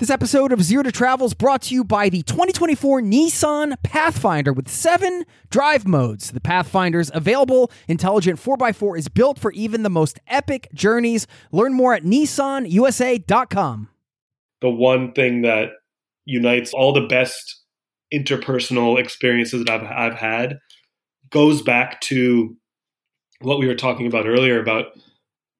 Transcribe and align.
This 0.00 0.08
episode 0.08 0.50
of 0.50 0.62
Zero 0.62 0.82
to 0.82 0.90
Travel 0.90 1.26
is 1.26 1.34
brought 1.34 1.60
to 1.60 1.74
you 1.74 1.84
by 1.84 2.08
the 2.08 2.22
2024 2.22 3.02
Nissan 3.02 3.74
Pathfinder 3.82 4.50
with 4.50 4.66
seven 4.66 5.26
drive 5.50 5.86
modes. 5.86 6.30
The 6.30 6.40
Pathfinder's 6.40 7.10
available 7.12 7.70
intelligent 7.86 8.40
4x4 8.40 8.96
is 8.96 9.08
built 9.08 9.38
for 9.38 9.52
even 9.52 9.82
the 9.82 9.90
most 9.90 10.18
epic 10.26 10.70
journeys. 10.72 11.26
Learn 11.52 11.74
more 11.74 11.92
at 11.92 12.04
nissanusa.com. 12.04 13.90
The 14.62 14.70
one 14.70 15.12
thing 15.12 15.42
that 15.42 15.68
unites 16.24 16.72
all 16.72 16.94
the 16.94 17.06
best 17.06 17.60
interpersonal 18.10 18.98
experiences 18.98 19.66
that 19.66 19.82
I've, 19.82 20.12
I've 20.12 20.18
had 20.18 20.60
goes 21.28 21.60
back 21.60 22.00
to 22.00 22.56
what 23.42 23.58
we 23.58 23.66
were 23.66 23.74
talking 23.74 24.06
about 24.06 24.26
earlier 24.26 24.62
about 24.62 24.86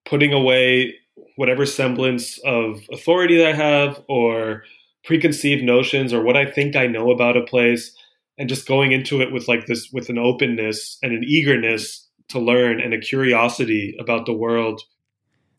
putting 0.06 0.32
away 0.32 0.94
whatever 1.40 1.64
semblance 1.64 2.38
of 2.44 2.82
authority 2.92 3.38
that 3.38 3.46
I 3.46 3.54
have 3.54 4.02
or 4.08 4.64
preconceived 5.06 5.64
notions 5.64 6.12
or 6.12 6.22
what 6.22 6.36
I 6.36 6.44
think 6.44 6.76
I 6.76 6.86
know 6.86 7.10
about 7.10 7.34
a 7.34 7.40
place 7.40 7.96
and 8.36 8.46
just 8.46 8.68
going 8.68 8.92
into 8.92 9.22
it 9.22 9.32
with 9.32 9.48
like 9.48 9.64
this 9.64 9.88
with 9.90 10.10
an 10.10 10.18
openness 10.18 10.98
and 11.02 11.14
an 11.14 11.24
eagerness 11.26 12.06
to 12.28 12.38
learn 12.38 12.78
and 12.78 12.92
a 12.92 12.98
curiosity 12.98 13.96
about 13.98 14.26
the 14.26 14.34
world. 14.34 14.82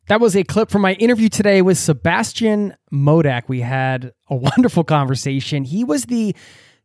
That 0.05 0.21
was 0.21 0.35
a 0.35 0.43
clip 0.43 0.69
from 0.69 0.83
my 0.83 0.93
interview 0.93 1.29
today 1.29 1.63
with 1.63 1.79
Sebastian 1.79 2.75
Modak. 2.93 3.45
We 3.47 3.61
had 3.61 4.11
a 4.29 4.35
wonderful 4.51 4.83
conversation. 4.83 5.63
He 5.63 5.83
was 5.83 6.05
the 6.05 6.35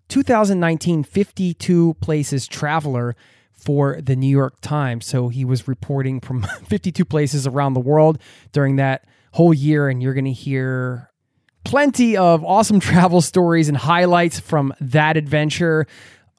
2019 0.09 1.05
52 1.05 1.95
Places 2.01 2.49
Traveler 2.49 3.15
for 3.67 4.01
the 4.01 4.15
New 4.15 4.29
York 4.29 4.61
Times. 4.61 5.05
So 5.07 5.29
he 5.29 5.45
was 5.45 5.67
reporting 5.67 6.21
from 6.21 6.43
52 6.69 7.05
places 7.05 7.49
around 7.49 7.75
the 7.75 7.81
world 7.81 8.19
during 8.53 8.77
that 8.77 9.05
whole 9.33 9.53
year, 9.53 9.89
and 9.89 10.01
you're 10.01 10.15
going 10.15 10.25
to 10.25 10.33
hear 10.33 11.11
plenty 11.65 12.17
of 12.17 12.45
awesome 12.45 12.79
travel 12.91 13.21
stories 13.21 13.69
and 13.69 13.77
highlights 13.77 14.39
from 14.39 14.73
that 14.81 15.17
adventure. 15.17 15.85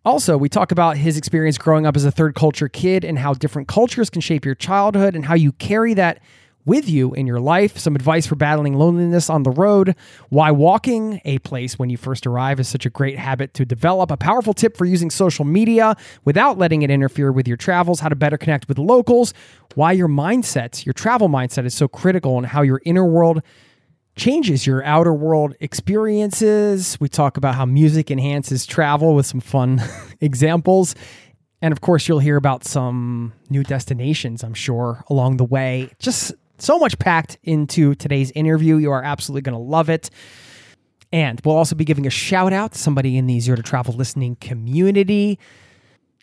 Also, 0.06 0.38
we 0.38 0.48
talk 0.48 0.72
about 0.72 0.96
his 0.96 1.18
experience 1.18 1.58
growing 1.58 1.86
up 1.86 1.98
as 1.98 2.06
a 2.06 2.12
third 2.12 2.34
culture 2.34 2.70
kid 2.70 3.04
and 3.04 3.20
how 3.20 3.34
different 3.34 3.68
cultures 3.68 4.10
can 4.10 4.22
shape 4.22 4.46
your 4.46 4.56
childhood 4.56 5.14
and 5.14 5.26
how 5.26 5.36
you 5.36 5.52
carry 5.52 5.94
that 5.94 6.22
with 6.68 6.88
you 6.88 7.14
in 7.14 7.26
your 7.26 7.40
life, 7.40 7.78
some 7.78 7.96
advice 7.96 8.28
for 8.28 8.36
battling 8.36 8.76
loneliness 8.76 9.30
on 9.30 9.44
the 9.44 9.50
road, 9.50 9.96
why 10.30 10.52
walking 10.52 11.22
a 11.24 11.40
place 11.40 11.80
when 11.80 11.90
you 11.90 11.98
first 11.98 12.28
arrive 12.28 12.60
is 12.60 12.68
such 12.68 12.86
a 12.86 12.90
great 12.90 13.18
habit 13.18 13.54
to 13.56 13.66
develop, 13.66 14.12
a 14.12 14.18
powerful 14.18 14.54
tip 14.54 14.76
for 14.76 14.86
using 14.86 15.10
social 15.10 15.46
media 15.46 15.96
without 16.26 16.58
letting 16.58 16.82
it 16.82 16.92
interfere 16.92 17.32
with 17.32 17.48
your 17.48 17.58
travels, 17.58 18.02
how 18.02 18.10
to 18.10 18.16
better 18.16 18.38
connect 18.38 18.68
with 18.68 18.78
locals, 18.78 19.34
why 19.76 19.94
your 19.94 20.10
mindset, 20.10 20.86
your 20.86 20.94
travel 20.94 21.30
mindset 21.30 21.66
is 21.66 21.74
so 21.74 21.88
critical, 21.88 22.38
and 22.38 22.46
how 22.46 22.62
your 22.62 22.82
inner 22.86 23.06
world 23.06 23.42
changes 24.18 24.68
your 24.68 24.84
outer 24.84 25.14
world 25.14 25.56
experiences. 25.62 26.98
We 27.00 27.08
talk 27.08 27.38
about 27.38 27.56
how 27.56 27.66
music 27.66 28.12
enhances 28.12 28.66
travel 28.66 29.16
with 29.16 29.26
some 29.26 29.40
fun 29.40 29.82
examples. 30.22 30.96
And 31.62 31.72
of 31.72 31.82
course, 31.82 32.08
you'll 32.08 32.20
hear 32.20 32.36
about 32.36 32.66
some 32.66 33.34
new 33.50 33.64
destinations, 33.64 34.44
I'm 34.44 34.54
sure, 34.54 35.04
along 35.10 35.38
the 35.38 35.46
way. 35.46 35.92
Just 36.00 36.34
so 36.60 36.78
much 36.80 36.98
packed 37.00 37.38
into 37.44 37.96
today's 37.96 38.32
interview. 38.32 38.78
You 38.78 38.92
are 38.92 39.04
absolutely 39.04 39.42
going 39.42 39.58
to 39.58 39.64
love 39.64 39.90
it. 39.90 40.10
And 41.12 41.42
we'll 41.46 41.56
also 41.56 41.76
be 41.76 41.86
giving 41.86 42.06
a 42.06 42.10
shout 42.10 42.54
out 42.54 42.74
to 42.74 42.78
somebody 42.78 43.18
in 43.18 43.28
the 43.28 43.40
Zero 43.40 43.56
to 43.56 43.64
Travel 43.64 43.94
listening 43.94 44.36
community, 44.36 45.40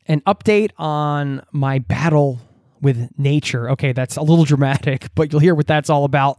an 0.06 0.20
update 0.22 0.72
on 0.76 1.42
my 1.52 1.78
battle 1.78 2.38
with 2.80 3.08
nature. 3.18 3.70
Okay, 3.70 3.92
that's 3.92 4.16
a 4.16 4.22
little 4.22 4.44
dramatic, 4.44 5.08
but 5.14 5.32
you'll 5.32 5.40
hear 5.40 5.54
what 5.54 5.66
that's 5.66 5.88
all 5.88 6.04
about 6.04 6.38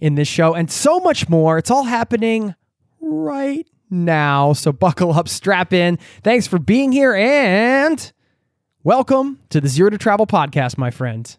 in 0.00 0.14
this 0.14 0.28
show 0.28 0.54
and 0.54 0.70
so 0.70 1.00
much 1.00 1.28
more. 1.28 1.58
It's 1.58 1.70
all 1.70 1.84
happening 1.84 2.54
right 3.00 3.66
now. 3.90 4.52
So 4.52 4.72
buckle 4.72 5.12
up, 5.12 5.28
strap 5.28 5.72
in. 5.72 5.98
Thanks 6.22 6.46
for 6.46 6.58
being 6.58 6.92
here 6.92 7.14
and 7.14 8.12
welcome 8.84 9.40
to 9.50 9.60
the 9.60 9.68
Zero 9.68 9.90
to 9.90 9.98
Travel 9.98 10.26
podcast, 10.26 10.78
my 10.78 10.90
friends. 10.90 11.38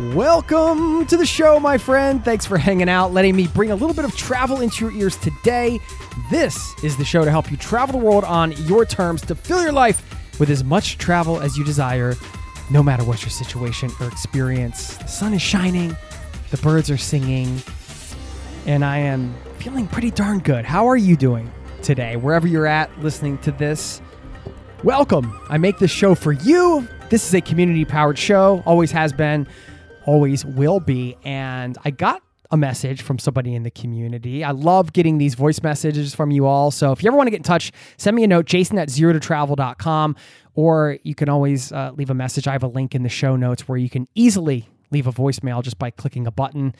Welcome 0.00 1.04
to 1.08 1.18
the 1.18 1.26
show, 1.26 1.60
my 1.60 1.76
friend. 1.76 2.24
Thanks 2.24 2.46
for 2.46 2.56
hanging 2.56 2.88
out, 2.88 3.12
letting 3.12 3.36
me 3.36 3.48
bring 3.48 3.70
a 3.70 3.74
little 3.74 3.94
bit 3.94 4.06
of 4.06 4.16
travel 4.16 4.62
into 4.62 4.86
your 4.86 4.98
ears 4.98 5.18
today. 5.18 5.78
This 6.30 6.72
is 6.82 6.96
the 6.96 7.04
show 7.04 7.22
to 7.22 7.30
help 7.30 7.50
you 7.50 7.58
travel 7.58 8.00
the 8.00 8.06
world 8.06 8.24
on 8.24 8.52
your 8.64 8.86
terms 8.86 9.20
to 9.26 9.34
fill 9.34 9.62
your 9.62 9.72
life 9.72 10.02
with 10.40 10.48
as 10.48 10.64
much 10.64 10.96
travel 10.96 11.38
as 11.38 11.58
you 11.58 11.64
desire, 11.64 12.14
no 12.70 12.82
matter 12.82 13.04
what 13.04 13.20
your 13.20 13.28
situation 13.28 13.90
or 14.00 14.08
experience. 14.08 14.96
The 14.96 15.06
sun 15.06 15.34
is 15.34 15.42
shining, 15.42 15.94
the 16.50 16.56
birds 16.56 16.90
are 16.90 16.96
singing, 16.96 17.60
and 18.64 18.82
I 18.86 18.96
am 18.96 19.34
feeling 19.58 19.86
pretty 19.86 20.12
darn 20.12 20.38
good. 20.38 20.64
How 20.64 20.88
are 20.88 20.96
you 20.96 21.14
doing 21.14 21.50
today, 21.82 22.16
wherever 22.16 22.48
you're 22.48 22.66
at 22.66 22.90
listening 23.00 23.36
to 23.38 23.52
this? 23.52 24.00
Welcome. 24.82 25.38
I 25.50 25.58
make 25.58 25.76
this 25.76 25.90
show 25.90 26.14
for 26.14 26.32
you. 26.32 26.88
This 27.10 27.26
is 27.28 27.34
a 27.34 27.42
community 27.42 27.84
powered 27.84 28.16
show, 28.16 28.62
always 28.64 28.90
has 28.92 29.12
been 29.12 29.46
always 30.06 30.44
will 30.44 30.80
be. 30.80 31.16
And 31.24 31.76
I 31.84 31.90
got 31.90 32.22
a 32.50 32.56
message 32.56 33.02
from 33.02 33.18
somebody 33.18 33.54
in 33.54 33.62
the 33.62 33.70
community. 33.70 34.42
I 34.42 34.50
love 34.50 34.92
getting 34.92 35.18
these 35.18 35.34
voice 35.34 35.62
messages 35.62 36.14
from 36.14 36.30
you 36.30 36.46
all. 36.46 36.70
So 36.70 36.90
if 36.92 37.02
you 37.02 37.08
ever 37.08 37.16
want 37.16 37.28
to 37.28 37.30
get 37.30 37.38
in 37.38 37.44
touch, 37.44 37.70
send 37.96 38.16
me 38.16 38.24
a 38.24 38.26
note, 38.26 38.46
jason 38.46 38.78
at 38.78 38.90
zero 38.90 39.12
to 39.12 39.20
travel.com, 39.20 40.16
or 40.54 40.98
you 41.04 41.14
can 41.14 41.28
always 41.28 41.70
uh, 41.70 41.92
leave 41.94 42.10
a 42.10 42.14
message. 42.14 42.48
I 42.48 42.52
have 42.52 42.64
a 42.64 42.68
link 42.68 42.94
in 42.94 43.02
the 43.02 43.08
show 43.08 43.36
notes 43.36 43.68
where 43.68 43.78
you 43.78 43.88
can 43.88 44.08
easily 44.14 44.68
leave 44.90 45.06
a 45.06 45.12
voicemail 45.12 45.62
just 45.62 45.78
by 45.78 45.90
clicking 45.90 46.26
a 46.26 46.32
button. 46.32 46.74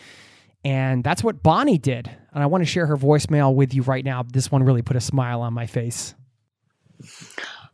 And 0.64 1.04
that's 1.04 1.22
what 1.22 1.42
Bonnie 1.42 1.78
did. 1.78 2.10
And 2.34 2.42
I 2.42 2.46
want 2.46 2.62
to 2.62 2.66
share 2.66 2.86
her 2.86 2.96
voicemail 2.96 3.54
with 3.54 3.72
you 3.72 3.82
right 3.82 4.04
now. 4.04 4.24
This 4.24 4.50
one 4.50 4.62
really 4.62 4.82
put 4.82 4.96
a 4.96 5.00
smile 5.00 5.40
on 5.40 5.54
my 5.54 5.66
face. 5.66 6.14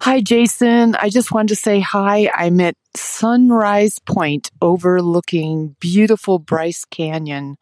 Hi, 0.00 0.20
Jason. 0.20 0.94
I 0.94 1.08
just 1.08 1.32
wanted 1.32 1.48
to 1.48 1.56
say 1.56 1.80
hi. 1.80 2.30
I'm 2.34 2.60
at 2.60 2.76
Sunrise 2.94 3.98
Point 3.98 4.50
overlooking 4.60 5.74
beautiful 5.80 6.38
Bryce 6.38 6.84
Canyon 6.84 7.56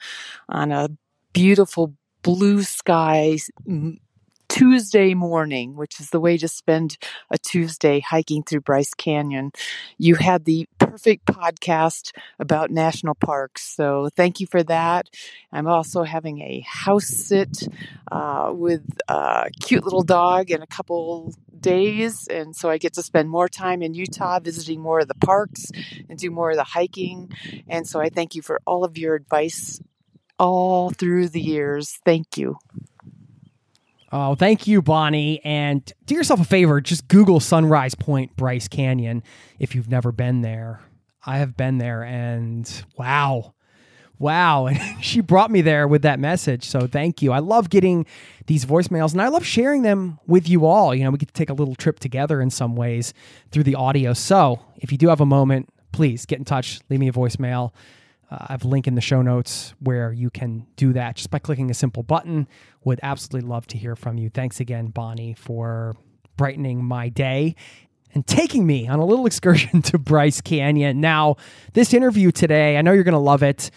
on 0.48 0.72
a 0.72 0.90
beautiful 1.32 1.94
blue 2.22 2.62
sky 2.62 3.38
Tuesday 4.48 5.14
morning, 5.14 5.74
which 5.76 6.00
is 6.00 6.10
the 6.10 6.20
way 6.20 6.36
to 6.36 6.48
spend 6.48 6.98
a 7.30 7.38
Tuesday 7.38 8.00
hiking 8.00 8.42
through 8.42 8.60
Bryce 8.60 8.94
Canyon. 8.94 9.52
You 9.96 10.16
had 10.16 10.44
the 10.44 10.68
perfect 10.78 11.26
podcast 11.26 12.12
about 12.38 12.70
national 12.70 13.14
parks, 13.14 13.62
so 13.62 14.10
thank 14.16 14.40
you 14.40 14.46
for 14.46 14.62
that. 14.64 15.08
I'm 15.52 15.66
also 15.66 16.02
having 16.02 16.40
a 16.40 16.64
house 16.66 17.06
sit 17.06 17.68
uh, 18.12 18.50
with 18.52 18.84
a 19.08 19.50
cute 19.62 19.84
little 19.84 20.02
dog 20.02 20.50
and 20.50 20.62
a 20.62 20.68
couple 20.68 21.32
days. 21.64 22.28
And 22.28 22.54
so 22.54 22.70
I 22.70 22.78
get 22.78 22.94
to 22.94 23.02
spend 23.02 23.28
more 23.28 23.48
time 23.48 23.82
in 23.82 23.94
Utah 23.94 24.38
visiting 24.38 24.80
more 24.80 25.00
of 25.00 25.08
the 25.08 25.14
parks 25.14 25.70
and 26.08 26.18
do 26.18 26.30
more 26.30 26.50
of 26.50 26.56
the 26.56 26.64
hiking. 26.64 27.32
And 27.68 27.86
so 27.86 28.00
I 28.00 28.08
thank 28.08 28.34
you 28.34 28.42
for 28.42 28.60
all 28.66 28.84
of 28.84 28.98
your 28.98 29.14
advice 29.14 29.80
all 30.38 30.90
through 30.90 31.28
the 31.28 31.40
years. 31.40 31.98
Thank 32.04 32.36
you. 32.36 32.58
Oh, 34.12 34.36
thank 34.36 34.68
you, 34.68 34.80
Bonnie. 34.80 35.40
And 35.44 35.92
do 36.06 36.14
yourself 36.14 36.40
a 36.40 36.44
favor, 36.44 36.80
just 36.80 37.08
Google 37.08 37.40
Sunrise 37.40 37.96
Point 37.96 38.36
Bryce 38.36 38.68
Canyon 38.68 39.24
if 39.58 39.74
you've 39.74 39.88
never 39.88 40.12
been 40.12 40.42
there. 40.42 40.82
I 41.26 41.38
have 41.38 41.56
been 41.56 41.78
there 41.78 42.04
and 42.04 42.70
wow. 42.96 43.54
Wow. 44.18 44.66
And 44.68 45.04
she 45.04 45.20
brought 45.20 45.50
me 45.50 45.62
there 45.62 45.88
with 45.88 46.02
that 46.02 46.20
message. 46.20 46.64
So 46.64 46.86
thank 46.86 47.22
you. 47.22 47.32
I 47.32 47.40
love 47.40 47.70
getting 47.70 48.06
these 48.46 48.64
voicemails 48.64 49.12
and 49.12 49.22
I 49.22 49.28
love 49.28 49.44
sharing 49.44 49.82
them 49.82 50.18
with 50.26 50.48
you 50.48 50.66
all. 50.66 50.94
You 50.94 51.04
know, 51.04 51.10
we 51.10 51.18
get 51.18 51.28
to 51.28 51.34
take 51.34 51.50
a 51.50 51.54
little 51.54 51.74
trip 51.74 51.98
together 51.98 52.40
in 52.40 52.50
some 52.50 52.76
ways 52.76 53.14
through 53.50 53.64
the 53.64 53.74
audio. 53.74 54.12
So 54.12 54.60
if 54.76 54.92
you 54.92 54.98
do 54.98 55.08
have 55.08 55.20
a 55.20 55.26
moment, 55.26 55.68
please 55.92 56.26
get 56.26 56.38
in 56.38 56.44
touch, 56.44 56.80
leave 56.90 57.00
me 57.00 57.08
a 57.08 57.12
voicemail. 57.12 57.72
Uh, 58.30 58.38
I 58.48 58.52
have 58.52 58.64
a 58.64 58.68
link 58.68 58.86
in 58.86 58.94
the 58.94 59.00
show 59.00 59.22
notes 59.22 59.74
where 59.80 60.12
you 60.12 60.30
can 60.30 60.66
do 60.76 60.92
that 60.92 61.16
just 61.16 61.30
by 61.30 61.38
clicking 61.38 61.70
a 61.70 61.74
simple 61.74 62.02
button. 62.02 62.48
Would 62.84 63.00
absolutely 63.02 63.48
love 63.48 63.66
to 63.68 63.78
hear 63.78 63.96
from 63.96 64.18
you. 64.18 64.28
Thanks 64.28 64.60
again, 64.60 64.88
Bonnie, 64.88 65.34
for 65.34 65.96
brightening 66.36 66.84
my 66.84 67.08
day 67.08 67.54
and 68.14 68.26
taking 68.26 68.66
me 68.66 68.88
on 68.88 68.98
a 68.98 69.04
little 69.04 69.26
excursion 69.34 69.82
to 69.82 69.98
Bryce 69.98 70.40
Canyon. 70.40 71.00
Now, 71.00 71.36
this 71.72 71.94
interview 71.94 72.30
today, 72.30 72.76
I 72.76 72.82
know 72.82 72.92
you're 72.92 73.04
going 73.04 73.12
to 73.12 73.18
love 73.18 73.42
it. 73.42 73.70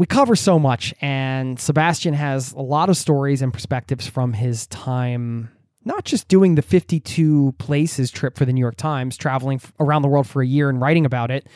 We 0.00 0.06
cover 0.06 0.34
so 0.34 0.58
much, 0.58 0.94
and 1.02 1.60
Sebastian 1.60 2.14
has 2.14 2.52
a 2.52 2.62
lot 2.62 2.88
of 2.88 2.96
stories 2.96 3.42
and 3.42 3.52
perspectives 3.52 4.06
from 4.06 4.32
his 4.32 4.66
time, 4.68 5.50
not 5.84 6.06
just 6.06 6.26
doing 6.26 6.54
the 6.54 6.62
52 6.62 7.54
places 7.58 8.10
trip 8.10 8.38
for 8.38 8.46
the 8.46 8.52
New 8.54 8.62
York 8.62 8.76
Times, 8.76 9.18
traveling 9.18 9.60
around 9.78 10.00
the 10.00 10.08
world 10.08 10.26
for 10.26 10.40
a 10.40 10.46
year 10.46 10.70
and 10.70 10.80
writing 10.80 11.04
about 11.04 11.30
it, 11.30 11.46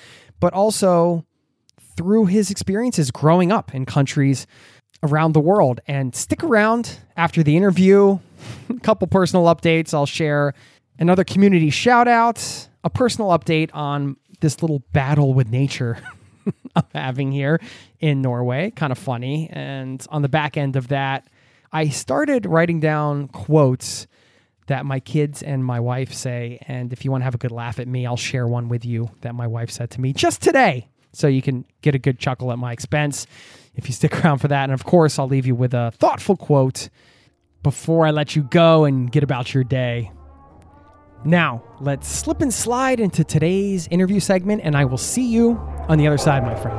but 0.41 0.53
also 0.53 1.25
through 1.97 2.27
his 2.27 2.51
experiences 2.51 3.11
growing 3.11 3.51
up 3.51 3.75
in 3.75 3.87
countries 3.87 4.47
around 5.03 5.33
the 5.33 5.41
world. 5.41 5.81
And 5.87 6.15
stick 6.15 6.45
around 6.45 6.99
after 7.17 7.43
the 7.43 7.57
interview, 7.57 8.19
a 8.69 8.75
couple 8.83 9.09
personal 9.09 9.47
updates. 9.47 9.95
I'll 9.95 10.05
share 10.05 10.53
another 10.99 11.25
community 11.25 11.71
shout 11.71 12.09
out, 12.09 12.69
a 12.85 12.91
personal 12.91 13.31
update 13.31 13.71
on 13.73 14.19
this 14.43 14.61
little 14.61 14.81
battle 14.93 15.33
with 15.33 15.49
nature 15.49 15.97
I'm 16.77 16.85
having 16.95 17.33
here 17.33 17.61
in 18.01 18.23
Norway. 18.23 18.71
Kind 18.71 18.93
of 18.93 18.99
funny. 18.99 19.49
And 19.51 20.05
on 20.11 20.23
the 20.23 20.29
back 20.29 20.57
end 20.57 20.77
of 20.77 20.89
that, 20.89 21.29
I 21.73 21.89
started 21.89 22.47
writing 22.47 22.81
down 22.81 23.29
quotes 23.29 24.07
that 24.67 24.87
my 24.87 25.01
kids 25.01 25.43
and 25.43 25.65
my 25.65 25.81
wife 25.81 26.13
say. 26.13 26.59
And 26.67 26.93
if 26.93 27.05
you 27.05 27.11
want 27.11 27.23
to 27.23 27.25
have 27.25 27.35
a 27.35 27.39
good 27.39 27.51
laugh 27.51 27.79
at 27.79 27.89
me, 27.89 28.07
I'll 28.07 28.17
share 28.17 28.47
one 28.47 28.69
with 28.69 28.85
you 28.85 29.11
that 29.21 29.35
my 29.35 29.47
wife 29.47 29.71
said 29.71 29.91
to 29.93 30.01
me 30.01 30.13
just 30.13 30.41
today. 30.41 30.89
So 31.13 31.29
you 31.29 31.43
can 31.43 31.65
get 31.83 31.95
a 31.95 31.99
good 31.99 32.19
chuckle 32.19 32.51
at 32.53 32.59
my 32.59 32.73
expense 32.73 33.27
if 33.75 33.87
you 33.89 33.93
stick 33.93 34.25
around 34.25 34.39
for 34.39 34.49
that. 34.49 34.65
And 34.65 34.73
of 34.73 34.85
course, 34.85 35.19
I'll 35.19 35.29
leave 35.29 35.47
you 35.47 35.55
with 35.55 35.75
a 35.75 35.93
thoughtful 35.97 36.37
quote 36.37 36.89
before 37.63 38.07
I 38.07 38.11
let 38.11 38.37
you 38.37 38.43
go 38.43 38.85
and 38.85 39.11
get 39.11 39.23
about 39.23 39.55
your 39.55 39.65
day. 39.65 40.11
Now, 41.27 41.63
let's 41.81 42.07
slip 42.07 42.43
and 42.43 42.53
slide 42.53 43.01
into 43.01 43.25
today's 43.25 43.89
interview 43.89 44.21
segment, 44.21 44.61
and 44.63 44.77
I 44.77 44.85
will 44.85 44.99
see 44.99 45.27
you 45.27 45.59
on 45.89 45.97
the 45.97 46.07
other 46.07 46.19
side, 46.19 46.43
my 46.43 46.55
friend. 46.55 46.79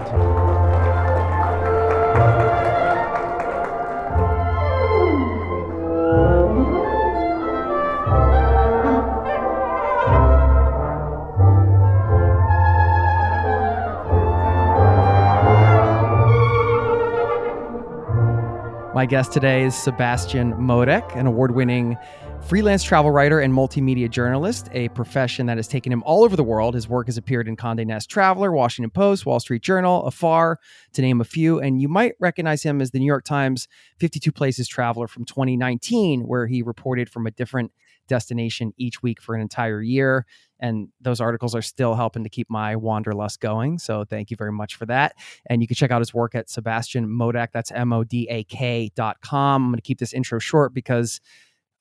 My 18.94 19.08
guest 19.08 19.34
today 19.34 19.64
is 19.64 19.76
Sebastian 19.76 20.54
Modak, 20.54 21.16
an 21.16 21.26
award 21.26 21.56
winning 21.56 21.98
freelance 22.46 22.84
travel 22.84 23.10
writer 23.10 23.40
and 23.40 23.52
multimedia 23.52 24.08
journalist, 24.08 24.70
a 24.72 24.88
profession 24.90 25.48
that 25.48 25.58
has 25.58 25.68
taken 25.68 25.92
him 25.92 26.04
all 26.04 26.24
over 26.24 26.36
the 26.36 26.44
world. 26.44 26.76
His 26.76 26.88
work 26.88 27.08
has 27.08 27.18
appeared 27.18 27.48
in 27.48 27.58
Condé 27.58 27.88
Nast 27.88 28.08
Traveler, 28.08 28.52
Washington 28.52 28.92
Post, 28.92 29.26
Wall 29.26 29.40
Street 29.40 29.64
Journal, 29.64 30.06
Afar, 30.06 30.60
to 30.94 31.02
name 31.02 31.22
a 31.22 31.24
few. 31.24 31.60
And 31.60 31.82
you 31.82 31.88
might 31.88 32.14
recognize 32.20 32.62
him 32.62 32.82
as 32.82 32.92
the 32.92 33.00
New 33.00 33.06
York 33.06 33.26
Times 33.26 33.68
52 33.98 34.32
Places 34.32 34.68
Traveler 34.68 35.08
from 35.08 35.26
2019, 35.26 36.28
where 36.28 36.46
he 36.46 36.62
reported 36.62 37.10
from 37.10 37.26
a 37.26 37.32
different 37.32 37.72
destination 38.08 38.74
each 38.78 39.02
week 39.02 39.20
for 39.20 39.34
an 39.34 39.42
entire 39.42 39.82
year. 39.82 40.28
And 40.60 40.90
those 41.02 41.20
articles 41.20 41.56
are 41.56 41.64
still 41.64 41.96
helping 41.96 42.24
to 42.24 42.30
keep 42.30 42.48
my 42.50 42.76
wanderlust 42.76 43.40
going. 43.40 43.80
So 43.80 44.06
thank 44.06 44.30
you 44.30 44.38
very 44.38 44.52
much 44.52 44.76
for 44.76 44.86
that. 44.86 45.16
And 45.48 45.64
you 45.64 45.68
can 45.68 45.76
check 45.76 45.90
out 45.90 46.00
his 46.00 46.14
work 46.14 46.36
at 46.36 46.50
Sebastian 46.50 47.08
Modak. 47.08 47.48
That's 47.54 47.72
M 47.72 47.92
O 47.92 48.04
D 48.04 48.28
A 48.30 48.44
K 48.44 48.92
dot 48.96 49.22
com. 49.22 49.64
I'm 49.64 49.72
going 49.72 49.78
to 49.78 49.82
keep 49.82 49.98
this 49.98 50.14
intro 50.14 50.38
short 50.38 50.76
because 50.76 51.20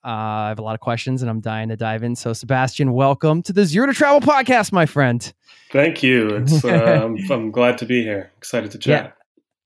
uh, 0.05 0.07
I 0.07 0.47
have 0.49 0.59
a 0.59 0.61
lot 0.61 0.75
of 0.75 0.81
questions 0.81 1.23
and 1.23 1.31
I'm 1.31 1.39
dying 1.39 1.69
to 1.69 1.75
dive 1.75 2.03
in. 2.03 2.15
So, 2.15 2.31
Sebastian, 2.31 2.93
welcome 2.93 3.41
to 3.41 3.51
the 3.51 3.65
Zero 3.65 3.87
to 3.87 3.93
Travel 3.93 4.21
podcast, 4.21 4.71
my 4.71 4.85
friend. 4.85 5.33
Thank 5.71 6.03
you. 6.03 6.27
It's, 6.35 6.63
uh, 6.63 7.01
I'm, 7.03 7.17
I'm, 7.31 7.49
glad 7.49 7.79
to 7.79 7.85
be 7.87 8.03
here. 8.03 8.31
Excited 8.37 8.69
to 8.71 8.77
chat. 8.77 9.05
Yeah, 9.05 9.11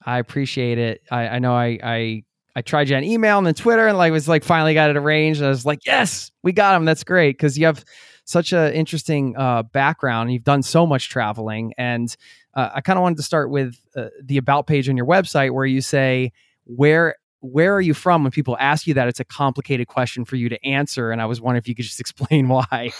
I 0.05 0.19
appreciate 0.19 0.77
it. 0.77 1.01
I, 1.11 1.27
I 1.27 1.39
know 1.39 1.53
I, 1.53 1.77
I 1.83 2.23
I 2.55 2.61
tried 2.61 2.89
you 2.89 2.95
on 2.95 3.03
email 3.03 3.37
and 3.37 3.45
then 3.45 3.53
Twitter 3.53 3.87
and 3.87 3.97
like 3.97 4.13
was 4.13 4.29
like 4.29 4.45
finally 4.45 4.73
got 4.73 4.89
it 4.89 4.95
arranged. 4.95 5.43
I 5.43 5.49
was 5.49 5.65
like, 5.65 5.85
yes, 5.85 6.31
we 6.41 6.53
got 6.53 6.75
him. 6.75 6.85
That's 6.85 7.03
great 7.03 7.35
because 7.35 7.57
you 7.57 7.65
have 7.65 7.83
such 8.23 8.53
an 8.53 8.71
interesting 8.73 9.35
uh, 9.37 9.63
background. 9.63 10.31
You've 10.31 10.45
done 10.45 10.63
so 10.63 10.87
much 10.87 11.09
traveling, 11.09 11.73
and 11.77 12.15
uh, 12.53 12.69
I 12.75 12.81
kind 12.81 12.97
of 12.97 13.03
wanted 13.03 13.17
to 13.17 13.23
start 13.23 13.49
with 13.49 13.77
uh, 13.93 14.07
the 14.23 14.37
about 14.37 14.67
page 14.67 14.87
on 14.87 14.95
your 14.95 15.05
website 15.05 15.51
where 15.51 15.65
you 15.65 15.81
say 15.81 16.31
where 16.63 17.15
where 17.41 17.73
are 17.73 17.81
you 17.81 17.93
from 17.93 18.23
when 18.23 18.31
people 18.31 18.57
ask 18.59 18.85
you 18.85 18.93
that 18.93 19.07
it's 19.07 19.19
a 19.19 19.25
complicated 19.25 19.87
question 19.87 20.25
for 20.25 20.35
you 20.35 20.49
to 20.49 20.65
answer 20.65 21.11
and 21.11 21.21
i 21.21 21.25
was 21.25 21.39
wondering 21.39 21.61
if 21.61 21.67
you 21.67 21.75
could 21.75 21.85
just 21.85 21.99
explain 22.05 22.47
why 22.47 22.91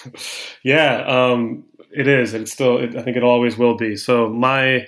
yeah 0.64 1.04
um, 1.08 1.64
it 1.92 2.08
is 2.08 2.34
it's 2.34 2.52
still 2.52 2.78
it, 2.78 2.96
i 2.96 3.02
think 3.02 3.18
it 3.18 3.24
always 3.24 3.58
will 3.58 3.76
be 3.76 3.96
so 3.96 4.30
my 4.30 4.88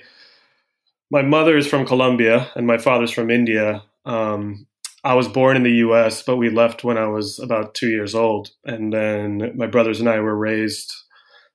my 1.10 1.22
mother 1.22 1.56
is 1.56 1.66
from 1.66 1.86
colombia 1.86 2.50
and 2.54 2.66
my 2.66 2.78
father's 2.78 3.10
from 3.10 3.30
india 3.30 3.82
um, 4.04 4.66
I 5.04 5.14
was 5.14 5.26
born 5.26 5.56
in 5.56 5.64
the 5.64 5.76
US, 5.88 6.22
but 6.22 6.36
we 6.36 6.48
left 6.48 6.84
when 6.84 6.96
I 6.96 7.08
was 7.08 7.40
about 7.40 7.74
two 7.74 7.88
years 7.88 8.14
old. 8.14 8.50
And 8.64 8.92
then 8.92 9.52
my 9.56 9.66
brothers 9.66 9.98
and 9.98 10.08
I 10.08 10.20
were 10.20 10.36
raised, 10.36 10.92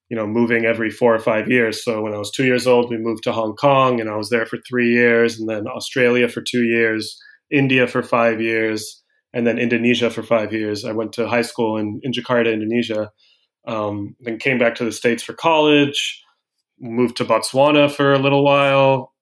you 0.09 0.17
know, 0.17 0.27
moving 0.27 0.65
every 0.65 0.89
four 0.89 1.15
or 1.15 1.19
five 1.19 1.49
years. 1.49 1.83
So 1.83 2.01
when 2.01 2.13
I 2.13 2.17
was 2.17 2.29
two 2.29 2.45
years 2.45 2.67
old, 2.67 2.89
we 2.89 2.97
moved 2.97 3.23
to 3.23 3.31
Hong 3.31 3.55
Kong 3.55 4.01
and 4.01 4.09
I 4.09 4.17
was 4.17 4.29
there 4.29 4.45
for 4.45 4.57
three 4.67 4.91
years, 4.91 5.39
and 5.39 5.47
then 5.47 5.65
Australia 5.67 6.27
for 6.27 6.41
two 6.41 6.63
years, 6.63 7.17
India 7.51 7.87
for 7.87 8.03
five 8.03 8.41
years, 8.41 9.03
and 9.33 9.45
then 9.45 9.59
Indonesia 9.59 10.09
for 10.09 10.23
five 10.23 10.53
years. 10.53 10.85
I 10.85 10.91
went 10.91 11.13
to 11.13 11.27
high 11.27 11.41
school 11.41 11.77
in, 11.77 11.99
in 12.03 12.11
Jakarta, 12.11 12.51
Indonesia, 12.51 13.11
um, 13.67 14.15
then 14.21 14.37
came 14.37 14.57
back 14.57 14.75
to 14.75 14.85
the 14.85 14.91
States 14.91 15.23
for 15.23 15.33
college, 15.33 16.23
moved 16.79 17.17
to 17.17 17.25
Botswana 17.25 17.91
for 17.91 18.13
a 18.13 18.19
little 18.19 18.43
while, 18.43 19.13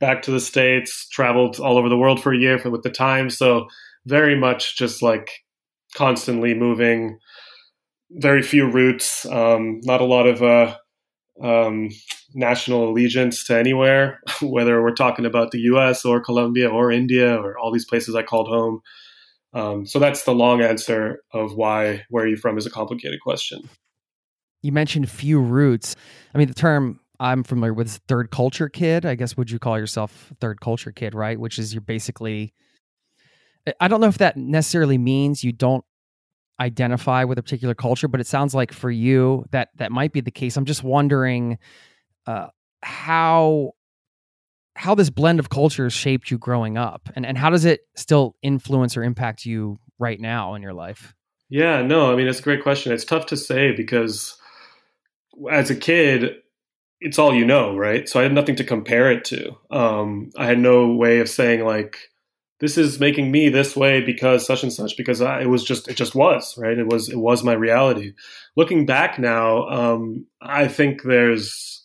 back 0.00 0.22
to 0.22 0.30
the 0.30 0.40
states, 0.40 1.08
traveled 1.08 1.60
all 1.60 1.78
over 1.78 1.88
the 1.88 1.96
world 1.96 2.22
for 2.22 2.32
a 2.32 2.38
year 2.38 2.58
for, 2.58 2.70
with 2.70 2.82
the 2.82 2.90
Times. 2.90 3.38
So 3.38 3.66
very 4.04 4.36
much 4.36 4.76
just 4.76 5.02
like 5.02 5.30
constantly 5.94 6.54
moving, 6.54 7.18
very 8.10 8.42
few 8.42 8.70
roots, 8.70 9.24
um, 9.26 9.80
not 9.84 10.00
a 10.00 10.04
lot 10.04 10.26
of 10.26 10.42
uh, 10.42 10.76
um, 11.42 11.90
national 12.34 12.88
allegiance 12.88 13.44
to 13.44 13.56
anywhere, 13.56 14.20
whether 14.42 14.82
we're 14.82 14.94
talking 14.94 15.26
about 15.26 15.50
the 15.50 15.60
U.S. 15.60 16.04
or 16.04 16.20
Colombia 16.20 16.68
or 16.68 16.90
India 16.90 17.36
or 17.36 17.58
all 17.58 17.72
these 17.72 17.86
places 17.86 18.14
I 18.14 18.22
called 18.22 18.48
home. 18.48 18.80
Um, 19.52 19.86
so 19.86 19.98
that's 19.98 20.24
the 20.24 20.34
long 20.34 20.62
answer 20.62 21.22
of 21.32 21.54
why 21.54 22.04
"Where 22.10 22.24
are 22.24 22.28
you 22.28 22.36
from?" 22.36 22.58
is 22.58 22.66
a 22.66 22.70
complicated 22.70 23.20
question. 23.20 23.68
You 24.62 24.72
mentioned 24.72 25.08
few 25.10 25.40
roots. 25.40 25.94
I 26.34 26.38
mean, 26.38 26.48
the 26.48 26.54
term 26.54 27.00
I'm 27.20 27.44
familiar 27.44 27.72
with 27.72 28.00
third 28.08 28.30
culture 28.30 28.68
kid. 28.68 29.06
I 29.06 29.14
guess 29.14 29.36
would 29.36 29.50
you 29.50 29.58
call 29.58 29.78
yourself 29.78 30.32
third 30.40 30.60
culture 30.60 30.90
kid, 30.90 31.14
right? 31.14 31.38
Which 31.38 31.58
is 31.58 31.72
you're 31.72 31.80
basically 31.80 32.52
I 33.80 33.88
don't 33.88 34.00
know 34.00 34.08
if 34.08 34.18
that 34.18 34.36
necessarily 34.36 34.98
means 34.98 35.42
you 35.42 35.52
don't 35.52 35.84
identify 36.60 37.24
with 37.24 37.38
a 37.38 37.42
particular 37.42 37.74
culture, 37.74 38.08
but 38.08 38.20
it 38.20 38.26
sounds 38.26 38.54
like 38.54 38.72
for 38.72 38.90
you 38.90 39.44
that 39.50 39.70
that 39.76 39.92
might 39.92 40.12
be 40.12 40.20
the 40.20 40.30
case. 40.30 40.56
I'm 40.56 40.64
just 40.64 40.82
wondering 40.82 41.58
uh, 42.26 42.48
how 42.82 43.72
how 44.76 44.94
this 44.94 45.10
blend 45.10 45.38
of 45.38 45.50
cultures 45.50 45.92
shaped 45.92 46.30
you 46.30 46.38
growing 46.38 46.76
up, 46.76 47.08
and 47.14 47.26
and 47.26 47.36
how 47.36 47.50
does 47.50 47.64
it 47.64 47.80
still 47.96 48.36
influence 48.42 48.96
or 48.96 49.02
impact 49.02 49.44
you 49.44 49.78
right 49.98 50.20
now 50.20 50.54
in 50.54 50.62
your 50.62 50.74
life? 50.74 51.14
Yeah, 51.48 51.82
no, 51.82 52.12
I 52.12 52.16
mean 52.16 52.26
it's 52.26 52.40
a 52.40 52.42
great 52.42 52.62
question. 52.62 52.92
It's 52.92 53.04
tough 53.04 53.26
to 53.26 53.36
say 53.36 53.72
because 53.72 54.36
as 55.50 55.70
a 55.70 55.76
kid, 55.76 56.36
it's 57.00 57.18
all 57.18 57.34
you 57.34 57.44
know, 57.44 57.76
right? 57.76 58.08
So 58.08 58.20
I 58.20 58.22
had 58.22 58.32
nothing 58.32 58.56
to 58.56 58.64
compare 58.64 59.10
it 59.10 59.24
to. 59.26 59.56
Um, 59.70 60.30
I 60.36 60.46
had 60.46 60.58
no 60.58 60.92
way 60.92 61.18
of 61.18 61.28
saying 61.28 61.64
like 61.64 61.98
this 62.64 62.78
is 62.78 62.98
making 62.98 63.30
me 63.30 63.50
this 63.50 63.76
way 63.76 64.00
because 64.00 64.46
such 64.46 64.62
and 64.62 64.72
such 64.72 64.96
because 64.96 65.20
I, 65.20 65.42
it 65.42 65.50
was 65.50 65.62
just 65.62 65.86
it 65.88 65.96
just 65.96 66.14
was 66.14 66.54
right? 66.56 66.78
It 66.78 66.86
was 66.86 67.10
it 67.10 67.18
was 67.18 67.44
my 67.44 67.52
reality. 67.52 68.14
Looking 68.56 68.86
back 68.86 69.18
now 69.18 69.68
um, 69.68 70.26
i 70.40 70.66
think 70.68 71.02
there's 71.02 71.84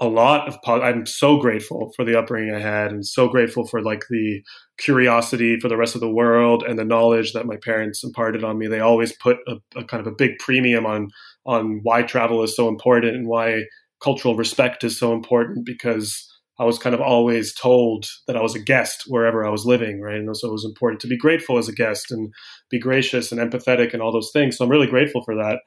a 0.00 0.06
lot 0.06 0.48
of 0.48 0.56
i'm 0.66 1.06
so 1.06 1.38
grateful 1.38 1.92
for 1.96 2.04
the 2.04 2.18
upbringing 2.18 2.54
i 2.54 2.60
had 2.60 2.90
and 2.92 3.04
so 3.06 3.28
grateful 3.28 3.66
for 3.66 3.82
like 3.82 4.04
the 4.10 4.42
curiosity 4.78 5.58
for 5.58 5.68
the 5.68 5.76
rest 5.76 5.94
of 5.94 6.00
the 6.00 6.10
world 6.10 6.62
and 6.62 6.78
the 6.78 6.84
knowledge 6.84 7.32
that 7.32 7.46
my 7.46 7.56
parents 7.56 8.04
imparted 8.04 8.44
on 8.44 8.58
me. 8.58 8.68
They 8.68 8.80
always 8.80 9.12
put 9.16 9.38
a, 9.46 9.56
a 9.76 9.84
kind 9.84 10.00
of 10.00 10.06
a 10.06 10.16
big 10.16 10.38
premium 10.38 10.86
on 10.86 11.10
on 11.44 11.80
why 11.82 12.02
travel 12.02 12.42
is 12.42 12.54
so 12.54 12.68
important 12.68 13.16
and 13.16 13.26
why 13.26 13.64
cultural 14.02 14.36
respect 14.36 14.84
is 14.84 14.98
so 14.98 15.12
important 15.12 15.66
because 15.66 16.28
I 16.58 16.64
was 16.64 16.78
kind 16.78 16.94
of 16.94 17.00
always 17.00 17.54
told 17.54 18.06
that 18.26 18.36
I 18.36 18.42
was 18.42 18.54
a 18.54 18.60
guest 18.60 19.04
wherever 19.06 19.46
I 19.46 19.50
was 19.50 19.64
living, 19.64 20.00
right? 20.00 20.16
And 20.16 20.36
so 20.36 20.48
it 20.48 20.52
was 20.52 20.64
important 20.64 21.00
to 21.02 21.06
be 21.06 21.16
grateful 21.16 21.56
as 21.56 21.68
a 21.68 21.72
guest 21.72 22.10
and 22.10 22.32
be 22.68 22.80
gracious 22.80 23.30
and 23.30 23.40
empathetic 23.40 23.92
and 23.92 24.02
all 24.02 24.12
those 24.12 24.30
things. 24.32 24.56
So 24.56 24.64
I'm 24.64 24.70
really 24.70 24.88
grateful 24.88 25.22
for 25.24 25.36
that. 25.36 25.60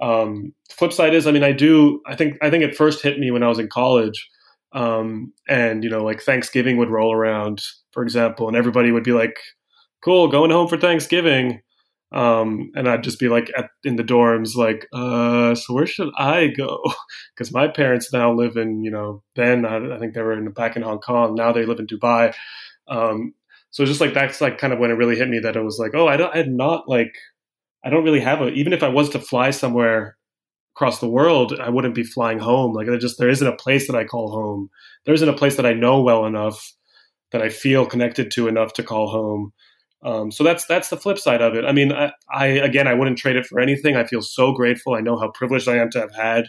Um, 0.00 0.52
flip 0.70 0.92
side 0.92 1.14
is, 1.14 1.26
I 1.26 1.32
mean, 1.32 1.44
I 1.44 1.52
do. 1.52 2.00
I 2.06 2.16
think 2.16 2.36
I 2.42 2.50
think 2.50 2.64
it 2.64 2.76
first 2.76 3.02
hit 3.02 3.18
me 3.18 3.30
when 3.30 3.42
I 3.42 3.48
was 3.48 3.58
in 3.58 3.68
college, 3.68 4.28
um, 4.72 5.32
and 5.48 5.84
you 5.84 5.90
know, 5.90 6.04
like 6.04 6.20
Thanksgiving 6.20 6.76
would 6.78 6.90
roll 6.90 7.14
around, 7.14 7.62
for 7.92 8.02
example, 8.02 8.48
and 8.48 8.56
everybody 8.56 8.90
would 8.90 9.04
be 9.04 9.12
like, 9.12 9.36
"Cool, 10.04 10.28
going 10.28 10.50
home 10.50 10.68
for 10.68 10.76
Thanksgiving," 10.76 11.60
Um, 12.12 12.70
and 12.76 12.88
I'd 12.88 13.02
just 13.02 13.18
be 13.18 13.28
like 13.28 13.50
at, 13.56 13.70
in 13.82 13.96
the 13.96 14.04
dorms, 14.04 14.54
like, 14.54 14.86
uh, 14.92 15.54
so 15.56 15.74
where 15.74 15.86
should 15.86 16.10
I 16.16 16.48
go? 16.48 16.80
Because 17.34 17.52
my 17.52 17.66
parents 17.66 18.12
now 18.12 18.32
live 18.32 18.56
in, 18.56 18.84
you 18.84 18.92
know, 18.92 19.24
then 19.34 19.66
I, 19.66 19.96
I, 19.96 19.98
think 19.98 20.14
they 20.14 20.22
were 20.22 20.34
in, 20.34 20.48
back 20.52 20.76
in 20.76 20.82
Hong 20.82 21.00
Kong. 21.00 21.34
Now 21.34 21.50
they 21.50 21.66
live 21.66 21.80
in 21.80 21.88
Dubai. 21.88 22.32
Um, 22.86 23.34
so 23.72 23.84
just 23.84 24.00
like 24.00 24.14
that's 24.14 24.40
like 24.40 24.58
kind 24.58 24.72
of 24.72 24.78
when 24.78 24.92
it 24.92 24.94
really 24.94 25.16
hit 25.16 25.28
me 25.28 25.40
that 25.40 25.56
it 25.56 25.64
was 25.64 25.80
like, 25.80 25.90
oh, 25.94 26.06
I 26.06 26.16
don't, 26.16 26.32
I 26.32 26.36
had 26.36 26.48
not 26.48 26.88
like, 26.88 27.12
I 27.84 27.90
don't 27.90 28.04
really 28.04 28.20
have 28.20 28.40
a. 28.40 28.48
Even 28.50 28.72
if 28.72 28.84
I 28.84 28.88
was 28.88 29.10
to 29.10 29.18
fly 29.18 29.50
somewhere 29.50 30.16
across 30.74 31.00
the 31.00 31.08
world, 31.08 31.58
I 31.60 31.68
wouldn't 31.68 31.94
be 31.94 32.02
flying 32.02 32.38
home. 32.38 32.72
Like 32.72 32.86
there 32.86 32.98
just 32.98 33.18
there 33.18 33.28
isn't 33.28 33.46
a 33.46 33.56
place 33.56 33.86
that 33.86 33.96
I 33.96 34.04
call 34.04 34.30
home. 34.30 34.70
There 35.04 35.14
isn't 35.14 35.28
a 35.28 35.36
place 35.36 35.56
that 35.56 35.66
I 35.66 35.72
know 35.72 36.00
well 36.00 36.24
enough 36.24 36.72
that 37.32 37.42
I 37.42 37.48
feel 37.48 37.84
connected 37.84 38.30
to 38.32 38.48
enough 38.48 38.72
to 38.74 38.82
call 38.82 39.08
home. 39.10 39.52
Um, 40.04 40.30
so 40.30 40.44
that's 40.44 40.66
that's 40.66 40.90
the 40.90 40.98
flip 40.98 41.18
side 41.18 41.40
of 41.40 41.54
it. 41.54 41.64
I 41.64 41.72
mean, 41.72 41.90
I, 41.90 42.12
I, 42.30 42.46
again, 42.46 42.86
I 42.86 42.94
wouldn't 42.94 43.18
trade 43.18 43.36
it 43.36 43.46
for 43.46 43.58
anything. 43.58 43.96
I 43.96 44.04
feel 44.04 44.20
so 44.20 44.52
grateful. 44.52 44.94
I 44.94 45.00
know 45.00 45.18
how 45.18 45.30
privileged 45.30 45.66
I 45.66 45.76
am 45.78 45.90
to 45.90 46.00
have 46.00 46.14
had 46.14 46.46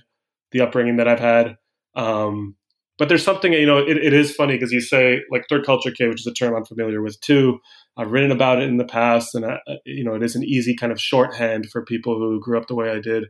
the 0.52 0.62
upbringing 0.62 0.98
that 0.98 1.08
I've 1.08 1.20
had. 1.20 1.58
Um, 1.96 2.56
but 2.98 3.10
there's 3.10 3.24
something 3.24 3.54
you 3.54 3.66
know. 3.66 3.78
It, 3.78 3.98
it 3.98 4.14
is 4.14 4.36
funny 4.36 4.56
because 4.56 4.72
you 4.72 4.82
say 4.82 5.22
like 5.32 5.46
third 5.50 5.66
culture 5.66 5.92
kid, 5.92 6.10
which 6.10 6.22
is 6.22 6.28
a 6.28 6.34
term 6.34 6.54
I'm 6.54 6.66
familiar 6.66 7.02
with 7.02 7.20
too. 7.22 7.60
I've 7.98 8.12
written 8.12 8.32
about 8.32 8.62
it 8.62 8.68
in 8.68 8.78
the 8.78 8.86
past, 8.86 9.36
and 9.36 9.46
I, 9.46 9.60
you 9.86 10.04
know, 10.04 10.16
it 10.16 10.24
is 10.24 10.36
an 10.36 10.44
easy 10.44 10.76
kind 10.76 10.92
of 10.92 11.00
shorthand 11.00 11.68
for 11.72 11.84
people 11.84 12.18
who 12.18 12.42
grew 12.42 12.58
up 12.58 12.68
the 12.68 12.76
way 12.76 12.90
I 12.90 13.00
did. 13.00 13.26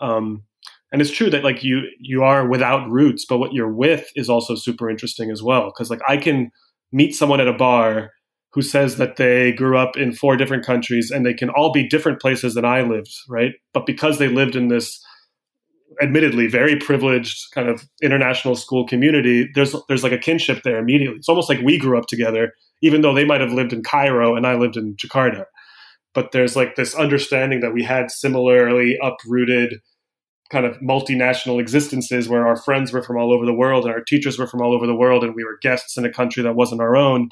Um, 0.00 0.42
and 0.92 1.02
it's 1.02 1.10
true 1.10 1.30
that 1.30 1.44
like 1.44 1.62
you 1.62 1.82
you 2.00 2.22
are 2.22 2.48
without 2.48 2.88
roots, 2.90 3.24
but 3.28 3.38
what 3.38 3.52
you're 3.52 3.72
with 3.72 4.08
is 4.16 4.28
also 4.28 4.54
super 4.54 4.90
interesting 4.90 5.30
as 5.30 5.42
well. 5.42 5.66
Because 5.66 5.90
like 5.90 6.00
I 6.08 6.16
can 6.16 6.50
meet 6.92 7.14
someone 7.14 7.40
at 7.40 7.48
a 7.48 7.52
bar 7.52 8.10
who 8.52 8.62
says 8.62 8.96
that 8.96 9.16
they 9.16 9.52
grew 9.52 9.76
up 9.76 9.96
in 9.96 10.12
four 10.12 10.36
different 10.36 10.64
countries 10.64 11.10
and 11.10 11.24
they 11.24 11.34
can 11.34 11.50
all 11.50 11.72
be 11.72 11.86
different 11.86 12.20
places 12.20 12.54
than 12.54 12.64
I 12.64 12.82
lived, 12.82 13.14
right? 13.28 13.52
But 13.74 13.86
because 13.86 14.18
they 14.18 14.28
lived 14.28 14.56
in 14.56 14.68
this 14.68 15.04
admittedly 16.00 16.46
very 16.46 16.76
privileged 16.76 17.52
kind 17.54 17.68
of 17.68 17.84
international 18.02 18.56
school 18.56 18.86
community, 18.86 19.48
there's 19.54 19.74
there's 19.88 20.02
like 20.02 20.12
a 20.12 20.18
kinship 20.18 20.62
there 20.62 20.78
immediately. 20.78 21.18
It's 21.18 21.28
almost 21.28 21.48
like 21.48 21.60
we 21.60 21.78
grew 21.78 21.98
up 21.98 22.06
together, 22.06 22.52
even 22.82 23.02
though 23.02 23.14
they 23.14 23.24
might 23.24 23.40
have 23.40 23.52
lived 23.52 23.72
in 23.72 23.82
Cairo 23.82 24.34
and 24.34 24.46
I 24.46 24.54
lived 24.54 24.76
in 24.76 24.96
Jakarta. 24.96 25.44
But 26.14 26.32
there's 26.32 26.56
like 26.56 26.74
this 26.76 26.94
understanding 26.94 27.60
that 27.60 27.74
we 27.74 27.84
had 27.84 28.10
similarly 28.10 28.96
uprooted 29.02 29.74
kind 30.50 30.64
of 30.64 30.78
multinational 30.78 31.60
existences 31.60 32.28
where 32.28 32.46
our 32.46 32.56
friends 32.56 32.92
were 32.92 33.02
from 33.02 33.18
all 33.18 33.32
over 33.32 33.44
the 33.44 33.52
world 33.52 33.84
and 33.84 33.92
our 33.92 34.02
teachers 34.02 34.38
were 34.38 34.46
from 34.46 34.62
all 34.62 34.72
over 34.72 34.86
the 34.86 34.94
world 34.94 35.22
and 35.22 35.34
we 35.34 35.44
were 35.44 35.58
guests 35.60 35.98
in 35.98 36.06
a 36.06 36.12
country 36.12 36.42
that 36.42 36.54
wasn't 36.54 36.80
our 36.80 36.96
own 36.96 37.28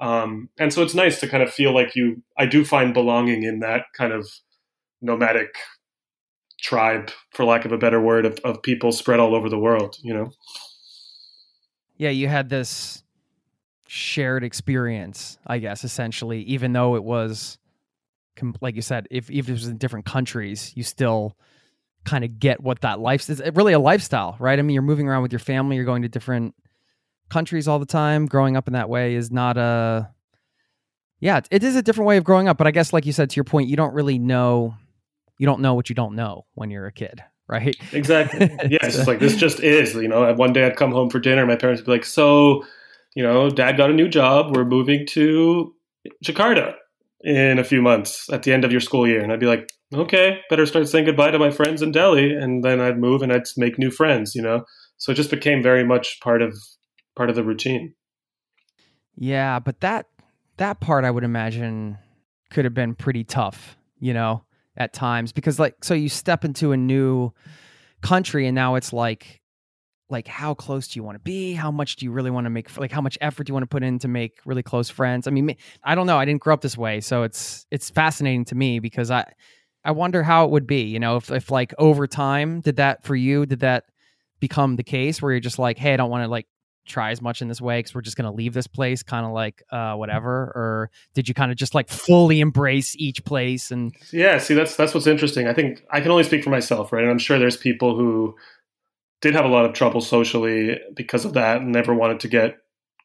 um, 0.00 0.48
and 0.58 0.72
so 0.72 0.82
it's 0.82 0.94
nice 0.94 1.20
to 1.20 1.28
kind 1.28 1.42
of 1.42 1.52
feel 1.52 1.72
like 1.72 1.94
you, 1.94 2.22
I 2.36 2.46
do 2.46 2.64
find 2.64 2.92
belonging 2.92 3.44
in 3.44 3.60
that 3.60 3.86
kind 3.96 4.12
of 4.12 4.28
nomadic 5.00 5.54
tribe, 6.60 7.10
for 7.32 7.44
lack 7.44 7.64
of 7.64 7.72
a 7.72 7.78
better 7.78 8.00
word, 8.00 8.26
of, 8.26 8.38
of 8.44 8.62
people 8.62 8.90
spread 8.90 9.20
all 9.20 9.34
over 9.34 9.48
the 9.48 9.58
world, 9.58 9.96
you 10.02 10.14
know? 10.14 10.32
Yeah, 11.96 12.10
you 12.10 12.26
had 12.26 12.48
this 12.48 13.04
shared 13.86 14.42
experience, 14.42 15.38
I 15.46 15.58
guess, 15.58 15.84
essentially, 15.84 16.42
even 16.42 16.72
though 16.72 16.96
it 16.96 17.04
was, 17.04 17.58
like 18.60 18.74
you 18.74 18.82
said, 18.82 19.06
if, 19.10 19.30
if 19.30 19.48
it 19.48 19.52
was 19.52 19.68
in 19.68 19.76
different 19.76 20.06
countries, 20.06 20.72
you 20.74 20.82
still 20.82 21.36
kind 22.04 22.24
of 22.24 22.38
get 22.38 22.60
what 22.60 22.80
that 22.80 22.98
life 23.00 23.28
is 23.30 23.42
really 23.54 23.72
a 23.72 23.78
lifestyle, 23.78 24.36
right? 24.38 24.58
I 24.58 24.62
mean, 24.62 24.74
you're 24.74 24.82
moving 24.82 25.08
around 25.08 25.22
with 25.22 25.32
your 25.32 25.38
family, 25.38 25.76
you're 25.76 25.84
going 25.84 26.02
to 26.02 26.08
different 26.08 26.54
countries 27.34 27.66
all 27.66 27.80
the 27.80 27.86
time, 27.86 28.26
growing 28.26 28.56
up 28.56 28.68
in 28.68 28.74
that 28.74 28.88
way 28.88 29.16
is 29.16 29.32
not 29.32 29.56
a 29.56 30.08
yeah, 31.18 31.40
it 31.50 31.64
is 31.64 31.74
a 31.74 31.82
different 31.82 32.06
way 32.06 32.16
of 32.16 32.22
growing 32.22 32.48
up. 32.48 32.58
But 32.58 32.68
I 32.68 32.70
guess, 32.70 32.92
like 32.92 33.04
you 33.06 33.12
said, 33.12 33.30
to 33.30 33.36
your 33.36 33.44
point, 33.44 33.68
you 33.68 33.76
don't 33.76 33.92
really 33.92 34.18
know, 34.18 34.76
you 35.38 35.46
don't 35.46 35.60
know 35.60 35.74
what 35.74 35.88
you 35.88 35.94
don't 35.94 36.14
know 36.14 36.46
when 36.54 36.70
you're 36.70 36.86
a 36.86 36.92
kid, 36.92 37.24
right? 37.48 37.74
Exactly. 37.92 38.40
yeah, 38.70 38.78
it's 38.82 38.94
just 38.96 39.08
like 39.08 39.18
this 39.18 39.34
just 39.34 39.60
is. 39.60 39.94
You 39.94 40.06
know, 40.06 40.32
one 40.34 40.52
day 40.52 40.64
I'd 40.64 40.76
come 40.76 40.92
home 40.92 41.10
for 41.10 41.18
dinner, 41.18 41.42
and 41.42 41.50
my 41.50 41.56
parents 41.56 41.80
would 41.80 41.86
be 41.86 41.92
like, 41.92 42.04
"So, 42.04 42.64
you 43.16 43.22
know, 43.24 43.50
Dad 43.50 43.76
got 43.76 43.90
a 43.90 43.94
new 43.94 44.08
job. 44.08 44.54
We're 44.54 44.64
moving 44.64 45.06
to 45.08 45.74
Jakarta 46.24 46.74
in 47.24 47.58
a 47.58 47.64
few 47.64 47.82
months 47.82 48.30
at 48.30 48.44
the 48.44 48.52
end 48.52 48.64
of 48.64 48.70
your 48.70 48.80
school 48.80 49.08
year," 49.08 49.22
and 49.22 49.32
I'd 49.32 49.40
be 49.40 49.46
like, 49.46 49.68
"Okay, 49.92 50.38
better 50.50 50.66
start 50.66 50.86
saying 50.88 51.06
goodbye 51.06 51.32
to 51.32 51.38
my 51.38 51.50
friends 51.50 51.82
in 51.82 51.90
Delhi," 51.90 52.32
and 52.32 52.62
then 52.62 52.80
I'd 52.80 52.98
move 52.98 53.22
and 53.22 53.32
I'd 53.32 53.48
make 53.56 53.76
new 53.76 53.90
friends. 53.90 54.34
You 54.36 54.42
know, 54.42 54.64
so 54.98 55.10
it 55.10 55.16
just 55.16 55.30
became 55.30 55.64
very 55.64 55.84
much 55.84 56.20
part 56.20 56.42
of 56.42 56.54
part 57.16 57.30
of 57.30 57.36
the 57.36 57.44
routine. 57.44 57.94
Yeah, 59.16 59.58
but 59.58 59.80
that 59.80 60.06
that 60.56 60.80
part 60.80 61.04
I 61.04 61.10
would 61.10 61.24
imagine 61.24 61.98
could 62.50 62.64
have 62.64 62.74
been 62.74 62.94
pretty 62.94 63.24
tough, 63.24 63.76
you 63.98 64.14
know, 64.14 64.44
at 64.76 64.92
times 64.92 65.32
because 65.32 65.58
like 65.58 65.84
so 65.84 65.94
you 65.94 66.08
step 66.08 66.44
into 66.44 66.72
a 66.72 66.76
new 66.76 67.32
country 68.02 68.46
and 68.46 68.54
now 68.54 68.74
it's 68.74 68.92
like 68.92 69.40
like 70.10 70.28
how 70.28 70.52
close 70.52 70.88
do 70.88 70.98
you 70.98 71.02
want 71.02 71.14
to 71.14 71.20
be 71.20 71.54
how 71.54 71.70
much 71.70 71.96
do 71.96 72.04
you 72.04 72.12
really 72.12 72.30
want 72.30 72.44
to 72.44 72.50
make 72.50 72.76
like 72.76 72.92
how 72.92 73.00
much 73.00 73.16
effort 73.20 73.44
do 73.44 73.50
you 73.50 73.54
want 73.54 73.62
to 73.62 73.68
put 73.68 73.82
in 73.82 73.98
to 73.98 74.08
make 74.08 74.38
really 74.44 74.62
close 74.62 74.90
friends 74.90 75.26
i 75.26 75.30
mean 75.30 75.56
i 75.82 75.94
don't 75.94 76.06
know 76.06 76.18
i 76.18 76.24
didn't 76.24 76.40
grow 76.40 76.52
up 76.52 76.60
this 76.60 76.76
way 76.76 77.00
so 77.00 77.22
it's 77.22 77.66
it's 77.70 77.88
fascinating 77.88 78.44
to 78.44 78.54
me 78.54 78.78
because 78.78 79.10
i 79.10 79.24
i 79.84 79.90
wonder 79.90 80.22
how 80.22 80.44
it 80.44 80.50
would 80.50 80.66
be 80.66 80.82
you 80.82 81.00
know 81.00 81.16
if, 81.16 81.30
if 81.30 81.50
like 81.50 81.72
over 81.78 82.06
time 82.06 82.60
did 82.60 82.76
that 82.76 83.02
for 83.02 83.16
you 83.16 83.46
did 83.46 83.60
that 83.60 83.84
become 84.40 84.76
the 84.76 84.84
case 84.84 85.22
where 85.22 85.32
you're 85.32 85.40
just 85.40 85.58
like 85.58 85.78
hey 85.78 85.94
i 85.94 85.96
don't 85.96 86.10
want 86.10 86.22
to 86.22 86.28
like 86.28 86.46
try 86.84 87.10
as 87.10 87.20
much 87.20 87.42
in 87.42 87.48
this 87.48 87.60
way 87.60 87.78
because 87.78 87.94
we're 87.94 88.00
just 88.02 88.16
going 88.16 88.30
to 88.30 88.36
leave 88.36 88.54
this 88.54 88.66
place 88.66 89.02
kind 89.02 89.26
of 89.26 89.32
like 89.32 89.62
uh, 89.70 89.94
whatever? 89.94 90.52
Or 90.54 90.90
did 91.14 91.28
you 91.28 91.34
kind 91.34 91.50
of 91.50 91.56
just 91.56 91.74
like 91.74 91.88
fully 91.88 92.40
embrace 92.40 92.94
each 92.96 93.24
place 93.24 93.70
and 93.70 93.94
yeah 94.12 94.38
see 94.38 94.54
that's 94.54 94.76
that's 94.76 94.94
what's 94.94 95.06
interesting. 95.06 95.46
I 95.46 95.54
think 95.54 95.84
i 95.90 96.00
can 96.00 96.10
only 96.10 96.24
speak 96.24 96.44
for 96.44 96.50
myself 96.50 96.92
right? 96.92 97.02
And 97.02 97.10
i'm 97.10 97.18
sure 97.18 97.38
there's 97.38 97.56
people 97.56 97.96
who 97.96 98.34
did 99.20 99.34
have 99.34 99.44
a 99.44 99.48
lot 99.48 99.64
of 99.64 99.72
trouble 99.72 100.00
socially 100.00 100.78
because 100.94 101.24
of 101.24 101.32
that 101.32 101.62
and 101.62 101.72
never 101.72 101.94
wanted 101.94 102.20
to 102.20 102.28
get 102.28 102.56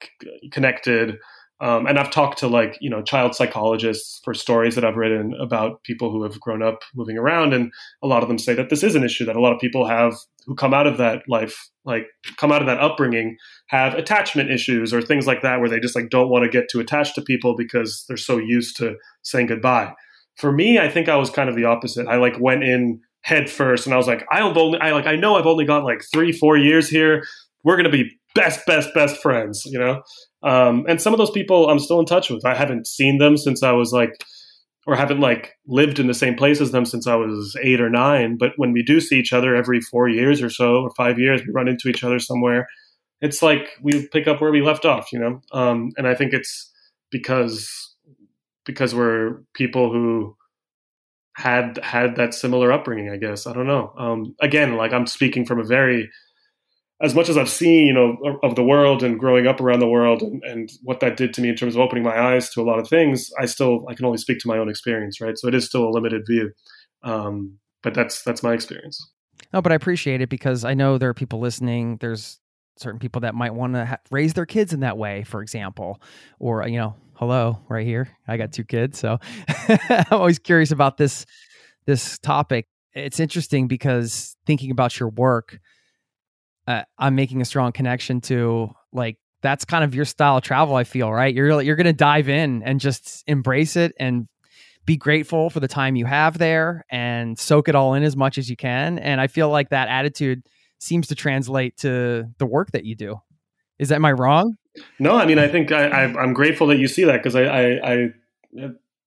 c- 0.04 0.50
connected 0.50 1.18
um, 1.62 1.86
and 1.88 2.00
I've 2.00 2.12
talked 2.12 2.40
to 2.40 2.48
like 2.48 2.78
you 2.80 2.90
know 2.90 3.02
child 3.02 3.36
psychologists 3.36 4.22
for 4.24 4.34
stories 4.34 4.76
that 4.76 4.86
I've 4.86 4.96
written 4.96 5.34
about 5.40 5.84
people 5.84 6.12
who 6.12 6.24
have 6.24 6.40
grown 6.40 6.64
up 6.64 6.84
moving 6.96 7.18
around, 7.18 7.54
and 7.54 7.72
a 8.02 8.08
lot 8.08 8.24
of 8.24 8.30
them 8.30 8.38
say 8.38 8.54
that 8.54 8.70
this 8.70 8.84
is 8.84 8.96
an 8.96 9.04
issue 9.04 9.26
that 9.26 9.36
a 9.36 9.42
lot 9.42 9.54
of 9.54 9.60
people 9.60 9.88
have 9.88 10.16
who 10.46 10.56
come 10.56 10.74
out 10.74 10.88
of 10.88 10.98
that 10.98 11.22
life, 11.28 11.70
like 11.86 12.08
come 12.38 12.52
out 12.52 12.62
of 12.62 12.68
that 12.68 12.80
upbringing, 12.80 13.38
have 13.68 13.94
attachment 13.94 14.50
issues 14.50 14.94
or 14.94 15.02
things 15.02 15.28
like 15.28 15.42
that, 15.42 15.60
where 15.60 15.70
they 15.70 15.80
just 15.80 15.96
like 15.96 16.10
don't 16.10 16.30
want 16.30 16.44
to 16.44 16.50
get 16.50 16.70
too 16.70 16.80
attached 16.80 17.16
to 17.16 17.22
people 17.22 17.56
because 17.56 18.06
they're 18.08 18.18
so 18.18 18.38
used 18.38 18.78
to 18.78 18.96
saying 19.22 19.48
goodbye. 19.48 19.94
For 20.38 20.52
me, 20.52 20.80
I 20.80 20.90
think 20.90 21.10
I 21.10 21.18
was 21.18 21.30
kind 21.30 21.50
of 21.50 21.56
the 21.56 21.66
opposite. 21.66 22.08
I 22.08 22.16
like 22.16 22.40
went 22.40 22.64
in 22.64 23.02
head 23.22 23.50
first, 23.50 23.86
and 23.86 23.94
I 23.94 23.98
was 23.98 24.08
like, 24.08 24.26
I've 24.32 24.56
only, 24.56 24.80
I 24.80 24.92
like, 24.92 25.08
I 25.08 25.18
know 25.18 25.36
I've 25.36 25.46
only 25.46 25.66
got 25.66 25.84
like 25.84 26.04
three, 26.14 26.32
four 26.32 26.58
years 26.58 26.88
here. 26.88 27.24
We're 27.66 27.76
gonna 27.76 27.90
be 27.90 28.18
best, 28.34 28.66
best, 28.66 28.94
best 28.94 29.22
friends, 29.22 29.64
you 29.66 29.78
know. 29.78 30.02
Um, 30.44 30.86
and 30.88 31.02
some 31.02 31.14
of 31.14 31.18
those 31.18 31.32
people 31.32 31.70
I'm 31.70 31.80
still 31.80 32.00
in 32.00 32.06
touch 32.06 32.30
with. 32.30 32.46
I 32.46 32.56
haven't 32.56 32.88
seen 32.88 33.18
them 33.18 33.38
since 33.38 33.64
I 33.64 33.72
was 33.72 33.92
like, 33.92 34.24
or 34.88 34.96
haven't 34.96 35.20
like 35.20 35.56
lived 35.68 36.00
in 36.00 36.08
the 36.08 36.14
same 36.14 36.36
place 36.36 36.62
as 36.62 36.72
them 36.72 36.86
since 36.86 37.06
I 37.08 37.16
was 37.16 37.56
eight 37.62 37.82
or 37.82 37.90
nine. 37.90 38.38
But 38.38 38.54
when 38.58 38.72
we 38.72 38.82
do 38.82 39.02
see 39.02 39.20
each 39.20 39.34
other 39.34 39.56
every 39.56 39.82
four 39.82 40.08
years 40.08 40.42
or 40.42 40.50
so, 40.50 40.82
or 40.82 40.92
five 40.92 41.20
years, 41.20 41.42
we 41.46 41.54
run 41.54 41.68
into 41.68 41.90
each 41.90 42.04
other 42.04 42.20
somewhere. 42.20 42.68
It's 43.22 43.42
like 43.42 43.78
we 43.82 44.08
pick 44.08 44.28
up 44.28 44.42
where 44.42 44.52
we 44.52 44.62
left 44.62 44.86
off, 44.86 45.12
you 45.12 45.20
know. 45.20 45.42
Um, 45.52 45.92
and 45.98 46.08
I 46.08 46.16
think 46.16 46.34
it's 46.34 46.72
because 47.12 47.96
because 48.66 48.96
we're 48.96 49.42
people 49.54 49.92
who 49.92 50.36
had 51.36 51.80
had 51.84 52.16
that 52.16 52.34
similar 52.34 52.72
upbringing. 52.72 53.10
I 53.10 53.18
guess 53.18 53.48
I 53.48 53.54
don't 53.54 53.68
know. 53.68 53.94
Um, 53.98 54.36
again, 54.42 54.76
like 54.76 54.94
I'm 54.94 55.08
speaking 55.08 55.46
from 55.46 55.60
a 55.60 55.64
very 55.64 56.10
as 57.02 57.16
much 57.16 57.30
as 57.30 57.38
I've 57.38 57.50
seen, 57.50 57.88
you 57.88 57.94
know, 57.94 58.40
of 58.44 58.56
the 58.56 58.64
world 58.64 59.04
and 59.04 59.20
growing 59.20 59.48
up 59.48 59.62
around 59.62 59.80
the 59.80 59.88
world 59.88 60.22
and, 60.22 60.44
and 60.44 60.70
what 60.84 61.00
that 61.00 61.16
did 61.16 61.34
to 61.36 61.42
me 61.42 61.50
in 61.50 61.56
terms 61.56 61.76
of 61.76 61.82
opening 61.82 62.04
my 62.04 62.20
eyes 62.20 62.50
to 62.52 62.62
a 62.62 62.64
lot 62.64 62.80
of 62.80 62.90
things, 62.90 63.32
I 63.40 63.46
still 63.46 63.86
I 63.88 63.94
can 63.94 64.06
only 64.06 64.18
speak 64.18 64.40
to 64.40 64.48
my 64.48 64.58
own 64.58 64.70
experience, 64.70 65.22
right? 65.22 65.38
So 65.38 65.48
it 65.48 65.56
is 65.56 65.66
still 65.66 65.88
a 65.88 65.92
limited 65.92 66.24
view, 66.28 66.52
um, 67.04 67.58
but 67.84 67.94
that's 67.94 68.22
that's 68.24 68.44
my 68.44 68.54
experience. 68.54 69.12
No, 69.54 69.62
but 69.62 69.72
I 69.72 69.76
appreciate 69.76 70.22
it 70.22 70.30
because 70.30 70.66
I 70.66 70.74
know 70.74 70.98
there 70.98 71.10
are 71.10 71.14
people 71.14 71.40
listening. 71.40 71.98
There's 72.02 72.40
certain 72.78 73.00
people 73.00 73.22
that 73.22 73.34
might 73.34 73.54
want 73.54 73.74
to 73.74 73.86
ha- 73.86 74.00
raise 74.12 74.34
their 74.34 74.46
kids 74.46 74.74
in 74.74 74.82
that 74.82 74.98
way, 74.98 75.24
for 75.24 75.42
example, 75.42 76.02
or 76.40 76.68
you 76.68 76.78
know, 76.78 76.96
hello, 77.14 77.60
right 77.70 77.86
here, 77.86 78.10
I 78.28 78.36
got 78.36 78.52
two 78.52 78.66
kids, 78.66 79.00
so 79.00 79.20
I'm 79.90 80.06
always 80.12 80.40
curious 80.40 80.72
about 80.72 80.98
this 80.98 81.26
this 81.86 82.20
topic. 82.20 82.68
It's 82.94 83.22
interesting 83.22 83.68
because 83.70 84.36
thinking 84.46 84.72
about 84.72 85.00
your 85.00 85.10
work 85.10 85.60
uh, 86.70 86.84
I'm 87.00 87.16
making 87.16 87.42
a 87.42 87.46
strong 87.46 87.72
connection 87.72 88.22
to 88.22 88.70
like 88.94 89.18
that's 89.42 89.66
kind 89.66 89.84
of 89.84 89.96
your 89.96 90.06
style 90.06 90.38
of 90.38 90.44
travel. 90.44 90.76
I 90.76 90.84
feel 90.84 91.12
right. 91.12 91.34
You're 91.34 91.62
you're 91.62 91.76
going 91.76 91.86
to 91.86 91.94
dive 91.94 92.30
in 92.30 92.62
and 92.64 92.80
just 92.80 93.24
embrace 93.26 93.76
it 93.76 93.94
and 94.00 94.28
be 94.86 94.96
grateful 94.96 95.50
for 95.50 95.60
the 95.60 95.68
time 95.68 95.96
you 95.96 96.06
have 96.06 96.38
there 96.38 96.86
and 96.92 97.38
soak 97.40 97.70
it 97.70 97.76
all 97.76 97.96
in 97.96 98.04
as 98.04 98.16
much 98.16 98.38
as 98.38 98.50
you 98.50 98.56
can. 98.56 99.00
And 99.00 99.20
I 99.20 99.28
feel 99.28 99.50
like 99.50 99.70
that 99.70 99.88
attitude 99.88 100.44
seems 100.78 101.08
to 101.08 101.16
translate 101.16 101.78
to 101.78 102.26
the 102.38 102.46
work 102.46 102.72
that 102.72 102.86
you 102.86 102.96
do. 102.96 103.20
Is 103.80 103.90
that 103.90 103.96
am 103.96 104.06
I 104.06 104.12
wrong? 104.12 104.56
No, 105.00 105.16
I 105.16 105.26
mean 105.26 105.40
I 105.40 105.48
think 105.48 105.72
I, 105.72 106.04
am 106.04 106.34
grateful 106.34 106.68
that 106.68 106.78
you 106.78 106.88
see 106.88 107.06
that 107.06 107.24
because 107.24 107.36
I, 107.36 107.46
I, 107.46 107.94
I 107.94 107.96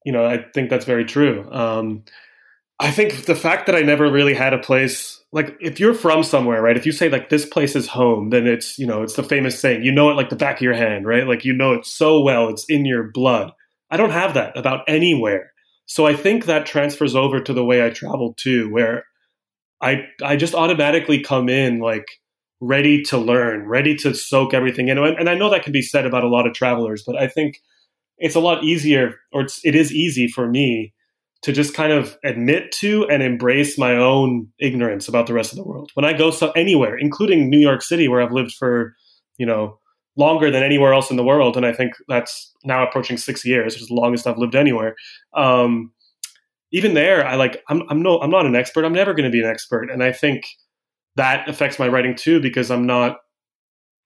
you 0.04 0.12
know 0.12 0.26
I 0.26 0.44
think 0.52 0.68
that's 0.68 0.84
very 0.84 1.04
true. 1.04 1.48
Um, 1.52 2.04
I 2.80 2.90
think 2.90 3.26
the 3.26 3.36
fact 3.36 3.66
that 3.66 3.76
I 3.76 3.82
never 3.82 4.10
really 4.10 4.34
had 4.34 4.52
a 4.52 4.58
place 4.58 5.21
like 5.32 5.56
if 5.60 5.80
you're 5.80 5.94
from 5.94 6.22
somewhere, 6.22 6.60
right? 6.60 6.76
If 6.76 6.84
you 6.84 6.92
say 6.92 7.08
like 7.08 7.30
this 7.30 7.46
place 7.46 7.74
is 7.74 7.88
home, 7.88 8.30
then 8.30 8.46
it's, 8.46 8.78
you 8.78 8.86
know, 8.86 9.02
it's 9.02 9.14
the 9.14 9.22
famous 9.22 9.58
saying, 9.58 9.82
you 9.82 9.90
know 9.90 10.10
it 10.10 10.14
like 10.14 10.28
the 10.28 10.36
back 10.36 10.56
of 10.56 10.62
your 10.62 10.74
hand, 10.74 11.06
right? 11.06 11.26
Like 11.26 11.44
you 11.44 11.54
know 11.54 11.72
it 11.72 11.86
so 11.86 12.20
well, 12.20 12.48
it's 12.48 12.64
in 12.68 12.84
your 12.84 13.10
blood. 13.12 13.52
I 13.90 13.96
don't 13.96 14.10
have 14.10 14.34
that 14.34 14.56
about 14.56 14.84
anywhere. 14.86 15.52
So 15.86 16.06
I 16.06 16.14
think 16.14 16.44
that 16.44 16.66
transfers 16.66 17.14
over 17.14 17.40
to 17.40 17.52
the 17.52 17.64
way 17.64 17.84
I 17.84 17.90
travel 17.90 18.34
too, 18.36 18.70
where 18.70 19.04
I 19.80 20.06
I 20.22 20.36
just 20.36 20.54
automatically 20.54 21.22
come 21.22 21.48
in 21.48 21.80
like 21.80 22.06
ready 22.60 23.02
to 23.02 23.18
learn, 23.18 23.66
ready 23.66 23.96
to 23.96 24.14
soak 24.14 24.54
everything 24.54 24.88
in. 24.88 24.98
And 24.98 25.28
I 25.28 25.34
know 25.34 25.50
that 25.50 25.64
can 25.64 25.72
be 25.72 25.82
said 25.82 26.06
about 26.06 26.24
a 26.24 26.28
lot 26.28 26.46
of 26.46 26.54
travelers, 26.54 27.02
but 27.04 27.16
I 27.16 27.26
think 27.26 27.56
it's 28.18 28.36
a 28.36 28.40
lot 28.40 28.62
easier, 28.62 29.16
or 29.32 29.42
it's, 29.42 29.60
it 29.64 29.74
is 29.74 29.92
easy 29.92 30.28
for 30.28 30.48
me 30.48 30.94
to 31.42 31.52
just 31.52 31.74
kind 31.74 31.92
of 31.92 32.16
admit 32.24 32.70
to 32.70 33.06
and 33.08 33.22
embrace 33.22 33.76
my 33.76 33.96
own 33.96 34.48
ignorance 34.60 35.08
about 35.08 35.26
the 35.26 35.34
rest 35.34 35.52
of 35.52 35.58
the 35.58 35.64
world. 35.64 35.90
When 35.94 36.04
I 36.04 36.12
go 36.12 36.30
so 36.30 36.52
anywhere, 36.52 36.96
including 36.96 37.50
New 37.50 37.58
York 37.58 37.82
City, 37.82 38.08
where 38.08 38.22
I've 38.22 38.32
lived 38.32 38.52
for, 38.52 38.94
you 39.38 39.46
know, 39.46 39.78
longer 40.16 40.50
than 40.50 40.62
anywhere 40.62 40.94
else 40.94 41.10
in 41.10 41.16
the 41.16 41.24
world, 41.24 41.56
and 41.56 41.66
I 41.66 41.72
think 41.72 41.94
that's 42.08 42.52
now 42.64 42.86
approaching 42.86 43.16
six 43.16 43.44
years, 43.44 43.74
which 43.74 43.82
is 43.82 43.88
the 43.88 43.94
longest 43.94 44.26
I've 44.26 44.38
lived 44.38 44.54
anywhere. 44.54 44.94
Um, 45.34 45.92
even 46.70 46.94
there, 46.94 47.26
I 47.26 47.34
like 47.34 47.62
I'm 47.68 47.82
I'm 47.90 48.02
no 48.02 48.20
I'm 48.20 48.30
not 48.30 48.46
an 48.46 48.56
expert. 48.56 48.84
I'm 48.84 48.92
never 48.92 49.12
going 49.12 49.30
to 49.30 49.30
be 49.30 49.42
an 49.42 49.50
expert, 49.50 49.90
and 49.90 50.02
I 50.02 50.12
think 50.12 50.44
that 51.16 51.48
affects 51.48 51.78
my 51.78 51.88
writing 51.88 52.14
too 52.14 52.40
because 52.40 52.70
I'm 52.70 52.86
not 52.86 53.18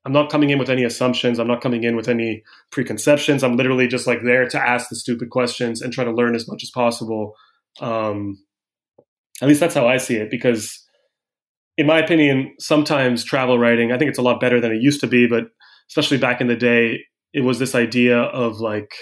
I'm 0.07 0.13
not 0.13 0.31
coming 0.31 0.51
in 0.51 0.59
with 0.61 0.71
any 0.71 0.85
assumptions. 0.85 1.41
I'm 1.41 1.49
not 1.49 1.61
coming 1.61 1.83
in 1.83 1.97
with 1.97 2.09
any 2.09 2.45
preconceptions. 2.71 3.43
I'm 3.43 3.57
literally 3.57 3.89
just 3.89 4.07
like 4.07 4.23
there 4.23 4.49
to 4.49 4.61
ask 4.61 4.89
the 4.89 4.95
stupid 4.95 5.31
questions 5.31 5.83
and 5.83 5.93
try 5.93 6.05
to 6.05 6.13
learn 6.13 6.37
as 6.37 6.47
much 6.47 6.63
as 6.63 6.71
possible. 6.71 7.35
Um, 7.81 8.39
at 9.43 9.49
least 9.49 9.59
that's 9.59 9.75
how 9.75 9.89
I 9.89 9.97
see 9.97 10.15
it. 10.15 10.31
Because, 10.31 10.81
in 11.77 11.87
my 11.87 11.99
opinion, 11.99 12.55
sometimes 12.61 13.25
travel 13.25 13.59
writing, 13.59 13.91
I 13.91 13.99
think 13.99 14.09
it's 14.09 14.19
a 14.19 14.23
lot 14.23 14.41
better 14.41 14.61
than 14.61 14.71
it 14.71 14.81
used 14.81 15.01
to 15.01 15.09
be. 15.09 15.27
But 15.27 15.47
especially 15.91 16.19
back 16.19 16.41
in 16.41 16.47
the 16.47 16.55
day, 16.55 17.01
it 17.33 17.41
was 17.41 17.59
this 17.59 17.75
idea 17.75 18.17
of 18.17 18.61
like 18.61 18.95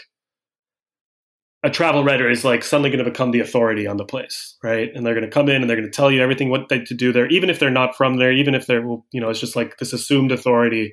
a 1.64 1.70
travel 1.70 2.04
writer 2.04 2.30
is 2.30 2.44
like 2.44 2.62
suddenly 2.62 2.90
going 2.90 3.02
to 3.02 3.10
become 3.10 3.30
the 3.30 3.40
authority 3.40 3.86
on 3.86 3.96
the 3.96 4.04
place, 4.04 4.56
right? 4.62 4.90
And 4.94 5.04
they're 5.04 5.14
going 5.14 5.24
to 5.24 5.30
come 5.30 5.48
in 5.48 5.62
and 5.62 5.68
they're 5.68 5.78
going 5.78 5.90
to 5.90 5.96
tell 5.96 6.10
you 6.10 6.22
everything 6.22 6.50
what 6.50 6.68
they 6.68 6.80
to 6.80 6.94
do 6.94 7.10
there, 7.10 7.26
even 7.28 7.48
if 7.48 7.58
they're 7.58 7.70
not 7.70 7.96
from 7.96 8.18
there, 8.18 8.32
even 8.32 8.54
if 8.54 8.66
they're, 8.66 8.82
you 8.82 9.20
know, 9.20 9.30
it's 9.30 9.40
just 9.40 9.56
like 9.56 9.78
this 9.78 9.94
assumed 9.94 10.30
authority 10.30 10.92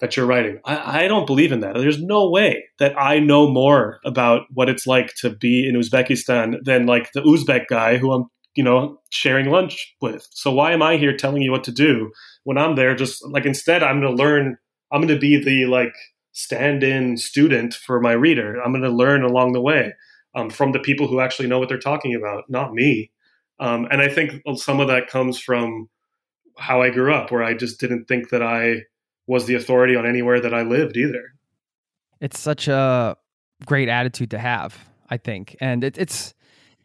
that 0.00 0.14
you're 0.14 0.26
writing. 0.26 0.60
I, 0.66 1.04
I 1.04 1.08
don't 1.08 1.26
believe 1.26 1.50
in 1.50 1.60
that. 1.60 1.74
There's 1.74 2.02
no 2.02 2.28
way 2.28 2.64
that 2.78 3.00
I 3.00 3.18
know 3.18 3.50
more 3.50 3.98
about 4.04 4.42
what 4.52 4.68
it's 4.68 4.86
like 4.86 5.14
to 5.20 5.30
be 5.30 5.66
in 5.66 5.74
Uzbekistan 5.74 6.62
than 6.62 6.84
like 6.84 7.12
the 7.12 7.22
Uzbek 7.22 7.66
guy 7.68 7.96
who 7.96 8.12
I'm, 8.12 8.26
you 8.54 8.64
know, 8.64 8.98
sharing 9.10 9.50
lunch 9.50 9.94
with. 10.02 10.28
So 10.32 10.52
why 10.52 10.72
am 10.72 10.82
I 10.82 10.98
here 10.98 11.16
telling 11.16 11.40
you 11.40 11.50
what 11.50 11.64
to 11.64 11.72
do 11.72 12.12
when 12.44 12.58
I'm 12.58 12.76
there? 12.76 12.94
Just 12.94 13.26
like 13.26 13.46
instead, 13.46 13.82
I'm 13.82 14.02
going 14.02 14.14
to 14.14 14.22
learn. 14.22 14.58
I'm 14.92 15.00
going 15.00 15.14
to 15.14 15.18
be 15.18 15.42
the 15.42 15.64
like 15.64 15.94
stand 16.36 16.84
in 16.84 17.16
student 17.16 17.72
for 17.72 17.98
my 17.98 18.12
reader. 18.12 18.60
I'm 18.60 18.70
going 18.70 18.82
to 18.82 18.90
learn 18.90 19.22
along 19.22 19.52
the 19.52 19.60
way 19.60 19.94
um, 20.34 20.50
from 20.50 20.72
the 20.72 20.78
people 20.78 21.08
who 21.08 21.18
actually 21.18 21.48
know 21.48 21.58
what 21.58 21.70
they're 21.70 21.78
talking 21.78 22.14
about, 22.14 22.44
not 22.50 22.74
me. 22.74 23.10
Um, 23.58 23.88
and 23.90 24.02
I 24.02 24.08
think 24.10 24.42
some 24.56 24.78
of 24.78 24.88
that 24.88 25.06
comes 25.06 25.40
from 25.40 25.88
how 26.58 26.82
I 26.82 26.90
grew 26.90 27.14
up, 27.14 27.30
where 27.30 27.42
I 27.42 27.54
just 27.54 27.80
didn't 27.80 28.04
think 28.04 28.28
that 28.28 28.42
I 28.42 28.82
was 29.26 29.46
the 29.46 29.54
authority 29.54 29.96
on 29.96 30.04
anywhere 30.04 30.38
that 30.38 30.52
I 30.52 30.60
lived 30.60 30.98
either. 30.98 31.22
It's 32.20 32.38
such 32.38 32.68
a 32.68 33.16
great 33.64 33.88
attitude 33.88 34.30
to 34.32 34.38
have, 34.38 34.76
I 35.08 35.16
think, 35.16 35.56
and 35.58 35.82
it, 35.84 35.96
it's 35.96 36.34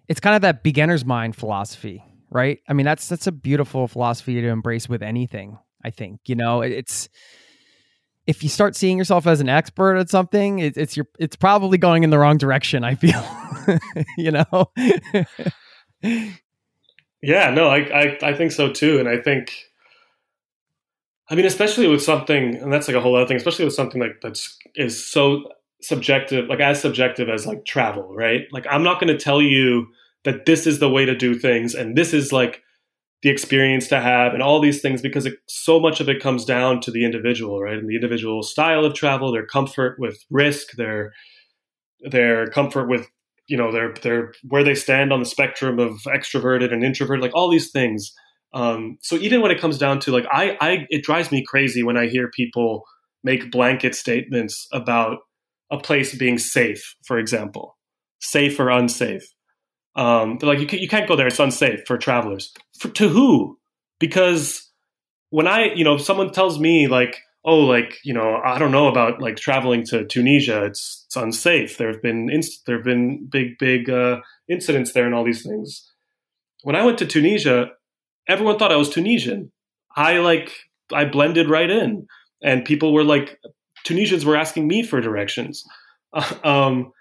it's 0.07 0.21
kind 0.21 0.35
of 0.35 0.41
that 0.43 0.63
beginner's 0.63 1.03
mind 1.03 1.35
philosophy, 1.35 2.05
right? 2.29 2.59
I 2.69 2.73
mean, 2.73 2.85
that's 2.85 3.09
that's 3.09 3.27
a 3.27 3.33
beautiful 3.33 3.89
philosophy 3.89 4.39
to 4.39 4.47
embrace 4.47 4.87
with 4.87 5.03
anything. 5.03 5.57
I 5.83 5.89
think 5.89 6.21
you 6.25 6.35
know 6.35 6.61
it's 6.61 7.09
if 8.27 8.43
you 8.43 8.49
start 8.49 8.75
seeing 8.75 8.97
yourself 8.97 9.25
as 9.25 9.41
an 9.41 9.49
expert 9.49 9.97
at 9.97 10.10
something, 10.10 10.60
it, 10.60 10.77
it's 10.77 10.95
your 10.95 11.07
it's 11.19 11.36
probably 11.36 11.77
going 11.77 12.03
in 12.03 12.10
the 12.10 12.19
wrong 12.19 12.38
direction. 12.38 12.84
I 12.84 12.95
feel, 12.95 13.23
you 14.17 14.31
know. 14.31 14.71
yeah, 17.21 17.49
no, 17.49 17.67
I, 17.67 17.77
I 17.77 18.17
I 18.21 18.34
think 18.34 18.51
so 18.51 18.71
too, 18.71 18.99
and 18.99 19.10
I 19.10 19.17
think, 19.17 19.53
I 21.29 21.36
mean, 21.36 21.45
especially 21.45 21.88
with 21.88 22.03
something, 22.03 22.55
and 22.57 22.71
that's 22.71 22.88
like 22.88 22.97
a 22.97 23.01
whole 23.01 23.15
other 23.15 23.27
thing, 23.27 23.38
especially 23.38 23.65
with 23.65 23.73
something 23.73 24.01
like 24.01 24.21
that's 24.21 24.57
is 24.75 25.03
so 25.03 25.43
subjective, 25.81 26.47
like 26.47 26.60
as 26.60 26.79
subjective 26.79 27.27
as 27.27 27.47
like 27.47 27.65
travel, 27.65 28.13
right? 28.15 28.41
Like 28.51 28.67
I'm 28.69 28.84
not 28.84 28.99
going 28.99 29.15
to 29.15 29.21
tell 29.21 29.41
you 29.41 29.88
that 30.23 30.45
this 30.45 30.67
is 30.67 30.79
the 30.79 30.89
way 30.89 31.05
to 31.05 31.15
do 31.15 31.34
things, 31.34 31.73
and 31.73 31.97
this 31.97 32.13
is 32.13 32.31
like 32.31 32.62
the 33.23 33.29
experience 33.29 33.88
to 33.88 34.01
have 34.01 34.34
and 34.34 34.41
all 34.41 34.60
these 34.60 34.81
things 34.81 35.01
because 35.01 35.25
it, 35.25 35.36
so 35.47 35.79
much 35.79 35.99
of 35.99 36.10
it 36.10 36.21
comes 36.21 36.43
down 36.43 36.81
to 36.81 36.91
the 36.91 37.05
individual 37.05 37.62
right? 37.62 37.77
And 37.77 37.88
the 37.88 37.95
individual 37.95 38.41
style 38.41 38.84
of 38.84 38.93
travel 38.93 39.31
their 39.31 39.45
comfort 39.45 39.97
with 39.99 40.23
risk 40.29 40.71
their 40.73 41.13
their 42.01 42.47
comfort 42.47 42.88
with 42.88 43.07
you 43.47 43.57
know 43.57 43.71
their 43.71 43.93
their 44.01 44.34
where 44.47 44.63
they 44.63 44.75
stand 44.75 45.13
on 45.13 45.19
the 45.19 45.25
spectrum 45.25 45.77
of 45.77 45.91
extroverted 46.07 46.73
and 46.73 46.84
introverted 46.84 47.21
like 47.21 47.36
all 47.36 47.49
these 47.49 47.71
things. 47.71 48.12
Um, 48.53 48.97
so 49.01 49.15
even 49.15 49.41
when 49.41 49.51
it 49.51 49.62
comes 49.62 49.77
down 49.77 49.99
to 50.01 50.12
like 50.12 50.25
I, 50.31 50.57
I 50.60 50.88
it 50.89 51.03
drives 51.03 51.31
me 51.31 51.43
crazy 51.47 51.84
when 51.84 51.95
i 51.97 52.07
hear 52.07 52.29
people 52.29 52.84
make 53.23 53.51
blanket 53.51 53.95
statements 53.95 54.67
about 54.73 55.19
a 55.69 55.77
place 55.77 56.15
being 56.15 56.38
safe 56.38 56.95
for 57.05 57.19
example. 57.19 57.77
Safe 58.19 58.60
or 58.60 58.69
unsafe 58.69 59.27
um, 59.95 60.38
they're 60.38 60.49
like, 60.49 60.60
you, 60.60 60.67
can, 60.67 60.80
you 60.80 60.88
can't 60.88 61.08
go 61.08 61.15
there; 61.15 61.27
it's 61.27 61.39
unsafe 61.39 61.82
for 61.86 61.97
travelers. 61.97 62.54
For, 62.80 62.89
to 62.89 63.10
who? 63.10 63.58
Because 63.99 64.69
when 65.30 65.47
I, 65.47 65.73
you 65.73 65.84
know, 65.84 65.97
someone 65.97 66.32
tells 66.32 66.60
me 66.60 66.88
like, 66.88 67.17
oh, 67.43 67.60
like 67.60 67.99
you 68.04 68.13
know, 68.13 68.39
I 68.43 68.58
don't 68.58 68.71
know 68.71 68.88
about 68.88 69.21
like 69.21 69.38
traveling 69.38 69.86
to 69.88 70.06
Tunisia; 70.06 70.65
it's, 70.65 71.04
it's 71.08 71.15
unsafe. 71.15 71.77
There 71.77 71.91
have 71.91 72.01
been 72.01 72.30
inst- 72.30 72.65
there 72.65 72.77
have 72.77 72.86
been 72.86 73.27
big 73.30 73.58
big 73.60 73.89
uh, 73.89 74.21
incidents 74.49 74.93
there 74.93 75.06
and 75.06 75.13
all 75.13 75.25
these 75.25 75.43
things. 75.43 75.88
When 76.63 76.75
I 76.75 76.86
went 76.86 76.97
to 76.99 77.06
Tunisia, 77.06 77.71
everyone 78.27 78.58
thought 78.58 78.71
I 78.71 78.77
was 78.77 78.89
Tunisian. 78.89 79.51
I 79.95 80.19
like 80.19 80.51
I 80.93 81.06
blended 81.06 81.49
right 81.49 81.69
in, 81.69 82.08
and 82.41 82.63
people 82.63 82.93
were 82.93 83.04
like, 83.04 83.39
Tunisians 83.84 84.23
were 84.23 84.38
asking 84.38 84.67
me 84.67 84.84
for 84.84 85.01
directions. 85.01 85.65
um, 86.43 86.91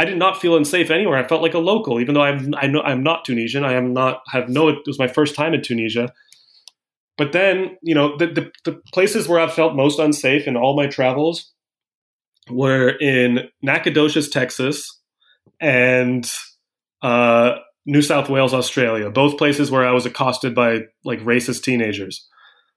I 0.00 0.06
did 0.06 0.16
not 0.16 0.40
feel 0.40 0.56
unsafe 0.56 0.90
anywhere. 0.90 1.18
I 1.18 1.28
felt 1.28 1.42
like 1.42 1.52
a 1.52 1.58
local, 1.58 2.00
even 2.00 2.14
though 2.14 2.22
I'm 2.22 2.54
I 2.56 2.66
know 2.66 2.80
I'm 2.80 3.02
not 3.02 3.26
Tunisian. 3.26 3.64
I 3.64 3.74
am 3.74 3.92
not 3.92 4.22
have 4.32 4.48
no. 4.48 4.68
It 4.68 4.78
was 4.86 4.98
my 4.98 5.06
first 5.06 5.34
time 5.34 5.52
in 5.52 5.60
Tunisia. 5.60 6.10
But 7.18 7.32
then 7.32 7.76
you 7.82 7.94
know 7.94 8.16
the, 8.16 8.28
the, 8.28 8.50
the 8.64 8.80
places 8.94 9.28
where 9.28 9.38
I've 9.38 9.52
felt 9.52 9.76
most 9.76 9.98
unsafe 9.98 10.46
in 10.46 10.56
all 10.56 10.74
my 10.74 10.86
travels 10.86 11.52
were 12.48 12.96
in 12.98 13.40
Nacogdoches, 13.60 14.30
Texas, 14.30 14.90
and 15.60 16.26
uh, 17.02 17.56
New 17.84 18.00
South 18.00 18.30
Wales, 18.30 18.54
Australia. 18.54 19.10
Both 19.10 19.36
places 19.36 19.70
where 19.70 19.86
I 19.86 19.92
was 19.92 20.06
accosted 20.06 20.54
by 20.54 20.78
like 21.04 21.20
racist 21.20 21.62
teenagers. 21.62 22.26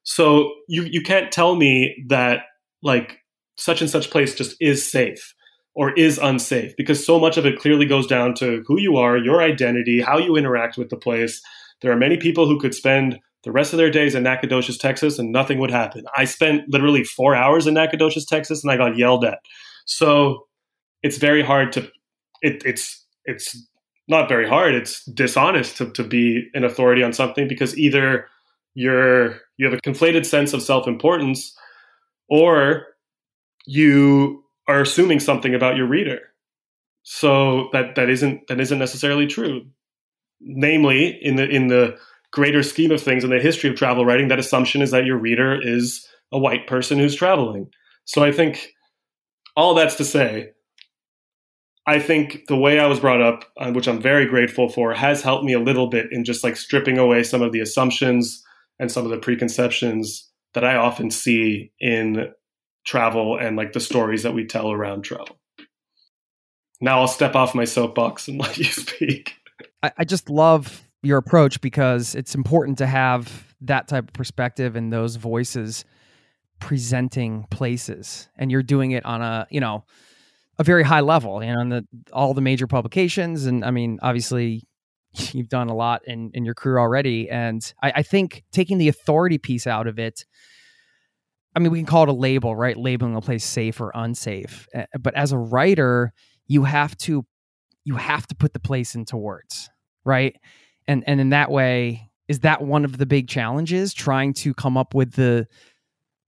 So 0.03 0.51
you 0.67 0.83
you 0.83 1.01
can't 1.01 1.31
tell 1.31 1.55
me 1.55 1.95
that 2.09 2.41
like 2.81 3.19
such 3.55 3.79
and 3.79 3.89
such 3.89 4.11
place 4.11 4.35
just 4.35 4.57
is 4.59 4.91
safe 4.91 5.33
or 5.75 5.91
is 5.93 6.19
unsafe 6.19 6.75
because 6.77 7.03
so 7.03 7.19
much 7.19 7.37
of 7.37 7.45
it 7.45 7.59
clearly 7.59 7.85
goes 7.85 8.07
down 8.07 8.33
to 8.35 8.63
who 8.67 8.79
you 8.79 8.97
are, 8.97 9.17
your 9.17 9.41
identity, 9.41 10.01
how 10.01 10.17
you 10.17 10.35
interact 10.35 10.77
with 10.77 10.89
the 10.89 10.97
place. 10.97 11.41
There 11.81 11.91
are 11.91 11.97
many 11.97 12.17
people 12.17 12.47
who 12.47 12.59
could 12.59 12.75
spend 12.75 13.19
the 13.43 13.51
rest 13.51 13.73
of 13.73 13.77
their 13.77 13.89
days 13.89 14.15
in 14.15 14.23
Nacogdoches, 14.23 14.77
Texas, 14.77 15.19
and 15.19 15.31
nothing 15.31 15.59
would 15.59 15.71
happen. 15.71 16.05
I 16.15 16.25
spent 16.25 16.69
literally 16.69 17.03
four 17.03 17.35
hours 17.35 17.67
in 17.67 17.73
Nacogdoches, 17.73 18.25
Texas, 18.25 18.63
and 18.63 18.71
I 18.71 18.77
got 18.77 18.97
yelled 18.97 19.25
at. 19.25 19.39
So 19.85 20.47
it's 21.01 21.17
very 21.17 21.43
hard 21.43 21.71
to 21.73 21.89
it, 22.41 22.61
it's 22.65 23.05
it's 23.25 23.57
not 24.07 24.29
very 24.29 24.47
hard. 24.47 24.75
It's 24.75 25.03
dishonest 25.05 25.77
to, 25.77 25.89
to 25.91 26.03
be 26.03 26.47
an 26.53 26.63
authority 26.63 27.03
on 27.03 27.13
something 27.13 27.47
because 27.47 27.77
either 27.77 28.27
you're 28.75 29.39
you 29.57 29.65
have 29.65 29.73
a 29.73 29.81
conflated 29.89 30.25
sense 30.25 30.53
of 30.53 30.61
self 30.61 30.87
importance, 30.87 31.55
or 32.29 32.85
you 33.65 34.42
are 34.67 34.81
assuming 34.81 35.19
something 35.19 35.53
about 35.53 35.75
your 35.75 35.87
reader. 35.87 36.19
So 37.03 37.69
that 37.73 37.95
that 37.95 38.09
isn't 38.09 38.47
that 38.47 38.59
isn't 38.59 38.79
necessarily 38.79 39.27
true. 39.27 39.67
Namely, 40.39 41.17
in 41.21 41.35
the 41.35 41.47
in 41.47 41.67
the 41.67 41.97
greater 42.31 42.63
scheme 42.63 42.91
of 42.91 43.01
things 43.01 43.23
in 43.23 43.29
the 43.29 43.39
history 43.39 43.69
of 43.69 43.75
travel 43.75 44.05
writing, 44.05 44.29
that 44.29 44.39
assumption 44.39 44.81
is 44.81 44.91
that 44.91 45.05
your 45.05 45.17
reader 45.17 45.59
is 45.61 46.07
a 46.31 46.39
white 46.39 46.65
person 46.67 46.97
who's 46.97 47.15
traveling. 47.15 47.69
So 48.05 48.23
I 48.23 48.31
think 48.31 48.69
all 49.55 49.75
that's 49.75 49.95
to 49.97 50.05
say, 50.05 50.51
I 51.85 51.99
think 51.99 52.43
the 52.47 52.57
way 52.57 52.79
I 52.79 52.87
was 52.87 52.99
brought 52.99 53.21
up, 53.21 53.45
uh, 53.57 53.71
which 53.71 53.87
I'm 53.87 54.01
very 54.01 54.25
grateful 54.25 54.69
for, 54.69 54.93
has 54.93 55.21
helped 55.21 55.43
me 55.43 55.53
a 55.53 55.59
little 55.59 55.87
bit 55.87 56.07
in 56.11 56.23
just 56.23 56.43
like 56.43 56.55
stripping 56.55 56.97
away 56.97 57.23
some 57.23 57.41
of 57.41 57.51
the 57.51 57.59
assumptions 57.59 58.43
and 58.79 58.91
some 58.91 59.05
of 59.05 59.11
the 59.11 59.19
preconceptions 59.19 60.29
that 60.53 60.63
I 60.63 60.75
often 60.75 61.11
see 61.11 61.71
in 61.79 62.31
travel 62.85 63.37
and 63.37 63.55
like 63.55 63.73
the 63.73 63.79
stories 63.79 64.23
that 64.23 64.33
we 64.33 64.45
tell 64.45 64.71
around 64.71 65.03
travel. 65.03 65.37
Now 66.81 66.99
I'll 66.99 67.07
step 67.07 67.35
off 67.35 67.55
my 67.55 67.65
soapbox 67.65 68.27
and 68.27 68.39
let 68.39 68.57
you 68.57 68.65
speak. 68.65 69.35
I, 69.81 69.91
I 69.99 70.03
just 70.03 70.29
love 70.29 70.83
your 71.01 71.17
approach 71.17 71.61
because 71.61 72.15
it's 72.15 72.33
important 72.33 72.77
to 72.79 72.87
have 72.87 73.55
that 73.61 73.87
type 73.87 74.07
of 74.07 74.13
perspective 74.13 74.75
and 74.75 74.91
those 74.91 75.17
voices 75.17 75.85
presenting 76.59 77.45
places 77.49 78.29
and 78.37 78.49
you're 78.51 78.63
doing 78.63 78.91
it 78.91 79.05
on 79.05 79.21
a 79.21 79.45
you 79.49 79.59
know 79.59 79.83
a 80.59 80.63
very 80.63 80.83
high 80.83 81.01
level 81.01 81.41
and 81.41 81.59
on 81.59 81.69
the 81.69 81.85
all 82.13 82.33
the 82.33 82.41
major 82.41 82.67
publications 82.67 83.45
and 83.45 83.65
i 83.65 83.71
mean 83.71 83.99
obviously 84.01 84.63
you've 85.33 85.49
done 85.49 85.67
a 85.67 85.75
lot 85.75 86.01
in 86.07 86.31
in 86.33 86.45
your 86.45 86.53
career 86.53 86.79
already 86.79 87.29
and 87.29 87.73
I, 87.81 87.91
I 87.97 88.03
think 88.03 88.43
taking 88.53 88.77
the 88.77 88.87
authority 88.87 89.37
piece 89.37 89.67
out 89.67 89.87
of 89.87 89.99
it 89.99 90.25
i 91.55 91.59
mean 91.59 91.71
we 91.71 91.79
can 91.79 91.85
call 91.85 92.03
it 92.03 92.09
a 92.09 92.13
label 92.13 92.55
right? 92.55 92.77
Labeling 92.77 93.15
a 93.15 93.21
place 93.21 93.45
safe 93.45 93.79
or 93.79 93.91
unsafe 93.93 94.67
eh, 94.73 94.85
but 94.99 95.13
as 95.15 95.31
a 95.31 95.37
writer 95.37 96.13
you 96.47 96.63
have 96.63 96.97
to 96.97 97.25
you 97.85 97.95
have 97.95 98.25
to 98.27 98.35
put 98.35 98.53
the 98.53 98.59
place 98.59 98.95
into 98.95 99.17
words 99.17 99.69
right? 100.05 100.35
And 100.87 101.03
and 101.07 101.19
in 101.21 101.29
that 101.29 101.51
way 101.51 102.09
is 102.27 102.39
that 102.39 102.61
one 102.61 102.85
of 102.85 102.97
the 102.97 103.05
big 103.05 103.27
challenges 103.27 103.93
trying 103.93 104.33
to 104.33 104.53
come 104.53 104.77
up 104.77 104.93
with 104.93 105.13
the 105.13 105.47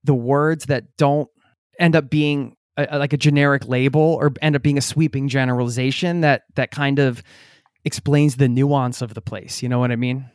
the 0.04 0.14
words 0.14 0.66
that 0.66 0.96
don't 0.96 1.28
end 1.78 1.96
up 1.96 2.08
being 2.10 2.56
a, 2.76 2.98
like 2.98 3.12
a 3.12 3.16
generic 3.16 3.66
label 3.66 4.00
or 4.00 4.32
end 4.40 4.54
up 4.54 4.62
being 4.62 4.78
a 4.78 4.82
sweeping 4.82 5.28
generalization 5.28 6.20
that 6.20 6.42
that 6.54 6.70
kind 6.70 6.98
of 6.98 7.22
explains 7.84 8.36
the 8.36 8.48
nuance 8.48 9.02
of 9.02 9.14
the 9.14 9.20
place 9.20 9.62
you 9.62 9.68
know 9.68 9.78
what 9.78 9.90
i 9.90 9.96
mean? 9.96 10.28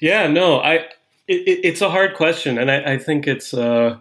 Yeah 0.00 0.26
no 0.26 0.60
i 0.60 0.74
it, 1.26 1.60
it's 1.64 1.80
a 1.80 1.90
hard 1.90 2.14
question 2.14 2.58
and 2.58 2.70
i, 2.70 2.94
I 2.94 2.98
think 2.98 3.26
it's 3.26 3.54
uh 3.54 3.98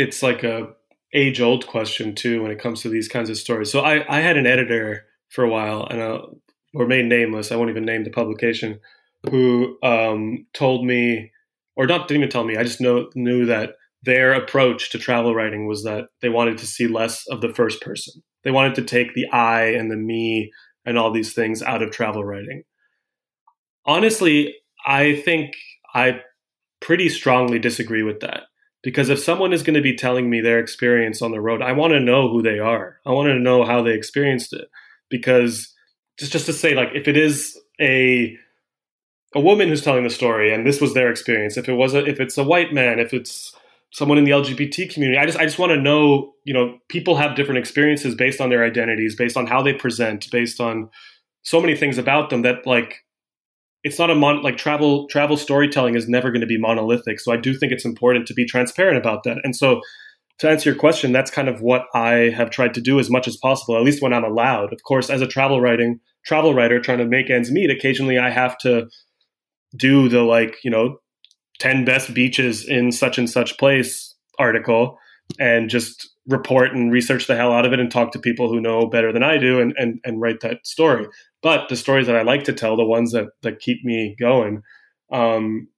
it's 0.00 0.22
like 0.22 0.42
a 0.42 0.68
age 1.12 1.40
old 1.40 1.66
question 1.66 2.14
too 2.14 2.42
when 2.42 2.52
it 2.52 2.60
comes 2.60 2.82
to 2.82 2.88
these 2.88 3.08
kinds 3.08 3.28
of 3.30 3.36
stories 3.36 3.70
so 3.70 3.80
i 3.80 4.04
i 4.08 4.20
had 4.20 4.36
an 4.36 4.46
editor 4.46 5.04
for 5.30 5.44
a 5.44 5.48
while 5.48 5.86
and 5.90 6.00
uh, 6.00 6.20
remain 6.74 7.08
nameless. 7.08 7.50
I 7.50 7.56
won't 7.56 7.70
even 7.70 7.84
name 7.84 8.04
the 8.04 8.10
publication, 8.10 8.80
who 9.30 9.78
um, 9.82 10.46
told 10.52 10.84
me, 10.84 11.30
or 11.76 11.86
not 11.86 12.08
didn't 12.08 12.22
even 12.22 12.30
tell 12.30 12.44
me. 12.44 12.56
I 12.56 12.62
just 12.62 12.80
know 12.80 13.08
knew 13.14 13.46
that 13.46 13.74
their 14.02 14.32
approach 14.32 14.90
to 14.90 14.98
travel 14.98 15.34
writing 15.34 15.66
was 15.66 15.84
that 15.84 16.06
they 16.22 16.28
wanted 16.28 16.58
to 16.58 16.66
see 16.66 16.86
less 16.86 17.24
of 17.28 17.40
the 17.40 17.52
first 17.52 17.80
person. 17.80 18.22
They 18.44 18.50
wanted 18.50 18.74
to 18.76 18.82
take 18.82 19.14
the 19.14 19.28
I 19.28 19.64
and 19.64 19.90
the 19.90 19.96
me 19.96 20.50
and 20.86 20.98
all 20.98 21.12
these 21.12 21.34
things 21.34 21.62
out 21.62 21.82
of 21.82 21.90
travel 21.90 22.24
writing. 22.24 22.62
Honestly, 23.84 24.54
I 24.86 25.16
think 25.16 25.52
I 25.94 26.20
pretty 26.80 27.10
strongly 27.10 27.58
disagree 27.58 28.02
with 28.02 28.20
that. 28.20 28.44
Because 28.82 29.10
if 29.10 29.18
someone 29.18 29.52
is 29.52 29.62
going 29.62 29.74
to 29.74 29.82
be 29.82 29.94
telling 29.94 30.30
me 30.30 30.40
their 30.40 30.58
experience 30.58 31.20
on 31.20 31.32
the 31.32 31.40
road, 31.40 31.60
I 31.60 31.72
want 31.72 31.92
to 31.92 32.00
know 32.00 32.28
who 32.30 32.42
they 32.42 32.58
are. 32.58 32.98
I 33.04 33.10
want 33.10 33.28
to 33.28 33.38
know 33.38 33.64
how 33.64 33.82
they 33.82 33.92
experienced 33.92 34.52
it. 34.54 34.70
Because 35.10 35.74
just 36.20 36.32
just 36.32 36.46
to 36.46 36.52
say 36.52 36.74
like 36.74 36.90
if 36.94 37.08
it 37.08 37.16
is 37.16 37.58
a 37.80 38.36
a 39.34 39.40
woman 39.40 39.68
who's 39.68 39.82
telling 39.82 40.04
the 40.04 40.10
story 40.10 40.52
and 40.52 40.66
this 40.66 40.80
was 40.80 40.94
their 40.94 41.10
experience 41.10 41.56
if 41.56 41.68
it 41.68 41.72
was 41.72 41.94
a, 41.94 42.04
if 42.04 42.20
it's 42.20 42.38
a 42.38 42.44
white 42.44 42.72
man 42.72 42.98
if 42.98 43.12
it's 43.12 43.54
someone 43.90 44.18
in 44.18 44.24
the 44.24 44.30
lgbt 44.30 44.92
community 44.92 45.18
i 45.18 45.24
just 45.26 45.38
i 45.38 45.44
just 45.44 45.58
want 45.58 45.70
to 45.70 45.80
know 45.80 46.32
you 46.44 46.52
know 46.52 46.78
people 46.88 47.16
have 47.16 47.34
different 47.34 47.58
experiences 47.58 48.14
based 48.14 48.40
on 48.40 48.50
their 48.50 48.64
identities 48.64 49.16
based 49.16 49.36
on 49.36 49.46
how 49.46 49.62
they 49.62 49.72
present 49.72 50.30
based 50.30 50.60
on 50.60 50.88
so 51.42 51.60
many 51.60 51.74
things 51.74 51.96
about 51.96 52.28
them 52.28 52.42
that 52.42 52.66
like 52.66 52.96
it's 53.82 53.98
not 53.98 54.10
a 54.10 54.14
mon 54.14 54.42
like 54.42 54.56
travel 54.56 55.06
travel 55.08 55.36
storytelling 55.36 55.94
is 55.94 56.08
never 56.08 56.30
going 56.30 56.40
to 56.40 56.46
be 56.46 56.58
monolithic 56.58 57.18
so 57.20 57.32
i 57.32 57.36
do 57.36 57.54
think 57.54 57.72
it's 57.72 57.84
important 57.84 58.26
to 58.26 58.34
be 58.34 58.44
transparent 58.44 58.98
about 58.98 59.24
that. 59.24 59.38
And 59.44 59.56
so 59.56 59.80
to 60.38 60.48
answer 60.48 60.70
your 60.70 60.78
question 60.78 61.12
that's 61.12 61.30
kind 61.30 61.48
of 61.48 61.62
what 61.62 61.86
i 61.94 62.30
have 62.36 62.50
tried 62.50 62.74
to 62.74 62.80
do 62.80 62.98
as 62.98 63.10
much 63.10 63.26
as 63.26 63.36
possible 63.36 63.76
at 63.76 63.82
least 63.82 64.02
when 64.02 64.12
i'm 64.12 64.24
allowed. 64.24 64.72
Of 64.72 64.82
course 64.82 65.10
as 65.10 65.20
a 65.20 65.26
travel 65.26 65.60
writing 65.60 66.00
travel 66.24 66.54
writer 66.54 66.80
trying 66.80 66.98
to 66.98 67.06
make 67.06 67.30
ends 67.30 67.50
meet, 67.50 67.70
occasionally 67.70 68.18
I 68.18 68.30
have 68.30 68.58
to 68.58 68.88
do 69.76 70.08
the 70.08 70.22
like, 70.22 70.56
you 70.64 70.70
know, 70.70 70.98
10 71.60 71.84
best 71.84 72.14
beaches 72.14 72.66
in 72.66 72.92
such 72.92 73.18
and 73.18 73.28
such 73.28 73.58
place 73.58 74.14
article 74.38 74.98
and 75.38 75.70
just 75.70 76.08
report 76.26 76.72
and 76.72 76.92
research 76.92 77.26
the 77.26 77.36
hell 77.36 77.52
out 77.52 77.66
of 77.66 77.72
it 77.72 77.80
and 77.80 77.90
talk 77.90 78.12
to 78.12 78.18
people 78.18 78.48
who 78.48 78.60
know 78.60 78.86
better 78.86 79.12
than 79.12 79.22
I 79.22 79.38
do 79.38 79.60
and, 79.60 79.74
and, 79.76 80.00
and 80.04 80.20
write 80.20 80.40
that 80.40 80.66
story. 80.66 81.06
But 81.42 81.68
the 81.68 81.76
stories 81.76 82.06
that 82.06 82.16
I 82.16 82.22
like 82.22 82.44
to 82.44 82.52
tell, 82.52 82.76
the 82.76 82.84
ones 82.84 83.12
that, 83.12 83.28
that 83.42 83.60
keep 83.60 83.84
me 83.84 84.14
going, 84.18 84.62
um, 85.12 85.68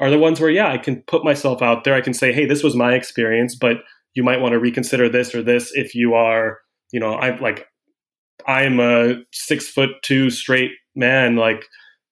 are 0.00 0.10
the 0.10 0.18
ones 0.18 0.40
where, 0.40 0.50
yeah, 0.50 0.70
I 0.70 0.78
can 0.78 1.02
put 1.06 1.24
myself 1.24 1.62
out 1.62 1.84
there. 1.84 1.94
I 1.94 2.00
can 2.00 2.14
say, 2.14 2.32
hey, 2.32 2.46
this 2.46 2.62
was 2.62 2.76
my 2.76 2.94
experience, 2.94 3.54
but 3.54 3.78
you 4.14 4.22
might 4.22 4.40
want 4.40 4.52
to 4.52 4.58
reconsider 4.58 5.08
this 5.08 5.34
or 5.34 5.42
this 5.42 5.70
if 5.74 5.94
you 5.94 6.14
are, 6.14 6.58
you 6.92 7.00
know, 7.00 7.14
I'm 7.14 7.40
like 7.40 7.66
I'm 8.46 8.80
a 8.80 9.16
six 9.32 9.68
foot 9.68 9.90
two 10.02 10.30
straight 10.30 10.72
man, 10.94 11.36
like 11.36 11.64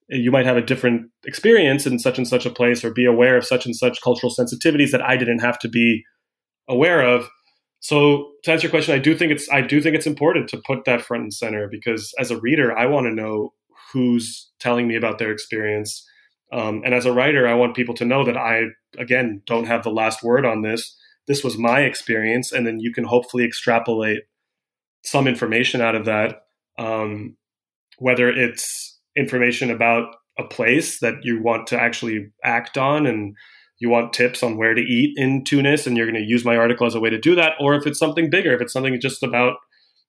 you 0.08 0.30
might 0.30 0.46
have 0.46 0.56
a 0.56 0.62
different 0.62 1.10
experience 1.26 1.86
in 1.86 1.98
such 1.98 2.18
and 2.18 2.26
such 2.26 2.46
a 2.46 2.50
place 2.50 2.84
or 2.84 2.92
be 2.92 3.04
aware 3.04 3.36
of 3.36 3.44
such 3.44 3.66
and 3.66 3.76
such 3.76 4.00
cultural 4.02 4.32
sensitivities 4.32 4.90
that 4.90 5.02
I 5.02 5.16
didn't 5.16 5.40
have 5.40 5.58
to 5.60 5.68
be 5.68 6.04
aware 6.68 7.02
of. 7.02 7.28
So 7.80 8.32
to 8.44 8.52
answer 8.52 8.66
your 8.66 8.70
question, 8.70 8.94
I 8.94 8.98
do 8.98 9.16
think 9.16 9.32
it's 9.32 9.48
I 9.50 9.60
do 9.60 9.80
think 9.80 9.94
it's 9.94 10.06
important 10.06 10.48
to 10.50 10.62
put 10.66 10.84
that 10.84 11.02
front 11.02 11.22
and 11.22 11.32
center 11.32 11.68
because 11.68 12.12
as 12.18 12.30
a 12.30 12.40
reader, 12.40 12.76
I 12.76 12.86
want 12.86 13.06
to 13.06 13.14
know 13.14 13.52
who's 13.92 14.50
telling 14.58 14.88
me 14.88 14.96
about 14.96 15.18
their 15.18 15.32
experience. 15.32 16.06
Um, 16.52 16.82
and 16.84 16.94
as 16.94 17.06
a 17.06 17.12
writer, 17.12 17.46
I 17.46 17.54
want 17.54 17.76
people 17.76 17.94
to 17.96 18.04
know 18.04 18.24
that 18.24 18.36
I 18.36 18.64
again 18.98 19.42
don't 19.46 19.66
have 19.66 19.84
the 19.84 19.90
last 19.90 20.22
word 20.22 20.44
on 20.44 20.62
this. 20.62 20.96
This 21.26 21.44
was 21.44 21.58
my 21.58 21.80
experience, 21.80 22.52
and 22.52 22.66
then 22.66 22.80
you 22.80 22.92
can 22.92 23.04
hopefully 23.04 23.44
extrapolate 23.44 24.22
some 25.02 25.28
information 25.28 25.80
out 25.80 25.94
of 25.94 26.06
that, 26.06 26.42
um, 26.78 27.36
whether 27.98 28.28
it's 28.28 28.98
information 29.16 29.70
about 29.70 30.14
a 30.38 30.44
place 30.44 31.00
that 31.00 31.14
you 31.22 31.42
want 31.42 31.66
to 31.66 31.80
actually 31.80 32.30
act 32.44 32.78
on 32.78 33.06
and 33.06 33.36
you 33.78 33.88
want 33.88 34.12
tips 34.12 34.42
on 34.42 34.56
where 34.56 34.74
to 34.74 34.80
eat 34.80 35.14
in 35.16 35.44
Tunis 35.44 35.86
and 35.86 35.96
you're 35.96 36.10
going 36.10 36.22
to 36.22 36.28
use 36.28 36.44
my 36.44 36.56
article 36.56 36.86
as 36.86 36.94
a 36.94 37.00
way 37.00 37.10
to 37.10 37.18
do 37.18 37.34
that, 37.36 37.52
or 37.60 37.74
if 37.74 37.86
it's 37.86 37.98
something 37.98 38.30
bigger, 38.30 38.52
if 38.52 38.60
it's 38.60 38.72
something 38.72 38.98
just 39.00 39.22
about 39.22 39.56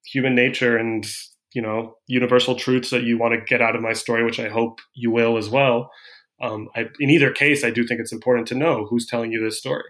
human 0.06 0.34
nature 0.34 0.78
and 0.78 1.06
you 1.54 1.62
know 1.62 1.96
universal 2.08 2.56
truths 2.56 2.90
that 2.90 3.04
you 3.04 3.18
want 3.18 3.34
to 3.34 3.42
get 3.46 3.62
out 3.62 3.76
of 3.76 3.82
my 3.82 3.94
story, 3.94 4.24
which 4.24 4.40
I 4.40 4.50
hope 4.50 4.80
you 4.94 5.12
will 5.12 5.38
as 5.38 5.50
well. 5.50 5.92
Um, 6.42 6.70
I, 6.76 6.88
in 7.00 7.10
either 7.10 7.32
case, 7.32 7.64
I 7.64 7.70
do 7.70 7.86
think 7.86 8.00
it's 8.00 8.14
important 8.14 8.48
to 8.48 8.56
know 8.56 8.86
who's 8.86 9.06
telling 9.06 9.32
you 9.32 9.44
this 9.44 9.58
story. 9.58 9.84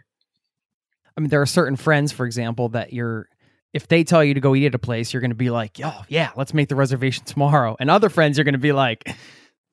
I 1.16 1.22
mean, 1.22 1.30
there 1.30 1.42
are 1.42 1.46
certain 1.46 1.76
friends, 1.76 2.12
for 2.12 2.26
example, 2.26 2.70
that 2.70 2.92
you're 2.92 3.28
if 3.72 3.88
they 3.88 4.04
tell 4.04 4.24
you 4.24 4.34
to 4.34 4.40
go 4.40 4.56
eat 4.56 4.66
at 4.66 4.76
a 4.76 4.80
place, 4.80 5.14
you're 5.14 5.22
going 5.22 5.32
to 5.32 5.36
be 5.36 5.50
like, 5.50 5.80
"Oh 5.84 6.04
yeah, 6.08 6.32
let's 6.36 6.54
make 6.54 6.70
the 6.70 6.76
reservation 6.76 7.24
tomorrow." 7.26 7.78
And 7.80 7.90
other 7.90 8.10
friends 8.10 8.38
you're 8.38 8.46
going 8.46 8.54
to 8.54 8.58
be 8.58 8.72
like, 8.72 9.04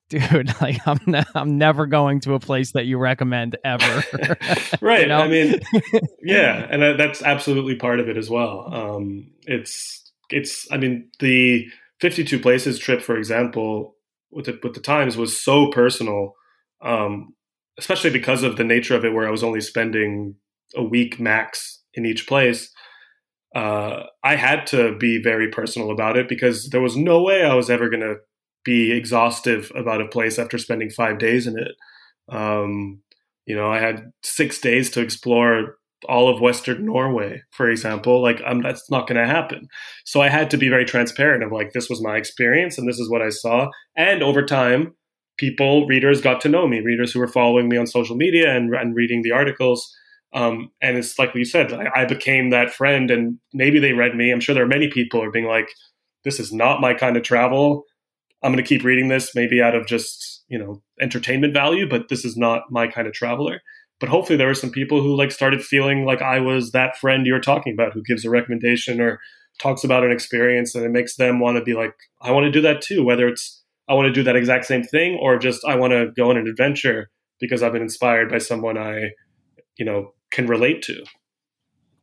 "Dude, 0.08 0.54
like 0.60 0.86
I'm 0.86 1.00
ne- 1.06 1.24
I'm 1.34 1.58
never 1.58 1.86
going 1.86 2.20
to 2.20 2.34
a 2.34 2.40
place 2.40 2.72
that 2.72 2.86
you 2.86 2.98
recommend 2.98 3.56
ever." 3.64 4.04
right. 4.80 5.02
You 5.02 5.06
know? 5.08 5.18
I 5.18 5.28
mean, 5.28 5.60
yeah, 6.22 6.66
and 6.70 6.98
that's 6.98 7.22
absolutely 7.22 7.76
part 7.76 8.00
of 8.00 8.08
it 8.08 8.16
as 8.16 8.30
well. 8.30 8.72
Um, 8.72 9.30
it's 9.42 10.10
it's 10.30 10.70
I 10.72 10.76
mean 10.76 11.10
the 11.20 11.66
52 12.00 12.38
places 12.40 12.78
trip, 12.78 13.00
for 13.00 13.16
example, 13.16 13.96
with 14.30 14.46
the, 14.46 14.58
with 14.62 14.74
the 14.74 14.80
Times 14.80 15.16
was 15.16 15.40
so 15.40 15.70
personal, 15.70 16.34
um, 16.82 17.34
especially 17.78 18.10
because 18.10 18.42
of 18.42 18.56
the 18.56 18.64
nature 18.64 18.94
of 18.94 19.04
it, 19.04 19.14
where 19.14 19.26
I 19.26 19.30
was 19.30 19.44
only 19.44 19.60
spending 19.60 20.34
a 20.74 20.82
week 20.82 21.18
max 21.20 21.82
in 21.94 22.04
each 22.04 22.26
place 22.26 22.70
uh, 23.56 24.04
I 24.22 24.36
had 24.36 24.66
to 24.68 24.96
be 24.98 25.22
very 25.22 25.48
personal 25.48 25.90
about 25.90 26.18
it 26.18 26.28
because 26.28 26.68
there 26.68 26.82
was 26.82 26.94
no 26.94 27.22
way 27.22 27.42
I 27.42 27.54
was 27.54 27.70
ever 27.70 27.88
going 27.88 28.02
to 28.02 28.16
be 28.66 28.92
exhaustive 28.92 29.72
about 29.74 30.02
a 30.02 30.08
place 30.08 30.38
after 30.38 30.58
spending 30.58 30.90
five 30.90 31.18
days 31.18 31.46
in 31.46 31.54
it. 31.58 31.72
Um, 32.28 33.00
You 33.46 33.56
know, 33.56 33.70
I 33.70 33.78
had 33.78 34.10
six 34.22 34.60
days 34.60 34.90
to 34.90 35.00
explore 35.00 35.78
all 36.08 36.28
of 36.28 36.40
Western 36.40 36.84
Norway, 36.84 37.42
for 37.52 37.70
example. 37.70 38.20
Like, 38.20 38.40
that's 38.62 38.90
not 38.90 39.06
going 39.06 39.20
to 39.20 39.34
happen. 39.38 39.68
So 40.04 40.20
I 40.20 40.28
had 40.28 40.50
to 40.50 40.58
be 40.58 40.68
very 40.68 40.84
transparent 40.84 41.44
of 41.44 41.52
like, 41.52 41.70
this 41.72 41.88
was 41.88 42.02
my 42.02 42.16
experience 42.16 42.76
and 42.76 42.88
this 42.88 42.98
is 42.98 43.08
what 43.08 43.22
I 43.22 43.30
saw. 43.30 43.68
And 43.96 44.22
over 44.22 44.42
time, 44.44 44.94
people, 45.38 45.86
readers 45.86 46.20
got 46.20 46.40
to 46.40 46.48
know 46.48 46.66
me, 46.66 46.80
readers 46.80 47.12
who 47.12 47.20
were 47.20 47.28
following 47.38 47.68
me 47.68 47.76
on 47.78 47.86
social 47.86 48.16
media 48.16 48.56
and, 48.56 48.74
and 48.74 48.96
reading 48.96 49.22
the 49.22 49.32
articles. 49.32 49.80
Um, 50.32 50.70
and 50.80 50.98
it's 50.98 51.18
like 51.18 51.34
you 51.34 51.44
said, 51.44 51.72
I, 51.72 52.02
I, 52.02 52.04
became 52.04 52.50
that 52.50 52.74
friend, 52.74 53.10
and 53.10 53.38
maybe 53.54 53.78
they 53.78 53.92
read 53.92 54.14
me. 54.16 54.32
I'm 54.32 54.40
sure 54.40 54.54
there 54.54 54.64
are 54.64 54.78
many 54.78 54.88
people 54.88 55.20
who 55.20 55.26
are 55.28 55.36
being 55.38 55.46
like, 55.56 55.68
"This 56.24 56.40
is 56.40 56.52
not 56.52 56.80
my 56.80 56.94
kind 56.94 57.16
of 57.16 57.22
travel. 57.22 57.84
I'm 58.42 58.52
going 58.52 58.62
to 58.62 58.68
keep 58.68 58.84
reading 58.84 59.08
this, 59.08 59.34
maybe 59.34 59.60
out 59.62 59.74
of 59.74 59.86
just 59.86 60.44
you 60.48 60.58
know 60.58 60.82
entertainment 61.00 61.52
value, 61.52 61.88
but 61.88 62.08
this 62.08 62.24
is 62.24 62.36
not 62.36 62.70
my 62.70 62.86
kind 62.86 63.06
of 63.06 63.12
traveler." 63.12 63.60
But 63.98 64.10
hopefully, 64.10 64.36
there 64.36 64.48
were 64.48 64.54
some 64.54 64.70
people 64.70 65.00
who 65.00 65.16
like 65.16 65.32
started 65.32 65.64
feeling 65.64 66.04
like 66.04 66.22
I 66.22 66.40
was 66.40 66.72
that 66.72 66.98
friend 66.98 67.26
you're 67.26 67.40
talking 67.40 67.72
about, 67.72 67.92
who 67.94 68.02
gives 68.02 68.24
a 68.24 68.30
recommendation 68.30 69.00
or 69.00 69.20
talks 69.58 69.84
about 69.84 70.04
an 70.04 70.12
experience, 70.12 70.74
and 70.74 70.84
it 70.84 70.90
makes 70.90 71.16
them 71.16 71.40
want 71.40 71.56
to 71.56 71.64
be 71.64 71.74
like, 71.74 71.94
"I 72.20 72.30
want 72.32 72.44
to 72.44 72.52
do 72.52 72.60
that 72.62 72.82
too." 72.82 73.04
Whether 73.04 73.28
it's 73.28 73.62
I 73.88 73.94
want 73.94 74.06
to 74.06 74.12
do 74.12 74.22
that 74.24 74.36
exact 74.36 74.66
same 74.66 74.82
thing, 74.82 75.18
or 75.20 75.38
just 75.38 75.64
I 75.64 75.76
want 75.76 75.92
to 75.92 76.10
go 76.16 76.30
on 76.30 76.36
an 76.36 76.46
adventure 76.46 77.10
because 77.40 77.62
I've 77.62 77.72
been 77.72 77.82
inspired 77.82 78.30
by 78.30 78.38
someone 78.38 78.78
I, 78.78 79.10
you 79.76 79.84
know, 79.84 80.14
can 80.30 80.46
relate 80.46 80.82
to. 80.82 81.04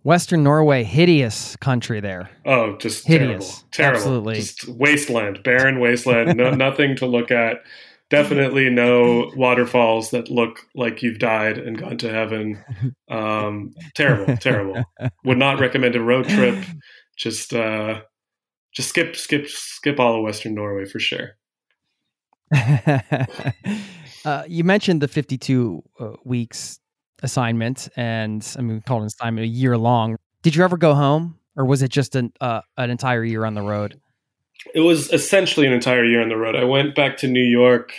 Western 0.03 0.43
Norway, 0.43 0.83
hideous 0.83 1.55
country 1.57 1.99
there. 2.01 2.29
Oh, 2.45 2.75
just 2.77 3.07
hideous. 3.07 3.63
terrible, 3.71 3.71
terrible, 3.71 3.97
absolutely, 3.97 4.35
just 4.35 4.67
wasteland, 4.67 5.43
barren 5.43 5.79
wasteland, 5.79 6.37
no, 6.37 6.51
nothing 6.55 6.95
to 6.97 7.05
look 7.05 7.31
at. 7.31 7.57
Definitely 8.09 8.69
no 8.69 9.31
waterfalls 9.35 10.11
that 10.11 10.29
look 10.29 10.67
like 10.75 11.01
you've 11.01 11.17
died 11.17 11.57
and 11.57 11.77
gone 11.77 11.97
to 11.97 12.11
heaven. 12.11 12.63
Um, 13.09 13.73
terrible, 13.95 14.37
terrible. 14.37 14.83
Would 15.23 15.39
not 15.39 15.59
recommend 15.59 15.95
a 15.95 16.01
road 16.01 16.27
trip. 16.27 16.63
Just, 17.17 17.53
uh, 17.53 18.01
just 18.71 18.89
skip, 18.89 19.15
skip, 19.15 19.47
skip 19.47 19.99
all 19.99 20.17
of 20.17 20.23
Western 20.23 20.53
Norway 20.53 20.85
for 20.85 20.99
sure. 20.99 21.37
uh, 24.25 24.43
you 24.47 24.63
mentioned 24.63 25.01
the 25.01 25.07
52 25.07 25.83
uh, 25.99 26.11
weeks 26.23 26.79
assignment, 27.23 27.89
and 27.95 28.45
I 28.57 28.61
mean, 28.61 28.75
we 28.75 28.81
called 28.81 29.01
an 29.01 29.07
assignment 29.07 29.45
a 29.45 29.49
year 29.49 29.77
long. 29.77 30.17
Did 30.43 30.55
you 30.55 30.63
ever 30.63 30.77
go 30.77 30.93
home, 30.93 31.39
or 31.55 31.65
was 31.65 31.81
it 31.81 31.89
just 31.89 32.15
an 32.15 32.31
uh, 32.39 32.61
an 32.77 32.89
entire 32.91 33.23
year 33.23 33.45
on 33.45 33.55
the 33.55 33.61
road? 33.61 33.99
It 34.75 34.81
was 34.81 35.11
essentially 35.11 35.65
an 35.65 35.73
entire 35.73 36.05
year 36.05 36.21
on 36.21 36.29
the 36.29 36.37
road. 36.37 36.55
I 36.55 36.63
went 36.63 36.95
back 36.95 37.17
to 37.17 37.27
New 37.27 37.43
York 37.43 37.93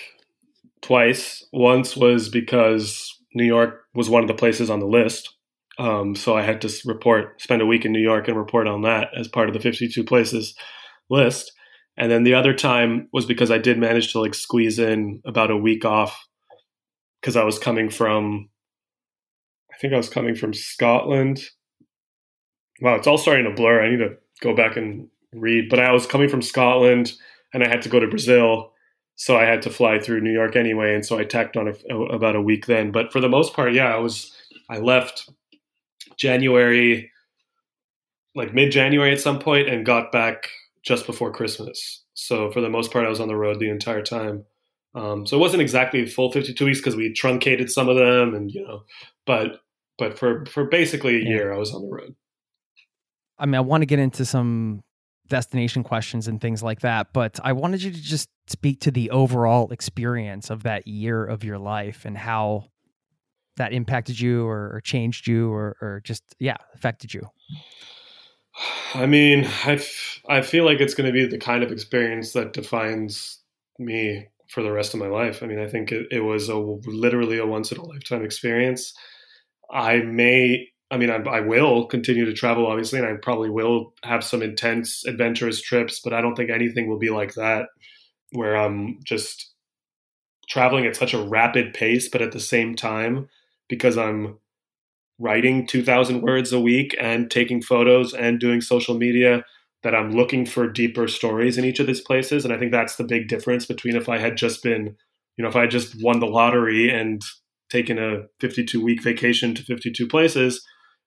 twice. 0.83 1.45
Once 1.53 1.97
was 1.97 2.29
because 2.29 3.19
New 3.35 3.45
York 3.45 3.83
was 3.95 4.09
one 4.09 4.23
of 4.23 4.29
the 4.29 4.35
places 4.35 4.71
on 4.71 4.81
the 4.81 4.87
list. 4.87 5.35
Um, 5.79 6.15
so 6.15 6.37
I 6.37 6.43
had 6.43 6.61
to 6.61 6.73
report, 6.85 7.41
spend 7.43 7.61
a 7.61 7.67
week 7.67 7.85
in 7.85 7.93
New 7.93 8.01
York 8.01 8.29
and 8.29 8.37
report 8.37 8.69
on 8.69 8.83
that 8.83 9.09
as 9.17 9.27
part 9.27 9.49
of 9.49 9.55
the 9.55 9.61
52 9.61 10.05
places 10.05 10.55
list. 11.11 11.53
And 11.97 12.11
then 12.11 12.23
the 12.23 12.35
other 12.35 12.55
time 12.55 13.09
was 13.13 13.27
because 13.27 13.51
I 13.51 13.59
did 13.59 13.79
manage 13.79 14.13
to 14.13 14.21
like 14.21 14.35
squeeze 14.35 14.79
in 14.79 15.21
about 15.25 15.51
a 15.51 15.57
week 15.57 15.85
off 15.85 16.27
because 17.21 17.37
I 17.37 17.45
was 17.45 17.59
coming 17.59 17.89
from 17.89 18.51
I 19.75 19.79
think 19.81 19.93
I 19.93 19.97
was 19.97 20.09
coming 20.09 20.37
from 20.37 20.55
Scotland. 20.55 21.43
Wow, 22.81 22.95
it's 22.95 23.07
all 23.07 23.19
starting 23.19 23.45
to 23.45 23.51
blur. 23.51 23.83
I 23.83 23.91
need 23.91 23.99
to 23.99 24.17
go 24.41 24.55
back 24.55 24.77
and 24.77 25.09
read. 25.33 25.69
But 25.69 25.81
I 25.81 25.93
was 25.93 26.07
coming 26.07 26.29
from 26.29 26.43
Scotland 26.43 27.13
and 27.53 27.65
I 27.65 27.69
had 27.69 27.83
to 27.83 27.89
go 27.89 27.99
to 27.99 28.07
Brazil. 28.07 28.73
So 29.17 29.37
I 29.37 29.45
had 29.45 29.63
to 29.63 29.71
fly 29.71 29.99
through 29.99 30.21
New 30.21 30.33
York 30.33 30.57
anyway. 30.57 30.95
And 30.95 31.05
so 31.05 31.19
I 31.19 31.25
tacked 31.25 31.57
on 31.57 31.69
a, 31.69 31.95
a, 31.95 32.03
about 32.07 32.37
a 32.37 32.43
week 32.43 32.67
then. 32.67 32.93
But 32.93 33.13
for 33.13 33.21
the 33.21 33.29
most 33.29 33.55
part, 33.55 33.73
yeah, 33.73 33.95
I 33.95 33.99
was, 33.99 34.33
I 34.69 34.79
left 34.79 35.29
January, 36.17 37.11
like 38.35 38.55
mid 38.55 38.71
January 38.73 39.13
at 39.13 39.21
some 39.21 39.39
point 39.39 39.69
and 39.69 39.87
got 39.87 40.13
back 40.13 40.49
just 40.83 41.07
before 41.07 41.33
Christmas. 41.33 42.03
So 42.15 42.51
for 42.51 42.61
the 42.61 42.71
most 42.71 42.93
part, 42.93 43.07
I 43.07 43.09
was 43.09 43.21
on 43.21 43.29
the 43.29 43.37
road 43.37 43.59
the 43.59 43.71
entire 43.71 44.03
time. 44.03 44.45
Um, 44.95 45.27
so 45.27 45.37
it 45.37 45.41
wasn't 45.41 45.63
exactly 45.63 46.07
full 46.07 46.31
52 46.31 46.65
weeks 46.65 46.79
because 46.79 46.95
we 46.95 47.13
truncated 47.13 47.71
some 47.71 47.89
of 47.89 47.97
them 47.97 48.35
and, 48.35 48.51
you 48.51 48.65
know, 48.65 48.85
but 49.27 49.61
but 49.99 50.19
for 50.19 50.45
for 50.47 50.65
basically 50.65 51.17
a 51.17 51.21
yeah. 51.21 51.29
year, 51.29 51.53
I 51.53 51.59
was 51.59 51.73
on 51.73 51.83
the 51.83 51.89
road. 51.89 52.15
I 53.39 53.47
mean, 53.47 53.57
I 53.57 53.61
want 53.61 53.83
to 53.83 53.87
get 53.87 53.99
into 53.99 54.25
some 54.25 54.83
destination 55.29 55.83
questions 55.83 56.29
and 56.29 56.41
things 56.41 56.63
like 56.63 56.81
that, 56.81 57.13
but 57.13 57.41
I 57.43 57.53
wanted 57.53 57.83
you 57.83 57.91
to 57.91 58.01
just 58.01 58.29
speak 58.47 58.81
to 58.81 58.91
the 58.91 59.11
overall 59.11 59.71
experience 59.73 60.51
of 60.51 60.63
that 60.65 60.87
year 60.87 61.25
of 61.25 61.43
your 61.43 61.59
life 61.59 62.05
and 62.05 62.17
how 62.17 62.67
that 63.57 63.73
impacted 63.73 64.21
you 64.21 64.47
or, 64.47 64.71
or 64.75 64.81
changed 64.81 65.27
you 65.27 65.51
or, 65.51 65.77
or 65.81 66.01
just 66.05 66.23
yeah 66.39 66.57
affected 66.75 67.15
you. 67.15 67.23
I 68.95 69.07
mean, 69.07 69.45
I, 69.65 69.73
f- 69.73 70.21
I 70.29 70.41
feel 70.41 70.65
like 70.65 70.81
it's 70.81 70.95
going 70.95 71.07
to 71.07 71.13
be 71.13 71.27
the 71.27 71.39
kind 71.39 71.65
of 71.65 71.73
experience 71.73 72.33
that 72.33 72.53
defines 72.53 73.41
me 73.79 74.29
for 74.49 74.63
the 74.63 74.71
rest 74.71 74.95
of 74.95 75.01
my 75.01 75.09
life. 75.09 75.43
I 75.43 75.47
mean, 75.47 75.59
I 75.59 75.67
think 75.67 75.91
it, 75.91 76.07
it 76.13 76.21
was 76.21 76.49
a 76.49 76.57
literally 76.57 77.39
a 77.39 77.47
once 77.47 77.73
in 77.73 77.79
a 77.79 77.85
lifetime 77.85 78.25
experience. 78.25 78.95
I 79.70 79.98
may, 79.98 80.68
I 80.90 80.96
mean, 80.96 81.11
I, 81.11 81.16
I, 81.16 81.40
will 81.40 81.87
continue 81.87 82.24
to 82.24 82.33
travel, 82.33 82.66
obviously, 82.66 82.98
and 82.98 83.09
I 83.09 83.14
probably 83.14 83.50
will 83.50 83.94
have 84.05 84.24
some 84.24 84.42
intense, 84.42 85.05
adventurous 85.07 85.61
trips, 85.61 86.00
but 86.03 86.12
I 86.12 86.20
don't 86.20 86.35
think 86.35 86.50
anything 86.50 86.88
will 86.88 86.98
be 86.98 87.11
like 87.11 87.35
that, 87.35 87.66
where 88.33 88.57
I'm 88.57 88.98
just 89.05 89.53
traveling 90.48 90.87
at 90.87 90.96
such 90.96 91.14
a 91.14 91.22
rapid 91.22 91.74
pace, 91.74 92.09
but 92.09 92.22
at 92.22 92.33
the 92.33 92.40
same 92.40 92.74
time, 92.74 93.29
because 93.68 93.96
I'm 93.96 94.38
writing 95.18 95.66
2,000 95.66 96.22
words 96.22 96.53
a 96.53 96.61
week 96.61 96.94
and 97.00 97.31
taking 97.31 97.62
photos 97.62 98.12
and 98.14 98.40
doing 98.40 98.61
social 98.61 98.96
media, 98.96 99.44
that 99.85 99.94
I'm 99.94 100.12
looking 100.12 100.46
for 100.46 100.66
deeper 100.66 101.07
stories 101.07 101.59
in 101.59 101.64
each 101.64 101.79
of 101.79 101.87
these 101.87 102.00
places. 102.00 102.44
And 102.44 102.53
I 102.53 102.59
think 102.59 102.72
that's 102.72 102.96
the 102.96 103.05
big 103.05 103.29
difference 103.29 103.66
between 103.66 103.96
if 103.96 104.09
I 104.09 104.18
had 104.18 104.37
just 104.37 104.62
been, 104.62 104.96
you 105.37 105.42
know, 105.42 105.48
if 105.48 105.57
I 105.57 105.61
had 105.61 105.70
just 105.70 106.03
won 106.03 106.20
the 106.20 106.27
lottery 106.27 106.90
and 106.90 107.22
taken 107.70 107.98
a 107.98 108.22
52 108.40 108.83
week 108.83 109.03
vacation 109.03 109.55
to 109.55 109.62
52 109.62 110.07
places 110.07 110.64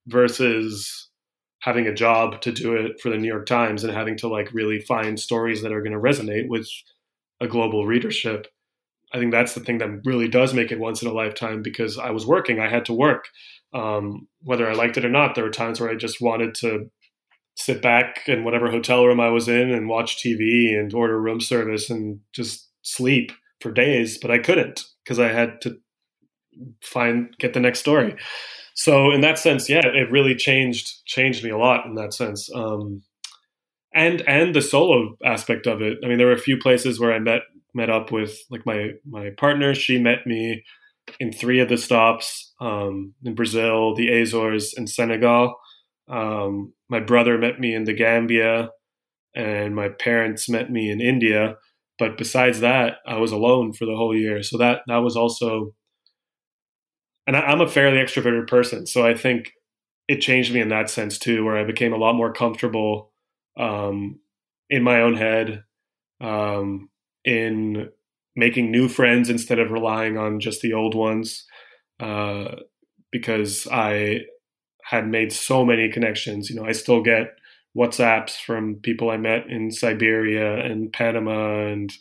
versus 0.08 1.10
having 1.62 1.88
a 1.88 1.94
job 1.94 2.42
to 2.42 2.52
do 2.52 2.76
it 2.76 3.00
for 3.02 3.10
the 3.10 3.18
New 3.18 3.28
York 3.28 3.46
Times 3.46 3.84
and 3.84 3.94
having 3.94 4.18
to 4.18 4.28
like 4.28 4.54
really 4.54 4.80
find 4.80 5.20
stories 5.20 5.62
that 5.62 5.72
are 5.72 5.82
going 5.82 5.94
to 5.94 6.00
resonate 6.00 6.48
with 6.48 6.68
a 7.42 7.48
global 7.48 7.86
readership. 7.86 8.48
I 9.14 9.18
think 9.18 9.32
that's 9.32 9.54
the 9.54 9.62
thing 9.62 9.78
that 9.80 10.02
really 10.06 10.28
does 10.28 10.54
make 10.54 10.72
it 10.72 10.80
once 10.80 11.02
in 11.02 11.08
a 11.08 11.14
lifetime 11.14 11.62
because 11.62 11.98
I 11.98 12.12
was 12.12 12.26
working, 12.26 12.60
I 12.60 12.70
had 12.70 12.86
to 12.86 12.94
work. 12.94 13.26
Um, 13.74 14.28
whether 14.44 14.70
I 14.70 14.74
liked 14.74 14.98
it 14.98 15.06
or 15.06 15.10
not, 15.10 15.36
there 15.36 15.44
were 15.44 15.50
times 15.50 15.80
where 15.80 15.90
I 15.90 15.96
just 15.96 16.22
wanted 16.22 16.56
to 16.56 16.90
sit 17.56 17.82
back 17.82 18.28
in 18.28 18.44
whatever 18.44 18.70
hotel 18.70 19.06
room 19.06 19.20
I 19.20 19.30
was 19.30 19.48
in 19.48 19.72
and 19.72 19.90
watch 19.90 20.18
TV 20.18 20.78
and 20.78 20.94
order 20.94 21.20
room 21.20 21.42
service 21.42 21.90
and 21.90 22.20
just 22.34 22.70
sleep 22.84 23.32
for 23.60 23.72
days, 23.72 24.18
but 24.18 24.32
I 24.32 24.38
couldn't 24.38 24.84
because 25.04 25.20
I 25.20 25.30
had 25.30 25.60
to 25.62 25.78
find 26.82 27.36
get 27.40 27.54
the 27.54 27.60
next 27.60 27.80
story. 27.80 28.16
So 28.76 29.12
in 29.12 29.22
that 29.22 29.40
sense, 29.40 29.70
yeah, 29.70 29.86
it 29.86 30.12
really 30.12 30.36
changed 30.36 31.06
changed 31.06 31.44
me 31.44 31.50
a 31.50 31.58
lot 31.58 31.86
in 31.86 31.96
that 31.96 32.14
sense. 32.14 32.50
Um, 32.54 33.02
and 33.94 34.22
and 34.28 34.54
the 34.54 34.62
solo 34.62 35.16
aspect 35.26 35.66
of 35.66 35.82
it. 35.82 35.98
I 36.04 36.08
mean, 36.08 36.18
there 36.20 36.28
were 36.28 36.34
a 36.34 36.40
few 36.40 36.58
places 36.58 37.00
where 37.00 37.12
I 37.12 37.20
met 37.20 37.42
met 37.74 37.90
up 37.90 38.12
with 38.12 38.38
like 38.50 38.66
my 38.66 38.92
my 39.06 39.32
partner. 39.38 39.74
She 39.74 39.98
met 39.98 40.28
me 40.28 40.64
in 41.20 41.32
three 41.32 41.60
of 41.60 41.70
the 41.70 41.78
stops 41.78 42.54
um, 42.60 43.14
in 43.24 43.34
Brazil, 43.34 43.96
the 43.96 44.10
Azores, 44.10 44.74
and 44.76 44.90
Senegal. 44.90 45.56
Um, 46.10 46.74
my 46.90 47.00
brother 47.00 47.38
met 47.38 47.60
me 47.60 47.74
in 47.74 47.86
the 47.86 47.94
Gambia, 47.94 48.70
and 49.36 49.76
my 49.76 49.90
parents 49.90 50.48
met 50.50 50.70
me 50.70 50.92
in 50.92 51.02
India. 51.02 51.56
But 51.98 52.18
besides 52.18 52.60
that, 52.60 52.98
I 53.08 53.18
was 53.18 53.32
alone 53.32 53.74
for 53.74 53.86
the 53.86 53.96
whole 53.96 54.16
year. 54.16 54.44
So 54.44 54.58
that 54.58 54.82
that 54.88 54.98
was 54.98 55.16
also 55.16 55.74
and 57.28 57.36
I, 57.36 57.52
am 57.52 57.62
a 57.62 57.68
fairly 57.68 57.98
extroverted 57.98 58.48
person, 58.48 58.88
so 58.88 59.06
I 59.06 59.14
think 59.14 59.54
it 60.08 60.22
changed 60.22 60.54
me 60.54 60.62
in 60.62 60.70
that 60.70 60.90
sense 60.90 61.20
too, 61.20 61.44
where 61.44 61.58
I 61.58 61.66
became 61.66 61.94
a 61.94 61.98
lot 61.98 62.16
more 62.16 62.32
comfortable 62.32 63.12
um, 63.58 64.20
in 64.70 64.82
my 64.82 65.02
own 65.02 65.16
head, 65.16 65.64
um, 66.22 66.90
in 67.26 67.90
making 68.36 68.72
new 68.72 68.88
friends 68.88 69.30
instead 69.30 69.60
of 69.60 69.72
relying 69.72 70.18
on 70.18 70.40
just 70.40 70.62
the 70.62 70.74
old 70.74 70.96
ones, 70.96 71.46
uh, 72.00 72.56
because 73.12 73.68
I 73.70 74.22
had 74.84 75.08
made 75.08 75.34
so 75.34 75.66
many 75.66 75.90
connections. 75.90 76.50
You 76.50 76.56
know, 76.56 76.66
I 76.66 76.72
still 76.72 77.04
get 77.04 77.36
WhatsApps 77.78 78.40
from 78.40 78.76
people 78.76 79.10
I 79.10 79.18
met 79.18 79.48
in 79.50 79.70
Siberia 79.72 80.64
and 80.64 80.94
Panama 80.94 81.68
and 81.68 81.92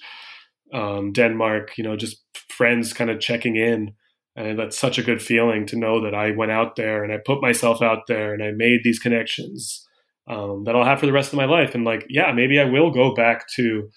um, 0.72 1.12
Denmark. 1.12 1.76
You 1.76 1.84
know, 1.84 1.96
just 1.96 2.22
friends 2.48 2.92
kind 2.92 3.10
of 3.10 3.18
checking 3.18 3.56
in 3.56 3.94
and 4.36 4.58
that's 4.58 4.78
such 4.78 4.98
a 4.98 5.02
good 5.02 5.22
feeling 5.22 5.66
to 5.66 5.76
know 5.76 6.02
that 6.02 6.14
I 6.14 6.32
went 6.32 6.52
out 6.52 6.76
there 6.76 7.02
and 7.02 7.12
I 7.12 7.16
put 7.24 7.40
myself 7.40 7.80
out 7.80 8.06
there 8.06 8.34
and 8.34 8.42
I 8.42 8.50
made 8.52 8.80
these 8.84 8.98
connections 8.98 9.86
um, 10.28 10.64
that 10.64 10.76
I'll 10.76 10.84
have 10.84 11.00
for 11.00 11.06
the 11.06 11.12
rest 11.12 11.32
of 11.32 11.38
my 11.38 11.46
life. 11.46 11.74
And 11.74 11.84
like, 11.84 12.06
yeah, 12.10 12.32
maybe 12.32 12.60
I 12.60 12.64
will 12.64 12.90
go 12.90 13.14
back 13.14 13.48
to 13.54 13.88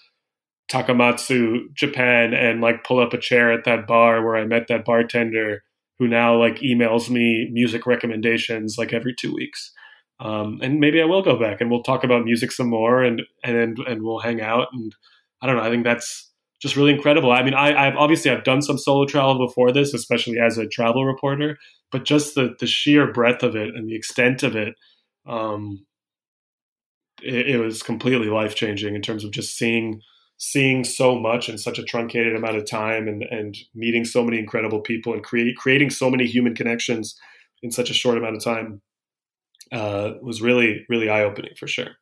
Takamatsu, 0.70 1.74
Japan, 1.74 2.32
and 2.32 2.62
like 2.62 2.84
pull 2.84 3.00
up 3.00 3.12
a 3.12 3.18
chair 3.18 3.52
at 3.52 3.64
that 3.64 3.86
bar 3.86 4.24
where 4.24 4.36
I 4.36 4.46
met 4.46 4.68
that 4.68 4.84
bartender 4.84 5.62
who 5.98 6.08
now 6.08 6.38
like 6.38 6.56
emails 6.60 7.10
me 7.10 7.50
music 7.52 7.86
recommendations 7.86 8.76
like 8.78 8.94
every 8.94 9.14
two 9.14 9.34
weeks. 9.34 9.72
Um, 10.20 10.58
and 10.62 10.80
maybe 10.80 11.02
I 11.02 11.06
will 11.06 11.22
go 11.22 11.38
back 11.38 11.60
and 11.60 11.70
we'll 11.70 11.82
talk 11.82 12.04
about 12.04 12.24
music 12.24 12.52
some 12.52 12.68
more 12.68 13.02
and 13.02 13.22
and 13.42 13.78
and 13.78 14.02
we'll 14.02 14.20
hang 14.20 14.40
out 14.40 14.68
and 14.72 14.94
I 15.42 15.46
don't 15.46 15.56
know. 15.56 15.62
I 15.62 15.70
think 15.70 15.84
that's 15.84 16.29
just 16.60 16.76
really 16.76 16.92
incredible. 16.92 17.32
I 17.32 17.42
mean, 17.42 17.54
I, 17.54 17.84
have 17.84 17.96
obviously 17.96 18.30
I've 18.30 18.44
done 18.44 18.62
some 18.62 18.78
solo 18.78 19.06
travel 19.06 19.46
before 19.46 19.72
this, 19.72 19.94
especially 19.94 20.38
as 20.38 20.58
a 20.58 20.66
travel 20.66 21.04
reporter, 21.06 21.58
but 21.90 22.04
just 22.04 22.34
the 22.34 22.54
the 22.60 22.66
sheer 22.66 23.12
breadth 23.12 23.42
of 23.42 23.56
it 23.56 23.74
and 23.74 23.88
the 23.88 23.96
extent 23.96 24.42
of 24.42 24.54
it, 24.56 24.74
um, 25.26 25.84
it, 27.22 27.50
it 27.50 27.58
was 27.58 27.82
completely 27.82 28.28
life 28.28 28.54
changing 28.54 28.94
in 28.94 29.02
terms 29.02 29.24
of 29.24 29.30
just 29.30 29.56
seeing 29.56 30.00
seeing 30.36 30.84
so 30.84 31.18
much 31.18 31.48
in 31.48 31.58
such 31.58 31.78
a 31.78 31.82
truncated 31.82 32.36
amount 32.36 32.56
of 32.56 32.68
time 32.68 33.08
and 33.08 33.22
and 33.22 33.56
meeting 33.74 34.04
so 34.04 34.22
many 34.22 34.38
incredible 34.38 34.80
people 34.80 35.14
and 35.14 35.24
create, 35.24 35.56
creating 35.56 35.90
so 35.90 36.10
many 36.10 36.26
human 36.26 36.54
connections 36.54 37.18
in 37.62 37.70
such 37.70 37.90
a 37.90 37.94
short 37.94 38.18
amount 38.18 38.36
of 38.36 38.44
time 38.44 38.82
uh, 39.72 40.12
was 40.20 40.42
really 40.42 40.84
really 40.90 41.08
eye 41.08 41.22
opening 41.22 41.52
for 41.58 41.66
sure. 41.66 41.96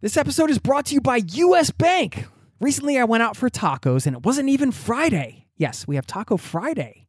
This 0.00 0.16
episode 0.16 0.50
is 0.50 0.58
brought 0.58 0.86
to 0.86 0.94
you 0.94 1.00
by 1.00 1.20
U.S. 1.32 1.70
Bank. 1.70 2.26
Recently, 2.60 2.98
I 2.98 3.04
went 3.04 3.22
out 3.22 3.36
for 3.36 3.50
tacos 3.50 4.06
and 4.06 4.14
it 4.14 4.24
wasn't 4.24 4.48
even 4.48 4.70
Friday. 4.70 5.46
Yes, 5.56 5.86
we 5.86 5.96
have 5.96 6.06
Taco 6.06 6.36
Friday 6.36 7.08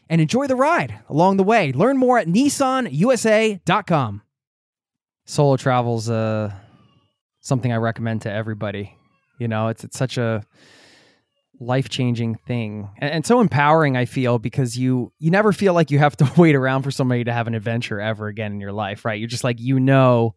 and 0.11 0.21
enjoy 0.21 0.45
the 0.45 0.55
ride 0.57 0.99
along 1.09 1.37
the 1.37 1.43
way. 1.43 1.71
Learn 1.71 1.97
more 1.97 2.19
at 2.19 2.27
nissanusa.com. 2.27 4.21
Solo 5.25 5.55
travel's 5.55 6.09
uh, 6.09 6.53
something 7.39 7.71
I 7.71 7.77
recommend 7.77 8.23
to 8.23 8.31
everybody. 8.31 8.97
You 9.39 9.47
know, 9.47 9.69
it's 9.69 9.85
it's 9.85 9.97
such 9.97 10.17
a 10.17 10.43
life 11.61 11.87
changing 11.89 12.35
thing 12.35 12.89
and, 12.97 13.11
and, 13.13 13.25
so 13.25 13.39
empowering. 13.39 13.95
I 13.95 14.05
feel 14.05 14.37
because 14.37 14.77
you 14.77 15.13
you 15.19 15.31
never 15.31 15.53
feel 15.53 15.73
like 15.73 15.89
you 15.91 15.99
have 15.99 16.17
to 16.17 16.29
wait 16.37 16.55
around 16.55 16.83
for 16.83 16.91
somebody 16.91 17.23
to 17.23 17.31
have 17.31 17.47
an 17.47 17.55
adventure 17.55 18.01
ever 18.01 18.27
again 18.27 18.51
in 18.51 18.59
your 18.59 18.73
life, 18.73 19.05
right? 19.05 19.17
You're 19.17 19.29
just 19.29 19.45
like 19.45 19.61
you 19.61 19.79
know 19.79 20.35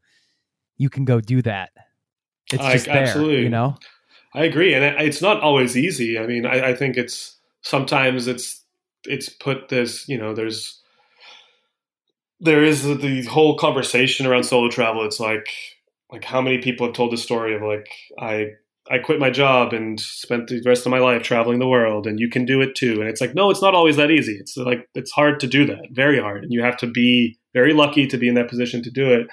you 0.76 0.88
can 0.88 1.04
go 1.04 1.20
do 1.20 1.42
that. 1.42 1.70
It's 2.52 2.64
just 2.64 2.88
I, 2.88 2.94
there, 2.94 3.02
absolutely. 3.04 3.42
you 3.42 3.48
know. 3.48 3.76
I 4.34 4.44
agree, 4.44 4.74
and 4.74 4.84
it's 5.00 5.20
not 5.22 5.40
always 5.40 5.76
easy. 5.76 6.16
I 6.18 6.26
mean, 6.26 6.46
I, 6.46 6.68
I 6.68 6.74
think 6.74 6.96
it's 6.96 7.36
sometimes 7.62 8.28
it's 8.28 8.63
it's 9.06 9.28
put 9.28 9.68
this 9.68 10.08
you 10.08 10.18
know 10.18 10.34
there's 10.34 10.80
there 12.40 12.62
is 12.62 12.82
the 12.82 13.24
whole 13.24 13.56
conversation 13.56 14.26
around 14.26 14.44
solo 14.44 14.68
travel. 14.68 15.04
It's 15.04 15.20
like 15.20 15.48
like 16.12 16.24
how 16.24 16.40
many 16.40 16.58
people 16.58 16.86
have 16.86 16.94
told 16.94 17.12
the 17.12 17.16
story 17.16 17.54
of 17.54 17.62
like 17.62 17.88
I 18.18 18.50
I 18.90 18.98
quit 18.98 19.18
my 19.18 19.30
job 19.30 19.72
and 19.72 19.98
spent 19.98 20.48
the 20.48 20.60
rest 20.66 20.84
of 20.84 20.90
my 20.90 20.98
life 20.98 21.22
traveling 21.22 21.58
the 21.58 21.68
world 21.68 22.06
and 22.06 22.20
you 22.20 22.28
can 22.28 22.44
do 22.44 22.60
it 22.60 22.74
too. 22.74 23.00
And 23.00 23.08
it's 23.08 23.20
like, 23.20 23.34
no, 23.34 23.48
it's 23.48 23.62
not 23.62 23.74
always 23.74 23.96
that 23.96 24.10
easy. 24.10 24.34
It's 24.34 24.56
like, 24.58 24.86
it's 24.94 25.10
hard 25.10 25.40
to 25.40 25.46
do 25.46 25.64
that, 25.66 25.88
very 25.92 26.20
hard. 26.20 26.42
And 26.42 26.52
you 26.52 26.62
have 26.62 26.76
to 26.78 26.86
be 26.86 27.38
very 27.54 27.72
lucky 27.72 28.06
to 28.06 28.18
be 28.18 28.28
in 28.28 28.34
that 28.34 28.50
position 28.50 28.82
to 28.82 28.90
do 28.90 29.10
it. 29.10 29.28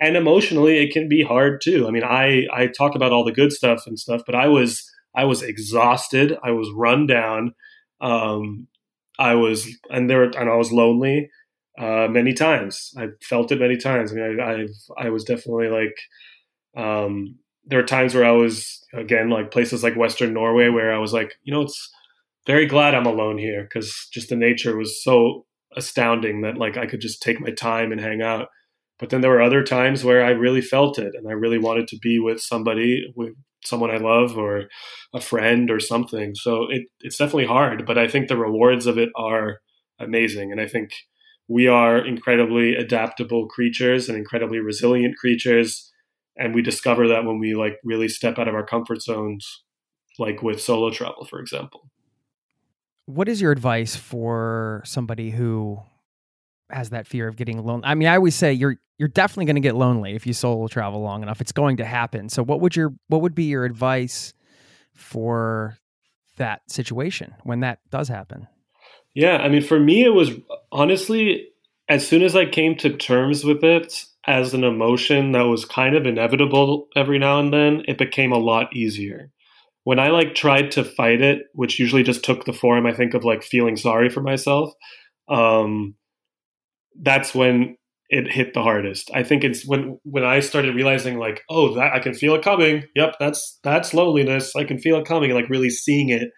And 0.00 0.16
emotionally, 0.16 0.78
it 0.78 0.92
can 0.92 1.06
be 1.06 1.22
hard 1.22 1.60
too. 1.60 1.86
I 1.86 1.90
mean, 1.90 2.02
I, 2.02 2.46
I 2.52 2.66
talk 2.66 2.94
about 2.94 3.12
all 3.12 3.24
the 3.24 3.32
good 3.32 3.52
stuff 3.52 3.86
and 3.86 3.98
stuff, 3.98 4.22
but 4.24 4.34
I 4.34 4.48
was, 4.48 4.90
I 5.14 5.26
was 5.26 5.42
exhausted. 5.42 6.38
I 6.42 6.52
was 6.52 6.70
run 6.74 7.06
down. 7.06 7.54
Um, 8.00 8.68
I 9.18 9.34
was, 9.34 9.68
and 9.90 10.08
there, 10.10 10.24
and 10.24 10.50
I 10.50 10.56
was 10.56 10.72
lonely, 10.72 11.30
uh, 11.78 12.08
many 12.08 12.32
times. 12.32 12.92
I 12.96 13.08
felt 13.22 13.52
it 13.52 13.60
many 13.60 13.76
times. 13.76 14.12
I 14.12 14.14
mean, 14.14 14.40
I, 14.40 14.52
I, 14.52 15.06
I 15.06 15.10
was 15.10 15.24
definitely 15.24 15.68
like, 15.68 15.96
um, 16.76 17.38
there 17.66 17.78
were 17.78 17.86
times 17.86 18.14
where 18.14 18.24
I 18.24 18.32
was 18.32 18.84
again 18.92 19.30
like 19.30 19.50
places 19.50 19.82
like 19.82 19.96
Western 19.96 20.34
Norway 20.34 20.68
where 20.68 20.92
I 20.92 20.98
was 20.98 21.12
like, 21.12 21.34
you 21.42 21.52
know, 21.52 21.62
it's 21.62 21.90
very 22.46 22.66
glad 22.66 22.94
I'm 22.94 23.06
alone 23.06 23.38
here 23.38 23.62
because 23.62 24.08
just 24.12 24.28
the 24.28 24.36
nature 24.36 24.76
was 24.76 25.02
so 25.02 25.46
astounding 25.76 26.42
that 26.42 26.58
like 26.58 26.76
I 26.76 26.86
could 26.86 27.00
just 27.00 27.22
take 27.22 27.40
my 27.40 27.50
time 27.50 27.90
and 27.90 28.00
hang 28.00 28.22
out. 28.22 28.48
But 28.98 29.10
then 29.10 29.22
there 29.22 29.30
were 29.30 29.42
other 29.42 29.62
times 29.62 30.04
where 30.04 30.24
I 30.24 30.30
really 30.30 30.60
felt 30.60 30.98
it 30.98 31.14
and 31.14 31.26
I 31.26 31.32
really 31.32 31.58
wanted 31.58 31.88
to 31.88 31.98
be 31.98 32.20
with 32.20 32.40
somebody, 32.40 33.12
with 33.16 33.32
someone 33.64 33.90
I 33.90 33.96
love 33.96 34.36
or 34.36 34.64
a 35.14 35.20
friend 35.20 35.70
or 35.70 35.80
something. 35.80 36.34
So 36.34 36.66
it, 36.70 36.82
it's 37.00 37.18
definitely 37.18 37.46
hard, 37.46 37.86
but 37.86 37.98
I 37.98 38.08
think 38.08 38.28
the 38.28 38.36
rewards 38.36 38.86
of 38.86 38.98
it 38.98 39.10
are 39.16 39.58
amazing. 39.98 40.52
And 40.52 40.60
I 40.60 40.66
think 40.66 40.90
we 41.48 41.66
are 41.66 41.98
incredibly 41.98 42.74
adaptable 42.74 43.46
creatures 43.48 44.08
and 44.08 44.16
incredibly 44.16 44.58
resilient 44.58 45.16
creatures 45.16 45.92
and 46.36 46.54
we 46.54 46.62
discover 46.62 47.06
that 47.08 47.24
when 47.24 47.38
we 47.38 47.54
like 47.54 47.78
really 47.84 48.08
step 48.08 48.38
out 48.38 48.48
of 48.48 48.54
our 48.54 48.64
comfort 48.64 49.02
zones 49.02 49.62
like 50.18 50.42
with 50.42 50.60
solo 50.60 50.90
travel 50.90 51.24
for 51.24 51.40
example 51.40 51.90
what 53.06 53.28
is 53.28 53.40
your 53.40 53.52
advice 53.52 53.94
for 53.94 54.82
somebody 54.84 55.30
who 55.30 55.78
has 56.70 56.90
that 56.90 57.06
fear 57.06 57.28
of 57.28 57.36
getting 57.36 57.58
alone? 57.58 57.82
i 57.84 57.94
mean 57.94 58.08
i 58.08 58.16
always 58.16 58.34
say 58.34 58.52
you're 58.52 58.76
you're 58.98 59.08
definitely 59.08 59.46
going 59.46 59.56
to 59.56 59.60
get 59.60 59.74
lonely 59.74 60.14
if 60.14 60.26
you 60.26 60.32
solo 60.32 60.68
travel 60.68 61.00
long 61.00 61.22
enough. 61.22 61.40
It's 61.40 61.52
going 61.52 61.78
to 61.78 61.84
happen. 61.84 62.28
So 62.28 62.42
what 62.42 62.60
would 62.60 62.76
your 62.76 62.94
what 63.08 63.22
would 63.22 63.34
be 63.34 63.44
your 63.44 63.64
advice 63.64 64.34
for 64.94 65.76
that 66.36 66.62
situation 66.70 67.34
when 67.42 67.60
that 67.60 67.78
does 67.90 68.08
happen? 68.08 68.48
Yeah 69.14 69.36
i 69.38 69.48
mean 69.48 69.62
for 69.62 69.78
me 69.78 70.04
it 70.04 70.14
was 70.14 70.30
honestly 70.72 71.46
as 71.88 72.06
soon 72.06 72.22
as 72.22 72.34
i 72.34 72.44
came 72.44 72.74
to 72.78 72.96
terms 72.96 73.44
with 73.44 73.62
it 73.62 74.04
as 74.26 74.54
an 74.54 74.64
emotion 74.64 75.32
that 75.32 75.42
was 75.42 75.64
kind 75.64 75.94
of 75.94 76.06
inevitable 76.06 76.88
every 76.96 77.18
now 77.18 77.38
and 77.40 77.52
then, 77.52 77.82
it 77.86 77.98
became 77.98 78.32
a 78.32 78.38
lot 78.38 78.74
easier. 78.74 79.30
When 79.84 79.98
I 79.98 80.08
like 80.08 80.34
tried 80.34 80.70
to 80.72 80.84
fight 80.84 81.20
it, 81.20 81.42
which 81.52 81.78
usually 81.78 82.02
just 82.02 82.24
took 82.24 82.44
the 82.44 82.52
form, 82.52 82.86
I 82.86 82.94
think, 82.94 83.12
of 83.12 83.24
like 83.24 83.42
feeling 83.42 83.76
sorry 83.76 84.08
for 84.08 84.22
myself, 84.22 84.72
um, 85.28 85.94
that's 87.02 87.34
when 87.34 87.76
it 88.14 88.30
hit 88.30 88.54
the 88.54 88.62
hardest. 88.62 89.10
I 89.12 89.22
think 89.22 89.44
it's 89.44 89.66
when 89.66 89.98
when 90.04 90.24
I 90.24 90.40
started 90.40 90.74
realizing 90.74 91.18
like, 91.18 91.42
oh, 91.48 91.74
that 91.74 91.92
I 91.92 91.98
can 91.98 92.14
feel 92.14 92.34
it 92.34 92.44
coming. 92.44 92.84
Yep, 92.94 93.16
that's 93.18 93.58
that's 93.62 93.94
loneliness. 93.94 94.54
I 94.56 94.64
can 94.64 94.78
feel 94.78 94.96
it 94.98 95.06
coming, 95.06 95.32
like 95.32 95.48
really 95.48 95.70
seeing 95.70 96.10
it, 96.10 96.30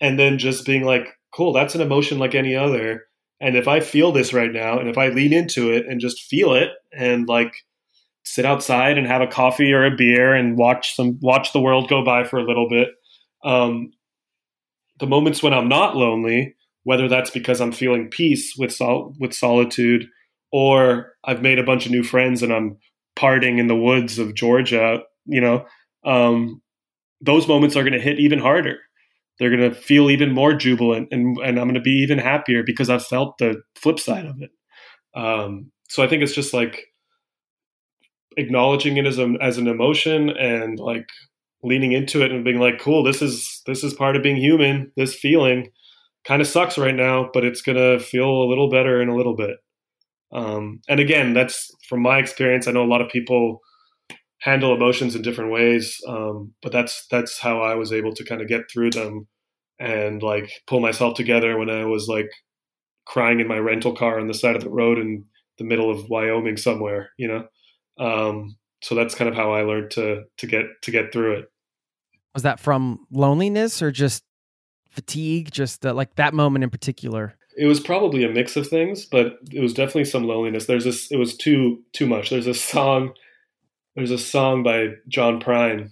and 0.00 0.18
then 0.18 0.38
just 0.38 0.66
being 0.66 0.84
like, 0.84 1.08
cool, 1.34 1.52
that's 1.52 1.74
an 1.74 1.80
emotion 1.80 2.18
like 2.18 2.34
any 2.34 2.54
other 2.54 3.02
and 3.40 3.56
if 3.56 3.68
I 3.68 3.80
feel 3.80 4.12
this 4.12 4.32
right 4.32 4.52
now, 4.52 4.78
and 4.78 4.88
if 4.88 4.98
I 4.98 5.08
lean 5.08 5.32
into 5.32 5.70
it 5.70 5.86
and 5.86 6.00
just 6.00 6.22
feel 6.22 6.54
it, 6.54 6.70
and 6.92 7.28
like 7.28 7.52
sit 8.24 8.44
outside 8.44 8.98
and 8.98 9.06
have 9.06 9.22
a 9.22 9.26
coffee 9.26 9.72
or 9.72 9.84
a 9.84 9.94
beer 9.94 10.34
and 10.34 10.58
watch 10.58 10.94
some 10.94 11.18
watch 11.22 11.52
the 11.52 11.60
world 11.60 11.88
go 11.88 12.04
by 12.04 12.24
for 12.24 12.38
a 12.38 12.44
little 12.44 12.68
bit, 12.68 12.88
um, 13.44 13.92
the 14.98 15.06
moments 15.06 15.42
when 15.42 15.54
I'm 15.54 15.68
not 15.68 15.96
lonely, 15.96 16.56
whether 16.82 17.08
that's 17.08 17.30
because 17.30 17.60
I'm 17.60 17.72
feeling 17.72 18.08
peace 18.10 18.54
with 18.58 18.72
sol- 18.72 19.14
with 19.20 19.32
solitude, 19.34 20.06
or 20.52 21.12
I've 21.24 21.42
made 21.42 21.58
a 21.58 21.64
bunch 21.64 21.86
of 21.86 21.92
new 21.92 22.02
friends 22.02 22.42
and 22.42 22.52
I'm 22.52 22.78
partying 23.16 23.58
in 23.58 23.66
the 23.66 23.76
woods 23.76 24.18
of 24.18 24.34
Georgia, 24.34 25.00
you 25.26 25.40
know, 25.40 25.66
um, 26.04 26.62
those 27.20 27.48
moments 27.48 27.76
are 27.76 27.82
going 27.82 27.92
to 27.92 28.00
hit 28.00 28.20
even 28.20 28.38
harder 28.38 28.78
they're 29.38 29.56
going 29.56 29.70
to 29.70 29.74
feel 29.74 30.10
even 30.10 30.32
more 30.32 30.52
jubilant 30.54 31.08
and, 31.10 31.36
and 31.38 31.58
I'm 31.58 31.66
going 31.66 31.74
to 31.74 31.80
be 31.80 32.02
even 32.02 32.18
happier 32.18 32.62
because 32.62 32.90
I've 32.90 33.06
felt 33.06 33.38
the 33.38 33.62
flip 33.76 34.00
side 34.00 34.26
of 34.26 34.36
it. 34.40 34.50
Um, 35.14 35.70
so 35.88 36.02
I 36.02 36.08
think 36.08 36.22
it's 36.22 36.34
just 36.34 36.52
like 36.52 36.84
acknowledging 38.36 38.96
it 38.96 39.06
as, 39.06 39.18
a, 39.18 39.34
as 39.40 39.58
an 39.58 39.68
emotion 39.68 40.30
and 40.30 40.78
like 40.78 41.06
leaning 41.62 41.92
into 41.92 42.22
it 42.22 42.32
and 42.32 42.44
being 42.44 42.58
like, 42.58 42.80
cool, 42.80 43.02
this 43.02 43.22
is, 43.22 43.62
this 43.66 43.84
is 43.84 43.94
part 43.94 44.16
of 44.16 44.22
being 44.22 44.36
human. 44.36 44.92
This 44.96 45.14
feeling 45.14 45.70
kind 46.24 46.42
of 46.42 46.48
sucks 46.48 46.76
right 46.76 46.94
now, 46.94 47.30
but 47.32 47.44
it's 47.44 47.62
going 47.62 47.78
to 47.78 48.04
feel 48.04 48.28
a 48.28 48.48
little 48.48 48.68
better 48.68 49.00
in 49.00 49.08
a 49.08 49.16
little 49.16 49.36
bit. 49.36 49.56
Um, 50.32 50.80
and 50.88 51.00
again, 51.00 51.32
that's 51.32 51.70
from 51.88 52.02
my 52.02 52.18
experience. 52.18 52.66
I 52.66 52.72
know 52.72 52.84
a 52.84 52.86
lot 52.86 53.00
of 53.00 53.08
people 53.08 53.60
handle 54.40 54.74
emotions 54.74 55.14
in 55.14 55.22
different 55.22 55.50
ways. 55.50 55.98
Um, 56.06 56.54
but 56.62 56.72
that's 56.72 57.06
that's 57.10 57.38
how 57.38 57.60
I 57.60 57.74
was 57.74 57.92
able 57.92 58.12
to 58.14 58.24
kind 58.24 58.40
of 58.40 58.48
get 58.48 58.70
through 58.70 58.90
them 58.90 59.26
and 59.78 60.22
like 60.22 60.50
pull 60.66 60.80
myself 60.80 61.14
together 61.14 61.56
when 61.58 61.70
I 61.70 61.84
was 61.84 62.08
like 62.08 62.30
crying 63.04 63.40
in 63.40 63.48
my 63.48 63.58
rental 63.58 63.94
car 63.94 64.20
on 64.20 64.28
the 64.28 64.34
side 64.34 64.56
of 64.56 64.62
the 64.62 64.70
road 64.70 64.98
in 64.98 65.24
the 65.58 65.64
middle 65.64 65.90
of 65.90 66.08
Wyoming 66.08 66.56
somewhere, 66.56 67.10
you 67.16 67.28
know. 67.28 67.46
Um, 67.98 68.56
so 68.82 68.94
that's 68.94 69.14
kind 69.14 69.28
of 69.28 69.34
how 69.34 69.52
I 69.52 69.62
learned 69.62 69.90
to 69.92 70.24
to 70.38 70.46
get 70.46 70.66
to 70.82 70.90
get 70.90 71.12
through 71.12 71.38
it. 71.38 71.52
Was 72.34 72.44
that 72.44 72.60
from 72.60 73.06
loneliness 73.10 73.82
or 73.82 73.90
just 73.90 74.22
fatigue? 74.88 75.50
Just 75.50 75.84
uh, 75.84 75.94
like 75.94 76.14
that 76.16 76.34
moment 76.34 76.62
in 76.62 76.70
particular? 76.70 77.34
It 77.58 77.66
was 77.66 77.80
probably 77.80 78.24
a 78.24 78.28
mix 78.28 78.56
of 78.56 78.68
things, 78.68 79.04
but 79.04 79.38
it 79.50 79.60
was 79.60 79.74
definitely 79.74 80.04
some 80.04 80.24
loneliness. 80.24 80.66
There's 80.66 80.84
this. 80.84 81.10
It 81.10 81.16
was 81.16 81.36
too 81.36 81.82
too 81.92 82.06
much. 82.06 82.30
There's 82.30 82.46
a 82.46 82.54
song 82.54 83.12
there's 83.98 84.12
a 84.12 84.18
song 84.18 84.62
by 84.62 84.90
John 85.08 85.40
Prine 85.40 85.90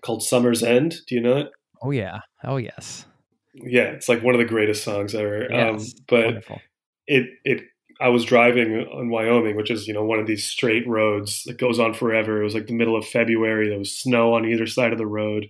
called 0.00 0.24
Summer's 0.24 0.60
End. 0.60 0.96
Do 1.06 1.14
you 1.14 1.20
know 1.20 1.36
it? 1.36 1.50
Oh 1.80 1.92
yeah. 1.92 2.18
Oh 2.42 2.56
yes. 2.56 3.06
Yeah, 3.54 3.90
it's 3.90 4.08
like 4.08 4.24
one 4.24 4.34
of 4.34 4.40
the 4.40 4.44
greatest 4.44 4.82
songs 4.82 5.14
ever. 5.14 5.44
Um, 5.44 5.76
yes. 5.78 5.94
Um, 5.94 6.04
but 6.08 6.24
Wonderful. 6.24 6.60
it 7.06 7.26
it 7.44 7.62
I 8.00 8.08
was 8.08 8.24
driving 8.24 8.88
on 8.92 9.08
Wyoming, 9.08 9.54
which 9.54 9.70
is 9.70 9.86
you 9.86 9.94
know 9.94 10.04
one 10.04 10.18
of 10.18 10.26
these 10.26 10.44
straight 10.44 10.86
roads 10.88 11.44
that 11.44 11.58
goes 11.58 11.78
on 11.78 11.94
forever. 11.94 12.40
It 12.40 12.44
was 12.44 12.54
like 12.54 12.66
the 12.66 12.72
middle 12.72 12.96
of 12.96 13.06
February. 13.06 13.68
There 13.68 13.78
was 13.78 13.96
snow 13.96 14.34
on 14.34 14.44
either 14.44 14.66
side 14.66 14.90
of 14.90 14.98
the 14.98 15.06
road, 15.06 15.46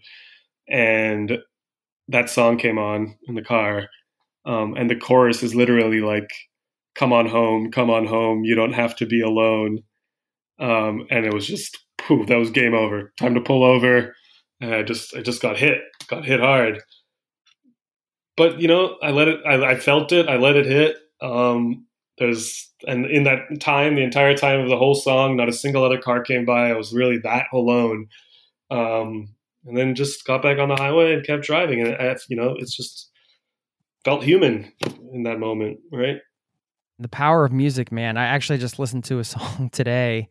and 0.68 1.38
that 2.08 2.28
song 2.28 2.58
came 2.58 2.76
on 2.76 3.16
in 3.26 3.34
the 3.34 3.42
car, 3.42 3.88
um, 4.44 4.74
and 4.76 4.90
the 4.90 4.96
chorus 4.96 5.42
is 5.42 5.54
literally 5.54 6.00
like, 6.00 6.28
"Come 6.94 7.12
on 7.12 7.26
home, 7.26 7.70
come 7.70 7.90
on 7.90 8.06
home. 8.06 8.44
You 8.44 8.54
don't 8.54 8.74
have 8.74 8.96
to 8.96 9.06
be 9.06 9.20
alone." 9.20 9.82
um, 10.62 11.06
and 11.10 11.26
it 11.26 11.34
was 11.34 11.46
just 11.46 11.78
poof, 11.98 12.28
that 12.28 12.36
was 12.38 12.50
game 12.50 12.74
over. 12.74 13.12
Time 13.18 13.34
to 13.34 13.40
pull 13.40 13.64
over, 13.64 14.14
and 14.60 14.74
I 14.74 14.82
just 14.82 15.14
I 15.14 15.20
just 15.20 15.42
got 15.42 15.58
hit, 15.58 15.80
got 16.06 16.24
hit 16.24 16.40
hard. 16.40 16.80
But 18.36 18.60
you 18.60 18.68
know, 18.68 18.96
I 19.02 19.10
let 19.10 19.28
it. 19.28 19.40
I, 19.46 19.72
I 19.72 19.76
felt 19.76 20.12
it. 20.12 20.28
I 20.28 20.36
let 20.36 20.56
it 20.56 20.66
hit. 20.66 20.96
Um, 21.20 21.86
there's 22.18 22.70
and 22.86 23.06
in 23.06 23.24
that 23.24 23.60
time, 23.60 23.96
the 23.96 24.04
entire 24.04 24.36
time 24.36 24.60
of 24.60 24.68
the 24.68 24.76
whole 24.76 24.94
song, 24.94 25.36
not 25.36 25.48
a 25.48 25.52
single 25.52 25.84
other 25.84 26.00
car 26.00 26.22
came 26.22 26.44
by. 26.44 26.70
I 26.70 26.76
was 26.76 26.92
really 26.92 27.18
that 27.18 27.46
alone. 27.52 28.06
Um, 28.70 29.34
and 29.64 29.76
then 29.76 29.94
just 29.94 30.24
got 30.24 30.42
back 30.42 30.58
on 30.58 30.68
the 30.68 30.76
highway 30.76 31.12
and 31.12 31.24
kept 31.24 31.44
driving. 31.44 31.80
And 31.82 31.94
I, 31.94 32.16
you 32.28 32.36
know, 32.36 32.56
it's 32.58 32.76
just 32.76 33.10
felt 34.04 34.24
human 34.24 34.72
in 35.12 35.24
that 35.24 35.38
moment, 35.38 35.78
right? 35.92 36.16
The 36.98 37.08
power 37.08 37.44
of 37.44 37.52
music, 37.52 37.90
man. 37.90 38.16
I 38.16 38.26
actually 38.26 38.58
just 38.58 38.78
listened 38.78 39.04
to 39.04 39.18
a 39.18 39.24
song 39.24 39.70
today. 39.72 40.28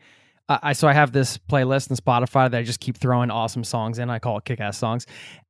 Uh, 0.49 0.59
I 0.61 0.74
so 0.74 0.88
I 0.88 0.93
have 0.93 1.11
this 1.11 1.38
playlist 1.38 1.89
in 1.89 1.95
Spotify 1.95 2.49
that 2.49 2.57
I 2.57 2.63
just 2.63 2.80
keep 2.80 2.97
throwing 2.97 3.32
awesome 3.32 3.63
songs 3.63 3.99
in. 3.99 4.09
I 4.09 4.19
call 4.19 4.38
it 4.38 4.45
kick-ass 4.45 4.78
songs. 4.78 5.05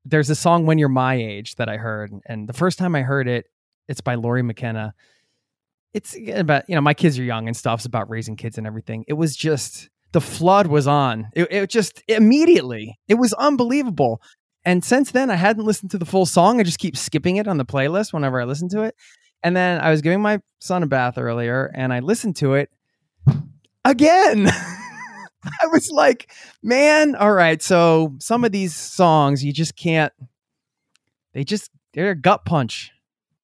There's 0.05 0.29
a 0.29 0.35
song 0.35 0.65
"When 0.65 0.77
You're 0.77 0.89
My 0.89 1.15
Age" 1.15 1.55
that 1.55 1.69
I 1.69 1.77
heard, 1.77 2.11
and 2.25 2.47
the 2.47 2.53
first 2.53 2.77
time 2.77 2.95
I 2.95 3.01
heard 3.01 3.27
it, 3.27 3.45
it's 3.87 4.01
by 4.01 4.15
Lori 4.15 4.43
McKenna. 4.43 4.93
It's 5.93 6.15
about 6.35 6.69
you 6.69 6.75
know 6.75 6.81
my 6.81 6.93
kids 6.93 7.17
are 7.19 7.23
young 7.23 7.47
and 7.47 7.55
stuff. 7.55 7.79
It's 7.79 7.85
about 7.85 8.09
raising 8.09 8.35
kids 8.35 8.57
and 8.57 8.67
everything. 8.67 9.05
It 9.07 9.13
was 9.13 9.35
just 9.35 9.89
the 10.11 10.21
flood 10.21 10.67
was 10.67 10.87
on. 10.87 11.29
It, 11.33 11.51
it 11.51 11.69
just 11.69 12.03
immediately. 12.07 12.99
It 13.07 13.15
was 13.15 13.33
unbelievable. 13.33 14.21
And 14.63 14.83
since 14.83 15.11
then, 15.11 15.31
I 15.31 15.35
hadn't 15.35 15.65
listened 15.65 15.91
to 15.91 15.97
the 15.97 16.05
full 16.05 16.25
song. 16.25 16.59
I 16.59 16.63
just 16.63 16.79
keep 16.79 16.95
skipping 16.95 17.37
it 17.37 17.47
on 17.47 17.57
the 17.57 17.65
playlist 17.65 18.13
whenever 18.13 18.39
I 18.39 18.45
listen 18.45 18.69
to 18.69 18.83
it. 18.83 18.95
And 19.43 19.55
then 19.55 19.81
I 19.81 19.89
was 19.89 20.01
giving 20.01 20.21
my 20.21 20.41
son 20.59 20.83
a 20.83 20.87
bath 20.87 21.17
earlier 21.17 21.71
and 21.73 21.91
I 21.91 21.99
listened 21.99 22.35
to 22.37 22.53
it 22.53 22.69
again. 23.83 24.47
I 25.61 25.67
was 25.71 25.89
like, 25.89 26.31
man, 26.61 27.15
all 27.15 27.33
right. 27.33 27.61
So 27.61 28.15
some 28.19 28.43
of 28.43 28.51
these 28.51 28.75
songs 28.75 29.43
you 29.43 29.51
just 29.51 29.75
can't, 29.75 30.13
they 31.33 31.43
just, 31.43 31.71
they're 31.93 32.11
a 32.11 32.15
gut 32.15 32.45
punch, 32.45 32.91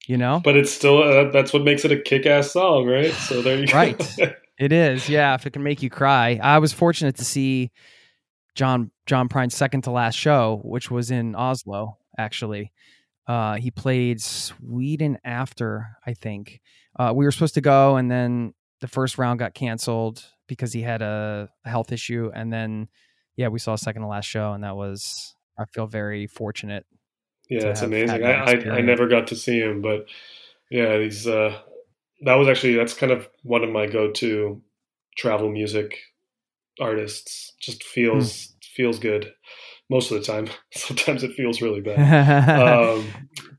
you 0.06 0.18
know? 0.18 0.40
But 0.44 0.56
it's 0.56 0.72
still, 0.72 1.02
uh, 1.02 1.32
that's 1.32 1.52
what 1.52 1.64
makes 1.64 1.84
it 1.84 1.92
a 1.92 2.00
kick 2.00 2.28
ass 2.28 2.52
song, 2.52 2.86
right? 2.86 3.12
So 3.12 3.42
there 3.42 3.58
you 3.58 3.66
go. 3.66 3.76
Right. 3.76 4.18
it 4.60 4.72
is. 4.72 5.10
Yeah. 5.10 5.34
If 5.34 5.48
it 5.48 5.54
can 5.54 5.64
make 5.64 5.82
you 5.82 5.90
cry. 5.90 6.40
I 6.44 6.60
was 6.60 6.72
fortunate 6.72 7.16
to 7.16 7.26
see 7.26 7.72
John, 8.58 8.90
John 9.06 9.30
Prine's 9.30 9.56
second 9.56 9.84
to 9.84 9.92
last 9.92 10.16
show, 10.16 10.62
which 10.64 10.90
was 10.90 11.12
in 11.12 11.36
Oslo, 11.36 12.00
actually. 12.18 12.74
Uh, 13.28 13.56
he 13.56 13.70
played 13.70 14.20
Sweden 14.20 15.20
after, 15.24 15.90
I 16.08 16.14
think. 16.14 16.60
Uh, 16.98 17.14
we 17.16 17.24
were 17.24 17.32
supposed 17.32 17.54
to 17.54 17.62
go, 17.62 17.98
and 17.98 18.10
then 18.10 18.56
the 18.82 18.88
first 18.88 19.20
round 19.20 19.38
got 19.38 19.54
canceled 19.54 20.26
because 20.48 20.74
he 20.74 20.82
had 20.82 21.04
a, 21.04 21.50
health 21.66 21.92
issue. 21.92 22.32
And 22.34 22.52
then, 22.52 22.88
yeah, 23.36 23.50
we 23.50 23.60
saw 23.60 23.74
a 23.74 23.78
second 23.78 24.02
to 24.02 24.08
last 24.08 24.26
show, 24.26 24.54
and 24.54 24.64
that 24.64 24.76
was, 24.76 25.36
I 25.60 25.66
feel 25.66 25.86
very 25.86 26.26
fortunate. 26.26 26.88
Yeah, 27.52 27.68
it's 27.68 27.84
amazing. 27.84 28.26
I, 28.26 28.54
I, 28.54 28.78
I, 28.78 28.82
never 28.82 29.08
got 29.08 29.28
to 29.28 29.36
see 29.36 29.60
him, 29.60 29.82
but 29.82 30.08
yeah, 30.72 30.98
he's, 30.98 31.28
uh, 31.28 31.56
that 32.22 32.36
was 32.36 32.48
actually, 32.48 32.74
that's 32.74 32.96
kind 32.96 33.12
of 33.12 33.30
one 33.44 33.64
of 33.64 33.70
my 33.70 33.86
go 33.86 34.12
to 34.14 34.62
travel 35.16 35.50
music 35.50 36.00
artists. 36.80 37.54
Just 37.60 37.84
feels, 37.84 38.48
hmm. 38.48 38.52
feels 38.76 39.00
good 39.00 39.34
most 39.90 40.12
of 40.12 40.20
the 40.20 40.26
time. 40.26 40.48
Sometimes 40.74 41.24
it 41.24 41.34
feels 41.34 41.62
really 41.62 41.82
bad. 41.82 42.60
um, 43.00 43.08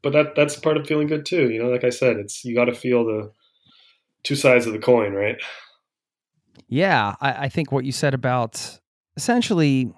but 0.02 0.12
that 0.12 0.34
that's 0.34 0.56
part 0.56 0.76
of 0.76 0.86
feeling 0.86 1.08
good 1.08 1.26
too. 1.26 1.50
You 1.50 1.62
know, 1.62 1.68
like 1.68 1.84
I 1.84 1.90
said, 1.90 2.16
it's 2.16 2.44
you 2.44 2.54
got 2.54 2.66
to 2.66 2.74
feel 2.74 3.04
the 3.04 3.32
two 4.22 4.36
sides 4.36 4.66
of 4.66 4.72
the 4.72 4.78
coin, 4.78 5.12
right? 5.12 5.36
Yeah, 6.68 7.14
I, 7.20 7.44
I 7.44 7.48
think 7.48 7.72
what 7.72 7.84
you 7.84 7.92
said 7.92 8.14
about 8.14 8.78
essentially 9.16 9.92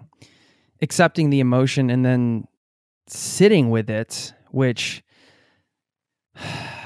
accepting 0.80 1.30
the 1.30 1.40
emotion 1.40 1.90
and 1.90 2.04
then 2.04 2.46
sitting 3.06 3.70
with 3.70 3.90
it, 3.90 4.32
which 4.50 5.02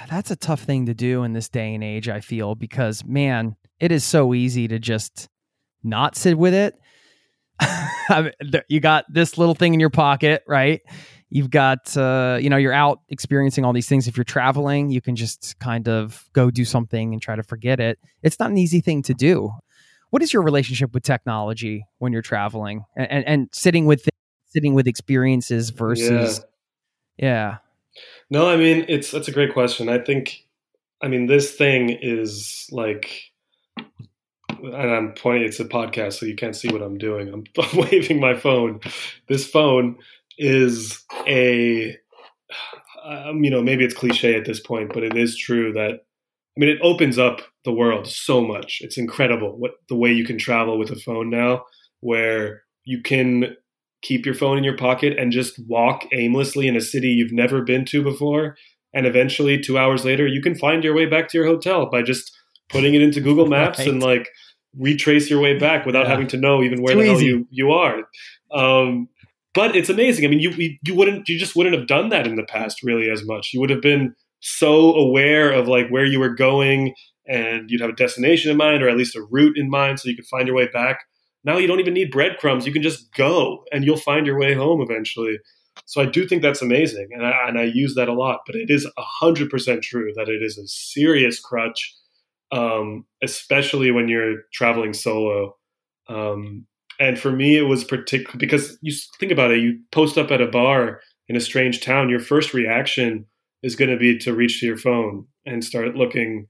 that's 0.09 0.31
a 0.31 0.37
tough 0.37 0.63
thing 0.63 0.87
to 0.87 0.95
do 0.95 1.23
in 1.23 1.33
this 1.33 1.49
day 1.49 1.75
and 1.75 1.85
age. 1.85 2.09
I 2.09 2.21
feel 2.21 2.55
because 2.55 3.05
man, 3.05 3.57
it 3.79 3.93
is 3.93 4.05
so 4.05 4.33
easy 4.33 4.67
to 4.69 4.79
just 4.79 5.29
not 5.85 6.17
sit 6.17 6.37
with 6.37 6.55
it 6.55 6.75
you 8.69 8.81
got 8.81 9.05
this 9.13 9.39
little 9.39 9.55
thing 9.55 9.75
in 9.75 9.81
your 9.81 9.91
pocket, 9.91 10.43
right? 10.47 10.81
You've 11.31 11.51
got, 11.51 11.97
uh, 11.97 12.39
you 12.41 12.49
know, 12.49 12.57
you're 12.57 12.73
out 12.73 13.01
experiencing 13.09 13.65
all 13.65 13.73
these 13.73 13.89
things. 13.89 14.07
If 14.07 14.17
you're 14.17 14.25
traveling, 14.25 14.91
you 14.91 15.01
can 15.01 15.17
just 15.17 15.59
kind 15.59 15.89
of 15.89 16.29
go 16.33 16.51
do 16.51 16.65
something 16.65 17.13
and 17.13 17.21
try 17.21 17.37
to 17.37 17.43
forget 17.43 17.81
it. 17.81 17.99
It's 18.23 18.39
not 18.39 18.51
an 18.51 18.59
easy 18.59 18.81
thing 18.81 19.03
to 19.03 19.15
do. 19.15 19.51
What 20.11 20.23
is 20.23 20.33
your 20.33 20.43
relationship 20.43 20.95
with 20.95 21.03
technology 21.03 21.87
when 21.99 22.13
you're 22.13 22.23
traveling 22.23 22.85
and, 22.97 23.11
and, 23.11 23.27
and 23.27 23.49
sitting 23.53 23.87
with 23.87 24.09
sitting 24.47 24.75
with 24.75 24.87
experiences 24.87 25.71
versus, 25.71 26.45
yeah. 27.17 27.27
yeah. 27.27 27.57
No, 28.31 28.49
I 28.49 28.57
mean 28.57 28.85
it's 28.89 29.11
that's 29.11 29.27
a 29.27 29.33
great 29.33 29.53
question. 29.53 29.89
I 29.89 29.99
think, 29.99 30.45
I 31.03 31.09
mean, 31.09 31.27
this 31.27 31.57
thing 31.57 31.91
is 31.91 32.69
like 32.71 33.33
and 34.73 34.91
I'm 34.91 35.13
pointing. 35.13 35.49
It's 35.49 35.61
a 35.61 35.65
podcast, 35.65 36.15
so 36.15 36.27
you 36.27 36.37
can't 36.37 36.57
see 36.57 36.69
what 36.69 36.83
I'm 36.83 36.99
doing. 36.99 37.29
I'm, 37.29 37.45
I'm 37.63 37.79
waving 37.91 38.21
my 38.21 38.35
phone. 38.35 38.81
This 39.29 39.49
phone 39.49 39.97
is 40.39 41.03
a, 41.27 41.97
um, 43.05 43.45
you 43.45 43.51
know, 43.51 43.63
maybe 43.63 43.85
it's 43.85 43.95
cliche 43.95 44.37
at 44.37 44.45
this 44.45 44.61
point, 44.61 44.93
but 44.93 45.03
it 45.03 45.17
is 45.17 45.37
true 45.37 45.73
that 45.73 46.01
I 46.57 46.61
mean, 46.61 46.71
it 46.71 46.79
opens 46.83 47.19
up 47.19 47.41
the 47.65 47.73
world 47.73 48.07
so 48.07 48.41
much. 48.41 48.79
It's 48.81 48.97
incredible 48.97 49.59
what 49.59 49.73
the 49.89 49.97
way 49.97 50.13
you 50.13 50.25
can 50.25 50.39
travel 50.39 50.79
with 50.79 50.91
a 50.91 50.97
phone 50.97 51.29
now, 51.29 51.65
where 52.01 52.63
you 52.85 53.03
can 53.03 53.57
keep 54.03 54.25
your 54.25 54.35
phone 54.35 54.57
in 54.57 54.63
your 54.63 54.77
pocket 54.77 55.19
and 55.19 55.33
just 55.33 55.59
walk 55.67 56.07
aimlessly 56.13 56.69
in 56.69 56.77
a 56.77 56.81
city 56.81 57.09
you've 57.09 57.33
never 57.33 57.63
been 57.63 57.85
to 57.87 58.03
before. 58.03 58.57
And 58.93 59.07
eventually, 59.07 59.59
two 59.59 59.79
hours 59.79 60.05
later, 60.05 60.29
you 60.29 60.41
can 60.41 60.55
find 60.55 60.85
your 60.85 60.95
way 60.95 61.07
back 61.07 61.29
to 61.29 61.39
your 61.39 61.47
hotel 61.47 61.91
by 61.91 62.03
just 62.03 62.31
putting 62.69 62.95
it 62.95 63.03
into 63.03 63.21
Google 63.21 63.47
Maps 63.47 63.81
right. 63.81 63.89
and 63.89 64.01
like 64.01 64.29
retrace 64.79 65.31
your 65.31 65.41
way 65.41 65.59
back 65.59 65.87
without 65.87 66.05
yeah. 66.05 66.11
having 66.11 66.27
to 66.29 66.37
know 66.37 66.63
even 66.63 66.83
where 66.83 66.95
Too 66.95 67.03
the 67.03 67.07
hell 67.09 67.21
you, 67.21 67.47
you 67.51 67.71
are. 67.71 68.03
Um, 68.53 69.09
but 69.55 69.77
it's 69.77 69.89
amazing. 69.89 70.25
I 70.25 70.29
mean, 70.29 70.41
you 70.41 70.77
you 70.83 70.95
wouldn't 70.95 71.29
you 71.29 71.39
just 71.39 71.55
wouldn't 71.55 71.77
have 71.77 71.87
done 71.87 72.09
that 72.09 72.27
in 72.27 72.37
the 72.37 72.45
past 72.45 72.83
really 72.83 73.11
as 73.11 73.25
much. 73.25 73.51
You 73.53 73.61
would 73.61 73.71
have 73.71 73.83
been 73.83 74.15
so 74.41 74.95
aware 74.95 75.53
of 75.53 75.69
like 75.69 75.89
where 75.89 76.05
you 76.05 76.21
were 76.21 76.35
going 76.35 76.95
and 77.27 77.71
you'd 77.71 77.81
have 77.81 77.91
a 77.91 77.95
destination 77.95 78.51
in 78.51 78.57
mind 78.57 78.83
or 78.83 78.89
at 78.89 78.97
least 78.97 79.17
a 79.17 79.27
route 79.31 79.57
in 79.57 79.71
mind 79.71 79.99
so 79.99 80.09
you 80.09 80.17
could 80.17 80.27
find 80.27 80.47
your 80.47 80.57
way 80.57 80.69
back. 80.69 81.05
Now 81.45 81.57
you 81.57 81.67
don't 81.67 81.81
even 81.81 81.95
need 81.95 82.11
breadcrumbs. 82.11 82.67
You 82.67 82.73
can 82.73 82.83
just 82.83 83.13
go 83.15 83.65
and 83.73 83.85
you'll 83.85 83.97
find 83.97 84.27
your 84.27 84.39
way 84.39 84.55
home 84.55 84.81
eventually. 84.83 85.39
So 85.87 86.01
I 86.01 86.07
do 86.07 86.27
think 86.27 86.43
that's 86.43 86.63
amazing. 86.63 87.09
And 87.13 87.27
I, 87.27 87.49
and 87.49 87.59
I 87.59 87.65
use 87.65 87.95
that 87.95 88.09
a 88.09 88.13
lot, 88.13 88.41
but 88.47 88.55
it 88.55 88.71
is 88.71 88.87
100% 89.23 89.83
true 89.83 90.13
that 90.17 90.29
it 90.29 90.43
is 90.43 90.59
a 90.59 90.67
serious 90.67 91.41
crutch, 91.41 91.95
um, 92.55 93.05
especially 93.23 93.91
when 93.91 94.09
you're 94.09 94.43
traveling 94.53 94.93
solo. 94.93 95.57
Um, 96.09 96.67
and 97.01 97.19
for 97.19 97.33
me, 97.33 97.57
it 97.57 97.63
was 97.63 97.83
particular 97.83 98.39
because 98.39 98.79
you 98.81 98.95
think 99.19 99.33
about 99.33 99.51
it, 99.51 99.61
you 99.61 99.81
post 99.91 100.17
up 100.17 100.31
at 100.31 100.41
a 100.41 100.47
bar 100.47 101.01
in 101.29 101.35
a 101.35 101.41
strange 101.41 101.81
town, 101.81 102.09
your 102.09 102.21
first 102.21 102.55
reaction 102.55 103.27
is 103.65 103.75
going 103.75 103.91
to 103.91 103.97
be 103.97 104.17
to 104.19 104.33
reach 104.33 104.61
to 104.61 104.67
your 104.67 104.77
phone 104.77 105.27
and 105.45 105.65
start 105.65 105.97
looking 105.97 106.47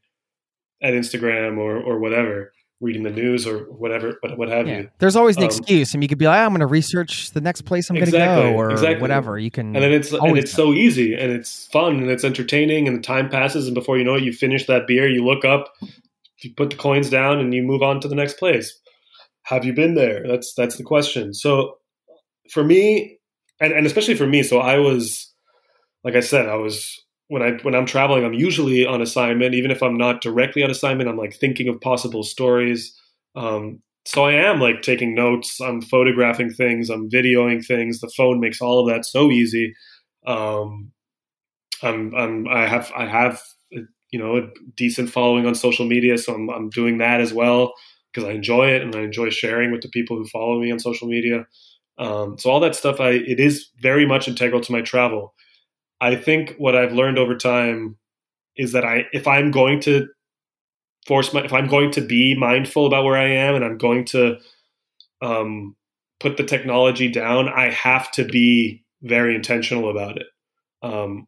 at 0.83 0.93
Instagram 0.93 1.57
or 1.57 1.79
or 1.79 1.99
whatever, 1.99 2.53
reading 2.81 3.03
the 3.03 3.11
news 3.11 3.47
or 3.47 3.61
whatever, 3.65 4.17
what, 4.21 4.37
what 4.37 4.49
have 4.49 4.67
yeah. 4.67 4.79
you. 4.79 4.91
There's 4.99 5.17
always 5.17 5.37
an 5.37 5.45
um, 5.45 5.49
excuse, 5.49 5.95
and 5.95 6.03
you 6.03 6.09
could 6.09 6.19
be 6.19 6.27
like, 6.27 6.41
I'm 6.41 6.51
going 6.51 6.61
to 6.61 6.67
research 6.67 7.31
the 7.31 7.41
next 7.41 7.63
place 7.63 7.89
I'm 7.89 7.97
exactly, 7.97 8.19
going 8.19 8.47
to 8.47 8.53
go, 8.53 8.59
or 8.59 8.71
exactly. 8.71 9.01
whatever. 9.01 9.39
You 9.39 9.51
can, 9.51 9.75
and 9.75 9.83
then 9.83 9.93
it's 9.93 10.13
and 10.13 10.37
it's 10.37 10.53
so 10.53 10.73
easy, 10.73 11.15
and 11.15 11.33
it's 11.33 11.67
fun, 11.69 11.97
and 11.97 12.11
it's 12.11 12.25
entertaining, 12.25 12.89
and 12.89 12.97
the 12.97 13.03
time 13.03 13.29
passes, 13.29 13.67
and 13.67 13.75
before 13.75 13.99
you 13.99 14.05
know 14.05 14.15
it, 14.15 14.23
you 14.23 14.33
finish 14.33 14.67
that 14.67 14.87
beer, 14.87 15.09
you 15.09 15.25
look 15.25 15.45
up, 15.45 15.73
you 16.39 16.53
put 16.57 16.71
the 16.71 16.77
coins 16.77 17.11
down, 17.11 17.39
and 17.41 17.55
you 17.55 17.63
move 17.63 17.83
on 17.83 18.01
to 18.01 18.09
the 18.09 18.15
next 18.15 18.39
place. 18.39 18.79
Have 19.45 19.65
you 19.65 19.73
been 19.73 19.95
there? 19.95 20.27
That's 20.27 20.55
that's 20.55 20.77
the 20.77 20.85
question. 20.85 21.35
So 21.35 21.79
for 22.51 22.65
me, 22.65 23.19
and, 23.61 23.73
and 23.73 23.87
especially 23.87 24.15
for 24.15 24.27
me, 24.27 24.43
so 24.43 24.59
I 24.59 24.79
was, 24.79 25.33
like 26.03 26.15
I 26.15 26.21
said, 26.21 26.49
I 26.49 26.57
was 26.57 27.04
when 27.29 27.43
I 27.43 27.53
when 27.63 27.75
I'm 27.75 27.87
traveling, 27.87 28.25
I'm 28.25 28.35
usually 28.35 28.87
on 28.87 29.01
assignment. 29.01 29.55
Even 29.55 29.71
if 29.71 29.83
I'm 29.83 29.97
not 29.97 30.21
directly 30.21 30.63
on 30.63 30.71
assignment, 30.71 31.09
I'm 31.09 31.17
like 31.17 31.35
thinking 31.35 31.69
of 31.69 31.81
possible 31.81 32.23
stories. 32.23 32.95
Um, 33.35 33.81
so 34.07 34.25
I 34.25 34.33
am 34.35 34.61
like 34.61 34.83
taking 34.83 35.15
notes. 35.15 35.61
I'm 35.61 35.81
photographing 35.81 36.51
things. 36.51 36.91
I'm 36.91 37.09
videoing 37.09 37.65
things. 37.65 38.01
The 38.01 38.13
phone 38.17 38.41
makes 38.41 38.61
all 38.61 38.81
of 38.81 38.95
that 38.95 39.07
so 39.07 39.31
easy. 39.31 39.75
Um, 40.27 40.93
I'm, 41.83 42.15
I'm 42.15 42.49
I 42.49 42.67
have 42.67 42.93
I 42.97 43.07
have 43.07 43.41
you 44.11 44.19
know 44.19 44.37
a 44.37 44.43
decent 44.77 45.11
following 45.11 45.47
on 45.47 45.55
social 45.55 45.87
media, 45.87 46.19
so 46.19 46.35
I'm 46.35 46.51
I'm 46.51 46.71
doing 46.71 46.99
that 46.99 47.21
as 47.21 47.33
well 47.33 47.73
because 48.13 48.29
I 48.29 48.33
enjoy 48.33 48.69
it 48.69 48.83
and 48.83 48.95
I 48.95 49.01
enjoy 49.01 49.31
sharing 49.31 49.73
with 49.73 49.83
the 49.83 49.89
people 49.89 50.17
who 50.17 50.27
follow 50.27 50.61
me 50.61 50.71
on 50.71 50.79
social 50.79 51.09
media. 51.09 51.47
Um, 51.99 52.39
so 52.39 52.51
all 52.51 52.61
that 52.61 52.77
stuff, 52.77 53.01
I 53.01 53.11
it 53.11 53.41
is 53.41 53.71
very 53.81 54.07
much 54.07 54.29
integral 54.29 54.61
to 54.61 54.73
my 54.73 54.83
travel. 54.83 55.35
I 56.05 56.17
think 56.17 56.55
what 56.59 56.77
I've 56.77 56.93
learned 56.93 57.19
over 57.19 57.35
time 57.35 57.97
is 58.59 58.73
that 58.73 58.85
I 58.85 59.07
if 59.15 59.27
I'm 59.27 59.51
going 59.51 59.81
to 59.81 60.07
force 61.07 61.33
my 61.33 61.43
if 61.43 61.53
I'm 61.55 61.67
going 61.67 61.91
to 61.93 62.03
be 62.03 62.37
mindful 62.37 62.87
about 62.87 63.05
where 63.05 63.17
I 63.17 63.29
am 63.29 63.55
and 63.55 63.65
I'm 63.65 63.79
going 63.79 64.05
to 64.07 64.37
um, 65.23 65.75
put 66.21 66.37
the 66.37 66.45
technology 66.45 67.11
down, 67.11 67.49
I 67.49 67.71
have 67.71 68.11
to 68.13 68.25
be 68.27 68.85
very 69.01 69.35
intentional 69.35 69.91
about 69.91 70.19
it. 70.19 70.27
Um, 70.83 71.27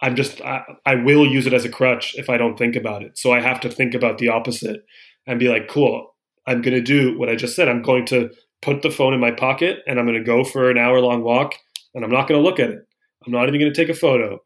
I'm 0.00 0.14
just 0.14 0.40
I, 0.40 0.62
I 0.84 0.94
will 0.94 1.26
use 1.26 1.48
it 1.48 1.52
as 1.52 1.64
a 1.64 1.68
crutch 1.68 2.14
if 2.16 2.30
I 2.30 2.36
don't 2.36 2.56
think 2.56 2.76
about 2.76 3.02
it. 3.02 3.18
So 3.18 3.32
I 3.32 3.40
have 3.40 3.58
to 3.62 3.68
think 3.68 3.92
about 3.92 4.18
the 4.18 4.28
opposite 4.28 4.84
and 5.26 5.40
be 5.40 5.48
like, 5.48 5.66
cool, 5.66 6.14
I'm 6.46 6.62
going 6.62 6.76
to 6.76 6.80
do 6.80 7.18
what 7.18 7.28
I 7.28 7.34
just 7.34 7.56
said. 7.56 7.68
I'm 7.68 7.82
going 7.82 8.06
to 8.06 8.30
put 8.62 8.82
the 8.82 8.90
phone 8.92 9.14
in 9.14 9.18
my 9.20 9.32
pocket 9.32 9.80
and 9.84 9.98
I'm 9.98 10.06
going 10.06 10.16
to 10.16 10.24
go 10.24 10.44
for 10.44 10.70
an 10.70 10.78
hour 10.78 11.00
long 11.00 11.24
walk 11.24 11.56
and 11.92 12.04
I'm 12.04 12.10
not 12.12 12.28
going 12.28 12.40
to 12.40 12.48
look 12.48 12.60
at 12.60 12.70
it. 12.70 12.85
I'm 13.26 13.32
not 13.32 13.48
even 13.48 13.60
going 13.60 13.72
to 13.72 13.76
take 13.76 13.94
a 13.94 13.98
photo. 13.98 14.38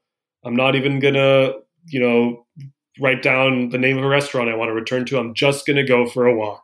I'm 0.45 0.57
not 0.57 0.75
even 0.75 1.01
going 1.01 1.15
to, 1.15 1.55
you 1.87 2.01
know, 2.01 2.47
write 3.01 3.23
down 3.23 3.69
the 3.69 3.79
name 3.79 3.99
of 3.99 4.05
a 4.05 4.09
restaurant 4.09 4.49
I 4.49 4.57
want 4.57 4.71
to 4.71 4.75
return 4.75 5.05
to. 5.07 5.19
I'm 5.19 5.35
just 5.35 5.67
going 5.67 5.77
to 5.77 5.85
go 5.85 6.07
for 6.07 6.27
a 6.27 6.37
walk. 6.37 6.63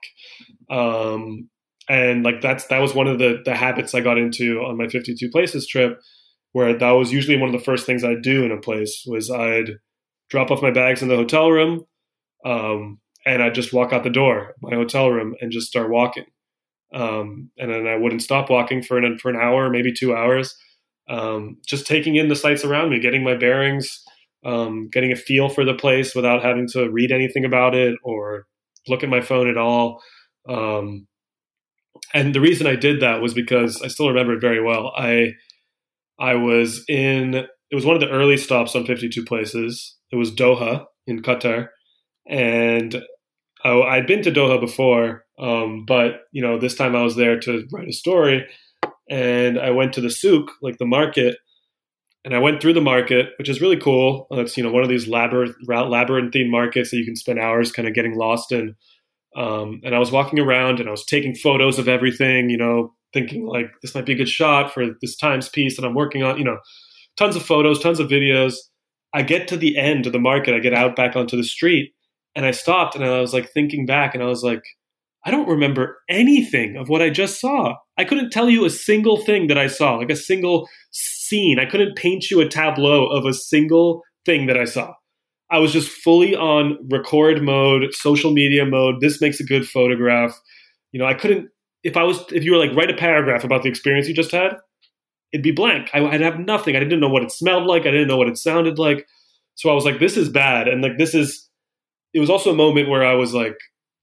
Um, 0.70 1.48
and 1.88 2.24
like 2.24 2.40
that's 2.40 2.66
that 2.66 2.80
was 2.80 2.94
one 2.94 3.06
of 3.06 3.18
the 3.18 3.40
the 3.44 3.54
habits 3.54 3.94
I 3.94 4.00
got 4.00 4.18
into 4.18 4.60
on 4.60 4.76
my 4.76 4.88
52 4.88 5.30
places 5.30 5.66
trip, 5.66 6.00
where 6.52 6.76
that 6.76 6.90
was 6.90 7.12
usually 7.12 7.36
one 7.36 7.48
of 7.48 7.58
the 7.58 7.64
first 7.64 7.86
things 7.86 8.02
I'd 8.02 8.22
do 8.22 8.44
in 8.44 8.50
a 8.50 8.60
place 8.60 9.04
was 9.06 9.30
I'd 9.30 9.78
drop 10.30 10.50
off 10.50 10.62
my 10.62 10.72
bags 10.72 11.02
in 11.02 11.08
the 11.08 11.16
hotel 11.16 11.52
room, 11.52 11.84
um, 12.44 12.98
and 13.24 13.40
I'd 13.40 13.54
just 13.54 13.72
walk 13.72 13.92
out 13.92 14.02
the 14.02 14.10
door, 14.10 14.54
my 14.60 14.74
hotel 14.74 15.10
room, 15.10 15.36
and 15.40 15.52
just 15.52 15.68
start 15.68 15.90
walking. 15.90 16.24
Um, 16.92 17.50
and 17.56 17.70
then 17.70 17.86
I 17.86 17.96
wouldn't 17.96 18.22
stop 18.22 18.50
walking 18.50 18.82
for 18.82 18.98
an 18.98 19.18
for 19.18 19.30
an 19.30 19.36
hour, 19.36 19.70
maybe 19.70 19.92
two 19.92 20.16
hours 20.16 20.56
um, 21.08 21.58
just 21.66 21.86
taking 21.86 22.16
in 22.16 22.28
the 22.28 22.36
sights 22.36 22.64
around 22.64 22.90
me, 22.90 23.00
getting 23.00 23.24
my 23.24 23.36
bearings, 23.36 24.02
um, 24.44 24.88
getting 24.92 25.12
a 25.12 25.16
feel 25.16 25.48
for 25.48 25.64
the 25.64 25.74
place 25.74 26.14
without 26.14 26.42
having 26.42 26.68
to 26.68 26.90
read 26.90 27.12
anything 27.12 27.44
about 27.44 27.74
it 27.74 27.96
or 28.02 28.46
look 28.88 29.02
at 29.02 29.08
my 29.08 29.20
phone 29.20 29.48
at 29.48 29.56
all. 29.56 30.00
Um, 30.48 31.06
and 32.14 32.34
the 32.34 32.40
reason 32.40 32.66
I 32.66 32.76
did 32.76 33.00
that 33.00 33.20
was 33.20 33.34
because 33.34 33.82
I 33.82 33.88
still 33.88 34.08
remember 34.08 34.34
it 34.34 34.40
very 34.40 34.62
well. 34.62 34.92
I 34.96 35.32
I 36.18 36.34
was 36.34 36.84
in 36.88 37.34
it 37.34 37.74
was 37.74 37.84
one 37.84 37.96
of 37.96 38.00
the 38.00 38.10
early 38.10 38.36
stops 38.36 38.76
on 38.76 38.86
52 38.86 39.24
places. 39.24 39.96
It 40.12 40.16
was 40.16 40.30
Doha 40.30 40.84
in 41.06 41.22
Qatar, 41.22 41.68
and 42.28 43.02
I, 43.64 43.70
I'd 43.70 44.06
been 44.06 44.22
to 44.22 44.30
Doha 44.30 44.60
before, 44.60 45.24
um, 45.38 45.84
but 45.86 46.20
you 46.32 46.42
know 46.42 46.58
this 46.58 46.76
time 46.76 46.94
I 46.94 47.02
was 47.02 47.16
there 47.16 47.40
to 47.40 47.66
write 47.72 47.88
a 47.88 47.92
story 47.92 48.46
and 49.08 49.58
I 49.58 49.70
went 49.70 49.92
to 49.94 50.00
the 50.00 50.10
souk, 50.10 50.52
like 50.62 50.78
the 50.78 50.86
market, 50.86 51.36
and 52.24 52.34
I 52.34 52.38
went 52.38 52.60
through 52.60 52.72
the 52.72 52.80
market, 52.80 53.28
which 53.38 53.48
is 53.48 53.60
really 53.60 53.76
cool. 53.76 54.26
It's 54.32 54.56
you 54.56 54.62
know 54.64 54.72
one 54.72 54.82
of 54.82 54.88
these 54.88 55.06
labyrinth 55.06 55.54
labyrinthine 55.68 56.50
markets 56.50 56.90
that 56.90 56.96
you 56.96 57.04
can 57.04 57.16
spend 57.16 57.38
hours 57.38 57.72
kind 57.72 57.86
of 57.86 57.94
getting 57.94 58.16
lost 58.16 58.52
in. 58.52 58.74
Um, 59.36 59.80
and 59.84 59.94
I 59.94 59.98
was 59.98 60.10
walking 60.10 60.40
around 60.40 60.80
and 60.80 60.88
I 60.88 60.92
was 60.92 61.04
taking 61.04 61.34
photos 61.34 61.78
of 61.78 61.88
everything, 61.88 62.48
you 62.48 62.56
know, 62.56 62.94
thinking 63.12 63.46
like 63.46 63.70
this 63.82 63.94
might 63.94 64.06
be 64.06 64.14
a 64.14 64.16
good 64.16 64.28
shot 64.28 64.72
for 64.72 64.86
this 65.00 65.14
Times 65.16 65.48
piece 65.48 65.76
that 65.76 65.84
I'm 65.84 65.94
working 65.94 66.22
on. 66.22 66.38
You 66.38 66.44
know, 66.44 66.58
tons 67.16 67.36
of 67.36 67.44
photos, 67.44 67.78
tons 67.78 68.00
of 68.00 68.08
videos. 68.08 68.56
I 69.14 69.22
get 69.22 69.46
to 69.48 69.56
the 69.56 69.78
end 69.78 70.06
of 70.06 70.12
the 70.12 70.18
market, 70.18 70.54
I 70.54 70.58
get 70.58 70.74
out 70.74 70.96
back 70.96 71.16
onto 71.16 71.36
the 71.36 71.44
street, 71.44 71.92
and 72.34 72.44
I 72.44 72.50
stopped 72.50 72.96
and 72.96 73.04
I 73.04 73.20
was 73.20 73.32
like 73.32 73.50
thinking 73.50 73.86
back, 73.86 74.14
and 74.14 74.22
I 74.22 74.26
was 74.26 74.42
like, 74.42 74.64
I 75.26 75.32
don't 75.32 75.48
remember 75.48 75.98
anything 76.08 76.76
of 76.76 76.88
what 76.88 77.02
I 77.02 77.10
just 77.10 77.40
saw. 77.40 77.74
I 77.98 78.04
couldn't 78.04 78.30
tell 78.30 78.48
you 78.48 78.64
a 78.64 78.70
single 78.70 79.16
thing 79.24 79.48
that 79.48 79.58
I 79.58 79.66
saw, 79.66 79.96
like 79.96 80.10
a 80.10 80.16
single 80.16 80.68
scene. 80.92 81.58
I 81.58 81.66
couldn't 81.66 81.96
paint 81.96 82.30
you 82.30 82.40
a 82.40 82.48
tableau 82.48 83.06
of 83.08 83.26
a 83.26 83.34
single 83.34 84.02
thing 84.24 84.46
that 84.46 84.56
I 84.56 84.64
saw. 84.64 84.94
I 85.50 85.58
was 85.58 85.72
just 85.72 85.90
fully 85.90 86.36
on 86.36 86.78
record 86.92 87.42
mode, 87.42 87.92
social 87.92 88.32
media 88.32 88.64
mode. 88.64 89.00
This 89.00 89.20
makes 89.20 89.40
a 89.40 89.44
good 89.44 89.68
photograph. 89.68 90.40
You 90.92 91.00
know, 91.00 91.06
I 91.06 91.14
couldn't, 91.14 91.48
if 91.82 91.96
I 91.96 92.04
was, 92.04 92.24
if 92.30 92.44
you 92.44 92.52
were 92.52 92.58
like, 92.58 92.76
write 92.76 92.90
a 92.90 92.96
paragraph 92.96 93.42
about 93.42 93.64
the 93.64 93.68
experience 93.68 94.06
you 94.06 94.14
just 94.14 94.30
had, 94.30 94.56
it'd 95.32 95.42
be 95.42 95.50
blank. 95.50 95.90
I, 95.92 96.02
would 96.02 96.20
have 96.20 96.38
nothing. 96.38 96.76
I 96.76 96.80
didn't 96.80 97.00
know 97.00 97.08
what 97.08 97.24
it 97.24 97.32
smelled 97.32 97.66
like. 97.66 97.82
I 97.82 97.90
didn't 97.90 98.08
know 98.08 98.16
what 98.16 98.28
it 98.28 98.38
sounded 98.38 98.78
like. 98.78 99.06
So 99.56 99.70
I 99.70 99.74
was 99.74 99.84
like, 99.84 99.98
this 99.98 100.16
is 100.16 100.28
bad. 100.28 100.68
And 100.68 100.82
like, 100.82 100.98
this 100.98 101.14
is, 101.14 101.48
it 102.14 102.20
was 102.20 102.30
also 102.30 102.52
a 102.52 102.56
moment 102.56 102.88
where 102.88 103.04
I 103.04 103.14
was 103.14 103.34
like, 103.34 103.56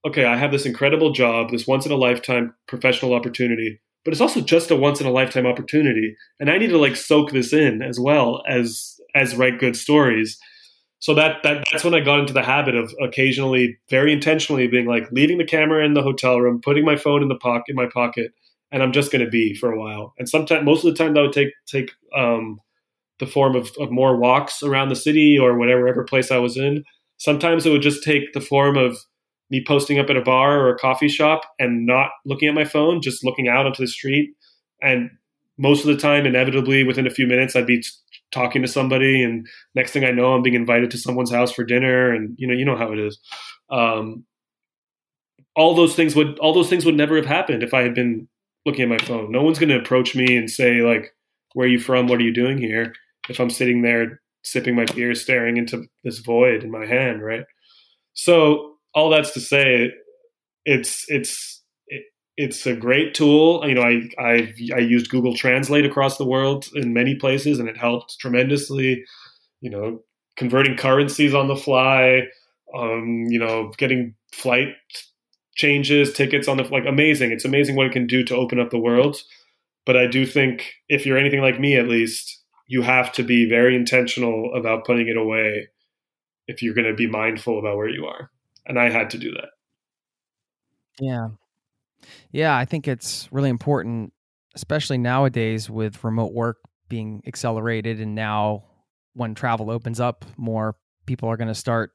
okay, 0.06 0.24
I 0.24 0.36
have 0.36 0.52
this 0.52 0.66
incredible 0.66 1.12
job, 1.12 1.50
this 1.50 1.66
once 1.66 1.86
in 1.86 1.92
a 1.92 1.96
lifetime 1.96 2.54
professional 2.68 3.14
opportunity, 3.14 3.80
but 4.04 4.12
it's 4.12 4.20
also 4.20 4.40
just 4.40 4.70
a 4.70 4.76
once 4.76 5.00
in 5.00 5.06
a 5.06 5.10
lifetime 5.10 5.46
opportunity. 5.46 6.14
And 6.38 6.50
I 6.50 6.58
need 6.58 6.68
to 6.68 6.78
like 6.78 6.96
soak 6.96 7.32
this 7.32 7.52
in 7.52 7.82
as 7.82 7.98
well 7.98 8.42
as 8.48 8.96
as 9.14 9.36
write 9.36 9.58
good 9.58 9.76
stories. 9.76 10.38
So 10.98 11.14
that, 11.14 11.42
that 11.42 11.64
that's 11.70 11.84
when 11.84 11.94
I 11.94 12.00
got 12.00 12.20
into 12.20 12.32
the 12.32 12.42
habit 12.42 12.74
of 12.74 12.92
occasionally, 13.00 13.78
very 13.90 14.12
intentionally, 14.12 14.66
being 14.66 14.86
like 14.86 15.04
leaving 15.12 15.38
the 15.38 15.44
camera 15.44 15.84
in 15.84 15.94
the 15.94 16.02
hotel 16.02 16.40
room, 16.40 16.60
putting 16.62 16.84
my 16.84 16.96
phone 16.96 17.22
in 17.22 17.28
the 17.28 17.36
pocket 17.36 17.64
in 17.68 17.76
my 17.76 17.86
pocket, 17.92 18.32
and 18.72 18.82
I'm 18.82 18.92
just 18.92 19.12
going 19.12 19.24
to 19.24 19.30
be 19.30 19.54
for 19.54 19.70
a 19.70 19.78
while. 19.78 20.14
And 20.18 20.28
sometimes, 20.28 20.64
most 20.64 20.84
of 20.84 20.94
the 20.94 21.02
time, 21.02 21.14
that 21.14 21.20
would 21.20 21.32
take 21.32 21.52
take 21.66 21.92
um, 22.16 22.58
the 23.20 23.26
form 23.26 23.54
of, 23.54 23.70
of 23.78 23.90
more 23.90 24.16
walks 24.16 24.62
around 24.62 24.88
the 24.88 24.96
city 24.96 25.38
or 25.38 25.56
whatever 25.58 26.04
place 26.04 26.30
I 26.30 26.38
was 26.38 26.56
in. 26.56 26.84
Sometimes 27.18 27.64
it 27.64 27.70
would 27.70 27.82
just 27.82 28.02
take 28.02 28.32
the 28.32 28.40
form 28.40 28.76
of 28.76 28.98
me 29.54 29.64
posting 29.64 30.00
up 30.00 30.10
at 30.10 30.16
a 30.16 30.22
bar 30.22 30.58
or 30.58 30.70
a 30.70 30.78
coffee 30.78 31.08
shop 31.08 31.42
and 31.60 31.86
not 31.86 32.10
looking 32.26 32.48
at 32.48 32.54
my 32.54 32.64
phone, 32.64 33.00
just 33.00 33.24
looking 33.24 33.48
out 33.48 33.66
onto 33.66 33.82
the 33.82 33.88
street. 33.88 34.34
And 34.82 35.10
most 35.58 35.80
of 35.80 35.86
the 35.86 35.96
time, 35.96 36.26
inevitably, 36.26 36.82
within 36.82 37.06
a 37.06 37.10
few 37.10 37.26
minutes, 37.26 37.54
I'd 37.54 37.66
be 37.66 37.84
talking 38.32 38.62
to 38.62 38.68
somebody, 38.68 39.22
and 39.22 39.46
next 39.76 39.92
thing 39.92 40.04
I 40.04 40.10
know, 40.10 40.34
I'm 40.34 40.42
being 40.42 40.56
invited 40.56 40.90
to 40.90 40.98
someone's 40.98 41.30
house 41.30 41.52
for 41.52 41.62
dinner, 41.62 42.12
and 42.12 42.34
you 42.36 42.48
know, 42.48 42.54
you 42.54 42.64
know 42.64 42.76
how 42.76 42.92
it 42.92 42.98
is. 42.98 43.20
Um, 43.70 44.24
all 45.54 45.76
those 45.76 45.94
things 45.94 46.16
would 46.16 46.36
all 46.40 46.52
those 46.52 46.68
things 46.68 46.84
would 46.84 46.96
never 46.96 47.14
have 47.14 47.26
happened 47.26 47.62
if 47.62 47.72
I 47.72 47.82
had 47.82 47.94
been 47.94 48.26
looking 48.66 48.82
at 48.82 48.88
my 48.88 48.98
phone. 48.98 49.30
No 49.30 49.44
one's 49.44 49.60
going 49.60 49.68
to 49.68 49.78
approach 49.78 50.16
me 50.16 50.36
and 50.36 50.50
say 50.50 50.82
like, 50.82 51.14
"Where 51.52 51.66
are 51.66 51.70
you 51.70 51.78
from? 51.78 52.08
What 52.08 52.18
are 52.18 52.24
you 52.24 52.34
doing 52.34 52.58
here?" 52.58 52.92
If 53.28 53.38
I'm 53.38 53.50
sitting 53.50 53.82
there 53.82 54.20
sipping 54.42 54.74
my 54.74 54.84
beer, 54.86 55.14
staring 55.14 55.56
into 55.56 55.84
this 56.02 56.18
void 56.18 56.64
in 56.64 56.70
my 56.72 56.84
hand, 56.84 57.22
right? 57.22 57.44
So 58.14 58.73
all 58.94 59.10
that's 59.10 59.32
to 59.32 59.40
say, 59.40 59.92
it's 60.64 61.04
it's 61.08 61.62
it's 62.36 62.66
a 62.66 62.74
great 62.74 63.14
tool. 63.14 63.66
You 63.66 63.74
know, 63.74 63.82
I 63.82 64.08
I 64.18 64.54
I 64.74 64.78
used 64.78 65.10
Google 65.10 65.34
Translate 65.34 65.84
across 65.84 66.18
the 66.18 66.26
world 66.26 66.66
in 66.74 66.92
many 66.92 67.14
places, 67.14 67.58
and 67.58 67.68
it 67.68 67.76
helped 67.76 68.18
tremendously. 68.18 69.04
You 69.60 69.70
know, 69.70 70.00
converting 70.36 70.76
currencies 70.76 71.34
on 71.34 71.48
the 71.48 71.56
fly. 71.56 72.22
Um, 72.76 73.26
you 73.28 73.38
know, 73.38 73.72
getting 73.78 74.14
flight 74.32 74.68
changes, 75.54 76.12
tickets 76.12 76.48
on 76.48 76.56
the 76.56 76.64
like 76.64 76.86
amazing. 76.86 77.30
It's 77.30 77.44
amazing 77.44 77.76
what 77.76 77.86
it 77.86 77.92
can 77.92 78.06
do 78.06 78.24
to 78.24 78.34
open 78.34 78.58
up 78.58 78.70
the 78.70 78.78
world. 78.78 79.16
But 79.86 79.96
I 79.96 80.06
do 80.06 80.26
think 80.26 80.72
if 80.88 81.04
you're 81.06 81.18
anything 81.18 81.40
like 81.40 81.60
me, 81.60 81.76
at 81.76 81.88
least, 81.88 82.42
you 82.66 82.82
have 82.82 83.12
to 83.12 83.22
be 83.22 83.48
very 83.48 83.76
intentional 83.76 84.54
about 84.54 84.84
putting 84.84 85.08
it 85.08 85.16
away 85.16 85.68
if 86.46 86.62
you're 86.62 86.74
going 86.74 86.88
to 86.88 86.94
be 86.94 87.06
mindful 87.06 87.58
about 87.58 87.76
where 87.76 87.88
you 87.88 88.06
are. 88.06 88.30
And 88.66 88.78
I 88.78 88.90
had 88.90 89.10
to 89.10 89.18
do 89.18 89.32
that. 89.32 89.50
Yeah. 91.00 91.28
Yeah, 92.30 92.56
I 92.56 92.64
think 92.64 92.86
it's 92.86 93.28
really 93.32 93.50
important, 93.50 94.12
especially 94.54 94.98
nowadays 94.98 95.68
with 95.68 96.02
remote 96.04 96.32
work 96.32 96.58
being 96.88 97.22
accelerated. 97.26 98.00
And 98.00 98.14
now, 98.14 98.64
when 99.14 99.34
travel 99.34 99.70
opens 99.70 100.00
up 100.00 100.24
more, 100.36 100.76
people 101.06 101.28
are 101.28 101.36
going 101.36 101.48
to 101.48 101.54
start 101.54 101.92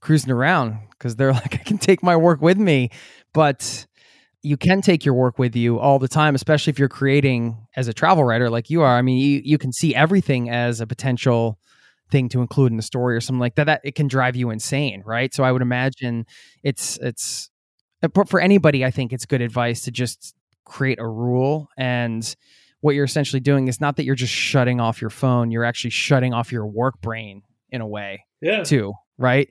cruising 0.00 0.30
around 0.30 0.78
because 0.90 1.16
they're 1.16 1.32
like, 1.44 1.54
I 1.54 1.58
can 1.58 1.78
take 1.78 2.02
my 2.02 2.16
work 2.16 2.40
with 2.40 2.58
me. 2.58 2.90
But 3.32 3.86
you 4.42 4.56
can 4.56 4.80
take 4.80 5.04
your 5.04 5.14
work 5.14 5.38
with 5.38 5.56
you 5.56 5.78
all 5.78 5.98
the 5.98 6.08
time, 6.08 6.34
especially 6.34 6.70
if 6.70 6.78
you're 6.78 6.88
creating 6.88 7.66
as 7.76 7.88
a 7.88 7.92
travel 7.92 8.24
writer 8.24 8.48
like 8.48 8.70
you 8.70 8.82
are. 8.82 8.96
I 8.96 9.02
mean, 9.02 9.18
you, 9.18 9.42
you 9.44 9.58
can 9.58 9.72
see 9.72 9.94
everything 9.94 10.48
as 10.48 10.80
a 10.80 10.86
potential 10.86 11.58
thing 12.10 12.28
to 12.30 12.40
include 12.40 12.72
in 12.72 12.76
the 12.76 12.82
story 12.82 13.16
or 13.16 13.20
something 13.20 13.40
like 13.40 13.54
that. 13.56 13.64
That 13.64 13.80
it 13.84 13.94
can 13.94 14.08
drive 14.08 14.36
you 14.36 14.50
insane, 14.50 15.02
right? 15.04 15.32
So 15.32 15.44
I 15.44 15.52
would 15.52 15.62
imagine 15.62 16.26
it's 16.62 16.98
it's 16.98 17.50
uh, 18.02 18.24
for 18.24 18.40
anybody. 18.40 18.84
I 18.84 18.90
think 18.90 19.12
it's 19.12 19.26
good 19.26 19.42
advice 19.42 19.82
to 19.82 19.90
just 19.90 20.34
create 20.64 20.98
a 21.00 21.06
rule 21.06 21.68
and 21.78 22.36
what 22.80 22.94
you're 22.94 23.06
essentially 23.06 23.40
doing 23.40 23.66
is 23.68 23.80
not 23.80 23.96
that 23.96 24.04
you're 24.04 24.14
just 24.14 24.32
shutting 24.32 24.80
off 24.80 25.00
your 25.00 25.08
phone 25.08 25.50
you're 25.50 25.64
actually 25.64 25.88
shutting 25.88 26.34
off 26.34 26.52
your 26.52 26.66
work 26.66 27.00
brain 27.00 27.40
in 27.70 27.80
a 27.80 27.86
way 27.86 28.22
yeah 28.42 28.62
too 28.62 28.92
right 29.16 29.48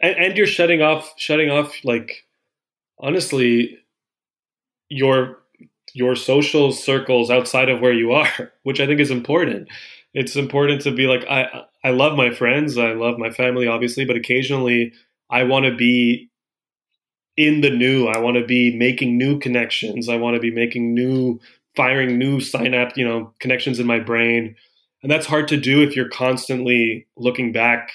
and, 0.00 0.16
and 0.16 0.38
you're 0.38 0.46
shutting 0.46 0.80
off 0.80 1.12
shutting 1.18 1.50
off 1.50 1.74
like 1.84 2.24
honestly 2.98 3.76
your 4.88 5.44
your 5.94 6.16
social 6.16 6.72
circles 6.72 7.30
outside 7.30 7.68
of 7.68 7.80
where 7.80 7.92
you 7.92 8.12
are, 8.12 8.52
which 8.64 8.80
I 8.80 8.86
think 8.86 9.00
is 9.00 9.10
important. 9.10 9.68
It's 10.14 10.36
important 10.36 10.80
to 10.82 10.92
be 10.92 11.06
like 11.06 11.24
I 11.28 11.64
I 11.82 11.90
love 11.90 12.16
my 12.16 12.30
friends, 12.30 12.78
I 12.78 12.92
love 12.92 13.18
my 13.18 13.30
family 13.30 13.66
obviously, 13.66 14.04
but 14.04 14.16
occasionally 14.16 14.92
I 15.30 15.42
want 15.42 15.66
to 15.66 15.76
be 15.76 16.30
in 17.36 17.60
the 17.60 17.70
new. 17.70 18.06
I 18.06 18.18
want 18.18 18.36
to 18.36 18.44
be 18.44 18.76
making 18.76 19.18
new 19.18 19.38
connections. 19.38 20.08
I 20.08 20.16
want 20.16 20.34
to 20.34 20.40
be 20.40 20.52
making 20.52 20.94
new 20.94 21.40
firing 21.76 22.16
new 22.18 22.40
synapse, 22.40 22.96
you 22.96 23.06
know, 23.06 23.32
connections 23.40 23.80
in 23.80 23.86
my 23.86 23.98
brain. 23.98 24.54
And 25.02 25.10
that's 25.10 25.26
hard 25.26 25.48
to 25.48 25.56
do 25.56 25.82
if 25.82 25.96
you're 25.96 26.08
constantly 26.08 27.06
looking 27.16 27.52
back 27.52 27.90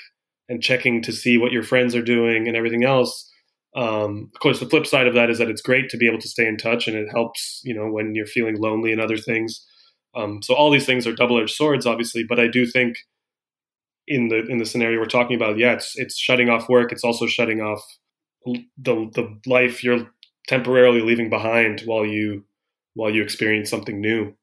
and 0.49 0.61
checking 0.61 1.01
to 1.03 1.13
see 1.13 1.37
what 1.37 1.51
your 1.51 1.63
friends 1.63 1.95
are 1.95 2.01
doing 2.01 2.47
and 2.47 2.57
everything 2.57 2.83
else. 2.83 3.31
Um, 3.75 4.29
of 4.33 4.39
course, 4.41 4.59
the 4.59 4.65
flip 4.65 4.85
side 4.85 5.07
of 5.07 5.13
that 5.13 5.29
is 5.29 5.37
that 5.37 5.49
it's 5.49 5.61
great 5.61 5.89
to 5.89 5.97
be 5.97 6.07
able 6.07 6.19
to 6.19 6.27
stay 6.27 6.47
in 6.47 6.57
touch, 6.57 6.87
and 6.87 6.97
it 6.97 7.07
helps, 7.09 7.61
you 7.63 7.73
know, 7.73 7.89
when 7.89 8.15
you're 8.15 8.25
feeling 8.25 8.59
lonely 8.59 8.91
and 8.91 8.99
other 8.99 9.17
things. 9.17 9.65
Um, 10.15 10.41
so 10.41 10.53
all 10.53 10.71
these 10.71 10.85
things 10.85 11.05
are 11.07 11.13
double-edged 11.13 11.53
swords, 11.55 11.85
obviously. 11.85 12.23
But 12.23 12.39
I 12.39 12.47
do 12.47 12.65
think 12.65 12.97
in 14.07 14.29
the 14.29 14.45
in 14.47 14.57
the 14.57 14.65
scenario 14.65 14.99
we're 14.99 15.05
talking 15.05 15.35
about, 15.35 15.57
yeah, 15.57 15.73
it's 15.73 15.93
it's 15.95 16.17
shutting 16.17 16.49
off 16.49 16.67
work. 16.69 16.91
It's 16.91 17.03
also 17.03 17.27
shutting 17.27 17.61
off 17.61 17.81
the 18.45 19.09
the 19.13 19.39
life 19.45 19.83
you're 19.83 20.09
temporarily 20.47 21.01
leaving 21.01 21.29
behind 21.29 21.81
while 21.81 22.05
you 22.05 22.43
while 22.95 23.11
you 23.11 23.21
experience 23.21 23.69
something 23.69 24.01
new. 24.01 24.33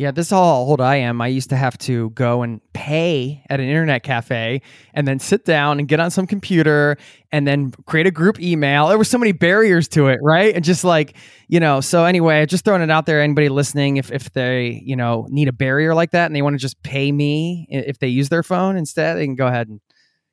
Yeah, 0.00 0.12
this 0.12 0.28
is 0.28 0.30
how 0.30 0.42
old 0.42 0.80
I 0.80 0.96
am. 0.96 1.20
I 1.20 1.26
used 1.26 1.50
to 1.50 1.56
have 1.56 1.76
to 1.80 2.08
go 2.12 2.40
and 2.40 2.62
pay 2.72 3.44
at 3.50 3.60
an 3.60 3.66
internet 3.68 4.02
cafe 4.02 4.62
and 4.94 5.06
then 5.06 5.18
sit 5.18 5.44
down 5.44 5.78
and 5.78 5.86
get 5.86 6.00
on 6.00 6.10
some 6.10 6.26
computer 6.26 6.96
and 7.32 7.46
then 7.46 7.72
create 7.84 8.06
a 8.06 8.10
group 8.10 8.40
email. 8.40 8.88
There 8.88 8.96
were 8.96 9.04
so 9.04 9.18
many 9.18 9.32
barriers 9.32 9.88
to 9.88 10.06
it, 10.06 10.18
right? 10.22 10.54
And 10.54 10.64
just 10.64 10.84
like, 10.84 11.18
you 11.48 11.60
know, 11.60 11.82
so 11.82 12.06
anyway, 12.06 12.46
just 12.46 12.64
throwing 12.64 12.80
it 12.80 12.90
out 12.90 13.04
there, 13.04 13.20
anybody 13.20 13.50
listening, 13.50 13.98
if, 13.98 14.10
if 14.10 14.32
they, 14.32 14.80
you 14.86 14.96
know, 14.96 15.26
need 15.28 15.48
a 15.48 15.52
barrier 15.52 15.94
like 15.94 16.12
that 16.12 16.24
and 16.24 16.34
they 16.34 16.40
want 16.40 16.54
to 16.54 16.58
just 16.58 16.82
pay 16.82 17.12
me 17.12 17.66
if 17.68 17.98
they 17.98 18.08
use 18.08 18.30
their 18.30 18.42
phone 18.42 18.78
instead, 18.78 19.18
they 19.18 19.26
can 19.26 19.34
go 19.34 19.48
ahead 19.48 19.68
and 19.68 19.82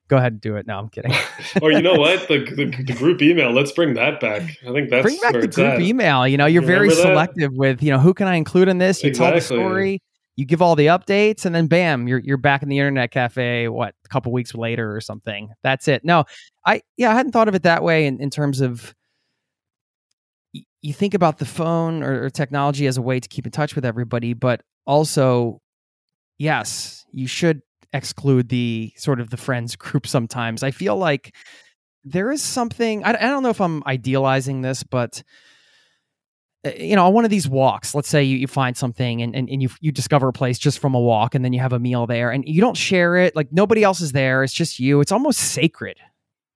go 0.08 0.18
ahead 0.18 0.34
and 0.34 0.42
do 0.42 0.56
it. 0.56 0.68
No, 0.68 0.78
I'm 0.78 0.90
kidding. 0.90 1.12
or 1.62 1.64
oh, 1.64 1.68
you 1.70 1.82
know 1.82 1.96
what? 1.96 2.28
The, 2.28 2.40
the, 2.56 2.84
the, 2.84 2.94
group 2.94 3.22
email. 3.22 3.52
Let's 3.52 3.72
bring 3.72 3.94
that 3.96 4.20
back. 4.20 4.44
I 4.68 4.72
think 4.72 4.90
that's 4.90 5.04
bring 5.04 5.20
back 5.20 5.34
the 5.34 5.48
group 5.48 5.58
at. 5.60 5.82
email. 5.82 6.28
You 6.28 6.38
know, 6.38 6.46
you're 6.46 6.62
very 6.62 6.90
selective 6.92 7.54
with 7.54 7.82
you 7.84 7.92
know 7.92 8.00
who 8.00 8.14
can 8.14 8.28
I 8.28 8.36
include 8.36 8.68
in 8.68 8.78
this. 8.78 9.04
You 9.04 9.10
exactly. 9.10 9.40
tell 9.40 9.58
the 9.58 9.64
story. 9.64 10.02
You 10.36 10.46
give 10.46 10.62
all 10.62 10.76
the 10.76 10.88
updates, 10.88 11.46
and 11.46 11.56
then 11.56 11.68
bam, 11.68 12.08
you're 12.08 12.20
you're 12.20 12.38
back 12.38 12.62
in 12.62 12.70
the 12.70 12.78
internet 12.78 13.12
cafe. 13.12 13.68
What 13.68 13.96
a 14.06 14.10
couple 14.10 14.32
weeks 14.32 14.54
later 14.54 14.96
or 14.96 15.02
something. 15.02 15.50
That's 15.64 15.88
it. 15.88 16.06
No, 16.06 16.26
I 16.66 16.82
yeah, 16.96 17.12
I 17.12 17.16
hadn't 17.16 17.32
thought 17.32 17.48
of 17.48 17.56
it 17.56 17.64
that 17.64 17.84
way 17.84 18.06
in, 18.06 18.22
in 18.22 18.30
terms 18.30 18.62
of 18.62 18.94
you 20.82 20.94
think 20.94 21.14
about 21.14 21.40
the 21.40 21.46
phone 21.46 22.04
or, 22.04 22.26
or 22.26 22.30
technology 22.30 22.88
as 22.88 22.98
a 22.98 23.02
way 23.02 23.20
to 23.20 23.28
keep 23.28 23.46
in 23.46 23.52
touch 23.52 23.76
with 23.76 23.84
everybody, 23.84 24.34
but 24.34 24.62
also, 24.86 25.60
yes, 26.38 27.06
you 27.12 27.28
should 27.28 27.62
exclude 27.94 28.50
the 28.50 28.92
sort 28.98 29.20
of 29.20 29.30
the 29.30 29.38
friends 29.38 29.76
group 29.76 30.08
sometimes. 30.08 30.64
I 30.64 30.72
feel 30.72 30.98
like 30.98 31.36
there 32.04 32.32
is 32.32 32.42
something, 32.42 33.04
I, 33.04 33.10
I 33.10 33.30
don't 33.30 33.44
know 33.44 33.50
if 33.50 33.62
I'm 33.62 33.84
idealizing 33.86 34.62
this, 34.62 34.84
but 34.84 35.24
eh, 36.64 36.84
you 36.84 36.96
know, 36.96 37.08
on 37.08 37.14
one 37.14 37.26
of 37.26 37.32
these 37.32 37.48
walks, 37.48 37.94
let's 37.94 38.10
say 38.10 38.24
you, 38.24 38.38
you 38.38 38.48
find 38.48 38.78
something 38.78 39.22
and, 39.22 39.36
and, 39.36 39.50
and 39.50 39.62
you 39.62 39.70
you 39.82 39.92
discover 39.92 40.30
a 40.30 40.34
place 40.34 40.58
just 40.58 40.80
from 40.80 40.96
a 40.96 41.00
walk 41.00 41.36
and 41.36 41.44
then 41.44 41.54
you 41.54 41.60
have 41.60 41.74
a 41.74 41.80
meal 41.80 42.08
there 42.08 42.32
and 42.32 42.48
you 42.48 42.62
don't 42.62 42.78
share 42.78 43.18
it, 43.18 43.36
like 43.36 43.52
nobody 43.52 43.84
else 43.84 44.02
is 44.02 44.12
there, 44.12 44.44
it's 44.44 44.54
just 44.54 44.80
you. 44.80 45.02
It's 45.02 45.12
almost 45.12 45.40
sacred. 45.40 45.98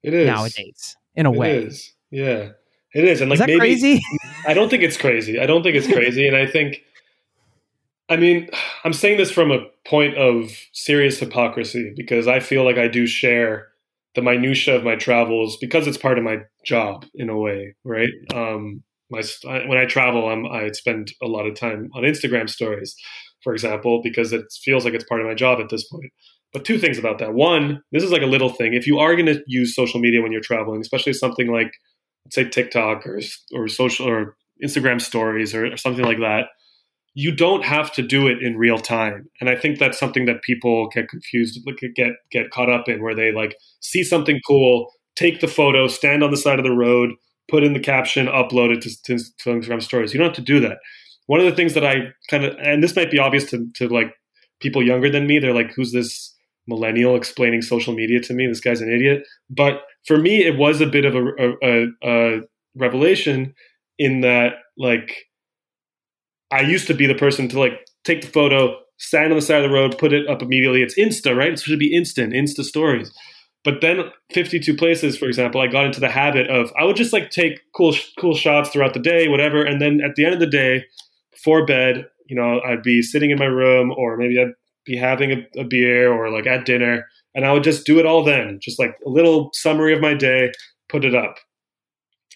It 0.03 0.13
is 0.13 0.27
nowadays, 0.27 0.95
in 1.15 1.25
a 1.25 1.31
it 1.31 1.37
way. 1.37 1.57
It 1.57 1.63
is. 1.65 1.93
Yeah. 2.09 2.49
It 2.93 3.05
is. 3.05 3.21
And 3.21 3.29
like 3.29 3.39
is 3.39 3.47
maybe 3.47 3.59
crazy? 3.59 4.01
I 4.47 4.53
don't 4.53 4.69
think 4.69 4.83
it's 4.83 4.97
crazy. 4.97 5.39
I 5.39 5.45
don't 5.45 5.63
think 5.63 5.75
it's 5.75 5.87
crazy. 5.87 6.27
and 6.27 6.35
I 6.35 6.45
think 6.45 6.81
I 8.11 8.17
mean, 8.17 8.49
I'm 8.83 8.91
saying 8.91 9.17
this 9.17 9.31
from 9.31 9.51
a 9.51 9.65
point 9.85 10.17
of 10.17 10.51
serious 10.73 11.19
hypocrisy 11.19 11.93
because 11.95 12.27
I 12.27 12.39
feel 12.39 12.63
like 12.63 12.77
I 12.77 12.87
do 12.87 13.07
share 13.07 13.67
the 14.15 14.21
minutia 14.21 14.75
of 14.75 14.83
my 14.83 14.95
travels 14.95 15.57
because 15.57 15.87
it's 15.87 15.97
part 15.97 16.17
of 16.17 16.23
my 16.23 16.37
job 16.65 17.05
in 17.15 17.29
a 17.29 17.37
way, 17.37 17.75
right? 17.83 18.09
Um, 18.33 18.83
my 19.09 19.21
when 19.67 19.77
I 19.77 19.85
travel, 19.85 20.29
I'm, 20.29 20.45
I 20.45 20.69
spend 20.71 21.11
a 21.21 21.27
lot 21.27 21.45
of 21.45 21.55
time 21.55 21.89
on 21.93 22.03
Instagram 22.03 22.49
stories, 22.49 22.95
for 23.43 23.53
example, 23.53 24.01
because 24.01 24.31
it 24.33 24.45
feels 24.63 24.85
like 24.85 24.93
it's 24.93 25.03
part 25.05 25.21
of 25.21 25.27
my 25.27 25.33
job 25.33 25.59
at 25.59 25.69
this 25.69 25.87
point. 25.87 26.11
But 26.53 26.65
two 26.65 26.77
things 26.77 26.97
about 26.97 27.19
that. 27.19 27.33
One, 27.33 27.81
this 27.91 28.03
is 28.03 28.11
like 28.11 28.21
a 28.21 28.27
little 28.27 28.49
thing. 28.49 28.73
If 28.73 28.85
you 28.85 28.99
are 28.99 29.15
going 29.15 29.27
to 29.27 29.41
use 29.47 29.75
social 29.75 29.99
media 29.99 30.21
when 30.21 30.31
you're 30.31 30.41
traveling, 30.41 30.81
especially 30.81 31.13
something 31.13 31.51
like, 31.51 31.71
say 32.29 32.47
TikTok 32.47 33.05
or 33.07 33.19
or 33.53 33.67
social 33.67 34.07
or 34.07 34.35
Instagram 34.63 35.01
stories 35.01 35.55
or, 35.55 35.73
or 35.73 35.77
something 35.77 36.05
like 36.05 36.19
that, 36.19 36.47
you 37.13 37.35
don't 37.35 37.63
have 37.63 37.91
to 37.93 38.01
do 38.01 38.27
it 38.27 38.41
in 38.41 38.57
real 38.57 38.77
time. 38.77 39.27
And 39.39 39.49
i 39.49 39.55
think 39.55 39.79
that's 39.79 39.99
something 39.99 40.25
that 40.25 40.41
people 40.41 40.89
get 40.89 41.09
confused 41.09 41.59
get 41.95 42.13
get 42.31 42.49
caught 42.51 42.69
up 42.69 42.87
in 42.87 43.01
where 43.01 43.15
they 43.15 43.31
like 43.31 43.55
see 43.79 44.03
something 44.03 44.39
cool 44.47 44.91
take 45.15 45.41
the 45.41 45.47
photo 45.47 45.87
stand 45.87 46.23
on 46.23 46.31
the 46.31 46.37
side 46.37 46.59
of 46.59 46.65
the 46.65 46.71
road 46.71 47.11
put 47.49 47.63
in 47.63 47.73
the 47.73 47.79
caption 47.79 48.27
upload 48.27 48.73
it 48.73 48.81
to, 48.81 48.89
to, 49.03 49.49
instagram 49.49 49.81
stories. 49.81 50.13
You 50.13 50.19
don't 50.19 50.29
have 50.29 50.35
to 50.35 50.41
do 50.41 50.59
that. 50.61 50.77
One 51.27 51.39
of 51.39 51.45
the 51.45 51.55
things 51.55 51.73
that 51.73 51.85
i 51.85 51.95
kind 52.29 52.45
of 52.45 52.55
and 52.59 52.83
this 52.83 52.95
might 52.95 53.11
be 53.11 53.19
obvious 53.19 53.49
to, 53.51 53.67
to 53.75 53.87
like 53.87 54.13
people 54.59 54.85
younger 54.85 55.09
than 55.09 55.27
me 55.27 55.39
they're 55.39 55.53
like 55.53 55.73
who's 55.73 55.91
this 55.91 56.33
millennial 56.67 57.15
explaining 57.15 57.61
social 57.61 57.93
media 57.93 58.21
to 58.21 58.33
me? 58.33 58.47
This 58.47 58.61
guy's 58.61 58.81
an 58.81 58.91
idiot. 58.91 59.27
But 59.49 59.81
for 60.05 60.17
me 60.17 60.45
it 60.45 60.57
was 60.57 60.79
a 60.79 60.87
bit 60.87 61.05
of 61.05 61.15
a, 61.15 61.53
a, 61.63 61.87
a 62.03 62.41
revelation 62.75 63.53
in 63.97 64.21
that 64.21 64.53
like 64.77 65.25
I 66.51 66.61
used 66.61 66.87
to 66.87 66.93
be 66.93 67.05
the 67.07 67.15
person 67.15 67.47
to 67.49 67.59
like 67.59 67.85
take 68.03 68.21
the 68.21 68.27
photo, 68.27 68.77
stand 68.97 69.31
on 69.31 69.37
the 69.37 69.41
side 69.41 69.63
of 69.63 69.69
the 69.69 69.75
road, 69.75 69.97
put 69.97 70.13
it 70.13 70.27
up 70.29 70.41
immediately. 70.41 70.81
It's 70.81 70.97
Insta, 70.97 71.35
right? 71.35 71.53
It 71.53 71.59
should 71.59 71.79
be 71.79 71.95
instant, 71.95 72.33
Insta 72.33 72.63
stories. 72.63 73.11
But 73.63 73.81
then 73.81 74.05
52 74.33 74.75
places, 74.75 75.17
for 75.17 75.25
example, 75.25 75.61
I 75.61 75.67
got 75.67 75.85
into 75.85 75.99
the 75.99 76.09
habit 76.09 76.49
of 76.49 76.71
I 76.77 76.83
would 76.83 76.95
just 76.95 77.13
like 77.13 77.29
take 77.29 77.61
cool 77.75 77.95
cool 78.19 78.35
shots 78.35 78.69
throughout 78.69 78.93
the 78.93 78.99
day, 78.99 79.27
whatever, 79.27 79.63
and 79.63 79.81
then 79.81 80.01
at 80.01 80.15
the 80.15 80.25
end 80.25 80.33
of 80.33 80.39
the 80.39 80.47
day, 80.47 80.83
before 81.31 81.65
bed, 81.65 82.07
you 82.27 82.35
know, 82.35 82.59
I'd 82.61 82.81
be 82.81 83.01
sitting 83.01 83.29
in 83.29 83.37
my 83.37 83.45
room, 83.45 83.91
or 83.95 84.17
maybe 84.17 84.39
I'd 84.39 84.53
be 84.85 84.97
having 84.97 85.31
a, 85.31 85.61
a 85.61 85.63
beer, 85.63 86.11
or 86.11 86.31
like 86.31 86.47
at 86.47 86.65
dinner, 86.65 87.05
and 87.35 87.45
I 87.45 87.53
would 87.53 87.63
just 87.63 87.85
do 87.85 87.99
it 87.99 88.05
all 88.05 88.23
then, 88.23 88.59
just 88.61 88.79
like 88.79 88.95
a 89.05 89.09
little 89.09 89.51
summary 89.53 89.93
of 89.93 90.01
my 90.01 90.15
day, 90.15 90.51
put 90.89 91.05
it 91.05 91.13
up. 91.13 91.35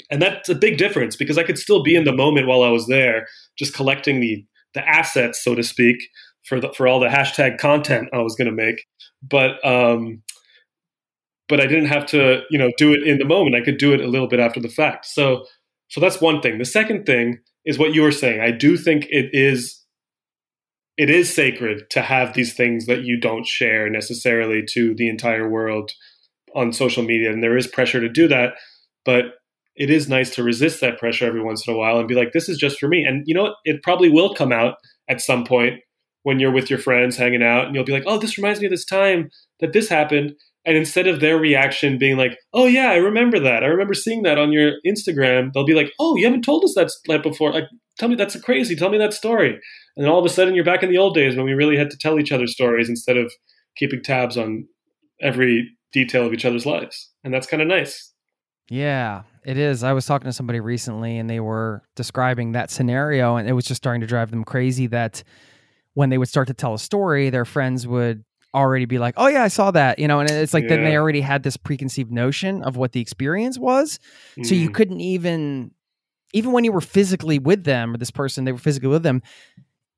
And 0.09 0.21
that's 0.21 0.49
a 0.49 0.55
big 0.55 0.77
difference 0.77 1.15
because 1.15 1.37
I 1.37 1.43
could 1.43 1.57
still 1.57 1.83
be 1.83 1.95
in 1.95 2.03
the 2.03 2.13
moment 2.13 2.47
while 2.47 2.63
I 2.63 2.69
was 2.69 2.87
there, 2.87 3.27
just 3.57 3.73
collecting 3.73 4.19
the 4.19 4.45
the 4.73 4.87
assets, 4.87 5.41
so 5.41 5.55
to 5.55 5.63
speak, 5.63 5.95
for 6.43 6.59
the, 6.59 6.71
for 6.73 6.85
all 6.85 6.99
the 6.99 7.07
hashtag 7.07 7.57
content 7.57 8.09
I 8.13 8.17
was 8.17 8.35
going 8.35 8.49
to 8.49 8.51
make. 8.51 8.85
But 9.23 9.65
um, 9.65 10.21
but 11.47 11.59
I 11.59 11.67
didn't 11.67 11.87
have 11.87 12.05
to, 12.07 12.41
you 12.49 12.57
know, 12.57 12.71
do 12.77 12.93
it 12.93 13.03
in 13.03 13.17
the 13.17 13.25
moment. 13.25 13.55
I 13.55 13.61
could 13.61 13.77
do 13.77 13.93
it 13.93 14.01
a 14.01 14.07
little 14.07 14.27
bit 14.27 14.39
after 14.39 14.59
the 14.59 14.69
fact. 14.69 15.05
So, 15.05 15.45
so 15.89 16.01
that's 16.01 16.21
one 16.21 16.41
thing. 16.41 16.57
The 16.57 16.65
second 16.65 17.05
thing 17.05 17.39
is 17.65 17.77
what 17.77 17.93
you 17.93 18.01
were 18.01 18.11
saying. 18.11 18.41
I 18.41 18.51
do 18.51 18.77
think 18.77 19.05
it 19.09 19.29
is, 19.31 19.83
it 20.97 21.09
is 21.09 21.33
sacred 21.33 21.89
to 21.91 22.01
have 22.01 22.33
these 22.33 22.53
things 22.53 22.87
that 22.87 23.03
you 23.03 23.19
don't 23.19 23.45
share 23.45 23.89
necessarily 23.89 24.63
to 24.71 24.95
the 24.95 25.07
entire 25.07 25.47
world 25.49 25.91
on 26.55 26.71
social 26.71 27.03
media, 27.03 27.31
and 27.31 27.43
there 27.43 27.57
is 27.57 27.67
pressure 27.67 27.99
to 27.99 28.09
do 28.09 28.27
that. 28.27 28.53
But 29.03 29.25
it 29.75 29.89
is 29.89 30.07
nice 30.07 30.29
to 30.31 30.43
resist 30.43 30.81
that 30.81 30.97
pressure 30.97 31.25
every 31.25 31.43
once 31.43 31.67
in 31.67 31.73
a 31.73 31.77
while 31.77 31.97
and 31.97 32.07
be 32.07 32.15
like, 32.15 32.31
this 32.31 32.47
is 32.47 32.57
just 32.57 32.79
for 32.79 32.87
me. 32.87 33.03
And 33.03 33.23
you 33.25 33.33
know 33.33 33.43
what? 33.43 33.55
It 33.65 33.83
probably 33.83 34.09
will 34.09 34.33
come 34.33 34.51
out 34.51 34.75
at 35.09 35.21
some 35.21 35.43
point 35.43 35.81
when 36.23 36.39
you're 36.39 36.51
with 36.51 36.69
your 36.69 36.79
friends 36.79 37.17
hanging 37.17 37.43
out, 37.43 37.65
and 37.65 37.75
you'll 37.75 37.83
be 37.83 37.91
like, 37.91 38.05
oh, 38.07 38.17
this 38.17 38.37
reminds 38.37 38.59
me 38.59 38.65
of 38.65 38.71
this 38.71 38.85
time 38.85 39.29
that 39.59 39.73
this 39.73 39.89
happened 39.89 40.33
and 40.65 40.75
instead 40.75 41.07
of 41.07 41.19
their 41.19 41.37
reaction 41.37 41.97
being 41.97 42.17
like, 42.17 42.37
"Oh 42.53 42.65
yeah, 42.65 42.89
I 42.89 42.95
remember 42.95 43.39
that. 43.39 43.63
I 43.63 43.67
remember 43.67 43.93
seeing 43.93 44.23
that 44.23 44.39
on 44.39 44.51
your 44.51 44.73
Instagram," 44.85 45.53
they'll 45.53 45.65
be 45.65 45.75
like, 45.75 45.91
"Oh, 45.99 46.15
you 46.15 46.25
haven't 46.25 46.43
told 46.43 46.63
us 46.63 46.73
that 46.75 47.23
before. 47.23 47.53
Like, 47.53 47.65
tell 47.99 48.09
me 48.09 48.15
that's 48.15 48.39
crazy. 48.41 48.75
Tell 48.75 48.89
me 48.89 48.97
that 48.97 49.13
story." 49.13 49.59
And 49.95 50.07
all 50.07 50.19
of 50.19 50.25
a 50.25 50.29
sudden, 50.29 50.55
you're 50.55 50.65
back 50.65 50.83
in 50.83 50.89
the 50.89 50.97
old 50.97 51.13
days 51.13 51.35
when 51.35 51.45
we 51.45 51.53
really 51.53 51.77
had 51.77 51.91
to 51.91 51.97
tell 51.97 52.19
each 52.19 52.31
other 52.31 52.47
stories 52.47 52.89
instead 52.89 53.17
of 53.17 53.31
keeping 53.77 54.01
tabs 54.01 54.37
on 54.37 54.67
every 55.21 55.69
detail 55.93 56.25
of 56.25 56.33
each 56.33 56.45
other's 56.45 56.65
lives, 56.65 57.11
and 57.23 57.33
that's 57.33 57.47
kind 57.47 57.61
of 57.61 57.67
nice. 57.67 58.11
Yeah, 58.69 59.23
it 59.45 59.57
is. 59.57 59.83
I 59.83 59.93
was 59.93 60.05
talking 60.05 60.25
to 60.25 60.33
somebody 60.33 60.59
recently, 60.59 61.17
and 61.17 61.29
they 61.29 61.39
were 61.39 61.83
describing 61.95 62.53
that 62.53 62.71
scenario, 62.71 63.35
and 63.35 63.47
it 63.47 63.53
was 63.53 63.65
just 63.65 63.81
starting 63.81 64.01
to 64.01 64.07
drive 64.07 64.31
them 64.31 64.43
crazy 64.43 64.87
that 64.87 65.23
when 65.93 66.09
they 66.09 66.17
would 66.17 66.27
start 66.27 66.47
to 66.47 66.53
tell 66.53 66.73
a 66.73 66.79
story, 66.79 67.29
their 67.29 67.45
friends 67.45 67.87
would 67.87 68.23
already 68.53 68.85
be 68.85 68.97
like, 68.97 69.13
oh 69.17 69.27
yeah, 69.27 69.43
I 69.43 69.49
saw 69.49 69.69
that, 69.71 69.99
you 69.99 70.07
know, 70.07 70.19
and 70.19 70.29
it's 70.29 70.53
like 70.53 70.63
yeah. 70.63 70.69
then 70.69 70.83
they 70.83 70.97
already 70.97 71.21
had 71.21 71.43
this 71.43 71.57
preconceived 71.57 72.11
notion 72.11 72.63
of 72.63 72.77
what 72.77 72.93
the 72.93 73.01
experience 73.01 73.59
was, 73.59 73.99
mm. 74.37 74.45
so 74.45 74.55
you 74.55 74.69
mm. 74.69 74.73
couldn't 74.73 75.01
even, 75.01 75.71
even 76.33 76.51
when 76.51 76.63
you 76.63 76.71
were 76.71 76.81
physically 76.81 77.37
with 77.37 77.65
them 77.65 77.93
or 77.93 77.97
this 77.97 78.11
person, 78.11 78.45
they 78.45 78.51
were 78.51 78.57
physically 78.57 78.89
with 78.89 79.03
them, 79.03 79.21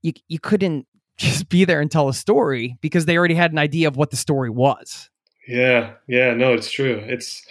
you 0.02 0.14
you 0.28 0.40
couldn't 0.40 0.88
just 1.18 1.50
be 1.50 1.66
there 1.66 1.80
and 1.80 1.90
tell 1.90 2.10
a 2.10 2.14
story 2.14 2.78
because 2.82 3.06
they 3.06 3.18
already 3.18 3.36
had 3.36 3.52
an 3.52 3.58
idea 3.58 3.88
of 3.88 3.96
what 3.96 4.12
the 4.12 4.18
story 4.18 4.50
was. 4.50 5.10
Yeah, 5.48 5.94
yeah, 6.08 6.34
no, 6.34 6.54
it's 6.54 6.70
true. 6.70 7.02
It's 7.08 7.44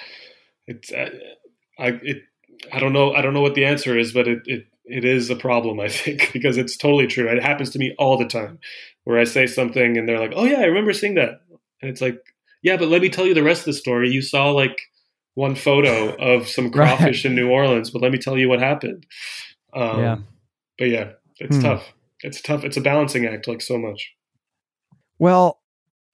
it's 0.67 0.93
uh, 0.93 1.11
I 1.79 1.99
it 2.03 2.23
I 2.73 2.79
don't 2.79 2.93
know 2.93 3.13
I 3.13 3.23
don't 3.23 3.35
know 3.35 3.41
what 3.41 3.55
the 3.55 3.65
answer 3.65 3.99
is, 3.99 4.13
but 4.13 4.29
it 4.29 4.41
it 4.47 4.67
it 4.85 5.05
is 5.05 5.31
a 5.31 5.37
problem, 5.37 5.81
I 5.81 5.89
think, 5.89 6.31
because 6.33 6.57
it's 6.57 6.77
totally 6.77 7.07
true. 7.07 7.29
It 7.29 7.43
happens 7.43 7.71
to 7.71 7.79
me 7.79 7.95
all 7.99 8.17
the 8.17 8.27
time 8.27 8.59
where 9.05 9.19
I 9.19 9.25
say 9.25 9.47
something 9.47 9.97
and 9.97 10.09
they're 10.09 10.21
like, 10.21 10.33
"Oh 10.35 10.45
yeah, 10.45 10.61
I 10.61 10.67
remember 10.67 10.93
seeing 10.93 11.15
that," 11.15 11.41
and 11.83 11.91
it's 11.91 12.01
like, 12.01 12.19
"Yeah, 12.63 12.77
but 12.77 12.89
let 12.89 13.03
me 13.03 13.09
tell 13.09 13.27
you 13.27 13.35
the 13.35 13.43
rest 13.43 13.61
of 13.61 13.67
the 13.67 13.73
story. 13.75 14.11
You 14.11 14.23
saw 14.23 14.51
like 14.51 14.79
one 15.35 15.55
photo 15.55 16.15
of 16.17 16.49
some 16.49 16.71
crawfish 16.73 17.25
right. 17.25 17.31
in 17.31 17.35
New 17.35 17.51
Orleans, 17.51 17.91
but 17.91 18.03
let 18.03 18.13
me 18.13 18.19
tell 18.19 18.39
you 18.39 18.49
what 18.49 18.61
happened." 18.61 19.07
Um, 19.75 20.01
yeah, 20.01 20.17
but 20.79 20.89
yeah, 20.89 21.11
it's 21.39 21.57
hmm. 21.57 21.63
tough. 21.63 21.93
It's 22.23 22.41
tough. 22.41 22.65
It's 22.65 22.77
a 22.77 22.81
balancing 22.81 23.27
act, 23.27 23.47
like 23.47 23.61
so 23.61 23.79
much. 23.79 24.15
Well, 25.19 25.61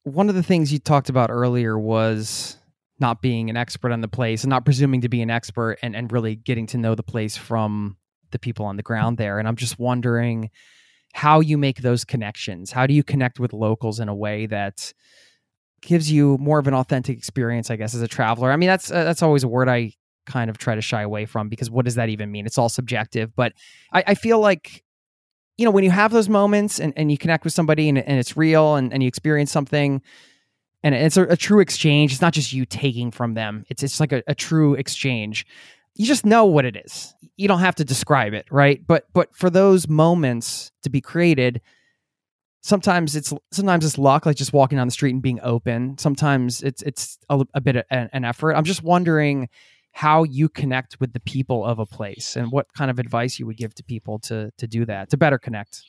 one 0.04 0.28
of 0.28 0.34
the 0.34 0.42
things 0.42 0.72
you 0.72 0.78
talked 0.78 1.08
about 1.08 1.30
earlier 1.30 1.78
was 1.78 2.56
not 2.98 3.22
being 3.22 3.50
an 3.50 3.56
expert 3.56 3.92
on 3.92 4.00
the 4.00 4.08
place 4.08 4.44
and 4.44 4.50
not 4.50 4.64
presuming 4.64 5.00
to 5.00 5.08
be 5.08 5.22
an 5.22 5.30
expert 5.30 5.78
and, 5.82 5.96
and 5.96 6.12
really 6.12 6.36
getting 6.36 6.66
to 6.68 6.78
know 6.78 6.94
the 6.94 7.02
place 7.02 7.36
from 7.36 7.96
the 8.30 8.38
people 8.38 8.66
on 8.66 8.76
the 8.76 8.82
ground 8.82 9.18
there. 9.18 9.38
And 9.38 9.48
I'm 9.48 9.56
just 9.56 9.78
wondering 9.78 10.50
how 11.12 11.40
you 11.40 11.58
make 11.58 11.82
those 11.82 12.04
connections. 12.04 12.70
How 12.72 12.86
do 12.86 12.94
you 12.94 13.02
connect 13.02 13.38
with 13.38 13.52
locals 13.52 14.00
in 14.00 14.08
a 14.08 14.14
way 14.14 14.46
that 14.46 14.92
gives 15.82 16.10
you 16.10 16.38
more 16.38 16.58
of 16.58 16.66
an 16.66 16.74
authentic 16.74 17.18
experience, 17.18 17.70
I 17.70 17.76
guess, 17.76 17.94
as 17.94 18.02
a 18.02 18.08
traveler? 18.08 18.50
I 18.50 18.56
mean, 18.56 18.68
that's 18.68 18.90
uh, 18.90 19.04
that's 19.04 19.22
always 19.22 19.44
a 19.44 19.48
word 19.48 19.68
I 19.68 19.92
kind 20.24 20.48
of 20.48 20.56
try 20.56 20.74
to 20.74 20.80
shy 20.80 21.02
away 21.02 21.26
from 21.26 21.48
because 21.48 21.70
what 21.70 21.84
does 21.84 21.96
that 21.96 22.08
even 22.08 22.30
mean? 22.30 22.46
It's 22.46 22.58
all 22.58 22.68
subjective. 22.68 23.34
But 23.34 23.52
I, 23.92 24.04
I 24.08 24.14
feel 24.14 24.40
like 24.40 24.84
you 25.58 25.64
know 25.64 25.70
when 25.70 25.84
you 25.84 25.90
have 25.90 26.12
those 26.12 26.28
moments 26.28 26.80
and, 26.80 26.92
and 26.96 27.10
you 27.10 27.18
connect 27.18 27.44
with 27.44 27.52
somebody 27.52 27.88
and, 27.88 27.98
and 27.98 28.18
it's 28.18 28.36
real 28.36 28.76
and, 28.76 28.92
and 28.92 29.02
you 29.02 29.06
experience 29.06 29.52
something 29.52 30.00
and 30.84 30.94
it's 30.94 31.16
a, 31.16 31.24
a, 31.24 31.36
true 31.36 31.60
exchange 31.60 32.12
it's 32.12 32.20
not 32.20 32.32
just 32.32 32.52
you 32.52 32.64
taking 32.64 33.10
from 33.10 33.34
them 33.34 33.64
it's 33.68 33.82
it's 33.82 34.00
like 34.00 34.12
a, 34.12 34.22
a 34.26 34.34
true 34.34 34.74
exchange 34.74 35.46
you 35.94 36.06
just 36.06 36.24
know 36.24 36.46
what 36.46 36.64
it 36.64 36.76
is. 36.76 37.14
You 37.36 37.48
don't 37.48 37.60
have 37.60 37.74
to 37.76 37.84
describe 37.84 38.32
it, 38.32 38.46
right? 38.50 38.84
But 38.86 39.06
but 39.12 39.34
for 39.34 39.50
those 39.50 39.88
moments 39.88 40.72
to 40.82 40.90
be 40.90 41.00
created, 41.00 41.60
sometimes 42.62 43.14
it's 43.14 43.32
sometimes 43.50 43.84
it's 43.84 43.98
luck, 43.98 44.24
like 44.24 44.36
just 44.36 44.52
walking 44.52 44.78
down 44.78 44.86
the 44.86 44.92
street 44.92 45.12
and 45.12 45.22
being 45.22 45.40
open. 45.42 45.98
Sometimes 45.98 46.62
it's 46.62 46.82
it's 46.82 47.18
a, 47.28 47.44
a 47.54 47.60
bit 47.60 47.76
of 47.76 47.84
an, 47.90 48.08
an 48.12 48.24
effort. 48.24 48.54
I'm 48.54 48.64
just 48.64 48.82
wondering 48.82 49.48
how 49.94 50.22
you 50.22 50.48
connect 50.48 50.98
with 51.00 51.12
the 51.12 51.20
people 51.20 51.66
of 51.66 51.78
a 51.78 51.84
place 51.84 52.36
and 52.36 52.50
what 52.50 52.72
kind 52.72 52.90
of 52.90 52.98
advice 52.98 53.38
you 53.38 53.44
would 53.46 53.58
give 53.58 53.74
to 53.74 53.84
people 53.84 54.18
to 54.20 54.50
to 54.56 54.66
do 54.66 54.86
that 54.86 55.10
to 55.10 55.18
better 55.18 55.38
connect. 55.38 55.82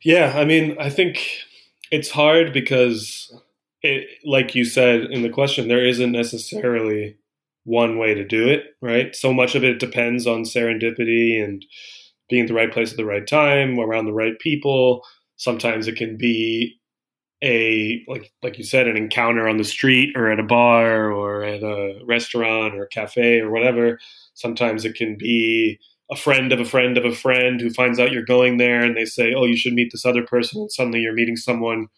Yeah, 0.00 0.32
I 0.34 0.46
mean, 0.46 0.76
I 0.80 0.88
think 0.88 1.42
it's 1.90 2.10
hard 2.10 2.54
because 2.54 3.38
it, 3.82 4.08
like 4.24 4.54
you 4.54 4.64
said 4.64 5.02
in 5.10 5.22
the 5.22 5.28
question, 5.28 5.68
there 5.68 5.84
isn't 5.84 6.12
necessarily 6.12 7.16
one 7.64 7.98
way 7.98 8.14
to 8.14 8.24
do 8.24 8.48
it, 8.48 8.64
right? 8.80 9.14
So 9.14 9.32
much 9.32 9.54
of 9.54 9.64
it 9.64 9.78
depends 9.78 10.26
on 10.26 10.42
serendipity 10.42 11.42
and 11.42 11.64
being 12.28 12.42
at 12.42 12.48
the 12.48 12.54
right 12.54 12.72
place 12.72 12.90
at 12.92 12.96
the 12.96 13.04
right 13.04 13.26
time, 13.26 13.78
around 13.78 14.06
the 14.06 14.12
right 14.12 14.38
people. 14.38 15.02
Sometimes 15.36 15.86
it 15.86 15.96
can 15.96 16.16
be 16.16 16.78
a 17.42 18.04
like 18.06 18.32
like 18.42 18.56
you 18.56 18.64
said, 18.64 18.86
an 18.86 18.96
encounter 18.96 19.48
on 19.48 19.56
the 19.56 19.64
street 19.64 20.16
or 20.16 20.30
at 20.30 20.38
a 20.38 20.44
bar 20.44 21.10
or 21.10 21.42
at 21.42 21.62
a 21.62 22.00
restaurant 22.06 22.74
or 22.74 22.84
a 22.84 22.88
cafe 22.88 23.40
or 23.40 23.50
whatever. 23.50 23.98
Sometimes 24.34 24.84
it 24.84 24.94
can 24.94 25.16
be 25.18 25.78
a 26.10 26.16
friend 26.16 26.52
of 26.52 26.60
a 26.60 26.64
friend 26.64 26.96
of 26.96 27.04
a 27.04 27.14
friend 27.14 27.60
who 27.60 27.70
finds 27.70 27.98
out 27.98 28.12
you're 28.12 28.24
going 28.24 28.58
there 28.58 28.82
and 28.82 28.96
they 28.96 29.04
say, 29.04 29.34
"Oh, 29.34 29.44
you 29.44 29.56
should 29.56 29.74
meet 29.74 29.90
this 29.92 30.06
other 30.06 30.22
person." 30.22 30.60
And 30.60 30.70
suddenly 30.70 31.00
you're 31.00 31.14
meeting 31.14 31.36
someone 31.36 31.88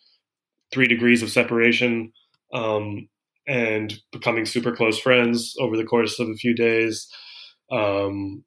three 0.75 0.89
degrees 0.89 1.23
of 1.23 1.31
separation. 1.31 2.13
Um, 2.53 3.09
and 3.47 3.95
becoming 4.13 4.47
super 4.47 4.75
close 4.75 4.99
friends 4.99 5.55
over 5.61 5.77
the 5.77 5.85
course 5.85 6.19
of 6.19 6.29
a 6.29 6.35
few 6.35 6.55
days. 6.55 7.09
Um, 7.71 8.45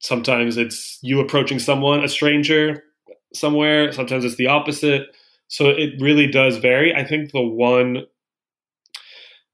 sometimes 0.00 0.56
it's 0.56 0.98
you 1.02 1.20
approaching 1.20 1.58
someone, 1.58 2.04
a 2.04 2.08
stranger 2.08 2.84
somewhere. 3.32 3.92
Sometimes 3.92 4.24
it's 4.24 4.36
the 4.36 4.46
opposite. 4.46 5.06
So 5.48 5.68
it 5.68 6.00
really 6.00 6.26
does 6.26 6.58
vary. 6.58 6.94
I 6.94 7.04
think 7.04 7.32
the 7.32 7.42
one, 7.42 8.04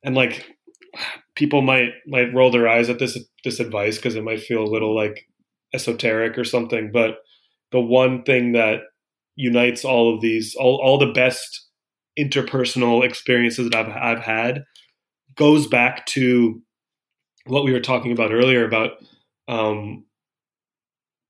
and 0.02 0.14
like 0.14 0.46
people 1.34 1.62
might 1.62 1.90
might 2.06 2.34
roll 2.34 2.50
their 2.50 2.68
eyes 2.68 2.88
at 2.88 2.98
this 2.98 3.18
this 3.44 3.60
advice 3.60 3.96
because 3.96 4.16
it 4.16 4.24
might 4.24 4.40
feel 4.40 4.62
a 4.62 4.72
little 4.72 4.94
like 4.94 5.26
esoteric 5.72 6.38
or 6.38 6.44
something. 6.44 6.90
But 6.92 7.16
the 7.72 7.80
one 7.80 8.22
thing 8.22 8.52
that 8.52 8.80
unites 9.40 9.84
all 9.84 10.14
of 10.14 10.20
these, 10.20 10.54
all 10.54 10.80
all 10.82 10.98
the 10.98 11.12
best 11.12 11.66
interpersonal 12.18 13.04
experiences 13.04 13.70
that 13.70 13.78
I've, 13.78 14.18
I've 14.18 14.24
had 14.24 14.64
goes 15.36 15.66
back 15.66 16.06
to 16.06 16.60
what 17.46 17.64
we 17.64 17.72
were 17.72 17.80
talking 17.80 18.12
about 18.12 18.32
earlier 18.32 18.64
about 18.64 18.92
um, 19.48 20.04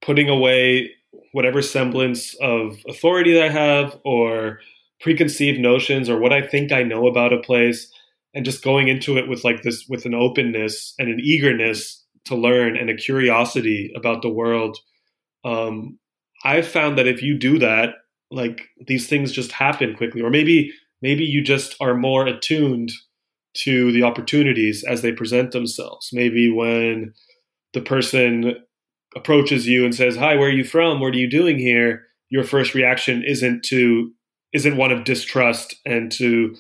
putting 0.02 0.28
away 0.28 0.90
whatever 1.32 1.62
semblance 1.62 2.34
of 2.40 2.78
authority 2.88 3.32
that 3.34 3.44
I 3.44 3.48
have 3.48 3.98
or 4.04 4.60
preconceived 5.00 5.60
notions 5.60 6.08
or 6.08 6.18
what 6.18 6.32
I 6.32 6.46
think 6.46 6.72
I 6.72 6.82
know 6.82 7.06
about 7.06 7.32
a 7.32 7.38
place 7.38 7.90
and 8.34 8.44
just 8.44 8.62
going 8.62 8.88
into 8.88 9.16
it 9.16 9.28
with 9.28 9.44
like 9.44 9.62
this 9.62 9.86
with 9.88 10.06
an 10.06 10.14
openness 10.14 10.94
and 10.98 11.08
an 11.08 11.20
eagerness 11.20 12.04
to 12.26 12.34
learn 12.34 12.76
and 12.76 12.90
a 12.90 12.94
curiosity 12.94 13.92
about 13.96 14.22
the 14.22 14.28
world. 14.28 14.78
Um, 15.44 15.98
I've 16.44 16.66
found 16.66 16.98
that 16.98 17.06
if 17.06 17.22
you 17.22 17.38
do 17.38 17.58
that 17.58 17.94
like 18.30 18.68
these 18.86 19.06
things 19.08 19.32
just 19.32 19.52
happen 19.52 19.94
quickly 19.94 20.20
or 20.20 20.30
maybe 20.30 20.72
maybe 21.02 21.24
you 21.24 21.42
just 21.42 21.76
are 21.80 21.94
more 21.94 22.26
attuned 22.26 22.90
to 23.54 23.90
the 23.92 24.02
opportunities 24.02 24.84
as 24.84 25.02
they 25.02 25.12
present 25.12 25.52
themselves 25.52 26.10
maybe 26.12 26.50
when 26.50 27.12
the 27.72 27.80
person 27.80 28.54
approaches 29.16 29.66
you 29.66 29.84
and 29.84 29.94
says 29.94 30.16
hi 30.16 30.36
where 30.36 30.48
are 30.48 30.52
you 30.52 30.64
from 30.64 31.00
what 31.00 31.14
are 31.14 31.18
you 31.18 31.28
doing 31.28 31.58
here 31.58 32.02
your 32.28 32.44
first 32.44 32.74
reaction 32.74 33.24
isn't 33.26 33.64
to 33.64 34.12
isn't 34.52 34.76
one 34.76 34.92
of 34.92 35.04
distrust 35.04 35.74
and 35.84 36.10
to 36.12 36.54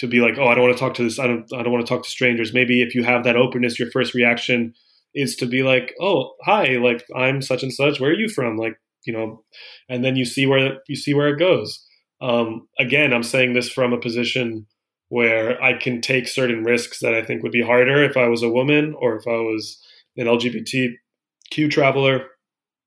to 0.00 0.06
be 0.06 0.20
like, 0.20 0.38
oh, 0.38 0.48
I 0.48 0.54
don't 0.54 0.64
want 0.64 0.76
to 0.76 0.80
talk 0.80 0.94
to 0.94 1.04
this. 1.04 1.18
I 1.18 1.26
don't. 1.26 1.44
I 1.52 1.62
don't 1.62 1.72
want 1.72 1.86
to 1.86 1.94
talk 1.94 2.02
to 2.04 2.10
strangers. 2.10 2.54
Maybe 2.54 2.82
if 2.82 2.94
you 2.94 3.04
have 3.04 3.22
that 3.24 3.36
openness, 3.36 3.78
your 3.78 3.90
first 3.90 4.14
reaction 4.14 4.72
is 5.14 5.36
to 5.36 5.46
be 5.46 5.62
like, 5.62 5.94
oh, 6.00 6.32
hi, 6.42 6.78
like 6.78 7.04
I'm 7.14 7.42
such 7.42 7.62
and 7.62 7.72
such. 7.72 8.00
Where 8.00 8.10
are 8.10 8.14
you 8.14 8.28
from? 8.28 8.56
Like, 8.56 8.80
you 9.04 9.12
know, 9.12 9.42
and 9.88 10.04
then 10.04 10.16
you 10.16 10.24
see 10.24 10.46
where 10.46 10.78
you 10.88 10.96
see 10.96 11.14
where 11.14 11.28
it 11.28 11.38
goes. 11.38 11.84
Um, 12.20 12.68
again, 12.78 13.12
I'm 13.12 13.22
saying 13.22 13.54
this 13.54 13.70
from 13.70 13.92
a 13.92 14.00
position 14.00 14.66
where 15.08 15.62
I 15.62 15.74
can 15.74 16.00
take 16.00 16.28
certain 16.28 16.62
risks 16.64 17.00
that 17.00 17.14
I 17.14 17.22
think 17.22 17.42
would 17.42 17.52
be 17.52 17.62
harder 17.62 18.02
if 18.04 18.16
I 18.16 18.28
was 18.28 18.42
a 18.42 18.48
woman 18.48 18.94
or 18.98 19.16
if 19.16 19.26
I 19.26 19.40
was 19.40 19.82
an 20.16 20.26
LGBTQ 20.26 21.70
traveler. 21.70 22.26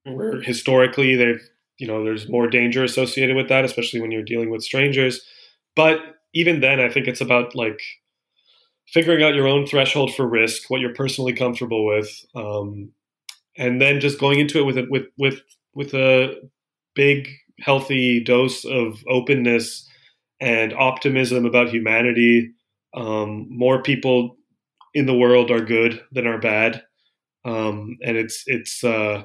Where 0.05 0.41
historically 0.41 1.15
they've, 1.15 1.41
you 1.77 1.87
know, 1.87 2.03
there's 2.03 2.29
more 2.29 2.47
danger 2.47 2.83
associated 2.83 3.35
with 3.35 3.47
that, 3.49 3.65
especially 3.65 4.01
when 4.01 4.11
you're 4.11 4.21
dealing 4.21 4.49
with 4.49 4.63
strangers. 4.63 5.21
But 5.75 5.99
even 6.33 6.59
then, 6.59 6.79
I 6.79 6.89
think 6.89 7.07
it's 7.07 7.21
about 7.21 7.55
like 7.55 7.79
figuring 8.87 9.23
out 9.23 9.35
your 9.35 9.47
own 9.47 9.65
threshold 9.65 10.13
for 10.13 10.27
risk, 10.27 10.69
what 10.69 10.81
you're 10.81 10.93
personally 10.93 11.33
comfortable 11.33 11.85
with, 11.85 12.09
um, 12.35 12.91
and 13.57 13.81
then 13.81 13.99
just 13.99 14.19
going 14.19 14.39
into 14.39 14.59
it 14.59 14.65
with 14.65 14.77
with 14.89 15.05
with 15.17 15.41
with 15.75 15.93
a 15.93 16.35
big 16.95 17.29
healthy 17.59 18.23
dose 18.23 18.65
of 18.65 19.03
openness 19.07 19.87
and 20.39 20.73
optimism 20.73 21.45
about 21.45 21.69
humanity. 21.69 22.51
Um, 22.95 23.47
more 23.49 23.81
people 23.81 24.37
in 24.93 25.05
the 25.05 25.17
world 25.17 25.49
are 25.51 25.63
good 25.63 26.01
than 26.11 26.27
are 26.27 26.39
bad, 26.39 26.83
um, 27.45 27.97
and 28.03 28.17
it's 28.17 28.43
it's 28.47 28.83
uh, 28.83 29.23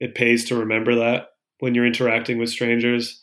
it 0.00 0.14
pays 0.14 0.46
to 0.46 0.56
remember 0.56 0.94
that 0.96 1.28
when 1.58 1.74
you're 1.74 1.86
interacting 1.86 2.38
with 2.38 2.50
strangers. 2.50 3.20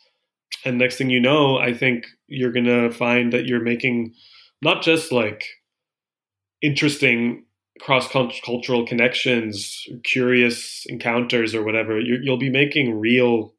And 0.64 0.78
next 0.78 0.96
thing 0.96 1.10
you 1.10 1.20
know, 1.20 1.58
I 1.58 1.72
think 1.72 2.06
you're 2.28 2.52
gonna 2.52 2.90
find 2.92 3.32
that 3.32 3.46
you're 3.46 3.62
making 3.62 4.14
not 4.62 4.82
just 4.82 5.12
like 5.12 5.44
interesting 6.62 7.44
cross 7.80 8.08
cultural 8.08 8.86
connections, 8.86 9.86
curious 10.04 10.84
encounters, 10.88 11.54
or 11.54 11.64
whatever. 11.64 11.98
you 12.00 12.20
will 12.30 12.38
be 12.38 12.50
making 12.50 12.98
real 12.98 13.54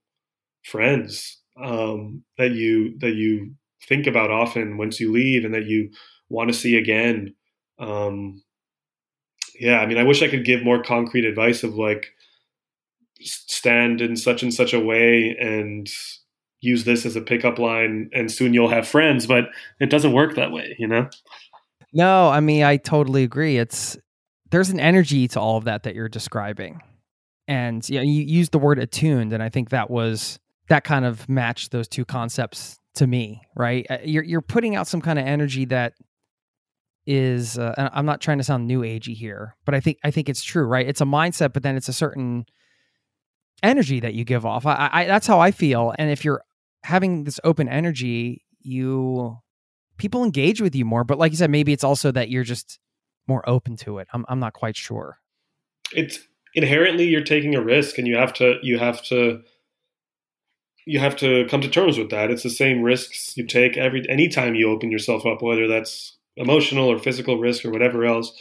friends 0.63 1.39
um, 1.61 2.23
that 2.37 2.51
you 2.51 2.97
that 2.99 3.13
you 3.13 3.53
think 3.87 4.07
about 4.07 4.31
often 4.31 4.77
once 4.77 4.99
you 4.99 5.11
leave, 5.11 5.43
and 5.43 5.53
that 5.53 5.65
you 5.65 5.89
want 6.29 6.49
to 6.49 6.57
see 6.57 6.77
again. 6.77 7.35
Um, 7.79 8.43
yeah, 9.59 9.79
I 9.79 9.85
mean, 9.85 9.97
I 9.97 10.03
wish 10.03 10.23
I 10.23 10.27
could 10.27 10.45
give 10.45 10.63
more 10.63 10.81
concrete 10.81 11.25
advice 11.25 11.63
of 11.63 11.75
like 11.75 12.07
stand 13.21 14.01
in 14.01 14.15
such 14.15 14.43
and 14.43 14.53
such 14.53 14.73
a 14.73 14.79
way 14.79 15.35
and 15.39 15.87
use 16.61 16.83
this 16.83 17.05
as 17.05 17.15
a 17.15 17.21
pickup 17.21 17.59
line 17.59 18.09
and 18.13 18.31
soon 18.31 18.53
you'll 18.53 18.69
have 18.69 18.87
friends 18.87 19.25
but 19.27 19.45
it 19.79 19.89
doesn't 19.89 20.13
work 20.13 20.35
that 20.35 20.51
way 20.51 20.75
you 20.79 20.87
know 20.87 21.07
no 21.93 22.29
i 22.29 22.39
mean 22.39 22.63
i 22.63 22.77
totally 22.77 23.23
agree 23.23 23.57
it's 23.57 23.97
there's 24.51 24.69
an 24.69 24.79
energy 24.79 25.27
to 25.29 25.39
all 25.39 25.57
of 25.57 25.63
that 25.63 25.83
that 25.83 25.95
you're 25.95 26.09
describing. 26.09 26.81
And 27.47 27.87
you, 27.89 27.95
know, 27.95 28.03
you 28.03 28.21
used 28.21 28.51
the 28.51 28.59
word 28.59 28.77
attuned 28.79 29.33
and 29.33 29.41
i 29.41 29.49
think 29.49 29.71
that 29.71 29.89
was 29.89 30.39
that 30.69 30.83
kind 30.83 31.03
of 31.05 31.27
matched 31.27 31.71
those 31.71 31.87
two 31.87 32.05
concepts 32.05 32.77
to 32.95 33.07
me 33.07 33.41
right? 33.55 33.85
Uh, 33.89 33.97
you're, 34.03 34.23
you're 34.23 34.41
putting 34.41 34.75
out 34.75 34.87
some 34.87 35.01
kind 35.01 35.17
of 35.17 35.25
energy 35.25 35.65
that 35.65 35.93
is 37.07 37.57
uh, 37.57 37.89
i'm 37.93 38.05
not 38.05 38.21
trying 38.21 38.37
to 38.37 38.43
sound 38.43 38.67
new 38.67 38.81
agey 38.81 39.15
here 39.15 39.55
but 39.65 39.73
i 39.73 39.79
think 39.79 39.97
i 40.03 40.11
think 40.11 40.29
it's 40.29 40.43
true 40.43 40.65
right? 40.65 40.87
It's 40.87 41.01
a 41.01 41.05
mindset 41.05 41.51
but 41.51 41.63
then 41.63 41.75
it's 41.75 41.89
a 41.89 41.93
certain 41.93 42.45
energy 43.63 43.99
that 43.99 44.13
you 44.13 44.23
give 44.23 44.45
off. 44.45 44.65
I, 44.65 44.89
I 44.91 45.05
that's 45.05 45.27
how 45.27 45.39
i 45.39 45.51
feel 45.51 45.93
and 45.97 46.11
if 46.11 46.23
you're 46.23 46.43
having 46.83 47.23
this 47.23 47.39
open 47.43 47.67
energy 47.67 48.43
you 48.59 49.37
people 49.97 50.23
engage 50.23 50.61
with 50.61 50.75
you 50.75 50.85
more 50.85 51.03
but 51.03 51.17
like 51.17 51.31
you 51.31 51.37
said 51.37 51.49
maybe 51.49 51.73
it's 51.73 51.83
also 51.83 52.11
that 52.11 52.29
you're 52.29 52.43
just 52.43 52.79
more 53.27 53.47
open 53.47 53.77
to 53.77 53.99
it. 53.99 54.07
I'm 54.13 54.25
I'm 54.27 54.39
not 54.39 54.53
quite 54.53 54.75
sure. 54.75 55.19
It's 55.93 56.19
inherently 56.53 57.05
you're 57.05 57.23
taking 57.23 57.55
a 57.55 57.61
risk 57.61 57.97
and 57.97 58.07
you 58.07 58.17
have 58.17 58.33
to 58.33 58.55
you 58.61 58.79
have 58.79 59.01
to 59.03 59.41
you 60.85 60.99
have 60.99 61.15
to 61.17 61.45
come 61.49 61.61
to 61.61 61.69
terms 61.69 61.97
with 61.97 62.09
that. 62.09 62.31
It's 62.31 62.43
the 62.43 62.49
same 62.49 62.81
risks 62.81 63.35
you 63.37 63.45
take 63.45 63.77
every 63.77 64.07
anytime 64.09 64.55
you 64.55 64.69
open 64.69 64.91
yourself 64.91 65.25
up, 65.25 65.41
whether 65.41 65.67
that's 65.67 66.17
emotional 66.37 66.91
or 66.91 66.97
physical 66.97 67.37
risk 67.37 67.65
or 67.65 67.71
whatever 67.71 68.05
else. 68.05 68.33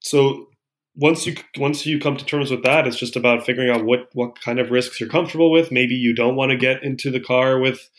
So 0.00 0.46
once 0.94 1.26
you 1.26 1.34
once 1.58 1.84
you 1.84 1.98
come 2.00 2.16
to 2.16 2.24
terms 2.24 2.50
with 2.50 2.62
that, 2.62 2.86
it's 2.86 2.98
just 2.98 3.16
about 3.16 3.44
figuring 3.44 3.70
out 3.70 3.84
what 3.84 4.08
what 4.14 4.40
kind 4.40 4.58
of 4.58 4.70
risks 4.70 4.98
you're 4.98 5.08
comfortable 5.08 5.50
with. 5.50 5.70
Maybe 5.70 5.94
you 5.94 6.14
don't 6.14 6.36
want 6.36 6.50
to 6.50 6.56
get 6.56 6.82
into 6.82 7.10
the 7.10 7.20
car 7.20 7.58
with 7.58 7.90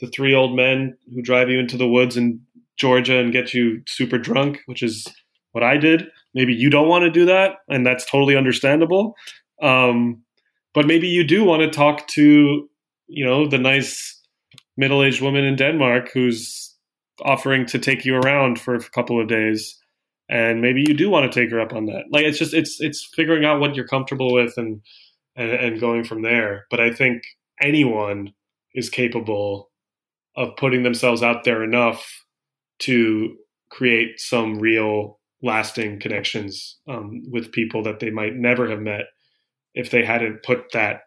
the 0.00 0.06
three 0.06 0.34
old 0.34 0.54
men 0.54 0.96
who 1.12 1.22
drive 1.22 1.48
you 1.48 1.58
into 1.58 1.76
the 1.76 1.88
woods 1.88 2.16
in 2.16 2.40
Georgia 2.76 3.18
and 3.18 3.32
get 3.32 3.54
you 3.54 3.82
super 3.86 4.18
drunk, 4.18 4.60
which 4.66 4.82
is 4.82 5.06
what 5.54 5.64
I 5.64 5.76
did. 5.76 6.04
Maybe 6.34 6.52
you 6.52 6.68
don't 6.68 6.88
want 6.88 7.04
to 7.04 7.10
do 7.10 7.24
that, 7.26 7.58
and 7.68 7.86
that's 7.86 8.04
totally 8.10 8.36
understandable. 8.36 9.14
Um, 9.62 10.22
but 10.74 10.86
maybe 10.86 11.06
you 11.06 11.24
do 11.24 11.44
want 11.44 11.62
to 11.62 11.70
talk 11.70 12.08
to, 12.08 12.68
you 13.06 13.24
know, 13.24 13.46
the 13.46 13.58
nice 13.58 14.20
middle-aged 14.76 15.22
woman 15.22 15.44
in 15.44 15.54
Denmark 15.54 16.10
who's 16.12 16.74
offering 17.22 17.64
to 17.66 17.78
take 17.78 18.04
you 18.04 18.16
around 18.16 18.60
for 18.60 18.74
a 18.74 18.82
couple 18.90 19.20
of 19.20 19.28
days, 19.28 19.78
and 20.28 20.60
maybe 20.60 20.80
you 20.80 20.94
do 20.94 21.08
want 21.08 21.30
to 21.30 21.40
take 21.40 21.50
her 21.50 21.60
up 21.60 21.72
on 21.72 21.86
that. 21.86 22.04
Like 22.10 22.24
it's 22.24 22.38
just 22.38 22.52
it's 22.54 22.80
it's 22.80 23.04
figuring 23.14 23.44
out 23.44 23.60
what 23.60 23.76
you're 23.76 23.86
comfortable 23.86 24.34
with 24.34 24.54
and 24.56 24.80
and, 25.36 25.50
and 25.50 25.80
going 25.80 26.02
from 26.02 26.22
there. 26.22 26.66
But 26.70 26.80
I 26.80 26.92
think 26.92 27.22
anyone 27.60 28.32
is 28.74 28.90
capable 28.90 29.70
of 30.36 30.56
putting 30.56 30.82
themselves 30.82 31.22
out 31.22 31.44
there 31.44 31.62
enough 31.62 32.24
to 32.80 33.36
create 33.70 34.18
some 34.18 34.58
real 34.58 35.20
lasting 35.44 36.00
connections 36.00 36.78
um, 36.88 37.22
with 37.30 37.52
people 37.52 37.82
that 37.82 38.00
they 38.00 38.10
might 38.10 38.34
never 38.34 38.68
have 38.68 38.80
met 38.80 39.02
if 39.74 39.90
they 39.90 40.04
hadn't 40.04 40.42
put 40.42 40.72
that 40.72 41.02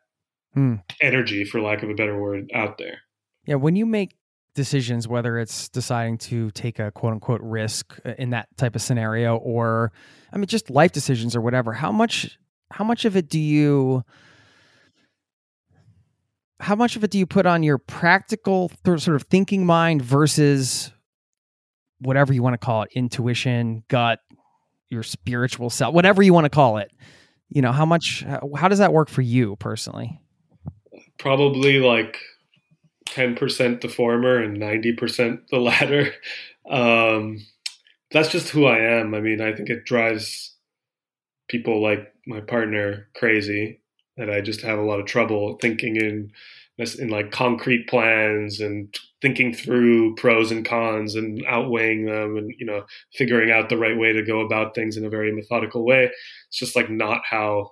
hmm. 0.54 0.76
energy, 1.02 1.44
for 1.44 1.60
lack 1.60 1.82
of 1.82 1.90
a 1.90 1.96
better 1.96 2.22
word, 2.22 2.50
out 2.54 2.78
there. 2.78 3.00
Yeah, 3.46 3.56
when 3.56 3.76
you 3.76 3.86
make 3.86 4.16
decisions, 4.54 5.08
whether 5.08 5.40
it's 5.40 5.70
deciding 5.70 6.18
to 6.18 6.52
take 6.52 6.80
a 6.80 6.92
quote 6.92 7.14
unquote 7.14 7.42
risk 7.42 7.98
uh, 8.06 8.14
in 8.18 8.30
that 8.30 8.48
type 8.58 8.76
of 8.76 8.82
scenario, 8.82 9.38
or 9.38 9.92
I 10.32 10.38
mean, 10.38 10.46
just 10.46 10.70
life 10.70 10.92
decisions 10.92 11.36
or 11.36 11.42
whatever, 11.42 11.74
how 11.74 11.92
much 11.92 12.38
how 12.72 12.84
much 12.84 13.06
of 13.06 13.16
it 13.16 13.30
do 13.30 13.40
you 13.40 14.04
how 16.60 16.76
much 16.76 16.96
of 16.96 17.04
it 17.04 17.12
do 17.12 17.20
you 17.20 17.26
put 17.26 17.46
on 17.46 17.64
your 17.64 17.78
practical 17.78 18.72
sort 18.86 19.10
of 19.10 19.24
thinking 19.24 19.66
mind 19.66 20.02
versus 20.02 20.92
whatever 22.00 22.34
you 22.34 22.42
want 22.44 22.54
to 22.54 22.58
call 22.58 22.84
it 22.84 22.90
intuition 22.94 23.84
gut 23.88 24.20
your 24.90 25.04
spiritual 25.04 25.70
self 25.70 25.94
whatever 25.94 26.22
you 26.22 26.34
want 26.34 26.46
to 26.46 26.50
call 26.50 26.78
it. 26.78 26.92
You 27.50 27.62
know 27.62 27.72
how 27.72 27.86
much 27.86 28.26
how 28.56 28.68
does 28.68 28.80
that 28.80 28.94
work 28.94 29.10
for 29.10 29.22
you 29.22 29.56
personally? 29.58 30.20
Probably 31.18 31.80
like 31.80 32.20
10% 33.08 33.82
the 33.82 33.88
former 33.90 34.38
and 34.38 34.58
90% 34.58 35.48
the 35.50 35.60
latter. 35.60 36.14
Um, 36.70 37.38
that's 38.12 38.28
just 38.28 38.50
who 38.50 38.66
i 38.66 38.78
am. 38.78 39.16
I 39.16 39.22
mean 39.22 39.40
i 39.40 39.54
think 39.54 39.70
it 39.70 39.86
drives 39.86 40.54
people 41.48 41.82
like 41.82 42.14
my 42.26 42.42
partner 42.42 43.08
crazy 43.16 43.80
that 44.18 44.30
i 44.30 44.42
just 44.42 44.62
have 44.64 44.78
a 44.78 44.84
lot 44.84 45.00
of 45.00 45.06
trouble 45.06 45.58
thinking 45.62 45.96
in 45.96 46.32
in 46.78 47.10
like 47.10 47.32
concrete 47.32 47.88
plans 47.88 48.60
and 48.60 48.94
thinking 49.22 49.54
through 49.54 50.16
pros 50.16 50.52
and 50.52 50.64
cons 50.64 51.16
and 51.16 51.44
outweighing 51.48 52.06
them 52.06 52.38
and 52.38 52.54
you 52.60 52.66
know 52.66 52.84
figuring 53.14 53.52
out 53.52 53.70
the 53.70 53.78
right 53.78 53.98
way 53.98 54.14
to 54.14 54.24
go 54.24 54.42
about 54.42 54.76
things 54.76 54.96
in 54.96 55.06
a 55.06 55.10
very 55.10 55.34
methodical 55.34 55.86
way. 55.86 56.12
It's 56.50 56.60
just 56.60 56.76
like 56.76 56.90
not 56.90 57.22
how 57.30 57.72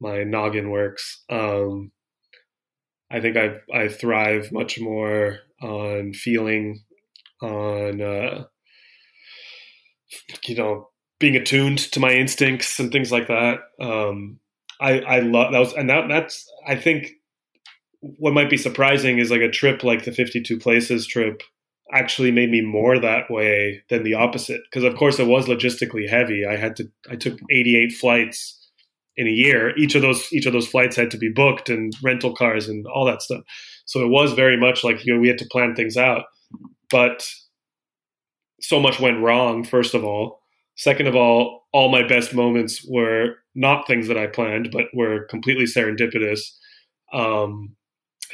my 0.00 0.24
noggin 0.24 0.70
works. 0.70 1.22
Um, 1.30 1.92
i 3.10 3.20
think 3.20 3.36
i 3.36 3.54
i 3.72 3.86
thrive 3.86 4.50
much 4.50 4.80
more 4.80 5.38
on 5.62 6.12
feeling 6.14 6.80
on 7.42 8.00
uh, 8.00 8.44
you 10.46 10.56
know 10.56 10.88
being 11.20 11.36
attuned 11.36 11.78
to 11.78 12.00
my 12.00 12.12
instincts 12.12 12.78
and 12.78 12.90
things 12.90 13.12
like 13.12 13.28
that. 13.28 13.58
Um, 13.80 14.40
i 14.80 14.98
i 15.00 15.20
love 15.20 15.52
that 15.52 15.58
was 15.58 15.72
and 15.74 15.88
that 15.88 16.08
that's 16.08 16.44
i 16.66 16.74
think 16.74 17.12
what 18.18 18.34
might 18.34 18.50
be 18.50 18.56
surprising 18.56 19.18
is 19.18 19.30
like 19.30 19.40
a 19.40 19.50
trip 19.50 19.82
like 19.82 20.04
the 20.04 20.12
52 20.12 20.58
places 20.58 21.06
trip 21.06 21.42
actually 21.92 22.30
made 22.30 22.50
me 22.50 22.60
more 22.60 22.98
that 22.98 23.30
way 23.30 23.82
than 23.88 24.02
the 24.02 24.14
opposite. 24.14 24.60
Because 24.64 24.84
of 24.84 24.96
course 24.96 25.18
it 25.18 25.26
was 25.26 25.46
logistically 25.46 26.08
heavy. 26.08 26.44
I 26.46 26.56
had 26.56 26.76
to 26.76 26.90
i 27.10 27.16
took 27.16 27.38
88 27.50 27.92
flights 27.92 28.60
in 29.16 29.26
a 29.26 29.30
year. 29.30 29.76
Each 29.76 29.94
of 29.94 30.02
those 30.02 30.30
each 30.32 30.46
of 30.46 30.52
those 30.52 30.66
flights 30.66 30.96
had 30.96 31.10
to 31.12 31.18
be 31.18 31.30
booked 31.30 31.70
and 31.70 31.94
rental 32.02 32.34
cars 32.34 32.68
and 32.68 32.86
all 32.86 33.04
that 33.06 33.22
stuff. 33.22 33.42
So 33.86 34.02
it 34.02 34.08
was 34.08 34.32
very 34.32 34.58
much 34.58 34.84
like 34.84 35.04
you 35.04 35.14
know 35.14 35.20
we 35.20 35.28
had 35.28 35.38
to 35.38 35.48
plan 35.50 35.74
things 35.74 35.96
out. 35.96 36.24
But 36.90 37.26
so 38.60 38.80
much 38.80 39.00
went 39.00 39.22
wrong 39.22 39.64
first 39.64 39.94
of 39.94 40.04
all. 40.04 40.40
Second 40.76 41.06
of 41.06 41.16
all 41.16 41.62
all 41.72 41.90
my 41.90 42.06
best 42.06 42.34
moments 42.34 42.86
were 42.88 43.36
not 43.54 43.86
things 43.86 44.08
that 44.08 44.18
i 44.18 44.26
planned 44.26 44.70
but 44.72 44.86
were 44.94 45.24
completely 45.26 45.64
serendipitous. 45.64 46.40
Um, 47.12 47.76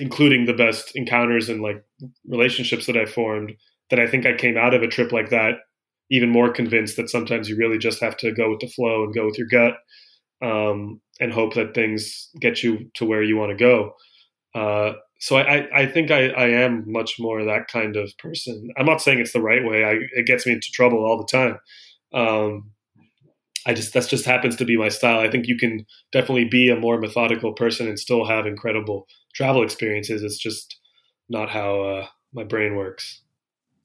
including 0.01 0.47
the 0.47 0.55
best 0.55 0.93
encounters 0.97 1.49
and 1.49 1.63
like 1.63 1.85
relationships 2.27 2.87
that 2.87 2.97
I 2.97 3.05
formed 3.05 3.53
that 3.91 4.01
I 4.01 4.07
think 4.07 4.27
I 4.27 4.35
came 4.35 4.57
out 4.57 4.75
of 4.75 4.83
a 4.83 4.89
trip 4.89 5.13
like 5.13 5.31
that 5.31 5.55
even 6.11 6.29
more 6.29 6.51
convinced 6.51 6.97
that 6.97 7.09
sometimes 7.09 7.49
you 7.49 7.57
really 7.57 7.79
just 7.79 8.01
have 8.01 8.17
to 8.19 8.33
go 8.33 8.51
with 8.51 8.61
the 8.61 8.67
flow 8.67 9.05
and 9.05 9.15
go 9.15 9.25
with 9.25 9.39
your 9.39 9.47
gut 9.47 9.75
um, 10.43 11.01
and 11.21 11.33
hope 11.33 11.55
that 11.55 11.75
things 11.75 12.29
get 12.41 12.63
you 12.63 12.91
to 12.95 13.05
where 13.05 13.23
you 13.23 13.37
want 13.37 13.57
to 13.57 13.57
go. 13.57 13.93
Uh, 14.55 14.95
so 15.21 15.37
I, 15.37 15.69
I 15.75 15.87
think 15.87 16.11
I, 16.11 16.29
I 16.31 16.49
am 16.49 16.85
much 16.91 17.17
more 17.21 17.45
that 17.45 17.69
kind 17.69 17.97
of 17.97 18.11
person. 18.19 18.71
I'm 18.77 18.87
not 18.87 19.01
saying 19.01 19.21
it's 19.21 19.33
the 19.33 19.43
right 19.43 19.65
way. 19.65 19.85
I, 19.85 19.99
it 20.17 20.27
gets 20.27 20.47
me 20.47 20.55
into 20.55 20.69
trouble 20.73 21.05
all 21.05 21.19
the 21.19 21.27
time. 21.31 21.59
Um, 22.13 22.71
I 23.67 23.75
just 23.75 23.93
that's 23.93 24.07
just 24.07 24.25
happens 24.25 24.57
to 24.57 24.65
be 24.65 24.77
my 24.77 24.89
style. 24.89 25.21
I 25.21 25.31
think 25.31 25.47
you 25.47 25.57
can 25.57 25.87
definitely 26.13 26.45
be 26.45 26.71
a 26.71 26.77
more 26.77 26.99
methodical 26.99 27.53
person 27.53 27.89
and 27.89 27.99
still 27.99 28.25
have 28.27 28.47
incredible 28.47 29.07
travel 29.35 29.63
experiences. 29.63 30.23
It's 30.23 30.39
just 30.39 30.79
not 31.29 31.51
how 31.51 31.83
uh, 31.83 32.07
my 32.33 32.45
brain 32.45 32.77
works. 32.77 33.23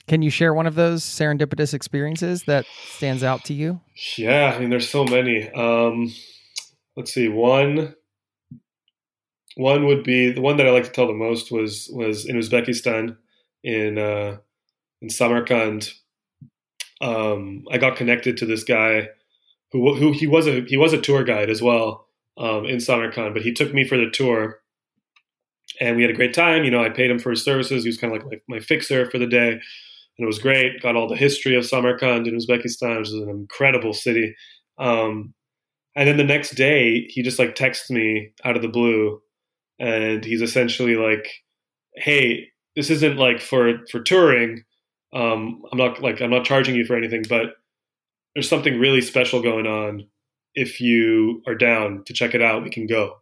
Can 0.07 0.21
you 0.21 0.29
share 0.29 0.53
one 0.53 0.67
of 0.67 0.75
those 0.75 1.03
serendipitous 1.03 1.73
experiences 1.73 2.43
that 2.43 2.65
stands 2.87 3.23
out 3.23 3.43
to 3.45 3.53
you? 3.53 3.81
Yeah, 4.17 4.53
I 4.55 4.59
mean, 4.59 4.69
there's 4.69 4.89
so 4.89 5.03
many. 5.03 5.49
Um, 5.51 6.13
let's 6.95 7.11
see. 7.11 7.27
One, 7.27 7.95
one 9.57 9.85
would 9.87 10.03
be 10.03 10.31
the 10.31 10.41
one 10.41 10.57
that 10.57 10.67
I 10.67 10.71
like 10.71 10.83
to 10.83 10.91
tell 10.91 11.07
the 11.07 11.13
most 11.13 11.51
was 11.51 11.89
was 11.91 12.25
in 12.25 12.37
Uzbekistan, 12.37 13.17
in 13.63 13.97
uh, 13.97 14.37
in 15.01 15.09
Samarkand. 15.09 15.91
Um, 17.01 17.65
I 17.71 17.77
got 17.77 17.97
connected 17.97 18.37
to 18.37 18.45
this 18.45 18.63
guy 18.63 19.09
who 19.77 19.95
who 19.95 20.11
he 20.11 20.27
was 20.27 20.47
a 20.47 20.61
he 20.67 20.77
was 20.77 20.93
a 20.93 21.01
tour 21.01 21.23
guide 21.23 21.49
as 21.49 21.61
well 21.61 22.07
um, 22.37 22.65
in 22.65 22.79
Samarkand, 22.79 23.33
but 23.33 23.43
he 23.43 23.53
took 23.53 23.73
me 23.73 23.87
for 23.87 23.97
the 23.97 24.09
tour, 24.09 24.59
and 25.79 25.95
we 25.95 26.03
had 26.03 26.11
a 26.11 26.15
great 26.15 26.33
time. 26.33 26.63
You 26.63 26.71
know, 26.71 26.83
I 26.83 26.89
paid 26.89 27.11
him 27.11 27.19
for 27.19 27.31
his 27.31 27.43
services. 27.43 27.83
He 27.83 27.89
was 27.89 27.97
kind 27.97 28.15
of 28.15 28.21
like 28.21 28.41
my, 28.47 28.55
my 28.55 28.59
fixer 28.59 29.09
for 29.09 29.17
the 29.17 29.27
day 29.27 29.59
and 30.17 30.23
it 30.23 30.27
was 30.27 30.39
great. 30.39 30.81
Got 30.81 30.95
all 30.95 31.07
the 31.07 31.15
history 31.15 31.55
of 31.55 31.65
Samarkand 31.65 32.27
in 32.27 32.37
Uzbekistan, 32.37 32.99
which 32.99 33.09
is 33.09 33.15
an 33.15 33.29
incredible 33.29 33.93
city. 33.93 34.35
Um, 34.77 35.33
and 35.95 36.07
then 36.07 36.17
the 36.17 36.23
next 36.23 36.55
day, 36.55 37.05
he 37.09 37.21
just 37.21 37.39
like 37.39 37.55
texts 37.55 37.89
me 37.89 38.31
out 38.43 38.55
of 38.55 38.61
the 38.61 38.67
blue, 38.67 39.21
and 39.79 40.23
he's 40.23 40.41
essentially 40.41 40.95
like, 40.95 41.27
"Hey, 41.95 42.49
this 42.75 42.89
isn't 42.89 43.17
like 43.17 43.41
for 43.41 43.85
for 43.91 44.01
touring. 44.01 44.63
Um, 45.13 45.61
I'm 45.71 45.77
not 45.77 46.01
like 46.01 46.21
I'm 46.21 46.29
not 46.29 46.45
charging 46.45 46.75
you 46.75 46.85
for 46.85 46.97
anything, 46.97 47.23
but 47.29 47.55
there's 48.35 48.49
something 48.49 48.79
really 48.79 49.01
special 49.01 49.41
going 49.41 49.65
on. 49.65 50.07
If 50.53 50.79
you 50.79 51.41
are 51.47 51.55
down 51.55 52.03
to 52.05 52.13
check 52.13 52.35
it 52.35 52.41
out, 52.41 52.63
we 52.63 52.69
can 52.69 52.87
go." 52.87 53.17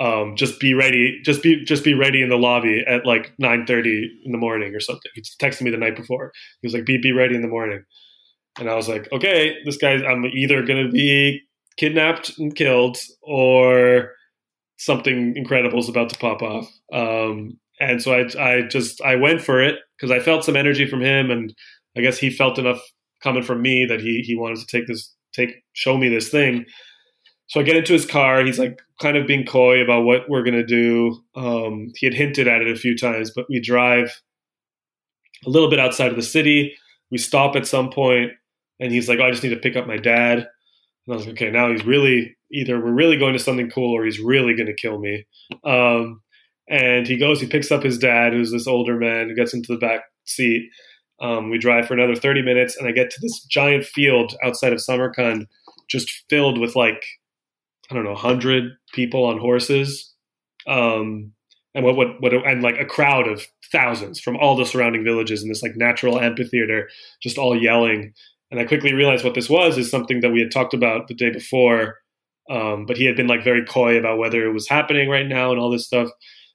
um, 0.00 0.36
just 0.36 0.60
be 0.60 0.74
ready, 0.74 1.20
just 1.24 1.42
be 1.42 1.64
just 1.64 1.82
be 1.82 1.94
ready 1.94 2.22
in 2.22 2.28
the 2.28 2.36
lobby 2.36 2.84
at 2.86 3.04
like 3.04 3.32
nine 3.38 3.66
thirty 3.66 4.08
in 4.24 4.32
the 4.32 4.38
morning 4.38 4.74
or 4.74 4.80
something. 4.80 5.10
He 5.14 5.22
texted 5.42 5.62
me 5.62 5.70
the 5.70 5.76
night 5.76 5.96
before. 5.96 6.32
He 6.60 6.66
was 6.66 6.74
like, 6.74 6.84
"Be 6.84 6.98
be 6.98 7.12
ready 7.12 7.34
in 7.34 7.42
the 7.42 7.48
morning," 7.48 7.82
and 8.60 8.70
I 8.70 8.76
was 8.76 8.88
like, 8.88 9.10
"Okay, 9.12 9.56
this 9.64 9.76
guy's 9.76 10.02
I'm 10.02 10.24
either 10.26 10.62
gonna 10.62 10.88
be 10.88 11.40
kidnapped 11.78 12.38
and 12.38 12.54
killed 12.54 12.98
or 13.22 14.12
something 14.76 15.36
incredible 15.36 15.80
is 15.80 15.88
about 15.88 16.10
to 16.10 16.18
pop 16.18 16.42
off." 16.42 16.70
Um, 16.92 17.58
and 17.80 18.00
so 18.00 18.12
I 18.14 18.26
I 18.40 18.62
just 18.62 19.02
I 19.02 19.16
went 19.16 19.40
for 19.42 19.60
it 19.60 19.76
because 19.96 20.12
I 20.12 20.20
felt 20.20 20.44
some 20.44 20.56
energy 20.56 20.86
from 20.88 21.00
him, 21.00 21.32
and 21.32 21.52
I 21.96 22.02
guess 22.02 22.18
he 22.18 22.30
felt 22.30 22.58
enough 22.58 22.80
coming 23.22 23.42
from 23.42 23.62
me 23.62 23.84
that 23.86 24.00
he 24.00 24.22
he 24.22 24.36
wanted 24.36 24.58
to 24.58 24.66
take 24.66 24.86
this 24.86 25.14
take 25.32 25.62
show 25.72 25.96
me 25.96 26.08
this 26.08 26.28
thing. 26.28 26.64
So 27.48 27.60
I 27.60 27.62
get 27.62 27.76
into 27.76 27.94
his 27.94 28.04
car. 28.04 28.44
He's 28.44 28.58
like 28.58 28.78
kind 29.00 29.16
of 29.16 29.26
being 29.26 29.46
coy 29.46 29.82
about 29.82 30.04
what 30.04 30.28
we're 30.28 30.42
to 30.52 30.66
do. 30.66 31.18
Um, 31.34 31.88
he 31.96 32.04
had 32.04 32.14
hinted 32.14 32.46
at 32.46 32.60
it 32.60 32.68
a 32.70 32.78
few 32.78 32.96
times, 32.96 33.30
but 33.34 33.46
we 33.48 33.58
drive 33.58 34.20
a 35.46 35.50
little 35.50 35.70
bit 35.70 35.78
outside 35.78 36.10
of 36.10 36.16
the 36.16 36.22
city. 36.22 36.74
We 37.10 37.16
stop 37.16 37.56
at 37.56 37.66
some 37.66 37.88
point, 37.88 38.32
and 38.80 38.92
he's 38.92 39.08
like, 39.08 39.18
oh, 39.18 39.24
I 39.24 39.30
just 39.30 39.42
need 39.42 39.50
to 39.50 39.56
pick 39.56 39.76
up 39.76 39.86
my 39.86 39.96
dad. 39.96 40.38
And 40.38 41.14
I 41.14 41.16
was 41.16 41.26
like, 41.26 41.36
okay, 41.36 41.50
now 41.50 41.70
he's 41.70 41.86
really 41.86 42.36
either 42.50 42.82
we're 42.82 42.92
really 42.92 43.16
going 43.16 43.32
to 43.32 43.38
something 43.38 43.70
cool 43.70 43.96
or 43.96 44.04
he's 44.04 44.20
really 44.20 44.54
to 44.54 44.74
kill 44.74 44.98
me. 44.98 45.26
Um, 45.64 46.20
and 46.68 47.06
he 47.06 47.16
goes, 47.16 47.40
he 47.40 47.46
picks 47.46 47.72
up 47.72 47.82
his 47.82 47.98
dad, 47.98 48.32
who's 48.32 48.52
this 48.52 48.66
older 48.66 48.96
man, 48.96 49.28
who 49.28 49.34
gets 49.34 49.54
into 49.54 49.72
the 49.72 49.78
back 49.78 50.02
seat. 50.24 50.68
Um, 51.20 51.50
we 51.50 51.58
drive 51.58 51.86
for 51.86 51.94
another 51.94 52.14
30 52.14 52.42
minutes, 52.42 52.76
and 52.76 52.86
I 52.86 52.92
get 52.92 53.10
to 53.10 53.20
this 53.20 53.44
giant 53.44 53.84
field 53.84 54.34
outside 54.42 54.72
of 54.72 54.80
Samarkand, 54.80 55.46
just 55.88 56.10
filled 56.28 56.58
with 56.58 56.76
like 56.76 57.04
I 57.90 57.94
don't 57.94 58.04
know, 58.04 58.14
hundred 58.14 58.72
people 58.92 59.24
on 59.24 59.38
horses, 59.38 60.14
um, 60.66 61.32
and 61.74 61.84
what, 61.84 61.96
what 61.96 62.20
what 62.20 62.34
and 62.34 62.62
like 62.62 62.78
a 62.78 62.84
crowd 62.84 63.26
of 63.26 63.46
thousands 63.72 64.20
from 64.20 64.36
all 64.36 64.56
the 64.56 64.66
surrounding 64.66 65.04
villages 65.04 65.42
in 65.42 65.48
this 65.48 65.62
like 65.62 65.76
natural 65.76 66.20
amphitheater, 66.20 66.88
just 67.22 67.38
all 67.38 67.60
yelling. 67.60 68.12
And 68.50 68.60
I 68.60 68.64
quickly 68.64 68.94
realized 68.94 69.24
what 69.24 69.34
this 69.34 69.50
was 69.50 69.76
is 69.76 69.90
something 69.90 70.20
that 70.20 70.30
we 70.30 70.40
had 70.40 70.50
talked 70.50 70.74
about 70.74 71.08
the 71.08 71.14
day 71.14 71.30
before, 71.30 71.96
um, 72.50 72.86
but 72.86 72.96
he 72.96 73.04
had 73.04 73.16
been 73.16 73.26
like 73.26 73.44
very 73.44 73.64
coy 73.64 73.98
about 73.98 74.18
whether 74.18 74.46
it 74.46 74.52
was 74.52 74.68
happening 74.68 75.08
right 75.08 75.26
now 75.26 75.50
and 75.50 75.60
all 75.60 75.70
this 75.70 75.86
stuff. 75.86 76.08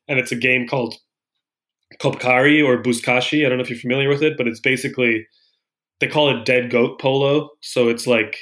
And 0.07 0.20
it's 0.20 0.32
a 0.32 0.38
game 0.38 0.68
called 0.68 0.95
Kopkari 1.99 2.65
or 2.65 2.81
Buzkashi. 2.81 3.45
I 3.45 3.49
don't 3.49 3.57
know 3.57 3.63
if 3.63 3.69
you're 3.69 3.79
familiar 3.79 4.09
with 4.09 4.23
it, 4.23 4.37
but 4.37 4.47
it's 4.47 4.59
basically 4.59 5.27
they 5.99 6.07
call 6.07 6.29
it 6.29 6.45
dead 6.45 6.69
goat 6.69 6.99
polo. 6.99 7.49
So 7.61 7.87
it's 7.87 8.07
like 8.07 8.37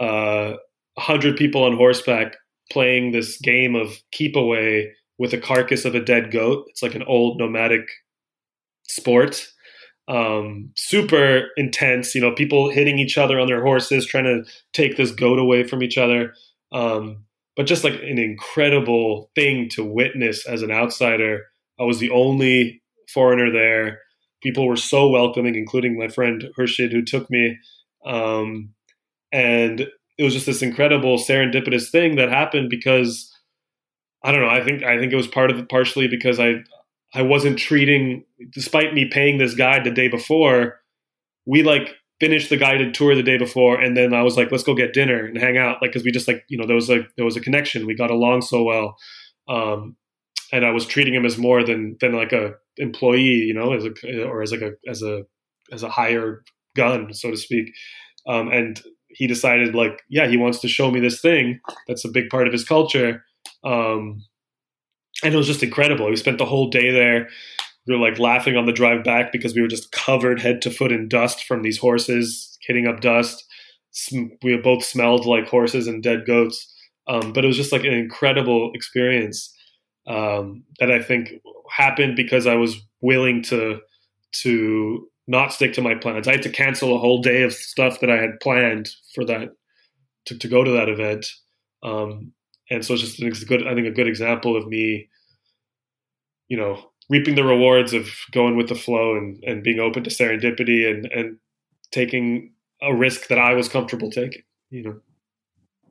uh, 0.00 0.54
100 0.94 1.36
people 1.36 1.64
on 1.64 1.76
horseback 1.76 2.36
playing 2.70 3.12
this 3.12 3.38
game 3.40 3.74
of 3.74 3.98
keep 4.12 4.36
away 4.36 4.92
with 5.18 5.32
a 5.32 5.38
carcass 5.38 5.84
of 5.84 5.94
a 5.94 6.04
dead 6.04 6.30
goat. 6.30 6.64
It's 6.68 6.82
like 6.82 6.94
an 6.94 7.04
old 7.04 7.38
nomadic 7.38 7.88
sport. 8.88 9.46
Um, 10.06 10.70
super 10.76 11.48
intense, 11.56 12.14
you 12.14 12.20
know, 12.20 12.32
people 12.32 12.70
hitting 12.70 12.98
each 12.98 13.16
other 13.16 13.40
on 13.40 13.46
their 13.46 13.62
horses, 13.62 14.06
trying 14.06 14.24
to 14.24 14.44
take 14.72 14.96
this 14.96 15.10
goat 15.10 15.38
away 15.38 15.66
from 15.66 15.82
each 15.82 15.96
other. 15.96 16.34
Um, 16.72 17.24
but 17.56 17.66
just 17.66 17.84
like 17.84 17.94
an 17.94 18.18
incredible 18.18 19.30
thing 19.34 19.68
to 19.70 19.84
witness 19.84 20.46
as 20.46 20.62
an 20.62 20.70
outsider. 20.70 21.46
I 21.78 21.84
was 21.84 21.98
the 21.98 22.10
only 22.10 22.82
foreigner 23.12 23.50
there. 23.50 24.00
People 24.42 24.66
were 24.66 24.76
so 24.76 25.08
welcoming, 25.08 25.54
including 25.54 25.98
my 25.98 26.08
friend 26.08 26.44
Khurshid, 26.56 26.92
who 26.92 27.02
took 27.02 27.30
me. 27.30 27.58
Um, 28.04 28.74
and 29.32 29.88
it 30.18 30.22
was 30.22 30.34
just 30.34 30.46
this 30.46 30.62
incredible 30.62 31.18
serendipitous 31.18 31.90
thing 31.90 32.16
that 32.16 32.28
happened 32.28 32.70
because 32.70 33.30
I 34.22 34.32
don't 34.32 34.40
know. 34.40 34.48
I 34.48 34.62
think 34.62 34.82
I 34.82 34.98
think 34.98 35.12
it 35.12 35.16
was 35.16 35.26
part 35.26 35.50
of 35.50 35.68
partially 35.68 36.08
because 36.08 36.40
I 36.40 36.62
I 37.14 37.22
wasn't 37.22 37.58
treating, 37.58 38.24
despite 38.50 38.94
me 38.94 39.08
paying 39.10 39.38
this 39.38 39.54
guide 39.54 39.84
the 39.84 39.90
day 39.90 40.08
before, 40.08 40.80
we 41.46 41.62
like 41.62 41.94
finished 42.20 42.48
the 42.48 42.56
guided 42.56 42.94
tour 42.94 43.14
the 43.14 43.22
day 43.22 43.38
before, 43.38 43.80
and 43.80 43.96
then 43.96 44.14
I 44.14 44.22
was 44.22 44.36
like, 44.36 44.50
let's 44.50 44.64
go 44.64 44.74
get 44.74 44.94
dinner 44.94 45.24
and 45.24 45.36
hang 45.36 45.58
out, 45.58 45.82
like 45.82 45.92
because 45.92 46.04
we 46.04 46.10
just 46.10 46.26
like 46.26 46.44
you 46.48 46.56
know 46.56 46.66
there 46.66 46.74
was 46.74 46.88
like 46.88 47.08
there 47.16 47.24
was 47.24 47.36
a 47.36 47.40
connection. 47.40 47.86
We 47.86 47.94
got 47.94 48.10
along 48.10 48.42
so 48.42 48.62
well, 48.62 48.96
um, 49.48 49.96
and 50.54 50.64
I 50.64 50.70
was 50.70 50.86
treating 50.86 51.12
him 51.12 51.26
as 51.26 51.36
more 51.36 51.64
than 51.64 51.96
than 52.00 52.12
like 52.12 52.32
a 52.32 52.54
employee, 52.76 53.42
you 53.48 53.52
know, 53.52 53.72
as 53.72 53.84
a 53.84 54.22
or 54.24 54.40
as 54.40 54.52
like 54.52 54.62
a 54.62 54.70
as 54.88 55.02
a 55.02 55.22
as 55.72 55.82
a 55.82 55.90
higher 55.90 56.44
gun, 56.76 57.12
so 57.12 57.30
to 57.30 57.36
speak. 57.36 57.72
Um, 58.28 58.48
and 58.52 58.80
he 59.08 59.26
decided 59.26 59.74
like 59.74 60.02
yeah 60.08 60.28
he 60.28 60.36
wants 60.36 60.60
to 60.60 60.68
show 60.68 60.90
me 60.90 61.00
this 61.00 61.20
thing 61.20 61.60
that's 61.88 62.04
a 62.04 62.10
big 62.10 62.28
part 62.30 62.46
of 62.46 62.52
his 62.52 62.64
culture. 62.64 63.24
Um, 63.64 64.22
and 65.24 65.34
it 65.34 65.36
was 65.36 65.48
just 65.48 65.62
incredible. 65.62 66.08
We 66.08 66.16
spent 66.16 66.38
the 66.38 66.46
whole 66.46 66.70
day 66.70 66.92
there. 66.92 67.28
We 67.86 67.96
were 67.96 68.00
like 68.00 68.20
laughing 68.20 68.56
on 68.56 68.66
the 68.66 68.72
drive 68.72 69.02
back 69.02 69.32
because 69.32 69.54
we 69.54 69.60
were 69.60 69.68
just 69.68 69.90
covered 69.90 70.40
head 70.40 70.62
to 70.62 70.70
foot 70.70 70.92
in 70.92 71.08
dust 71.08 71.44
from 71.44 71.62
these 71.62 71.78
horses 71.78 72.56
hitting 72.66 72.86
up 72.86 73.00
dust. 73.00 73.44
We 74.42 74.56
both 74.56 74.84
smelled 74.84 75.26
like 75.26 75.48
horses 75.48 75.88
and 75.88 76.02
dead 76.02 76.26
goats. 76.26 76.70
Um, 77.06 77.32
but 77.32 77.44
it 77.44 77.48
was 77.48 77.56
just 77.56 77.72
like 77.72 77.84
an 77.84 77.92
incredible 77.92 78.70
experience 78.74 79.53
um, 80.06 80.64
that 80.78 80.90
i 80.90 81.02
think 81.02 81.32
happened 81.70 82.16
because 82.16 82.46
i 82.46 82.54
was 82.54 82.76
willing 83.00 83.42
to 83.42 83.80
to 84.32 85.08
not 85.26 85.52
stick 85.52 85.72
to 85.74 85.82
my 85.82 85.94
plans. 85.94 86.28
I 86.28 86.32
had 86.32 86.42
to 86.42 86.50
cancel 86.50 86.94
a 86.94 86.98
whole 86.98 87.22
day 87.22 87.42
of 87.42 87.52
stuff 87.52 88.00
that 88.00 88.10
I 88.10 88.16
had 88.16 88.40
planned 88.40 88.90
for 89.14 89.24
that 89.24 89.50
to, 90.26 90.38
to 90.38 90.48
go 90.48 90.64
to 90.64 90.70
that 90.72 90.88
event. 90.88 91.26
Um, 91.82 92.32
and 92.70 92.84
so 92.84 92.94
it's 92.94 93.02
just 93.02 93.22
it's 93.22 93.42
a 93.42 93.46
good, 93.46 93.66
I 93.66 93.74
think, 93.74 93.86
a 93.86 93.92
good 93.92 94.08
example 94.08 94.56
of 94.56 94.66
me, 94.66 95.08
you 96.48 96.56
know, 96.56 96.90
reaping 97.08 97.34
the 97.34 97.44
rewards 97.44 97.92
of 97.92 98.08
going 98.32 98.56
with 98.56 98.68
the 98.68 98.74
flow 98.74 99.16
and, 99.16 99.42
and 99.44 99.62
being 99.62 99.80
open 99.80 100.04
to 100.04 100.10
serendipity 100.10 100.90
and, 100.90 101.06
and 101.06 101.38
taking 101.90 102.52
a 102.82 102.94
risk 102.94 103.28
that 103.28 103.38
I 103.38 103.54
was 103.54 103.68
comfortable 103.68 104.10
taking, 104.10 104.42
you 104.70 104.82
know. 104.82 105.00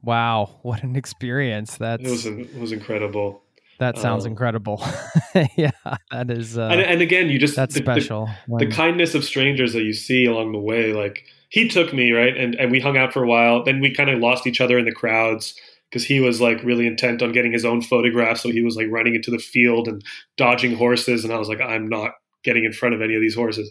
Wow, 0.04 0.60
what 0.64 0.84
an 0.84 0.98
experience! 0.98 1.78
That's 1.78 2.04
it 2.04 2.10
was 2.10 2.26
it 2.26 2.60
was 2.60 2.74
incredible. 2.74 3.43
That 3.84 3.98
sounds 3.98 4.26
um, 4.26 4.32
incredible. 4.32 4.82
yeah, 5.58 5.72
that 6.10 6.32
is. 6.32 6.58
Uh, 6.58 6.70
and, 6.72 6.80
and, 6.80 7.02
again, 7.02 7.28
you 7.28 7.38
just 7.38 7.54
that's 7.54 7.76
the, 7.76 7.82
special. 7.82 8.28
The, 8.28 8.34
when... 8.48 8.70
the, 8.70 8.74
kindness 8.74 9.14
of 9.14 9.26
strangers 9.26 9.74
that 9.74 9.84
you 9.84 9.92
see 9.92 10.24
along 10.26 10.54
the 10.54 10.60
way. 10.60 10.94
Like 10.94 11.26
he 11.50 11.68
took 11.68 11.94
me 11.94 12.12
right, 12.14 12.38
and 12.38 12.56
and 12.56 12.72
we 12.72 12.80
hung 12.80 12.96
out 12.96 13.12
for 13.12 13.22
a 13.24 13.28
while. 13.28 13.62
Then 13.62 13.82
we 13.82 13.94
kind 13.94 14.10
of 14.10 14.20
lost 14.20 14.48
each 14.48 14.62
other 14.62 14.78
in 14.78 14.86
the 14.86 14.94
crowds 14.94 15.54
because 15.90 16.06
he 16.06 16.22
was 16.22 16.40
like 16.40 16.64
really 16.64 16.88
intent 16.88 17.22
on 17.22 17.34
getting 17.34 17.52
his 17.52 17.66
own 17.66 17.82
photograph. 17.82 18.38
So 18.38 18.52
he 18.52 18.62
was 18.62 18.78
like 18.78 18.88
running 18.90 19.16
into 19.16 19.32
the 19.32 19.38
field 19.38 19.90
and 19.90 20.02
dodging 20.38 20.78
horses, 20.78 21.26
and 21.26 21.34
I 21.34 21.38
was 21.38 21.50
like, 21.50 21.60
I'm 21.60 21.90
not 21.90 22.12
getting 22.46 22.64
in 22.64 22.72
front 22.72 22.96
of 22.96 23.02
any 23.02 23.16
of 23.16 23.22
these 23.22 23.36
horses. 23.36 23.70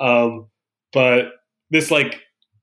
Um, 0.00 0.48
but 0.90 1.32
this 1.70 1.90
like 1.90 2.18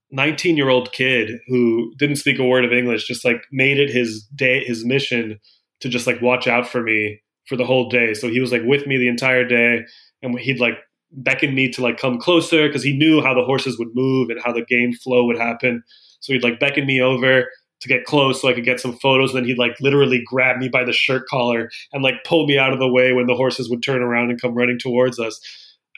19 0.10 0.58
year 0.58 0.70
old 0.70 0.92
kid 0.94 1.40
who 1.48 1.94
didn't 2.00 2.16
speak 2.16 2.40
a 2.40 2.44
word 2.44 2.66
of 2.66 2.74
English 2.74 3.06
just 3.06 3.24
like 3.24 3.44
made 3.52 3.78
it 3.78 3.92
his 3.92 4.24
day, 4.36 4.64
his 4.64 4.84
mission 4.84 5.40
to 5.82 5.90
just 5.90 6.08
like 6.08 6.22
watch 6.22 6.48
out 6.48 6.68
for 6.68 6.82
me 6.82 7.22
for 7.48 7.56
the 7.56 7.66
whole 7.66 7.90
day. 7.90 8.14
So 8.14 8.30
he 8.30 8.40
was 8.40 8.52
like 8.52 8.64
with 8.64 8.88
me 8.88 8.98
the 8.98 9.08
entire 9.08 9.46
day 9.46 9.86
and 10.22 10.38
he'd 10.40 10.60
like 10.60 10.78
beckon 11.12 11.56
me 11.56 11.70
to 11.72 11.82
like 11.82 11.98
come 11.98 12.20
closer 12.20 12.68
because 12.68 12.84
he 12.84 12.98
knew 12.98 13.22
how 13.22 13.34
the 13.34 13.44
horses 13.44 13.80
would 13.80 13.90
move 13.94 14.30
and 14.30 14.42
how 14.44 14.52
the 14.52 14.66
game 14.66 14.94
flow 14.94 15.26
would 15.26 15.38
happen. 15.38 15.84
So 16.20 16.34
he'd 16.34 16.44
like 16.44 16.60
beckon 16.60 16.86
me 16.86 17.02
over 17.02 17.46
to 17.80 17.88
get 17.88 18.06
close 18.06 18.42
so 18.42 18.50
I 18.50 18.54
could 18.54 18.66
get 18.66 18.80
some 18.80 18.98
photos. 18.98 19.32
And 19.32 19.40
then 19.40 19.46
he'd 19.46 19.58
like 19.58 19.80
literally 19.80 20.22
grab 20.26 20.58
me 20.58 20.68
by 20.68 20.84
the 20.84 20.94
shirt 20.94 21.28
collar 21.28 21.70
and 21.94 22.04
like 22.04 22.24
pull 22.26 22.48
me 22.48 22.58
out 22.58 22.74
of 22.74 22.80
the 22.80 22.92
way 22.92 23.14
when 23.14 23.28
the 23.28 23.36
horses 23.36 23.70
would 23.70 23.84
turn 23.84 24.02
around 24.02 24.30
and 24.30 24.42
come 24.42 24.56
running 24.56 24.80
towards 24.80 25.20
us. 25.20 25.40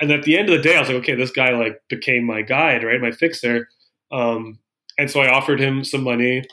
And 0.02 0.12
at 0.12 0.24
the 0.24 0.38
end 0.38 0.50
of 0.50 0.56
the 0.56 0.62
day, 0.62 0.76
I 0.76 0.80
was 0.80 0.90
like, 0.90 0.98
okay, 0.98 1.16
this 1.16 1.32
guy 1.32 1.52
like 1.52 1.82
became 1.90 2.26
my 2.26 2.42
guide, 2.42 2.84
right? 2.84 3.02
My 3.02 3.12
fixer. 3.12 3.68
Um, 4.12 4.60
and 4.98 5.10
so 5.10 5.22
I 5.22 5.30
offered 5.30 5.60
him 5.60 5.84
some 5.84 6.04
money 6.04 6.44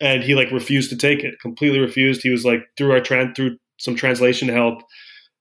and 0.00 0.22
he 0.22 0.34
like 0.34 0.50
refused 0.50 0.90
to 0.90 0.96
take 0.96 1.24
it, 1.24 1.40
completely 1.40 1.78
refused. 1.78 2.22
He 2.22 2.30
was 2.30 2.44
like 2.44 2.60
through 2.76 2.92
our 2.92 3.00
tran 3.00 3.34
through 3.34 3.58
some 3.78 3.94
translation 3.94 4.48
help. 4.48 4.82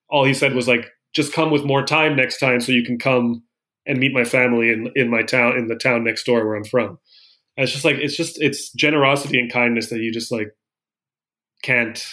All 0.10 0.26
he 0.26 0.34
said 0.34 0.54
was 0.54 0.68
like, 0.68 0.90
just 1.14 1.34
come 1.34 1.52
with 1.52 1.64
more 1.64 1.84
time 1.84 2.16
next 2.16 2.40
time 2.40 2.60
so 2.60 2.72
you 2.72 2.84
can 2.84 3.00
come 3.00 3.44
and 3.86 4.00
meet 4.00 4.14
my 4.14 4.26
family 4.26 4.70
in, 4.70 4.92
in 4.96 5.10
my 5.10 5.22
town, 5.22 5.58
in 5.58 5.68
the 5.68 5.76
town 5.76 6.04
next 6.04 6.26
door 6.26 6.46
where 6.46 6.56
I'm 6.56 6.66
from. 6.66 7.00
And 7.58 7.64
it's 7.64 7.72
just 7.72 7.86
like, 7.86 7.96
it's 7.98 8.18
just, 8.18 8.42
it's 8.42 8.72
generosity 8.74 9.40
and 9.40 9.52
kindness 9.52 9.90
that 9.90 10.00
you 10.00 10.12
just 10.12 10.32
like 10.32 10.50
can't 11.64 12.06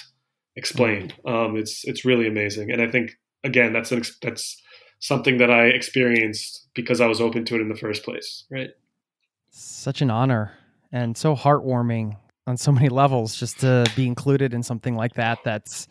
explain. 0.55 1.13
Um, 1.27 1.57
it's, 1.57 1.85
it's 1.85 2.05
really 2.05 2.29
amazing. 2.29 2.71
And 2.71 2.81
I 2.81 2.89
think, 2.89 3.13
again, 3.43 3.73
that's 3.73 3.91
an, 3.91 4.03
that's 4.21 4.61
something 5.01 5.39
that 5.39 5.51
I 5.51 5.65
experienced 5.65 6.69
because 6.75 7.01
I 7.01 7.07
was 7.07 7.21
open 7.21 7.45
to 7.47 7.57
it 7.57 7.61
in 7.61 7.69
the 7.69 7.75
first 7.75 8.05
place. 8.05 8.45
Right. 8.51 8.71
Such 9.51 10.01
an 10.01 10.11
honor 10.11 10.53
and 10.93 11.17
so 11.17 11.35
heartwarming 11.35 12.17
on 12.47 12.57
so 12.57 12.73
many 12.73 12.89
levels 12.89 13.37
just 13.37 13.61
to 13.61 13.85
be 13.95 14.07
included 14.07 14.53
in 14.55 14.63
something 14.63 14.97
like 14.97 15.15
that. 15.15 15.39
That's, 15.45 15.89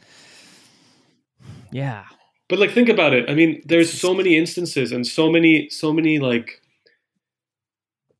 yeah. 1.71 2.05
But 2.49 2.59
like, 2.59 2.71
think 2.71 2.89
about 2.89 3.13
it. 3.13 3.29
I 3.29 3.33
mean, 3.33 3.61
there's 3.65 3.91
so 3.91 4.13
many 4.13 4.37
instances 4.37 4.91
and 4.91 5.07
so 5.07 5.31
many, 5.31 5.69
so 5.69 5.93
many 5.93 6.19
like, 6.19 6.61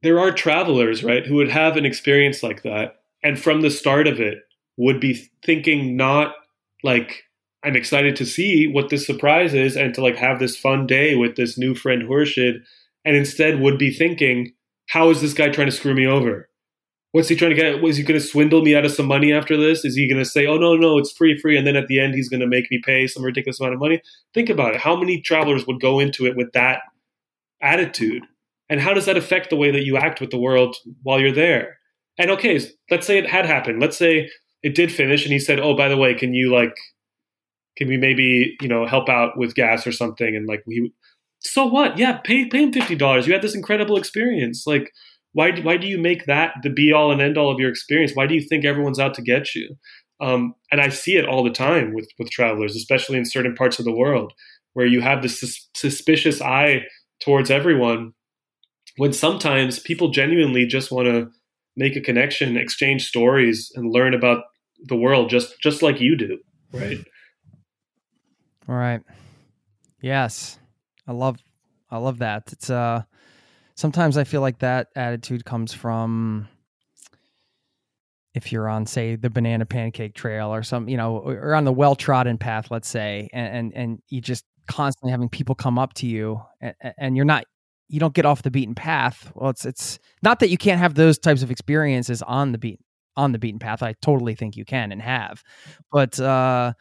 there 0.03 0.19
are 0.19 0.31
travelers, 0.31 1.03
right, 1.03 1.25
who 1.25 1.35
would 1.35 1.49
have 1.49 1.77
an 1.77 1.85
experience 1.85 2.41
like 2.41 2.63
that. 2.63 3.01
And 3.23 3.39
from 3.39 3.61
the 3.61 3.69
start 3.69 4.07
of 4.07 4.19
it, 4.19 4.39
would 4.77 4.99
be 4.99 5.29
thinking 5.45 5.95
not 5.95 6.33
like, 6.81 7.23
I'm 7.63 7.75
excited 7.75 8.15
to 8.15 8.25
see 8.25 8.65
what 8.65 8.89
this 8.89 9.05
surprise 9.05 9.53
is 9.53 9.75
and 9.75 9.93
to 9.93 10.01
like 10.01 10.15
have 10.15 10.39
this 10.39 10.57
fun 10.57 10.87
day 10.87 11.13
with 11.13 11.35
this 11.35 11.57
new 11.57 11.75
friend 11.75 12.03
Khurshid, 12.03 12.63
and 13.05 13.15
instead 13.15 13.59
would 13.59 13.77
be 13.77 13.93
thinking, 13.93 14.53
how 14.89 15.09
is 15.09 15.21
this 15.21 15.33
guy 15.33 15.49
trying 15.49 15.67
to 15.67 15.71
screw 15.71 15.93
me 15.93 16.07
over? 16.07 16.49
What's 17.13 17.27
he 17.27 17.35
trying 17.35 17.51
to 17.51 17.55
get? 17.55 17.81
Was 17.81 17.97
he 17.97 18.03
going 18.03 18.19
to 18.19 18.25
swindle 18.25 18.61
me 18.61 18.73
out 18.73 18.85
of 18.85 18.93
some 18.93 19.05
money 19.05 19.33
after 19.33 19.57
this? 19.57 19.83
Is 19.83 19.95
he 19.95 20.07
going 20.07 20.23
to 20.23 20.29
say, 20.29 20.45
"Oh 20.45 20.57
no, 20.57 20.75
no, 20.75 20.97
it's 20.97 21.11
free, 21.11 21.37
free," 21.37 21.57
and 21.57 21.67
then 21.67 21.75
at 21.75 21.87
the 21.87 21.99
end 21.99 22.15
he's 22.15 22.29
going 22.29 22.39
to 22.39 22.47
make 22.47 22.71
me 22.71 22.81
pay 22.85 23.05
some 23.05 23.23
ridiculous 23.23 23.59
amount 23.59 23.73
of 23.73 23.81
money? 23.81 24.01
Think 24.33 24.49
about 24.49 24.75
it. 24.75 24.81
How 24.81 24.95
many 24.95 25.19
travelers 25.19 25.67
would 25.67 25.81
go 25.81 25.99
into 25.99 26.25
it 26.25 26.37
with 26.37 26.53
that 26.53 26.81
attitude, 27.61 28.23
and 28.69 28.79
how 28.79 28.93
does 28.93 29.05
that 29.05 29.17
affect 29.17 29.49
the 29.49 29.57
way 29.57 29.71
that 29.71 29.83
you 29.83 29.97
act 29.97 30.21
with 30.21 30.31
the 30.31 30.39
world 30.39 30.75
while 31.03 31.19
you're 31.19 31.33
there? 31.33 31.77
And 32.17 32.31
okay, 32.31 32.61
let's 32.89 33.07
say 33.07 33.17
it 33.17 33.29
had 33.29 33.45
happened. 33.45 33.81
Let's 33.81 33.97
say 33.97 34.29
it 34.63 34.73
did 34.75 34.91
finish, 34.91 35.23
and 35.25 35.33
he 35.33 35.39
said, 35.39 35.59
"Oh, 35.59 35.75
by 35.75 35.89
the 35.89 35.97
way, 35.97 36.13
can 36.13 36.33
you 36.33 36.53
like, 36.53 36.75
can 37.77 37.89
we 37.89 37.97
maybe 37.97 38.55
you 38.61 38.69
know 38.69 38.85
help 38.85 39.09
out 39.09 39.37
with 39.37 39.55
gas 39.55 39.85
or 39.85 39.91
something?" 39.91 40.33
And 40.33 40.47
like 40.47 40.63
we, 40.65 40.93
so 41.39 41.65
what? 41.65 41.97
Yeah, 41.97 42.19
pay 42.19 42.45
pay 42.45 42.63
him 42.63 42.71
fifty 42.71 42.95
dollars. 42.95 43.27
You 43.27 43.33
had 43.33 43.41
this 43.41 43.55
incredible 43.55 43.97
experience, 43.97 44.63
like 44.65 44.93
why 45.33 45.59
why 45.61 45.77
do 45.77 45.87
you 45.87 45.97
make 45.97 46.25
that 46.25 46.53
the 46.63 46.69
be 46.69 46.91
all 46.91 47.11
and 47.11 47.21
end 47.21 47.37
all 47.37 47.51
of 47.51 47.59
your 47.59 47.69
experience? 47.69 48.11
Why 48.13 48.27
do 48.27 48.35
you 48.35 48.41
think 48.41 48.65
everyone's 48.65 48.99
out 48.99 49.13
to 49.15 49.21
get 49.21 49.55
you? 49.55 49.75
Um, 50.19 50.53
and 50.71 50.79
I 50.79 50.89
see 50.89 51.17
it 51.17 51.25
all 51.25 51.43
the 51.43 51.49
time 51.49 51.93
with 51.93 52.07
with 52.19 52.29
travelers, 52.29 52.75
especially 52.75 53.17
in 53.17 53.25
certain 53.25 53.55
parts 53.55 53.79
of 53.79 53.85
the 53.85 53.95
world, 53.95 54.33
where 54.73 54.85
you 54.85 55.01
have 55.01 55.21
this 55.21 55.39
sus- 55.39 55.69
suspicious 55.73 56.41
eye 56.41 56.83
towards 57.23 57.49
everyone, 57.49 58.13
when 58.97 59.13
sometimes 59.13 59.79
people 59.79 60.09
genuinely 60.09 60.65
just 60.65 60.91
want 60.91 61.07
to 61.07 61.29
make 61.75 61.95
a 61.95 62.01
connection, 62.01 62.57
exchange 62.57 63.07
stories, 63.07 63.71
and 63.75 63.91
learn 63.91 64.13
about 64.13 64.43
the 64.83 64.95
world 64.95 65.29
just 65.29 65.59
just 65.61 65.81
like 65.81 66.01
you 66.01 66.17
do, 66.17 66.37
right? 66.73 66.97
All 68.67 68.75
right. 68.75 69.01
Yes, 70.01 70.59
I 71.07 71.13
love 71.13 71.37
I 71.89 71.97
love 71.97 72.19
that. 72.19 72.51
It's 72.51 72.69
uh 72.69 73.03
sometimes 73.81 74.15
I 74.15 74.23
feel 74.23 74.41
like 74.41 74.59
that 74.59 74.89
attitude 74.95 75.43
comes 75.43 75.73
from 75.73 76.47
if 78.35 78.51
you're 78.51 78.69
on 78.69 78.85
say 78.85 79.15
the 79.15 79.29
banana 79.29 79.65
pancake 79.65 80.13
trail 80.13 80.53
or 80.53 80.63
some 80.63 80.87
you 80.87 80.95
know 80.95 81.17
or 81.17 81.53
on 81.55 81.65
the 81.65 81.73
well 81.73 81.95
trodden 81.95 82.37
path 82.37 82.71
let's 82.71 82.87
say 82.87 83.27
and, 83.33 83.55
and 83.57 83.73
and 83.75 84.01
you 84.07 84.21
just 84.21 84.45
constantly 84.67 85.11
having 85.11 85.27
people 85.27 85.55
come 85.55 85.77
up 85.77 85.93
to 85.95 86.05
you 86.05 86.39
and, 86.61 86.75
and 86.97 87.15
you're 87.17 87.25
not 87.25 87.43
you 87.89 87.99
don't 87.99 88.13
get 88.13 88.25
off 88.25 88.41
the 88.43 88.51
beaten 88.51 88.75
path. 88.75 89.31
Well 89.35 89.49
it's 89.49 89.65
it's 89.65 89.99
not 90.21 90.39
that 90.39 90.49
you 90.49 90.57
can't 90.57 90.79
have 90.79 90.93
those 90.93 91.17
types 91.17 91.41
of 91.43 91.51
experiences 91.51 92.21
on 92.21 92.51
the 92.53 92.57
beat 92.57 92.79
on 93.17 93.33
the 93.33 93.39
beaten 93.39 93.59
path. 93.59 93.83
I 93.83 93.95
totally 94.01 94.35
think 94.35 94.55
you 94.55 94.63
can 94.63 94.91
and 94.91 95.01
have. 95.01 95.43
But 95.91 96.19
uh 96.19 96.73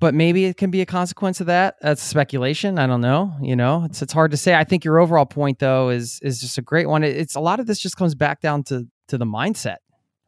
but 0.00 0.14
maybe 0.14 0.44
it 0.44 0.56
can 0.56 0.70
be 0.70 0.80
a 0.80 0.86
consequence 0.86 1.40
of 1.40 1.46
that. 1.46 1.76
That's 1.80 2.02
speculation. 2.02 2.78
I 2.78 2.86
don't 2.86 3.00
know. 3.00 3.34
You 3.42 3.56
know, 3.56 3.84
it's 3.84 4.02
it's 4.02 4.12
hard 4.12 4.30
to 4.30 4.36
say. 4.36 4.54
I 4.54 4.64
think 4.64 4.84
your 4.84 4.98
overall 4.98 5.26
point 5.26 5.58
though 5.58 5.88
is 5.90 6.20
is 6.22 6.40
just 6.40 6.58
a 6.58 6.62
great 6.62 6.88
one. 6.88 7.02
It's 7.02 7.34
a 7.34 7.40
lot 7.40 7.60
of 7.60 7.66
this 7.66 7.78
just 7.78 7.96
comes 7.96 8.14
back 8.14 8.40
down 8.40 8.62
to 8.64 8.86
to 9.08 9.18
the 9.18 9.26
mindset, 9.26 9.78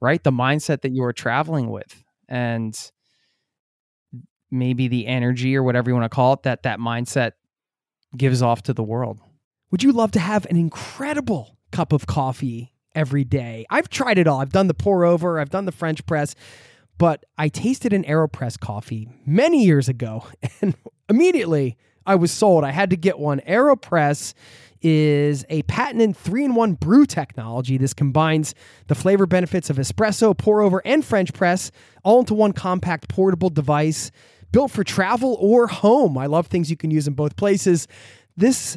right? 0.00 0.22
The 0.22 0.32
mindset 0.32 0.82
that 0.82 0.92
you 0.92 1.04
are 1.04 1.12
traveling 1.12 1.70
with, 1.70 2.02
and 2.28 2.76
maybe 4.50 4.88
the 4.88 5.06
energy 5.06 5.56
or 5.56 5.62
whatever 5.62 5.90
you 5.90 5.94
want 5.94 6.10
to 6.10 6.14
call 6.14 6.32
it 6.32 6.42
that 6.42 6.64
that 6.64 6.80
mindset 6.80 7.32
gives 8.16 8.42
off 8.42 8.62
to 8.62 8.72
the 8.72 8.82
world. 8.82 9.20
Would 9.70 9.84
you 9.84 9.92
love 9.92 10.10
to 10.12 10.20
have 10.20 10.46
an 10.46 10.56
incredible 10.56 11.56
cup 11.70 11.92
of 11.92 12.06
coffee 12.06 12.72
every 12.92 13.22
day? 13.22 13.66
I've 13.70 13.88
tried 13.88 14.18
it 14.18 14.26
all. 14.26 14.40
I've 14.40 14.50
done 14.50 14.66
the 14.66 14.74
pour 14.74 15.04
over. 15.04 15.38
I've 15.38 15.50
done 15.50 15.64
the 15.64 15.72
French 15.72 16.04
press 16.06 16.34
but 17.00 17.24
I 17.38 17.48
tasted 17.48 17.94
an 17.94 18.04
AeroPress 18.04 18.60
coffee 18.60 19.08
many 19.24 19.64
years 19.64 19.88
ago 19.88 20.26
and 20.60 20.76
immediately 21.08 21.78
I 22.04 22.14
was 22.14 22.30
sold. 22.30 22.62
I 22.62 22.72
had 22.72 22.90
to 22.90 22.96
get 22.96 23.18
one. 23.18 23.40
AeroPress 23.40 24.34
is 24.82 25.46
a 25.48 25.62
patented 25.62 26.14
three 26.14 26.44
in 26.44 26.54
one 26.54 26.74
brew 26.74 27.06
technology. 27.06 27.78
This 27.78 27.94
combines 27.94 28.54
the 28.88 28.94
flavor 28.94 29.26
benefits 29.26 29.70
of 29.70 29.78
espresso, 29.78 30.36
pour 30.36 30.60
over, 30.60 30.82
and 30.84 31.02
French 31.02 31.32
press 31.32 31.70
all 32.04 32.20
into 32.20 32.34
one 32.34 32.52
compact 32.52 33.08
portable 33.08 33.48
device 33.48 34.10
built 34.52 34.70
for 34.70 34.84
travel 34.84 35.38
or 35.40 35.68
home. 35.68 36.18
I 36.18 36.26
love 36.26 36.48
things 36.48 36.70
you 36.70 36.76
can 36.76 36.90
use 36.90 37.08
in 37.08 37.14
both 37.14 37.34
places. 37.34 37.88
This 38.36 38.76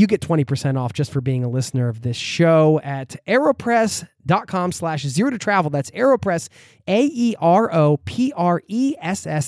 you 0.00 0.06
get 0.06 0.22
20% 0.22 0.78
off 0.78 0.94
just 0.94 1.12
for 1.12 1.20
being 1.20 1.44
a 1.44 1.48
listener 1.48 1.88
of 1.88 2.00
this 2.00 2.16
show 2.16 2.80
at 2.82 3.16
aeropress.com 3.28 4.72
slash 4.72 5.02
zero 5.04 5.28
to 5.30 5.36
travel. 5.36 5.70
That's 5.70 5.90
aeropress, 5.90 6.48
A-E-R-O-P-R-E-S-S 6.88 7.40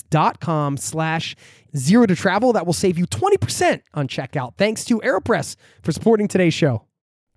dot 0.03 0.41
com 0.41 0.77
slash 0.77 1.35
zero 1.74 2.05
to 2.05 2.15
travel. 2.15 2.53
That 2.53 2.66
will 2.66 2.74
save 2.74 2.99
you 2.99 3.07
20% 3.07 3.81
on 3.95 4.09
checkout. 4.09 4.59
Thanks 4.59 4.85
to 4.85 5.01
AeroPress 5.01 5.57
for 5.83 5.91
supporting 5.93 6.29
today's 6.29 6.53
show. 6.53 6.85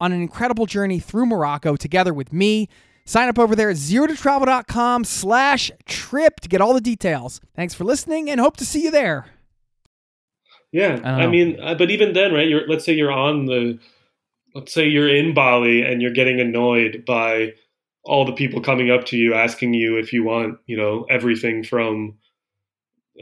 on 0.00 0.12
an 0.12 0.20
incredible 0.20 0.66
journey 0.66 0.98
through 0.98 1.26
Morocco 1.26 1.76
together 1.76 2.12
with 2.12 2.32
me, 2.32 2.68
Sign 3.08 3.28
up 3.28 3.38
over 3.38 3.54
there 3.54 3.70
at 3.70 3.76
zerototravel.com 3.76 5.04
slash 5.04 5.70
trip 5.86 6.40
to 6.40 6.48
get 6.48 6.60
all 6.60 6.74
the 6.74 6.80
details. 6.80 7.40
Thanks 7.54 7.72
for 7.72 7.84
listening 7.84 8.28
and 8.28 8.40
hope 8.40 8.56
to 8.56 8.66
see 8.66 8.82
you 8.82 8.90
there. 8.90 9.26
Yeah, 10.72 10.98
I, 11.04 11.22
I 11.22 11.26
mean, 11.28 11.58
uh, 11.62 11.76
but 11.76 11.92
even 11.92 12.14
then, 12.14 12.34
right? 12.34 12.48
You're 12.48 12.66
let's 12.66 12.84
say 12.84 12.92
you're 12.92 13.12
on 13.12 13.46
the, 13.46 13.78
let's 14.56 14.74
say 14.74 14.88
you're 14.88 15.08
in 15.08 15.34
Bali 15.34 15.82
and 15.82 16.02
you're 16.02 16.10
getting 16.10 16.40
annoyed 16.40 17.04
by 17.06 17.52
all 18.02 18.24
the 18.24 18.32
people 18.32 18.60
coming 18.60 18.90
up 18.90 19.06
to 19.06 19.16
you 19.16 19.34
asking 19.34 19.74
you 19.74 19.98
if 19.98 20.12
you 20.12 20.24
want, 20.24 20.58
you 20.66 20.76
know, 20.76 21.06
everything 21.08 21.62
from 21.62 22.18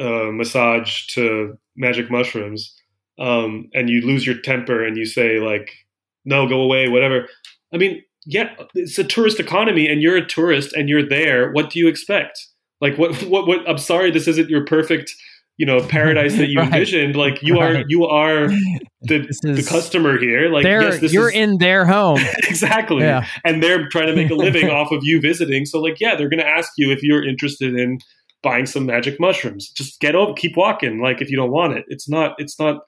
uh, 0.01 0.31
massage 0.33 1.07
to 1.09 1.59
magic 1.77 2.11
mushrooms, 2.11 2.75
um, 3.19 3.69
and 3.75 3.91
you 3.91 4.01
lose 4.01 4.27
your 4.27 4.41
temper 4.41 4.83
and 4.83 4.97
you 4.97 5.05
say 5.05 5.41
like, 5.41 5.84
"No, 6.25 6.49
go 6.49 6.61
away," 6.61 6.89
whatever. 6.89 7.29
I 7.73 7.79
mean, 7.79 8.03
yeah, 8.27 8.55
it's 8.75 8.99
a 8.99 9.05
tourist 9.05 9.41
economy, 9.41 9.89
and 9.89 10.03
you're 10.03 10.17
a 10.17 10.27
tourist 10.27 10.73
and 10.75 10.89
you're 10.89 11.07
there. 11.07 11.53
What 11.53 11.71
do 11.71 11.79
you 11.79 11.89
expect? 11.89 12.39
Like, 12.81 12.97
what? 12.99 13.23
What? 13.29 13.47
What? 13.47 13.69
I'm 13.69 13.79
sorry, 13.79 14.11
this 14.11 14.29
isn't 14.29 14.49
your 14.49 14.65
perfect 14.65 15.15
you 15.57 15.67
know 15.67 15.81
paradise 15.87 16.37
that 16.37 16.49
you 16.49 16.59
right. 16.61 16.67
envisioned 16.67 17.17
like 17.17 17.43
you 17.43 17.61
right. 17.61 17.77
are 17.77 17.85
you 17.89 18.05
are 18.05 18.49
the, 19.03 19.27
is, 19.29 19.39
the 19.41 19.65
customer 19.69 20.19
here 20.19 20.49
like 20.51 20.65
yes, 20.65 21.13
you're 21.13 21.29
is, 21.29 21.35
in 21.35 21.59
their 21.59 21.87
home 21.87 22.19
exactly 22.49 23.03
yeah. 23.03 23.27
and 23.45 23.63
they're 23.63 23.89
trying 23.89 24.07
to 24.07 24.17
make 24.17 24.31
a 24.31 24.35
living 24.35 24.69
off 24.69 24.91
of 24.91 25.01
you 25.03 25.21
visiting 25.21 25.65
so 25.65 25.81
like 25.81 26.01
yeah 26.01 26.17
they're 26.17 26.29
going 26.29 26.41
to 26.41 26.47
ask 26.47 26.73
you 26.77 26.91
if 26.91 27.03
you're 27.03 27.25
interested 27.25 27.79
in 27.79 27.99
buying 28.43 28.67
some 28.67 28.85
magic 28.85 29.21
mushrooms 29.21 29.71
just 29.71 30.01
get 30.01 30.15
over 30.15 30.33
keep 30.35 30.57
walking 30.57 31.01
like 31.01 31.23
if 31.23 31.31
you 31.31 31.37
don't 31.37 31.53
want 31.53 31.73
it 31.73 31.85
it's 31.89 32.09
not 32.09 32.35
it's 32.39 32.59
not 32.59 32.81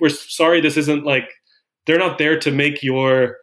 we're 0.00 0.08
sorry 0.08 0.60
this 0.60 0.76
isn't 0.76 1.04
like 1.04 1.28
they're 1.86 1.98
not 1.98 2.18
there 2.18 2.38
to 2.38 2.50
make 2.50 2.82
your 2.82 3.36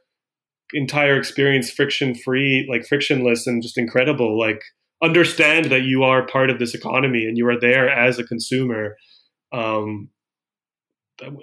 entire 0.73 1.17
experience 1.17 1.71
friction 1.71 2.13
free 2.15 2.67
like 2.69 2.85
frictionless 2.85 3.47
and 3.47 3.61
just 3.61 3.77
incredible. 3.77 4.37
Like 4.39 4.61
understand 5.03 5.71
that 5.71 5.83
you 5.83 6.03
are 6.03 6.25
part 6.25 6.49
of 6.49 6.59
this 6.59 6.73
economy 6.73 7.25
and 7.25 7.37
you 7.37 7.47
are 7.47 7.59
there 7.59 7.89
as 7.89 8.19
a 8.19 8.23
consumer. 8.23 8.95
Um, 9.51 10.09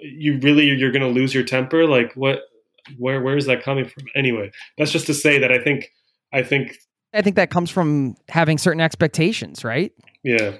you 0.01 0.39
really 0.39 0.65
you're 0.65 0.91
going 0.91 1.01
to 1.01 1.07
lose 1.07 1.33
your 1.33 1.43
temper? 1.43 1.85
Like 1.85 2.13
what 2.13 2.39
where 2.97 3.21
where 3.21 3.37
is 3.37 3.45
that 3.47 3.63
coming 3.63 3.85
from? 3.85 4.05
Anyway 4.15 4.51
that's 4.77 4.91
just 4.91 5.05
to 5.07 5.13
say 5.13 5.39
that 5.39 5.51
i 5.51 5.61
think 5.61 5.91
i 6.33 6.41
think 6.41 6.77
i 7.13 7.21
think 7.21 7.35
that 7.35 7.49
comes 7.49 7.69
from 7.69 8.15
having 8.29 8.57
certain 8.57 8.81
expectations 8.81 9.63
right? 9.63 9.91
Yeah. 10.23 10.57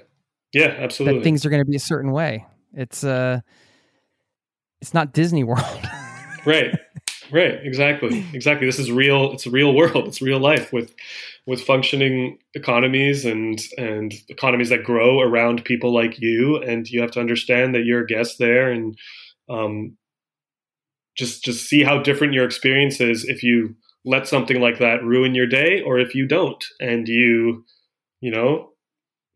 Yeah 0.52 0.74
absolutely. 0.78 1.18
that 1.18 1.24
things 1.24 1.44
are 1.44 1.50
going 1.50 1.62
to 1.62 1.70
be 1.70 1.76
a 1.76 1.80
certain 1.80 2.12
way. 2.12 2.46
It's 2.74 3.04
uh 3.04 3.40
it's 4.80 4.94
not 4.94 5.12
disney 5.12 5.44
world 5.44 5.88
right. 6.48 6.78
Right. 7.30 7.60
Exactly. 7.62 8.24
Exactly. 8.32 8.66
This 8.66 8.78
is 8.78 8.90
real 8.90 9.32
it's 9.32 9.46
a 9.46 9.50
real 9.50 9.74
world. 9.74 10.08
It's 10.08 10.22
real 10.22 10.40
life 10.40 10.72
with 10.72 10.94
with 11.46 11.62
functioning 11.62 12.38
economies 12.54 13.24
and 13.26 13.60
and 13.76 14.14
economies 14.28 14.70
that 14.70 14.84
grow 14.84 15.20
around 15.20 15.64
people 15.64 15.92
like 15.94 16.18
you 16.20 16.56
and 16.56 16.88
you 16.88 17.02
have 17.02 17.10
to 17.12 17.20
understand 17.20 17.74
that 17.74 17.84
you're 17.84 18.04
a 18.04 18.06
guest 18.06 18.38
there 18.38 18.70
and 18.70 18.96
um, 19.50 19.96
just 21.16 21.44
just 21.44 21.68
see 21.68 21.82
how 21.82 22.00
different 22.00 22.32
your 22.32 22.44
experience 22.44 23.00
is 23.00 23.24
if 23.24 23.42
you 23.42 23.74
let 24.04 24.28
something 24.28 24.60
like 24.60 24.78
that 24.78 25.02
ruin 25.02 25.34
your 25.34 25.46
day 25.46 25.82
or 25.82 25.98
if 25.98 26.14
you 26.14 26.26
don't 26.26 26.64
and 26.80 27.08
you 27.08 27.64
you 28.20 28.30
know 28.30 28.67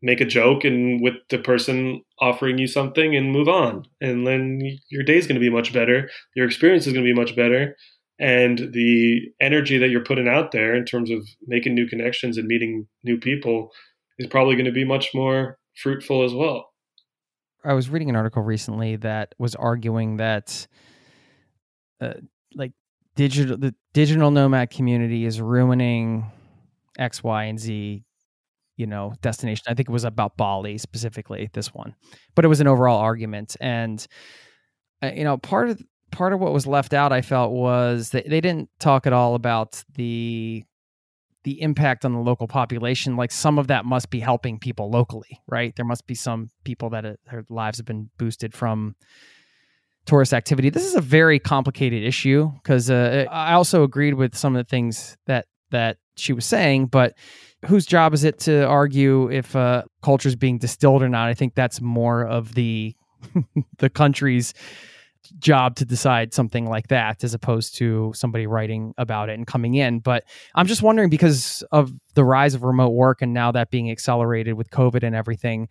make 0.03 0.21
a 0.21 0.25
joke 0.25 0.63
and 0.63 1.01
with 1.01 1.15
the 1.29 1.39
person 1.39 2.03
offering 2.19 2.59
you 2.59 2.67
something 2.67 3.15
and 3.15 3.31
move 3.31 3.47
on. 3.47 3.85
And 4.01 4.27
then 4.27 4.77
your 4.89 5.03
day 5.03 5.17
is 5.17 5.25
going 5.25 5.35
to 5.35 5.41
be 5.41 5.49
much 5.49 5.73
better 5.73 6.09
your 6.35 6.45
experience 6.45 6.85
is 6.85 6.93
going 6.93 7.05
to 7.05 7.13
be 7.13 7.19
much 7.19 7.35
better 7.35 7.75
and 8.19 8.69
the 8.73 9.21
energy 9.41 9.77
that 9.77 9.89
you're 9.89 10.03
putting 10.03 10.27
out 10.27 10.51
there 10.51 10.75
in 10.75 10.85
terms 10.85 11.09
of 11.09 11.27
making 11.47 11.73
new 11.73 11.87
connections 11.87 12.37
and 12.37 12.47
meeting 12.47 12.87
new 13.03 13.17
people 13.17 13.69
is 14.19 14.27
probably 14.27 14.55
going 14.55 14.65
to 14.65 14.71
be 14.71 14.85
much 14.85 15.09
more 15.13 15.57
fruitful 15.75 16.23
as 16.23 16.33
well. 16.33 16.69
I 17.65 17.73
was 17.73 17.89
reading 17.89 18.09
an 18.09 18.15
article 18.15 18.43
recently 18.43 18.97
that 18.97 19.33
was 19.39 19.55
arguing 19.55 20.17
that 20.17 20.67
uh, 22.01 22.13
like 22.53 22.73
digital 23.15 23.57
the 23.57 23.73
digital 23.93 24.31
nomad 24.31 24.69
community 24.69 25.25
is 25.25 25.39
ruining 25.39 26.29
x 26.99 27.23
y 27.23 27.45
and 27.45 27.59
z 27.59 28.03
you 28.77 28.87
know 28.87 29.13
destination. 29.21 29.65
I 29.67 29.73
think 29.73 29.89
it 29.89 29.91
was 29.91 30.03
about 30.03 30.37
bali 30.37 30.77
specifically 30.77 31.49
this 31.53 31.73
one. 31.73 31.95
But 32.35 32.45
it 32.45 32.47
was 32.47 32.61
an 32.61 32.67
overall 32.67 32.99
argument. 32.99 33.55
And 33.59 34.05
uh, 35.01 35.11
you 35.15 35.23
know 35.23 35.37
part 35.37 35.69
of 35.69 35.81
part 36.11 36.33
of 36.33 36.39
what 36.39 36.53
was 36.53 36.67
left 36.67 36.93
out 36.93 37.11
i 37.11 37.23
felt 37.23 37.51
was 37.51 38.11
that 38.11 38.29
they 38.29 38.39
didn't 38.39 38.69
talk 38.79 39.07
at 39.07 39.13
all 39.13 39.33
about 39.33 39.83
the 39.95 40.63
the 41.43 41.61
impact 41.61 42.05
on 42.05 42.13
the 42.13 42.19
local 42.19 42.47
population. 42.47 43.17
Like 43.17 43.31
some 43.31 43.59
of 43.59 43.67
that 43.67 43.85
must 43.85 44.09
be 44.09 44.19
helping 44.19 44.59
people 44.59 44.89
locally 44.89 45.41
right? 45.47 45.75
There 45.75 45.85
must 45.85 46.07
be 46.07 46.15
some 46.15 46.49
people 46.63 46.89
that 46.91 47.05
uh, 47.05 47.13
their 47.29 47.45
lives 47.49 47.77
have 47.77 47.85
been 47.85 48.09
boosted 48.17 48.53
from 48.53 48.95
tourist 50.05 50.33
activity. 50.33 50.69
This 50.69 50.85
is 50.85 50.95
a 50.95 51.01
very 51.01 51.39
complicated 51.39 52.03
issue 52.03 52.51
because 52.61 52.89
uh, 52.89 53.25
i 53.31 53.53
also 53.53 53.83
agreed 53.83 54.15
with 54.15 54.35
some 54.35 54.55
of 54.55 54.65
the 54.65 54.69
things 54.69 55.17
that 55.27 55.45
that 55.71 55.97
she 56.15 56.33
was 56.33 56.45
saying 56.45 56.87
but 56.87 57.15
whose 57.65 57.85
job 57.85 58.13
is 58.13 58.23
it 58.23 58.39
to 58.39 58.65
argue 58.65 59.29
if 59.31 59.55
uh, 59.55 59.83
culture 60.01 60.27
is 60.27 60.35
being 60.35 60.57
distilled 60.57 61.01
or 61.01 61.09
not? 61.09 61.29
I 61.29 61.33
think 61.33 61.55
that's 61.55 61.81
more 61.81 62.25
of 62.25 62.55
the 62.55 62.95
the 63.77 63.89
country's 63.89 64.53
job 65.39 65.75
to 65.77 65.85
decide 65.85 66.33
something 66.33 66.65
like 66.65 66.89
that 66.89 67.23
as 67.23 67.33
opposed 67.33 67.75
to 67.75 68.11
somebody 68.13 68.45
writing 68.45 68.93
about 68.97 69.29
it 69.29 69.33
and 69.33 69.47
coming 69.47 69.73
in 69.73 69.99
but 69.99 70.25
i'm 70.53 70.67
just 70.67 70.81
wondering 70.81 71.09
because 71.09 71.63
of 71.71 71.93
the 72.13 72.25
rise 72.25 72.53
of 72.53 72.61
remote 72.61 72.89
work 72.89 73.21
and 73.21 73.33
now 73.33 73.49
that 73.49 73.71
being 73.71 73.89
accelerated 73.89 74.55
with 74.55 74.69
covid 74.69 75.01
and 75.01 75.15
everything 75.15 75.69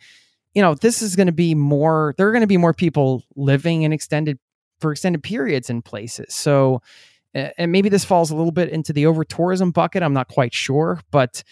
you 0.55 0.63
know 0.63 0.75
this 0.75 1.03
is 1.03 1.17
going 1.17 1.27
to 1.27 1.33
be 1.33 1.55
more 1.55 2.15
there 2.17 2.27
are 2.27 2.33
going 2.33 2.41
to 2.41 2.47
be 2.47 2.57
more 2.57 2.73
people 2.73 3.23
living 3.37 3.83
in 3.83 3.93
extended 3.93 4.39
for 4.81 4.91
extended 4.91 5.23
periods 5.23 5.69
in 5.69 5.83
places 5.83 6.35
so 6.35 6.81
and 7.35 7.73
maybe 7.73 7.89
this 7.89 8.05
falls 8.05 8.31
a 8.31 8.37
little 8.37 8.53
bit 8.53 8.69
into 8.69 8.93
the 8.93 9.07
over 9.07 9.25
tourism 9.25 9.71
bucket 9.71 10.03
i'm 10.03 10.13
not 10.13 10.29
quite 10.29 10.53
sure 10.53 11.01
but 11.11 11.43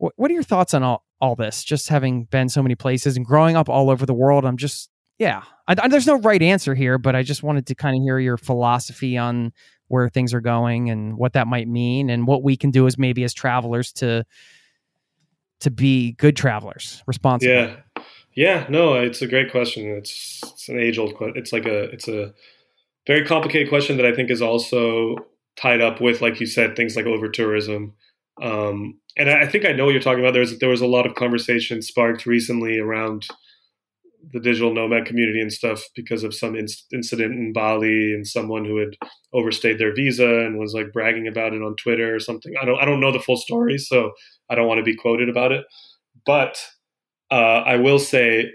what, 0.00 0.30
are 0.30 0.34
your 0.34 0.42
thoughts 0.42 0.74
on 0.74 0.82
all, 0.82 1.04
all 1.20 1.36
this? 1.36 1.62
Just 1.62 1.88
having 1.88 2.24
been 2.24 2.48
so 2.48 2.62
many 2.62 2.74
places 2.74 3.16
and 3.16 3.24
growing 3.24 3.56
up 3.56 3.68
all 3.68 3.90
over 3.90 4.06
the 4.06 4.14
world, 4.14 4.44
I'm 4.44 4.56
just, 4.56 4.90
yeah, 5.18 5.42
I, 5.68 5.76
I, 5.78 5.88
there's 5.88 6.06
no 6.06 6.18
right 6.18 6.40
answer 6.42 6.74
here, 6.74 6.98
but 6.98 7.14
I 7.14 7.22
just 7.22 7.42
wanted 7.42 7.66
to 7.66 7.74
kind 7.74 7.96
of 7.96 8.02
hear 8.02 8.18
your 8.18 8.36
philosophy 8.36 9.18
on 9.18 9.52
where 9.88 10.08
things 10.08 10.32
are 10.32 10.40
going 10.40 10.88
and 10.88 11.16
what 11.16 11.34
that 11.34 11.46
might 11.46 11.68
mean 11.68 12.10
and 12.10 12.26
what 12.26 12.42
we 12.42 12.56
can 12.56 12.70
do 12.70 12.86
as 12.86 12.96
maybe 12.96 13.24
as 13.24 13.34
travelers 13.34 13.92
to 13.92 14.24
to 15.58 15.70
be 15.70 16.12
good 16.12 16.36
travelers 16.36 17.02
responsible 17.06 17.52
yeah. 17.52 17.76
Yeah 18.34 18.66
no 18.70 18.94
it's 18.94 19.20
a 19.20 19.26
great 19.26 19.50
question. 19.50 19.88
It's 19.88 20.40
it's 20.44 20.68
an 20.68 20.78
age 20.78 20.96
old 20.96 21.16
question 21.16 21.36
it's 21.36 21.52
like 21.52 21.66
a 21.66 21.90
it's 21.90 22.06
a 22.06 22.32
very 23.06 23.24
complicated 23.24 23.68
question 23.68 23.96
that 23.96 24.06
i 24.06 24.14
think 24.14 24.30
is 24.30 24.42
also 24.42 25.16
tied 25.56 25.80
up 25.80 26.00
with 26.00 26.20
like 26.20 26.40
you 26.40 26.46
said 26.46 26.76
things 26.76 26.96
like 26.96 27.06
over 27.06 27.28
tourism 27.28 27.94
um, 28.42 28.98
and 29.16 29.28
I 29.28 29.46
think 29.46 29.66
I 29.66 29.72
know 29.72 29.84
what 29.84 29.92
you're 29.92 30.00
talking 30.00 30.20
about. 30.20 30.32
There 30.32 30.40
was 30.40 30.58
there 30.58 30.68
was 30.68 30.80
a 30.80 30.86
lot 30.86 31.06
of 31.06 31.14
conversation 31.14 31.82
sparked 31.82 32.26
recently 32.26 32.78
around 32.78 33.26
the 34.32 34.40
digital 34.40 34.72
nomad 34.72 35.06
community 35.06 35.40
and 35.40 35.52
stuff 35.52 35.82
because 35.96 36.24
of 36.24 36.34
some 36.34 36.54
incident 36.54 37.34
in 37.34 37.52
Bali 37.52 38.12
and 38.12 38.26
someone 38.26 38.64
who 38.64 38.76
had 38.76 38.90
overstayed 39.32 39.78
their 39.78 39.94
visa 39.94 40.40
and 40.40 40.58
was 40.58 40.74
like 40.74 40.92
bragging 40.92 41.26
about 41.26 41.54
it 41.54 41.62
on 41.62 41.74
Twitter 41.76 42.14
or 42.14 42.20
something. 42.20 42.54
I 42.60 42.64
don't 42.64 42.80
I 42.80 42.84
don't 42.84 43.00
know 43.00 43.12
the 43.12 43.20
full 43.20 43.36
story, 43.36 43.78
so 43.78 44.12
I 44.48 44.54
don't 44.54 44.68
want 44.68 44.78
to 44.78 44.84
be 44.84 44.96
quoted 44.96 45.28
about 45.28 45.52
it. 45.52 45.64
But 46.24 46.62
uh, 47.30 47.62
I 47.66 47.76
will 47.76 47.98
say, 47.98 48.50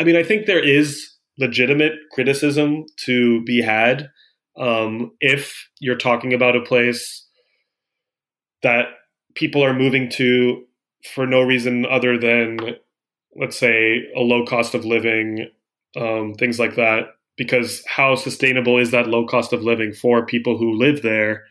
I 0.00 0.04
mean, 0.04 0.16
I 0.16 0.22
think 0.22 0.46
there 0.46 0.64
is 0.64 1.11
legitimate 1.38 1.92
criticism 2.12 2.84
to 3.04 3.42
be 3.44 3.62
had 3.62 4.10
um, 4.58 5.12
if 5.20 5.68
you're 5.80 5.96
talking 5.96 6.32
about 6.32 6.56
a 6.56 6.60
place 6.60 7.26
that 8.62 8.86
people 9.34 9.64
are 9.64 9.74
moving 9.74 10.10
to 10.10 10.64
for 11.14 11.26
no 11.26 11.42
reason 11.42 11.86
other 11.86 12.18
than, 12.18 12.58
let's 13.36 13.58
say, 13.58 14.02
a 14.14 14.20
low 14.20 14.44
cost 14.44 14.74
of 14.74 14.84
living, 14.84 15.48
um, 15.96 16.34
things 16.34 16.58
like 16.58 16.76
that. 16.76 17.06
Because 17.36 17.82
how 17.86 18.14
sustainable 18.14 18.78
is 18.78 18.90
that 18.90 19.08
low 19.08 19.26
cost 19.26 19.52
of 19.52 19.62
living 19.62 19.94
for 19.94 20.26
people 20.26 20.58
who 20.58 20.74
live 20.74 21.02
there 21.02 21.44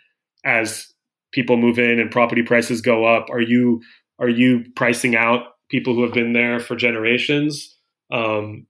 as 0.45 0.87
people 1.31 1.57
move 1.57 1.79
in 1.79 1.99
and 1.99 2.11
property 2.11 2.43
prices 2.43 2.81
go 2.81 3.03
up? 3.05 3.29
Are 3.31 3.41
you 3.41 3.81
are 4.19 4.29
you 4.29 4.63
pricing 4.75 5.15
out 5.15 5.41
people 5.69 5.95
who 5.95 6.03
have 6.03 6.13
been 6.13 6.33
there 6.33 6.59
for 6.59 6.75
generations? 6.75 7.75
Um, 8.11 8.67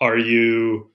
are 0.00 0.18
you, 0.18 0.90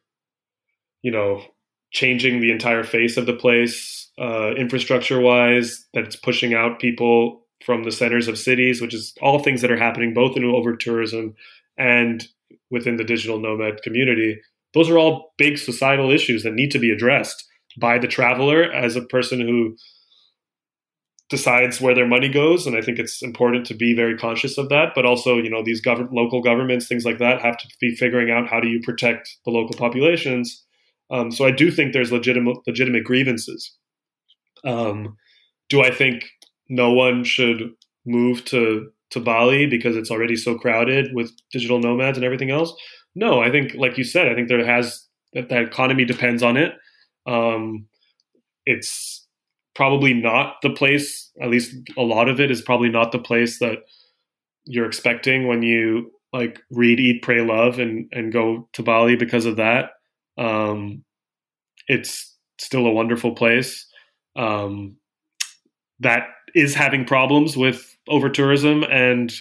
you 1.01 1.11
know, 1.11 1.43
changing 1.91 2.41
the 2.41 2.51
entire 2.51 2.83
face 2.83 3.17
of 3.17 3.25
the 3.25 3.33
place 3.33 4.11
uh, 4.19 4.53
infrastructure 4.55 5.19
wise 5.19 5.85
that's 5.93 6.15
pushing 6.15 6.53
out 6.53 6.79
people 6.79 7.41
from 7.65 7.83
the 7.83 7.91
centers 7.91 8.27
of 8.27 8.37
cities, 8.37 8.81
which 8.81 8.93
is 8.93 9.13
all 9.21 9.39
things 9.39 9.61
that 9.61 9.71
are 9.71 9.77
happening 9.77 10.13
both 10.13 10.37
in 10.37 10.43
over 10.43 10.75
tourism 10.75 11.35
and 11.77 12.27
within 12.69 12.97
the 12.97 13.03
digital 13.03 13.39
nomad 13.39 13.81
community. 13.81 14.39
Those 14.73 14.89
are 14.89 14.97
all 14.97 15.33
big 15.37 15.57
societal 15.57 16.11
issues 16.11 16.43
that 16.43 16.53
need 16.53 16.71
to 16.71 16.79
be 16.79 16.91
addressed 16.91 17.45
by 17.79 17.97
the 17.97 18.07
traveler 18.07 18.63
as 18.63 18.95
a 18.95 19.01
person 19.01 19.39
who 19.39 19.75
decides 21.29 21.81
where 21.81 21.95
their 21.95 22.07
money 22.07 22.29
goes, 22.29 22.67
and 22.67 22.77
I 22.77 22.81
think 22.81 22.99
it's 22.99 23.21
important 23.23 23.65
to 23.67 23.73
be 23.73 23.95
very 23.95 24.17
conscious 24.17 24.57
of 24.57 24.69
that. 24.69 24.89
But 24.93 25.05
also, 25.05 25.37
you 25.37 25.49
know, 25.49 25.63
these 25.63 25.81
gov- 25.81 26.11
local 26.11 26.41
governments, 26.41 26.87
things 26.87 27.05
like 27.05 27.17
that, 27.17 27.41
have 27.41 27.57
to 27.57 27.67
be 27.79 27.95
figuring 27.95 28.31
out 28.31 28.47
how 28.47 28.59
do 28.59 28.67
you 28.67 28.79
protect 28.81 29.37
the 29.45 29.51
local 29.51 29.75
populations. 29.75 30.63
Um, 31.09 31.31
so 31.31 31.45
I 31.45 31.51
do 31.51 31.71
think 31.71 31.93
there's 31.93 32.11
legitimate 32.11 32.57
legitimate 32.67 33.03
grievances. 33.03 33.75
Um, 34.63 35.17
do 35.69 35.81
I 35.81 35.91
think 35.91 36.25
no 36.69 36.91
one 36.91 37.23
should 37.23 37.71
move 38.05 38.45
to 38.45 38.91
to 39.11 39.19
Bali 39.19 39.65
because 39.65 39.95
it's 39.95 40.11
already 40.11 40.35
so 40.35 40.57
crowded 40.57 41.13
with 41.13 41.31
digital 41.51 41.79
nomads 41.79 42.17
and 42.17 42.25
everything 42.25 42.51
else? 42.51 42.73
No, 43.15 43.39
I 43.39 43.49
think, 43.49 43.73
like 43.75 43.97
you 43.97 44.03
said, 44.03 44.27
I 44.27 44.35
think 44.35 44.49
there 44.49 44.65
has 44.65 45.05
that, 45.33 45.49
that 45.49 45.63
economy 45.63 46.05
depends 46.05 46.43
on 46.43 46.57
it. 46.57 46.73
Um, 47.25 47.87
it's 48.65 49.24
probably 49.75 50.13
not 50.13 50.55
the 50.61 50.69
place, 50.69 51.31
at 51.41 51.49
least 51.49 51.75
a 51.97 52.01
lot 52.01 52.29
of 52.29 52.39
it 52.39 52.49
is 52.49 52.61
probably 52.61 52.89
not 52.89 53.11
the 53.11 53.19
place 53.19 53.59
that 53.59 53.79
you're 54.65 54.87
expecting 54.87 55.47
when 55.47 55.61
you 55.61 56.11
like 56.33 56.61
read, 56.71 56.99
eat, 56.99 57.21
pray, 57.21 57.41
love, 57.41 57.79
and 57.79 58.09
and 58.11 58.33
go 58.33 58.67
to 58.73 58.83
Bali 58.83 59.15
because 59.15 59.45
of 59.45 59.57
that. 59.57 59.91
Um, 60.37 61.03
it's 61.87 62.35
still 62.57 62.87
a 62.87 62.91
wonderful 62.91 63.33
place 63.35 63.85
um, 64.35 64.97
that 65.99 66.27
is 66.53 66.73
having 66.73 67.05
problems 67.05 67.55
with 67.55 67.95
over 68.07 68.29
tourism 68.29 68.83
and 68.83 69.33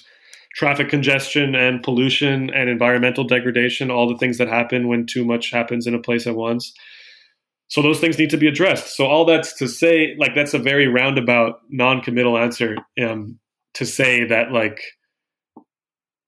traffic 0.54 0.88
congestion 0.88 1.54
and 1.54 1.82
pollution 1.82 2.50
and 2.50 2.68
environmental 2.68 3.24
degradation, 3.24 3.90
all 3.90 4.08
the 4.08 4.18
things 4.18 4.38
that 4.38 4.48
happen 4.48 4.88
when 4.88 5.06
too 5.06 5.24
much 5.24 5.50
happens 5.50 5.86
in 5.86 5.94
a 5.94 6.00
place 6.00 6.26
at 6.26 6.36
once. 6.36 6.72
So 7.74 7.82
those 7.82 7.98
things 7.98 8.20
need 8.20 8.30
to 8.30 8.36
be 8.36 8.46
addressed. 8.46 8.96
So 8.96 9.04
all 9.04 9.24
that's 9.24 9.52
to 9.54 9.66
say, 9.66 10.14
like 10.16 10.36
that's 10.36 10.54
a 10.54 10.60
very 10.60 10.86
roundabout, 10.86 11.58
non-committal 11.70 12.38
answer 12.38 12.76
um, 13.02 13.36
to 13.74 13.84
say 13.84 14.24
that 14.26 14.52
like 14.52 14.80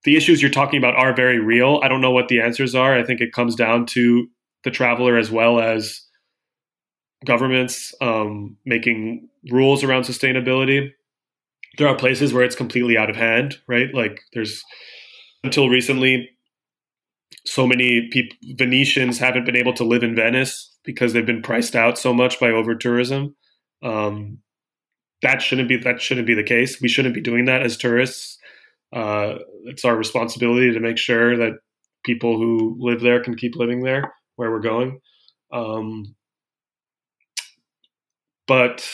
the 0.02 0.16
issues 0.16 0.43
you're 0.43 0.51
talking 0.51 0.77
about 0.77 0.97
are 0.97 1.14
very 1.14 1.39
real. 1.39 1.78
I 1.85 1.89
don't 1.89 2.01
know 2.01 2.10
what 2.10 2.27
the 2.27 2.40
answers 2.40 2.74
are. 2.74 2.98
I 2.98 3.05
think 3.05 3.20
it 3.20 3.32
comes 3.32 3.55
down 3.55 3.86
to 3.90 4.27
the 4.64 4.73
traveler 4.73 5.16
as 5.16 5.31
well 5.31 5.60
as 5.60 6.02
governments 7.24 7.94
um, 8.01 8.56
making 8.64 9.28
rules 9.48 9.85
around 9.85 10.02
sustainability. 10.02 10.90
There 11.78 11.86
are 11.86 11.94
places 11.94 12.32
where 12.35 12.43
it's 12.43 12.56
completely 12.56 12.98
out 12.98 13.09
of 13.09 13.14
hand, 13.14 13.56
right? 13.68 13.94
Like 13.94 14.20
there's 14.32 14.64
until 15.44 15.68
recently, 15.68 16.28
so 17.44 17.66
many 17.66 18.09
people, 18.11 18.36
Venetians 18.57 19.19
haven't 19.19 19.44
been 19.44 19.57
able 19.57 19.74
to 19.74 19.85
live 19.85 20.03
in 20.03 20.15
Venice 20.15 20.77
because 20.85 21.12
they've 21.12 21.27
been 21.27 21.43
priced 21.43 21.77
out 21.77 21.98
so 21.98 22.12
much 22.12 22.40
by 22.40 22.51
over 22.51 22.74
tourism. 22.74 23.35
Um, 23.82 24.39
that 25.23 25.43
shouldn't 25.43 25.69
be 25.69 25.77
that 25.78 26.01
shouldn't 26.01 26.27
be 26.27 26.35
the 26.35 26.43
case. 26.43 26.81
We 26.81 26.89
shouldn't 26.89 27.15
be 27.15 27.20
doing 27.20 27.47
that 27.47 27.62
as 27.62 27.77
tourists. 27.77 28.39
Uh, 28.93 29.36
it's 29.65 29.85
our 29.85 29.97
responsibility 29.97 30.73
to 30.73 30.81
make 30.81 30.98
sure 30.98 31.36
that 31.36 31.53
people 32.05 32.36
who 32.36 32.77
live 32.78 33.01
there 33.01 33.23
can 33.23 33.35
keep 33.35 33.57
living 33.57 33.82
there 33.82 34.12
where 34.36 34.51
we're 34.51 34.61
going. 34.61 35.01
Um, 35.53 36.15
but 38.47 38.89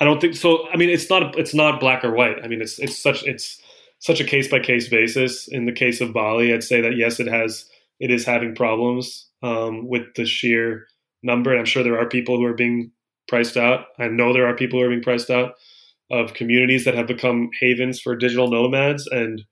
I 0.00 0.04
don't 0.04 0.20
think 0.20 0.34
so. 0.34 0.68
I 0.68 0.76
mean, 0.76 0.90
it's 0.90 1.10
not 1.10 1.38
it's 1.38 1.54
not 1.54 1.80
black 1.80 2.04
or 2.04 2.12
white. 2.12 2.36
I 2.42 2.48
mean, 2.48 2.62
it's 2.62 2.78
it's 2.78 2.98
such 2.98 3.24
it's 3.24 3.60
such 4.02 4.20
a 4.20 4.24
case 4.24 4.48
by 4.48 4.58
case 4.58 4.88
basis. 4.88 5.48
In 5.48 5.64
the 5.64 5.72
case 5.72 6.00
of 6.00 6.12
Bali, 6.12 6.52
I'd 6.52 6.64
say 6.64 6.80
that 6.80 6.96
yes, 6.96 7.20
it 7.20 7.28
has 7.28 7.64
it 8.00 8.10
is 8.10 8.26
having 8.26 8.54
problems 8.54 9.28
um, 9.42 9.88
with 9.88 10.02
the 10.16 10.26
sheer 10.26 10.86
number. 11.22 11.50
And 11.50 11.60
I'm 11.60 11.66
sure 11.66 11.84
there 11.84 11.98
are 11.98 12.08
people 12.08 12.36
who 12.36 12.44
are 12.44 12.52
being 12.52 12.90
priced 13.28 13.56
out. 13.56 13.86
I 14.00 14.08
know 14.08 14.32
there 14.32 14.46
are 14.46 14.56
people 14.56 14.80
who 14.80 14.86
are 14.86 14.88
being 14.88 15.02
priced 15.02 15.30
out 15.30 15.54
of 16.10 16.34
communities 16.34 16.84
that 16.84 16.96
have 16.96 17.06
become 17.06 17.50
havens 17.60 18.00
for 18.00 18.16
digital 18.16 18.50
nomads. 18.50 19.06
And 19.06 19.42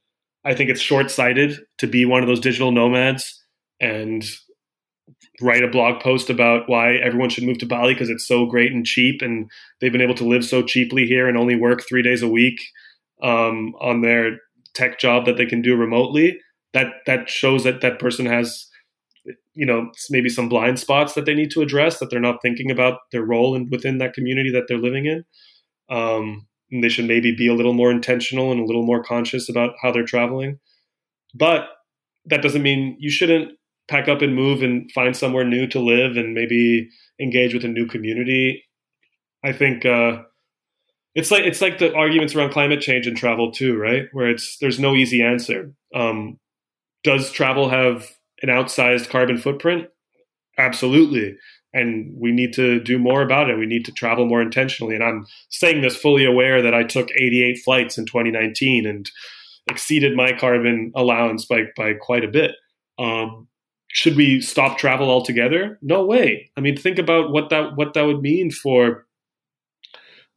I 0.44 0.54
think 0.54 0.68
it's 0.68 0.80
short 0.80 1.12
sighted 1.12 1.60
to 1.78 1.86
be 1.86 2.04
one 2.04 2.22
of 2.22 2.26
those 2.26 2.40
digital 2.40 2.72
nomads 2.72 3.40
and 3.78 4.24
write 5.40 5.62
a 5.62 5.68
blog 5.68 6.02
post 6.02 6.28
about 6.28 6.68
why 6.68 6.96
everyone 6.96 7.30
should 7.30 7.44
move 7.44 7.58
to 7.58 7.66
Bali 7.66 7.94
because 7.94 8.10
it's 8.10 8.26
so 8.26 8.46
great 8.46 8.72
and 8.72 8.84
cheap, 8.84 9.22
and 9.22 9.48
they've 9.80 9.92
been 9.92 10.00
able 10.00 10.14
to 10.14 10.28
live 10.28 10.44
so 10.44 10.62
cheaply 10.62 11.06
here 11.06 11.28
and 11.28 11.38
only 11.38 11.56
work 11.56 11.82
three 11.88 12.02
days 12.02 12.20
a 12.20 12.28
week 12.28 12.60
um, 13.22 13.74
on 13.80 14.00
their 14.00 14.38
tech 14.74 14.98
job 14.98 15.26
that 15.26 15.36
they 15.36 15.46
can 15.46 15.62
do 15.62 15.76
remotely. 15.76 16.38
That 16.72 16.88
that 17.06 17.28
shows 17.28 17.64
that 17.64 17.80
that 17.80 17.98
person 17.98 18.26
has, 18.26 18.68
you 19.54 19.66
know, 19.66 19.90
maybe 20.08 20.28
some 20.28 20.48
blind 20.48 20.78
spots 20.78 21.14
that 21.14 21.24
they 21.24 21.34
need 21.34 21.50
to 21.52 21.62
address. 21.62 21.98
That 21.98 22.10
they're 22.10 22.20
not 22.20 22.42
thinking 22.42 22.70
about 22.70 22.98
their 23.12 23.24
role 23.24 23.54
in, 23.54 23.68
within 23.70 23.98
that 23.98 24.14
community 24.14 24.52
that 24.52 24.64
they're 24.68 24.78
living 24.78 25.06
in. 25.06 25.24
Um, 25.94 26.46
they 26.70 26.88
should 26.88 27.06
maybe 27.06 27.34
be 27.34 27.48
a 27.48 27.54
little 27.54 27.72
more 27.72 27.90
intentional 27.90 28.52
and 28.52 28.60
a 28.60 28.64
little 28.64 28.84
more 28.84 29.02
conscious 29.02 29.48
about 29.48 29.74
how 29.82 29.90
they're 29.90 30.04
traveling. 30.04 30.58
But 31.34 31.66
that 32.26 32.42
doesn't 32.42 32.62
mean 32.62 32.96
you 33.00 33.10
shouldn't 33.10 33.52
pack 33.88 34.08
up 34.08 34.22
and 34.22 34.36
move 34.36 34.62
and 34.62 34.90
find 34.92 35.16
somewhere 35.16 35.44
new 35.44 35.66
to 35.66 35.80
live 35.80 36.16
and 36.16 36.32
maybe 36.32 36.88
engage 37.20 37.52
with 37.52 37.64
a 37.64 37.68
new 37.68 37.86
community. 37.86 38.62
I 39.44 39.52
think 39.52 39.84
uh, 39.84 40.22
it's 41.20 41.30
like 41.30 41.44
it's 41.44 41.60
like 41.60 41.78
the 41.78 41.94
arguments 41.94 42.34
around 42.34 42.50
climate 42.50 42.80
change 42.80 43.06
and 43.06 43.14
travel 43.14 43.52
too, 43.52 43.76
right? 43.76 44.04
Where 44.12 44.30
it's 44.30 44.56
there's 44.58 44.80
no 44.80 44.94
easy 44.94 45.22
answer. 45.22 45.70
Um, 45.94 46.38
does 47.04 47.30
travel 47.30 47.68
have 47.68 48.08
an 48.40 48.48
outsized 48.48 49.10
carbon 49.10 49.36
footprint? 49.36 49.88
Absolutely. 50.56 51.36
And 51.74 52.14
we 52.18 52.32
need 52.32 52.54
to 52.54 52.80
do 52.80 52.98
more 52.98 53.20
about 53.20 53.50
it. 53.50 53.58
We 53.58 53.66
need 53.66 53.84
to 53.84 53.92
travel 53.92 54.24
more 54.24 54.40
intentionally. 54.40 54.94
And 54.94 55.04
I'm 55.04 55.26
saying 55.50 55.82
this 55.82 55.94
fully 55.94 56.24
aware 56.24 56.62
that 56.62 56.74
I 56.74 56.84
took 56.84 57.10
88 57.10 57.58
flights 57.64 57.98
in 57.98 58.06
2019 58.06 58.86
and 58.86 59.08
exceeded 59.70 60.16
my 60.16 60.32
carbon 60.32 60.90
allowance 60.96 61.44
by 61.44 61.64
by 61.76 61.92
quite 62.00 62.24
a 62.24 62.28
bit. 62.28 62.52
Um, 62.98 63.46
should 63.88 64.16
we 64.16 64.40
stop 64.40 64.78
travel 64.78 65.10
altogether? 65.10 65.78
No 65.82 66.02
way. 66.02 66.50
I 66.56 66.62
mean, 66.62 66.78
think 66.78 66.98
about 66.98 67.30
what 67.30 67.50
that 67.50 67.76
what 67.76 67.92
that 67.92 68.06
would 68.06 68.22
mean 68.22 68.50
for 68.50 69.04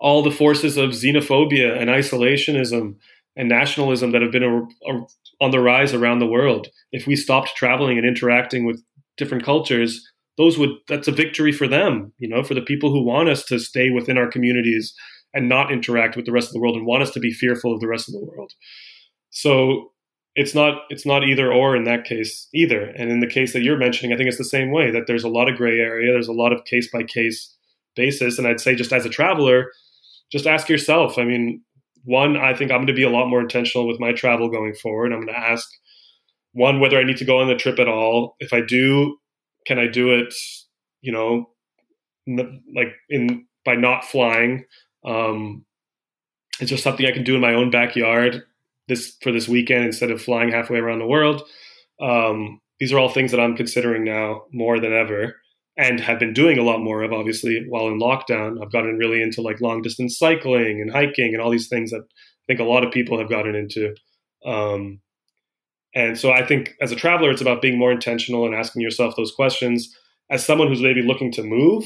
all 0.04 0.22
the 0.22 0.30
forces 0.30 0.76
of 0.76 0.90
xenophobia 0.90 1.80
and 1.80 1.90
isolationism 1.90 2.96
and 3.38 3.50
nationalism 3.50 4.12
that 4.12 4.22
have 4.22 4.34
been 4.34 4.44
a, 4.44 4.58
a, 4.92 5.06
on 5.42 5.52
the 5.52 5.62
rise 5.62 5.94
around 5.94 6.20
the 6.20 6.28
world. 6.28 6.68
If 6.92 7.08
we 7.08 7.16
stopped 7.16 7.56
traveling 7.56 7.98
and 7.98 8.06
interacting 8.06 8.66
with 8.66 8.84
different 9.18 9.46
cultures, 9.46 10.06
those 10.38 10.58
would 10.60 10.72
that's 10.90 11.08
a 11.08 11.12
victory 11.14 11.54
for 11.54 11.70
them, 11.70 12.12
you 12.20 12.28
know, 12.28 12.44
for 12.44 12.54
the 12.54 12.62
people 12.62 12.92
who 12.92 13.02
want 13.02 13.30
us 13.30 13.46
to 13.46 13.60
stay 13.60 13.92
within 13.92 14.18
our 14.18 14.30
communities 14.30 14.94
and 15.34 15.48
not 15.48 15.72
interact 15.72 16.18
with 16.18 16.26
the 16.26 16.34
rest 16.34 16.50
of 16.50 16.54
the 16.54 16.60
world 16.60 16.76
and 16.76 16.86
want 16.86 17.02
us 17.02 17.12
to 17.12 17.20
be 17.20 17.32
fearful 17.32 17.74
of 17.74 17.80
the 17.80 17.88
rest 17.88 18.10
of 18.10 18.14
the 18.14 18.26
world. 18.26 18.52
So 19.30 19.94
it's 20.36 20.54
not 20.54 20.82
it's 20.90 21.06
not 21.06 21.24
either 21.24 21.52
or 21.52 21.78
in 21.78 21.86
that 21.86 22.04
case 22.04 22.50
either. 22.54 22.82
And 22.98 23.10
in 23.10 23.22
the 23.22 23.28
case 23.28 23.54
that 23.54 23.62
you're 23.62 23.78
mentioning, 23.78 24.14
I 24.14 24.18
think 24.18 24.28
it's 24.28 24.38
the 24.38 24.44
same 24.44 24.72
way 24.72 24.92
that 24.92 25.04
there's 25.08 25.24
a 25.24 25.30
lot 25.30 25.50
of 25.50 25.56
gray 25.56 25.80
area, 25.80 26.12
there's 26.12 26.28
a 26.28 26.34
lot 26.34 26.52
of 26.52 26.66
case 26.66 26.90
by 26.92 27.04
case 27.04 27.56
basis. 27.96 28.38
And 28.38 28.46
I'd 28.46 28.60
say 28.60 28.76
just 28.76 28.92
as 28.92 29.06
a 29.06 29.10
traveler, 29.10 29.72
just 30.34 30.48
ask 30.48 30.68
yourself. 30.68 31.20
I 31.20 31.24
mean, 31.24 31.62
one, 32.06 32.36
I 32.36 32.56
think 32.56 32.72
I'm 32.72 32.80
going 32.80 32.88
to 32.88 32.94
be 32.94 33.04
a 33.04 33.10
lot 33.10 33.30
more 33.30 33.40
intentional 33.40 33.88
with 33.88 34.00
my 34.00 34.12
travel 34.12 34.50
going 34.50 34.74
forward. 34.74 35.14
I'm 35.14 35.22
going 35.22 35.34
to 35.34 35.40
ask 35.40 35.70
one 36.54 36.80
whether 36.80 36.98
I 36.98 37.04
need 37.04 37.18
to 37.18 37.26
go 37.26 37.40
on 37.40 37.48
the 37.48 37.56
trip 37.56 37.78
at 37.78 37.88
all. 37.88 38.36
If 38.40 38.52
I 38.52 38.62
do, 38.62 39.16
can 39.68 39.78
I 39.78 39.88
do 39.88 40.10
it? 40.10 40.34
You 41.02 41.12
know, 41.12 41.50
like 42.76 42.96
in 43.10 43.46
by 43.64 43.76
not 43.76 44.04
flying. 44.04 44.66
Um, 45.06 45.66
it's 46.60 46.72
just 46.72 46.84
something 46.84 47.06
I 47.06 47.12
can 47.12 47.24
do 47.24 47.36
in 47.36 47.42
my 47.42 47.54
own 47.54 47.70
backyard 47.70 48.44
this 48.88 49.16
for 49.22 49.32
this 49.32 49.48
weekend 49.48 49.86
instead 49.86 50.12
of 50.12 50.22
flying 50.22 50.50
halfway 50.50 50.80
around 50.80 51.00
the 51.00 51.08
world. 51.08 51.44
Um, 52.02 52.60
these 52.80 52.92
are 52.92 53.00
all 53.00 53.10
things 53.10 53.32
that 53.32 53.40
I'm 53.40 53.56
considering 53.56 54.04
now 54.04 54.44
more 54.52 54.80
than 54.80 54.94
ever 54.94 55.36
and 55.78 56.00
have 56.00 56.20
been 56.20 56.34
doing 56.34 56.60
a 56.60 56.64
lot 56.64 56.80
more 56.80 57.02
of 57.02 57.12
obviously 57.12 57.66
while 57.68 57.88
in 57.88 58.00
lockdown. 58.00 58.62
I've 58.62 58.72
gotten 58.72 58.98
really 58.98 59.22
into 59.22 59.42
like 59.42 59.62
long 59.62 59.82
distance 59.82 60.18
cycling 60.18 60.82
and 60.82 60.92
hiking 60.92 61.34
and 61.34 61.42
all 61.42 61.50
these 61.50 61.68
things 61.68 61.92
that 61.92 62.02
I 62.02 62.44
think 62.48 62.60
a 62.60 62.64
lot 62.64 62.84
of 62.84 62.92
people 62.92 63.18
have 63.18 63.30
gotten 63.30 63.56
into. 63.56 63.96
Um, 64.46 65.00
and 65.96 66.18
so 66.18 66.32
I 66.32 66.46
think 66.46 66.76
as 66.82 66.92
a 66.92 66.96
traveler, 66.96 67.32
it's 67.32 67.42
about 67.42 67.62
being 67.62 67.78
more 67.78 67.92
intentional 67.92 68.46
and 68.46 68.56
asking 68.56 68.82
yourself 68.82 69.16
those 69.16 69.32
questions. 69.32 69.96
As 70.30 70.46
someone 70.46 70.68
who's 70.68 70.82
maybe 70.82 71.02
looking 71.02 71.32
to 71.34 71.44
move, 71.44 71.86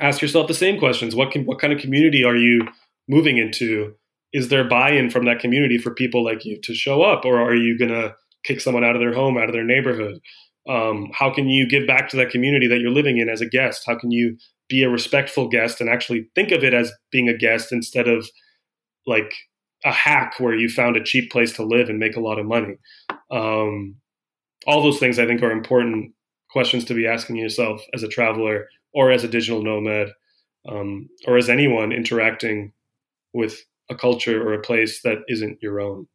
ask 0.00 0.22
yourself 0.22 0.48
the 0.48 0.54
same 0.54 0.78
questions. 0.78 1.14
What 1.14 1.30
can 1.30 1.44
what 1.44 1.58
kind 1.58 1.72
of 1.72 1.80
community 1.80 2.24
are 2.24 2.36
you 2.36 2.66
moving 3.08 3.38
into? 3.38 3.94
is 4.34 4.48
there 4.48 4.64
buy-in 4.64 5.08
from 5.08 5.24
that 5.24 5.38
community 5.38 5.78
for 5.78 5.94
people 5.94 6.24
like 6.24 6.44
you 6.44 6.60
to 6.60 6.74
show 6.74 7.02
up 7.02 7.24
or 7.24 7.40
are 7.40 7.54
you 7.54 7.78
going 7.78 7.90
to 7.90 8.14
kick 8.44 8.60
someone 8.60 8.84
out 8.84 8.96
of 8.96 9.00
their 9.00 9.14
home 9.14 9.38
out 9.38 9.48
of 9.48 9.54
their 9.54 9.64
neighborhood 9.64 10.18
um, 10.68 11.10
how 11.12 11.32
can 11.32 11.48
you 11.48 11.68
give 11.68 11.86
back 11.86 12.08
to 12.08 12.16
that 12.16 12.30
community 12.30 12.66
that 12.66 12.80
you're 12.80 12.90
living 12.90 13.18
in 13.18 13.28
as 13.28 13.40
a 13.40 13.46
guest 13.46 13.84
how 13.86 13.96
can 13.96 14.10
you 14.10 14.36
be 14.68 14.82
a 14.82 14.90
respectful 14.90 15.48
guest 15.48 15.80
and 15.80 15.90
actually 15.90 16.26
think 16.34 16.50
of 16.50 16.64
it 16.64 16.74
as 16.74 16.92
being 17.10 17.28
a 17.28 17.36
guest 17.36 17.72
instead 17.72 18.08
of 18.08 18.28
like 19.06 19.34
a 19.84 19.92
hack 19.92 20.34
where 20.38 20.54
you 20.54 20.68
found 20.68 20.96
a 20.96 21.04
cheap 21.04 21.30
place 21.30 21.52
to 21.52 21.62
live 21.62 21.90
and 21.90 21.98
make 21.98 22.16
a 22.16 22.20
lot 22.20 22.38
of 22.38 22.46
money 22.46 22.76
um, 23.30 23.96
all 24.66 24.82
those 24.82 24.98
things 24.98 25.18
i 25.18 25.26
think 25.26 25.42
are 25.42 25.50
important 25.50 26.12
questions 26.50 26.84
to 26.84 26.94
be 26.94 27.06
asking 27.06 27.36
yourself 27.36 27.82
as 27.92 28.02
a 28.02 28.08
traveler 28.08 28.68
or 28.94 29.10
as 29.10 29.24
a 29.24 29.28
digital 29.28 29.62
nomad 29.62 30.08
um, 30.68 31.08
or 31.26 31.36
as 31.36 31.48
anyone 31.48 31.92
interacting 31.92 32.72
with 33.32 33.64
a 33.90 33.94
culture 33.94 34.42
or 34.42 34.54
a 34.54 34.62
place 34.62 35.02
that 35.02 35.18
isn't 35.28 35.58
your 35.60 35.80
own. 35.80 36.06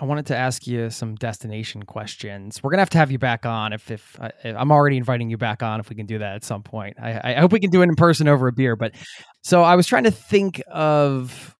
I 0.00 0.04
wanted 0.04 0.26
to 0.26 0.36
ask 0.36 0.66
you 0.66 0.90
some 0.90 1.14
destination 1.16 1.84
questions. 1.84 2.62
We're 2.62 2.70
gonna 2.70 2.82
have 2.82 2.90
to 2.90 2.98
have 2.98 3.10
you 3.10 3.18
back 3.18 3.46
on 3.46 3.72
if 3.72 3.90
if 3.90 4.18
I, 4.20 4.32
am 4.44 4.72
already 4.72 4.96
inviting 4.96 5.30
you 5.30 5.36
back 5.36 5.62
on 5.62 5.80
if 5.80 5.90
we 5.90 5.96
can 5.96 6.06
do 6.06 6.18
that 6.18 6.34
at 6.34 6.44
some 6.44 6.62
point. 6.62 6.96
I, 7.00 7.34
I 7.34 7.40
hope 7.40 7.52
we 7.52 7.60
can 7.60 7.70
do 7.70 7.82
it 7.82 7.88
in 7.88 7.94
person 7.94 8.26
over 8.26 8.48
a 8.48 8.52
beer. 8.52 8.74
But 8.74 8.94
so 9.42 9.62
I 9.62 9.76
was 9.76 9.86
trying 9.86 10.04
to 10.04 10.10
think 10.10 10.62
of 10.68 11.56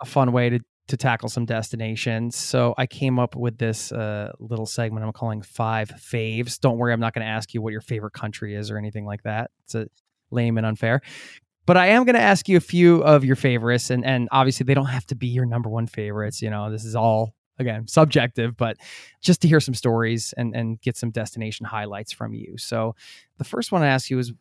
a 0.00 0.06
fun 0.06 0.32
way 0.32 0.50
to 0.50 0.60
to 0.88 0.96
tackle 0.96 1.28
some 1.28 1.44
destinations. 1.44 2.36
So 2.36 2.74
I 2.78 2.86
came 2.86 3.18
up 3.18 3.34
with 3.34 3.58
this 3.58 3.90
uh, 3.90 4.32
little 4.38 4.66
segment 4.66 5.04
I'm 5.04 5.12
calling 5.12 5.42
five 5.42 5.88
faves. 5.90 6.60
Don't 6.60 6.78
worry, 6.78 6.92
I'm 6.92 7.00
not 7.00 7.12
going 7.12 7.24
to 7.24 7.30
ask 7.30 7.52
you 7.54 7.60
what 7.60 7.72
your 7.72 7.80
favorite 7.80 8.12
country 8.12 8.54
is 8.54 8.70
or 8.70 8.78
anything 8.78 9.04
like 9.04 9.22
that. 9.24 9.50
It's 9.64 9.74
a 9.74 9.88
lame 10.30 10.58
and 10.58 10.66
unfair. 10.66 11.00
But 11.66 11.76
I 11.76 11.88
am 11.88 12.04
going 12.04 12.14
to 12.14 12.20
ask 12.20 12.48
you 12.48 12.56
a 12.56 12.60
few 12.60 13.02
of 13.02 13.24
your 13.24 13.34
favorites, 13.34 13.90
and 13.90 14.04
and 14.04 14.28
obviously 14.30 14.64
they 14.64 14.74
don't 14.74 14.86
have 14.86 15.06
to 15.06 15.16
be 15.16 15.26
your 15.26 15.46
number 15.46 15.68
one 15.68 15.88
favorites. 15.88 16.40
You 16.40 16.50
know, 16.50 16.70
this 16.70 16.84
is 16.84 16.94
all 16.94 17.34
again 17.58 17.86
subjective 17.86 18.56
but 18.56 18.76
just 19.20 19.40
to 19.42 19.48
hear 19.48 19.60
some 19.60 19.74
stories 19.74 20.34
and 20.36 20.54
and 20.54 20.80
get 20.80 20.96
some 20.96 21.10
destination 21.10 21.66
highlights 21.66 22.12
from 22.12 22.34
you. 22.34 22.56
So 22.58 22.94
the 23.38 23.44
first 23.44 23.72
one 23.72 23.82
i 23.82 23.86
ask 23.86 24.10
you 24.10 24.18
is 24.18 24.32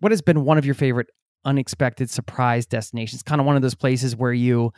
what 0.00 0.12
has 0.12 0.22
been 0.22 0.44
one 0.44 0.58
of 0.58 0.64
your 0.64 0.74
favorite 0.74 1.08
unexpected 1.44 2.10
surprise 2.10 2.66
destinations? 2.66 3.22
Kind 3.22 3.40
of 3.40 3.46
one 3.46 3.56
of 3.56 3.62
those 3.62 3.74
places 3.74 4.16
where 4.16 4.32
you 4.32 4.72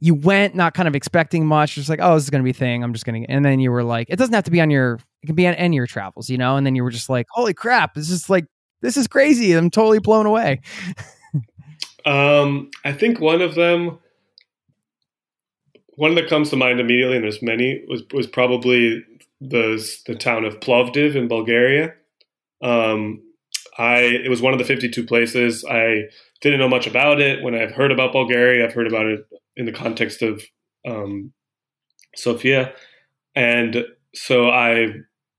you 0.00 0.14
went 0.14 0.54
not 0.54 0.74
kind 0.74 0.88
of 0.88 0.94
expecting 0.94 1.46
much 1.46 1.76
just 1.76 1.88
like 1.88 2.00
oh 2.02 2.14
this 2.14 2.24
is 2.24 2.30
going 2.30 2.42
to 2.42 2.44
be 2.44 2.50
a 2.50 2.54
thing. 2.54 2.82
I'm 2.82 2.92
just 2.92 3.04
going 3.04 3.22
to 3.22 3.30
and 3.30 3.44
then 3.44 3.60
you 3.60 3.70
were 3.70 3.84
like 3.84 4.08
it 4.10 4.16
doesn't 4.16 4.34
have 4.34 4.44
to 4.44 4.50
be 4.50 4.60
on 4.60 4.70
your 4.70 4.98
it 5.22 5.26
can 5.26 5.34
be 5.34 5.46
on 5.46 5.54
any 5.54 5.76
of 5.76 5.78
your 5.78 5.86
travels 5.86 6.28
you 6.28 6.38
know? 6.38 6.56
And 6.56 6.66
then 6.66 6.74
you 6.74 6.82
were 6.82 6.90
just 6.90 7.08
like 7.08 7.26
holy 7.30 7.54
crap 7.54 7.94
this 7.94 8.10
is 8.10 8.28
like 8.28 8.46
this 8.80 8.96
is 8.98 9.06
crazy. 9.06 9.52
I'm 9.52 9.70
totally 9.70 9.98
blown 9.98 10.26
away. 10.26 10.60
Um 12.06 12.70
i 12.84 12.92
think 12.92 13.18
one 13.18 13.40
of 13.40 13.54
them 13.54 13.98
one 15.96 16.14
that 16.16 16.28
comes 16.28 16.50
to 16.50 16.56
mind 16.56 16.80
immediately, 16.80 17.16
and 17.16 17.24
there's 17.24 17.42
many, 17.42 17.84
was 17.88 18.02
was 18.12 18.26
probably 18.26 19.04
the 19.40 19.98
the 20.06 20.14
town 20.14 20.44
of 20.44 20.60
Plovdiv 20.60 21.14
in 21.14 21.28
Bulgaria. 21.28 21.94
Um, 22.62 23.22
I 23.78 23.98
it 23.98 24.30
was 24.30 24.42
one 24.42 24.52
of 24.52 24.58
the 24.58 24.64
52 24.64 25.04
places. 25.04 25.64
I 25.64 26.04
didn't 26.40 26.60
know 26.60 26.68
much 26.68 26.86
about 26.86 27.20
it. 27.20 27.42
When 27.42 27.54
I've 27.54 27.72
heard 27.72 27.92
about 27.92 28.12
Bulgaria, 28.12 28.64
I've 28.64 28.74
heard 28.74 28.86
about 28.86 29.06
it 29.06 29.26
in 29.56 29.66
the 29.66 29.72
context 29.72 30.22
of 30.22 30.42
um, 30.86 31.32
Sofia, 32.16 32.72
and 33.34 33.84
so 34.14 34.48
I 34.48 34.88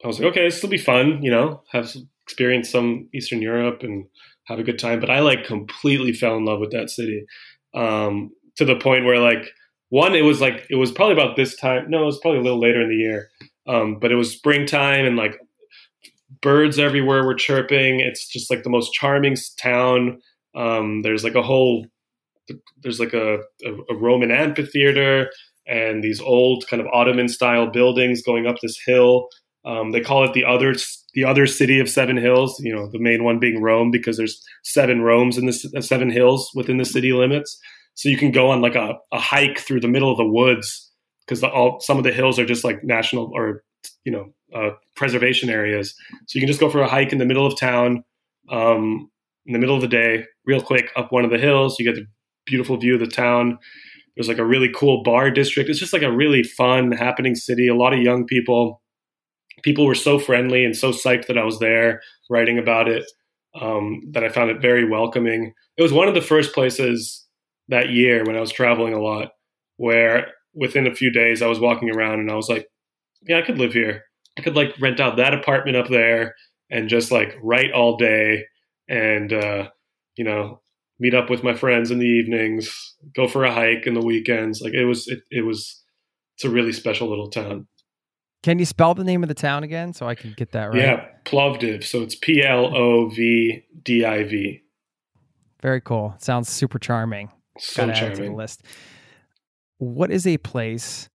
I 0.04 0.08
was 0.08 0.20
like, 0.20 0.30
okay, 0.30 0.46
this 0.46 0.62
will 0.62 0.70
be 0.70 0.78
fun. 0.78 1.22
You 1.24 1.32
know, 1.32 1.64
have 1.72 1.96
experience 2.26 2.70
some 2.70 3.08
Eastern 3.14 3.42
Europe 3.42 3.84
and 3.84 4.06
have 4.46 4.60
a 4.60 4.64
good 4.64 4.80
time. 4.80 5.00
But 5.00 5.10
I 5.10 5.20
like 5.20 5.44
completely 5.46 6.14
fell 6.14 6.38
in 6.38 6.46
love 6.46 6.60
with 6.60 6.72
that 6.72 6.90
city 6.90 7.26
um, 7.74 8.32
to 8.58 8.66
the 8.66 8.76
point 8.76 9.06
where 9.06 9.20
like 9.20 9.52
one, 9.90 10.16
it 10.16 10.24
was 10.24 10.42
like 10.42 10.66
it 10.70 10.76
was 10.76 10.92
probably 10.92 11.14
about 11.14 11.36
this 11.36 11.56
time. 11.56 11.90
No, 11.90 12.04
it 12.04 12.06
was 12.06 12.20
probably 12.20 12.40
a 12.40 12.44
little 12.44 12.60
later 12.60 12.82
in 12.82 12.90
the 12.90 12.96
year. 12.96 13.30
Um, 13.68 14.00
but 14.00 14.12
it 14.12 14.16
was 14.16 14.32
springtime 14.32 15.06
and 15.06 15.16
like 15.16 15.38
birds 16.42 16.78
everywhere 16.78 17.26
were 17.26 17.36
chirping. 17.36 18.00
It's 18.00 18.28
just 18.28 18.50
like 18.50 18.64
the 18.64 18.70
most 18.70 18.94
charming 18.94 19.36
town. 19.60 20.22
Um, 20.56 21.02
there's 21.02 21.24
like 21.24 21.36
a 21.36 21.42
whole 21.42 21.86
there's 22.82 23.00
like 23.00 23.14
a, 23.14 23.38
a, 23.66 23.74
a, 23.90 23.96
Roman 23.96 24.30
amphitheater 24.30 25.30
and 25.68 26.04
these 26.04 26.22
old 26.22 26.66
kind 26.70 26.80
of 26.80 26.88
Ottoman 26.94 27.28
style 27.28 27.72
buildings 27.72 28.22
going 28.22 28.46
up 28.46 28.58
this 28.62 28.80
hill. 28.86 29.30
Um, 29.66 29.92
they 29.92 30.02
call 30.02 30.24
it 30.24 30.34
the 30.34 30.46
other 30.46 30.76
the 31.16 31.26
other 31.26 31.48
city 31.48 31.80
of 31.80 31.90
seven 31.90 32.18
hills. 32.18 32.60
You 32.64 32.76
know, 32.76 32.88
the 32.92 33.00
main 33.00 33.24
one 33.24 33.40
being 33.40 33.62
Rome 33.62 33.90
because 33.90 34.18
there's 34.18 34.40
seven 34.64 35.02
Romes 35.02 35.38
in 35.38 35.48
the 35.48 35.82
seven 35.82 36.12
hills 36.12 36.52
within 36.54 36.78
the 36.78 36.86
city 36.86 37.14
limits. 37.14 37.58
So 37.96 38.10
you 38.10 38.18
can 38.18 38.32
go 38.32 38.50
on 38.50 38.62
like 38.62 38.76
a, 38.76 38.94
a 39.12 39.20
hike 39.20 39.60
through 39.60 39.80
the 39.80 39.88
middle 39.88 40.12
of 40.12 40.18
the 40.18 40.28
woods 40.28 40.92
because 41.26 41.44
all 41.44 41.80
some 41.80 41.98
of 41.98 42.04
the 42.04 42.12
hills 42.12 42.38
are 42.38 42.46
just 42.46 42.64
like 42.64 42.84
national 42.84 43.32
or 43.34 43.64
you 44.04 44.12
know 44.12 44.34
uh, 44.54 44.72
preservation 44.96 45.50
areas. 45.50 45.96
So 46.28 46.38
you 46.38 46.42
can 46.42 46.48
just 46.48 46.60
go 46.60 46.70
for 46.70 46.82
a 46.82 46.88
hike 46.88 47.12
in 47.12 47.18
the 47.18 47.26
middle 47.26 47.46
of 47.46 47.60
town, 47.60 48.04
um, 48.52 49.10
in 49.46 49.54
the 49.54 49.60
middle 49.60 49.76
of 49.76 49.82
the 49.82 49.88
day, 49.88 50.26
real 50.46 50.62
quick 50.62 50.92
up 50.96 51.12
one 51.12 51.26
of 51.26 51.32
the 51.32 51.38
hills. 51.38 51.80
You 51.80 51.86
get 51.86 51.96
the 51.96 52.08
beautiful 52.46 52.78
view 52.78 52.94
of 52.94 53.00
the 53.00 53.08
town. 53.08 53.58
There's 54.16 54.28
like 54.28 54.38
a 54.38 54.46
really 54.46 54.70
cool 54.74 55.04
bar 55.04 55.30
district. 55.32 55.70
It's 55.70 55.80
just 55.80 55.94
like 55.94 56.02
a 56.02 56.12
really 56.12 56.44
fun, 56.44 56.92
happening 56.92 57.36
city. 57.36 57.68
A 57.68 57.76
lot 57.76 57.94
of 57.94 58.00
young 58.00 58.26
people. 58.26 58.82
People 59.64 59.86
were 59.86 59.96
so 59.96 60.20
friendly 60.20 60.64
and 60.64 60.76
so 60.76 60.92
psyched 60.92 61.28
that 61.28 61.38
I 61.38 61.44
was 61.44 61.60
there 61.60 62.02
writing 62.30 62.60
about 62.60 62.88
it 62.88 63.06
um, 63.60 64.02
that 64.12 64.24
I 64.24 64.30
found 64.30 64.52
it 64.52 64.62
very 64.62 64.88
welcoming. 64.88 65.54
It 65.78 65.82
was 65.82 65.94
one 65.94 66.08
of 66.08 66.14
the 66.14 66.22
first 66.22 66.54
places 66.54 67.25
that 67.70 67.90
year 67.90 68.24
when 68.24 68.36
I 68.36 68.42
was 68.42 68.52
traveling 68.52 68.94
a 68.94 69.02
lot, 69.02 69.32
where 69.78 70.28
within 70.54 70.88
a 70.88 70.96
few 70.96 71.12
days 71.12 71.42
I 71.42 71.48
was 71.48 71.60
walking 71.60 71.90
around 71.90 72.20
and 72.20 72.32
I 72.32 72.36
was 72.36 72.50
like, 72.50 72.68
yeah, 73.28 73.40
I 73.40 73.42
could 73.42 73.58
live 73.58 73.74
here. 73.74 74.04
I 74.38 74.42
could 74.42 74.56
like 74.56 74.80
rent 74.80 75.00
out 75.00 75.18
that 75.18 75.34
apartment 75.34 75.78
up 75.78 75.90
there 75.90 76.36
and 76.70 76.90
just 76.90 77.12
like 77.12 77.36
write 77.42 77.72
all 77.72 77.98
day 77.98 78.46
and, 78.88 79.34
uh, 79.34 79.70
you 80.16 80.24
know, 80.24 80.62
meet 81.00 81.14
up 81.14 81.30
with 81.30 81.44
my 81.44 81.54
friends 81.54 81.92
in 81.92 82.00
the 82.00 82.06
evenings, 82.06 82.96
go 83.16 83.28
for 83.28 83.44
a 83.44 83.54
hike 83.54 83.86
in 83.86 83.94
the 83.94 84.06
weekends. 84.06 84.62
Like 84.62 84.74
it 84.74 84.86
was, 84.86 85.08
it, 85.08 85.20
it 85.32 85.42
was, 85.42 85.84
it's 86.36 86.46
a 86.46 86.50
really 86.50 86.74
special 86.74 87.10
little 87.10 87.30
town. 87.30 87.68
Can 88.44 88.60
you 88.60 88.66
spell 88.66 88.94
the 88.94 89.04
name 89.04 89.24
of 89.24 89.28
the 89.28 89.34
town 89.34 89.64
again 89.64 89.92
so 89.92 90.08
I 90.08 90.14
can 90.14 90.34
get 90.38 90.52
that 90.52 90.66
right? 90.66 90.78
Yeah, 90.78 91.06
Plovdiv. 91.26 91.84
So 91.84 92.04
it's 92.04 92.16
P 92.16 92.44
L 92.46 92.78
O 92.78 93.10
V 93.10 93.64
D 93.82 94.06
I 94.06 94.24
V. 94.24 94.62
Very 95.62 95.82
cool. 95.82 96.14
Sounds 96.20 96.48
super 96.48 96.78
charming. 96.78 97.32
So 97.58 97.86
Gotta 97.86 98.00
charming. 98.00 98.12
add 98.12 98.24
to 98.24 98.30
the 98.30 98.36
list. 98.36 98.64
What 99.78 100.12
is 100.12 100.26
a 100.26 100.38
place, 100.38 101.10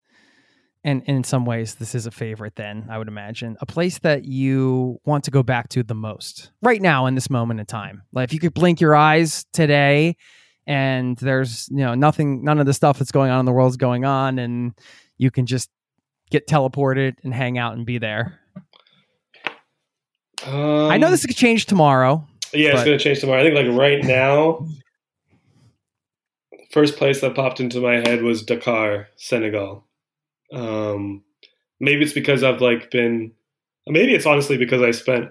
and, 0.85 1.03
and 1.07 1.19
in 1.19 1.25
some 1.25 1.45
ways 1.45 1.77
this 1.77 1.95
is 1.95 2.07
a 2.07 2.11
favorite 2.11 2.57
then, 2.57 2.87
I 2.91 2.99
would 2.99 3.09
imagine, 3.09 3.57
a 3.61 3.67
place 3.67 3.99
that 4.01 4.25
you 4.25 4.99
want 5.05 5.25
to 5.25 5.31
go 5.31 5.43
back 5.43 5.69
to 5.71 5.83
the 5.83 5.95
most 5.95 6.51
right 6.63 6.81
now 6.81 7.07
in 7.07 7.15
this 7.15 7.31
moment 7.31 7.61
in 7.61 7.67
time? 7.67 8.03
Like 8.13 8.25
if 8.25 8.33
you 8.35 8.41
could 8.41 8.55
blink 8.55 8.81
your 8.81 8.95
eyes 8.95 9.45
today 9.53 10.17
and 10.67 11.17
there's, 11.19 11.69
you 11.71 11.79
know, 11.79 11.95
nothing, 11.95 12.45
none 12.45 12.59
of 12.59 12.67
the 12.67 12.75
stuff 12.75 12.99
that's 12.99 13.13
going 13.13 13.31
on 13.31 13.41
in 13.41 13.47
the 13.47 13.53
world 13.53 13.71
is 13.71 13.77
going 13.77 14.05
on 14.05 14.39
and 14.39 14.73
you 15.19 15.31
can 15.31 15.47
just 15.47 15.69
get 16.31 16.47
teleported 16.47 17.15
and 17.25 17.35
hang 17.35 17.59
out 17.59 17.75
and 17.75 17.85
be 17.85 17.99
there. 17.99 18.39
Um, 20.47 20.91
I 20.91 20.97
know 20.97 21.11
this 21.11 21.27
could 21.27 21.37
change 21.37 21.67
tomorrow. 21.67 22.27
Yeah, 22.53 22.71
it's 22.71 22.85
going 22.85 22.97
to 22.97 23.03
change 23.03 23.21
tomorrow. 23.21 23.41
I 23.41 23.45
think 23.45 23.55
like 23.55 23.79
right 23.79 24.03
now, 24.03 24.67
first 26.71 26.97
place 26.97 27.21
that 27.21 27.35
popped 27.35 27.61
into 27.61 27.81
my 27.81 27.97
head 27.97 28.23
was 28.23 28.43
Dakar, 28.43 29.09
Senegal. 29.17 29.87
Um, 30.53 31.23
maybe 31.81 32.05
it's 32.05 32.13
because 32.13 32.43
I've 32.43 32.61
like 32.61 32.91
been, 32.91 33.33
maybe 33.87 34.15
it's 34.15 34.27
honestly 34.27 34.57
because 34.57 34.83
I 34.83 34.91
spent 34.91 35.31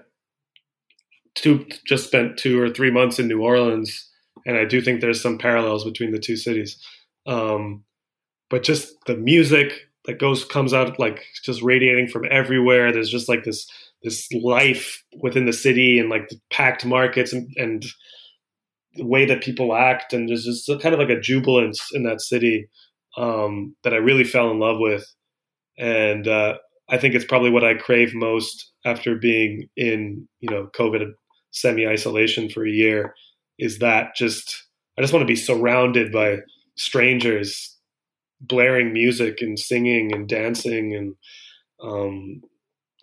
two, 1.34 1.66
just 1.86 2.06
spent 2.06 2.38
two 2.38 2.60
or 2.60 2.70
three 2.70 2.90
months 2.90 3.18
in 3.18 3.28
New 3.28 3.42
Orleans, 3.42 4.08
and 4.46 4.56
I 4.56 4.64
do 4.64 4.80
think 4.80 5.00
there's 5.00 5.20
some 5.20 5.38
parallels 5.38 5.84
between 5.84 6.12
the 6.12 6.18
two 6.18 6.36
cities. 6.36 6.78
Um, 7.26 7.84
but 8.48 8.62
just 8.62 8.94
the 9.06 9.16
music 9.16 9.72
that 10.06 10.18
goes 10.18 10.44
comes 10.44 10.72
out 10.72 10.98
like 10.98 11.24
just 11.44 11.62
radiating 11.62 12.08
from 12.08 12.24
everywhere. 12.30 12.92
There's 12.92 13.10
just 13.10 13.28
like 13.28 13.44
this 13.44 13.66
this 14.02 14.26
life 14.32 15.04
within 15.20 15.44
the 15.44 15.52
city 15.52 15.98
and 15.98 16.08
like 16.08 16.30
packed 16.50 16.86
markets 16.86 17.32
and, 17.32 17.50
and 17.56 17.84
the 18.94 19.06
way 19.06 19.24
that 19.24 19.42
people 19.42 19.74
act 19.74 20.12
and 20.12 20.28
there's 20.28 20.44
just 20.44 20.66
kind 20.82 20.94
of 20.94 20.98
like 20.98 21.10
a 21.10 21.20
jubilance 21.20 21.80
in 21.92 22.02
that 22.04 22.20
city 22.20 22.68
um, 23.16 23.74
that 23.82 23.92
I 23.92 23.96
really 23.96 24.24
fell 24.24 24.50
in 24.50 24.58
love 24.58 24.78
with, 24.78 25.04
and 25.78 26.26
uh, 26.28 26.54
I 26.88 26.98
think 26.98 27.14
it's 27.14 27.24
probably 27.24 27.50
what 27.50 27.64
I 27.64 27.74
crave 27.74 28.14
most 28.14 28.70
after 28.84 29.16
being 29.16 29.68
in 29.76 30.28
you 30.40 30.50
know 30.50 30.68
COVID 30.76 31.10
semi 31.50 31.86
isolation 31.86 32.48
for 32.48 32.66
a 32.66 32.70
year. 32.70 33.14
Is 33.58 33.78
that 33.78 34.14
just 34.14 34.66
I 34.98 35.02
just 35.02 35.12
want 35.12 35.22
to 35.22 35.32
be 35.32 35.36
surrounded 35.36 36.12
by 36.12 36.38
strangers 36.76 37.76
blaring 38.40 38.92
music 38.92 39.38
and 39.40 39.58
singing 39.58 40.14
and 40.14 40.28
dancing 40.28 40.94
and 40.94 41.14
um, 41.82 42.40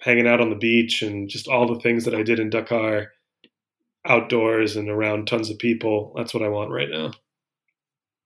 hanging 0.01 0.27
out 0.27 0.41
on 0.41 0.49
the 0.49 0.55
beach 0.55 1.01
and 1.01 1.30
just 1.30 1.47
all 1.47 1.68
the 1.72 1.80
things 1.80 2.05
that 2.05 2.15
I 2.15 2.23
did 2.23 2.39
in 2.39 2.49
Dakar 2.49 3.11
outdoors 4.07 4.75
and 4.75 4.89
around 4.89 5.27
tons 5.27 5.49
of 5.49 5.57
people. 5.57 6.13
That's 6.15 6.34
what 6.34 6.43
I 6.43 6.49
want 6.49 6.71
right 6.71 6.89
now. 6.89 7.11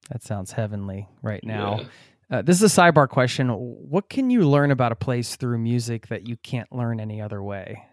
That 0.09 0.23
sounds 0.23 0.51
heavenly 0.51 1.07
right 1.21 1.43
now. 1.43 1.79
Yeah. 1.79 1.87
Uh, 2.31 2.41
this 2.41 2.61
is 2.61 2.77
a 2.77 2.81
sidebar 2.81 3.09
question. 3.09 3.49
What 3.49 4.09
can 4.09 4.29
you 4.29 4.47
learn 4.47 4.71
about 4.71 4.93
a 4.93 4.95
place 4.95 5.35
through 5.35 5.57
music 5.57 6.07
that 6.07 6.27
you 6.27 6.37
can't 6.37 6.71
learn 6.71 6.99
any 6.99 7.21
other 7.21 7.43
way? 7.43 7.83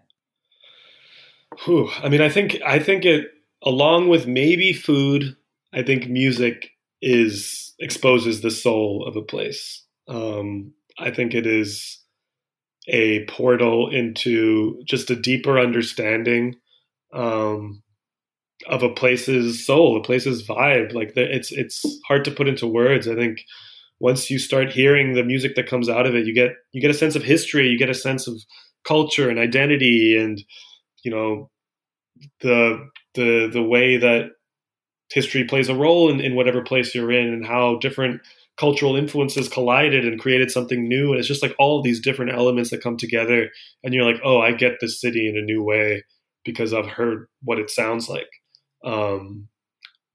Whew. 1.65 1.91
I 2.03 2.09
mean, 2.09 2.21
I 2.21 2.29
think 2.29 2.59
I 2.65 2.79
think 2.79 3.05
it 3.05 3.27
along 3.63 4.09
with 4.09 4.27
maybe 4.27 4.73
food. 4.73 5.37
I 5.73 5.83
think 5.83 6.09
music 6.09 6.71
is 7.03 7.75
exposes 7.79 8.41
the 8.41 8.51
soul 8.51 9.05
of 9.07 9.17
a 9.17 9.23
place. 9.23 9.85
Um, 10.07 10.73
I 10.99 11.11
think 11.11 11.35
it 11.35 11.47
is 11.47 11.99
a 12.87 13.25
portal 13.27 13.91
into 13.91 14.83
just 14.85 15.11
a 15.11 15.17
deeper 15.17 15.59
understanding 15.59 16.57
um, 17.13 17.83
of 18.67 18.83
a 18.83 18.89
place's 18.89 19.65
soul, 19.65 19.97
a 19.97 20.03
place's 20.03 20.47
vibe. 20.47 20.93
Like 20.93 21.15
the, 21.15 21.23
it's 21.35 21.53
it's 21.53 21.85
hard 22.07 22.25
to 22.25 22.31
put 22.31 22.49
into 22.49 22.67
words. 22.67 23.07
I 23.09 23.15
think 23.15 23.45
once 24.01 24.31
you 24.31 24.39
start 24.39 24.71
hearing 24.71 25.15
the 25.15 25.25
music 25.25 25.55
that 25.57 25.69
comes 25.69 25.89
out 25.89 26.07
of 26.07 26.15
it, 26.15 26.27
you 26.27 26.35
get 26.35 26.53
you 26.73 26.81
get 26.81 26.91
a 26.91 26.95
sense 26.95 27.17
of 27.17 27.23
history, 27.23 27.69
you 27.69 27.79
get 27.79 27.91
a 27.91 27.95
sense 27.95 28.27
of 28.27 28.41
culture 28.85 29.29
and 29.29 29.39
identity, 29.39 30.17
and 30.17 30.43
you 31.05 31.11
know 31.11 31.51
the 32.41 32.89
the 33.15 33.49
the 33.53 33.63
way 33.63 33.97
that 33.97 34.31
history 35.11 35.45
plays 35.45 35.69
a 35.69 35.75
role 35.75 36.11
in, 36.11 36.21
in 36.21 36.35
whatever 36.35 36.63
place 36.63 36.95
you're 36.95 37.13
in, 37.13 37.29
and 37.29 37.47
how 37.47 37.79
different 37.79 38.21
cultural 38.59 38.97
influences 38.97 39.49
collided 39.49 40.05
and 40.05 40.21
created 40.21 40.51
something 40.51 40.89
new. 40.89 41.11
And 41.11 41.21
it's 41.21 41.29
just 41.29 41.45
like 41.45 41.55
all 41.61 41.81
these 41.81 42.01
different 42.01 42.33
elements 42.33 42.71
that 42.71 42.83
come 42.83 42.97
together, 42.97 43.49
and 43.85 43.95
you're 43.95 44.05
like, 44.05 44.21
oh, 44.25 44.41
I 44.41 44.53
get 44.53 44.79
this 44.81 45.01
city 45.01 45.29
in 45.29 45.37
a 45.37 45.45
new 45.45 45.63
way 45.63 46.03
because 46.49 46.73
I've 46.73 46.87
heard 46.87 47.29
what 47.43 47.59
it 47.59 47.71
sounds 47.71 48.09
like. 48.09 48.29
Um, 48.85 49.49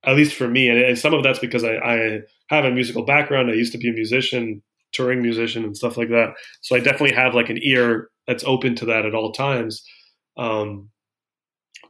at 0.03 0.15
least 0.15 0.35
for 0.35 0.47
me, 0.47 0.67
and, 0.67 0.79
and 0.79 0.97
some 0.97 1.13
of 1.13 1.23
that's 1.23 1.39
because 1.39 1.63
I, 1.63 1.75
I 1.75 2.19
have 2.49 2.65
a 2.65 2.71
musical 2.71 3.05
background. 3.05 3.49
I 3.49 3.53
used 3.53 3.71
to 3.73 3.77
be 3.77 3.89
a 3.89 3.93
musician, 3.93 4.63
touring 4.91 5.21
musician, 5.21 5.63
and 5.63 5.77
stuff 5.77 5.95
like 5.95 6.09
that. 6.09 6.33
So 6.61 6.75
I 6.75 6.79
definitely 6.79 7.13
have 7.13 7.35
like 7.35 7.49
an 7.49 7.59
ear 7.61 8.09
that's 8.27 8.43
open 8.43 8.75
to 8.75 8.85
that 8.85 9.05
at 9.05 9.13
all 9.13 9.31
times. 9.31 9.85
Um, 10.35 10.89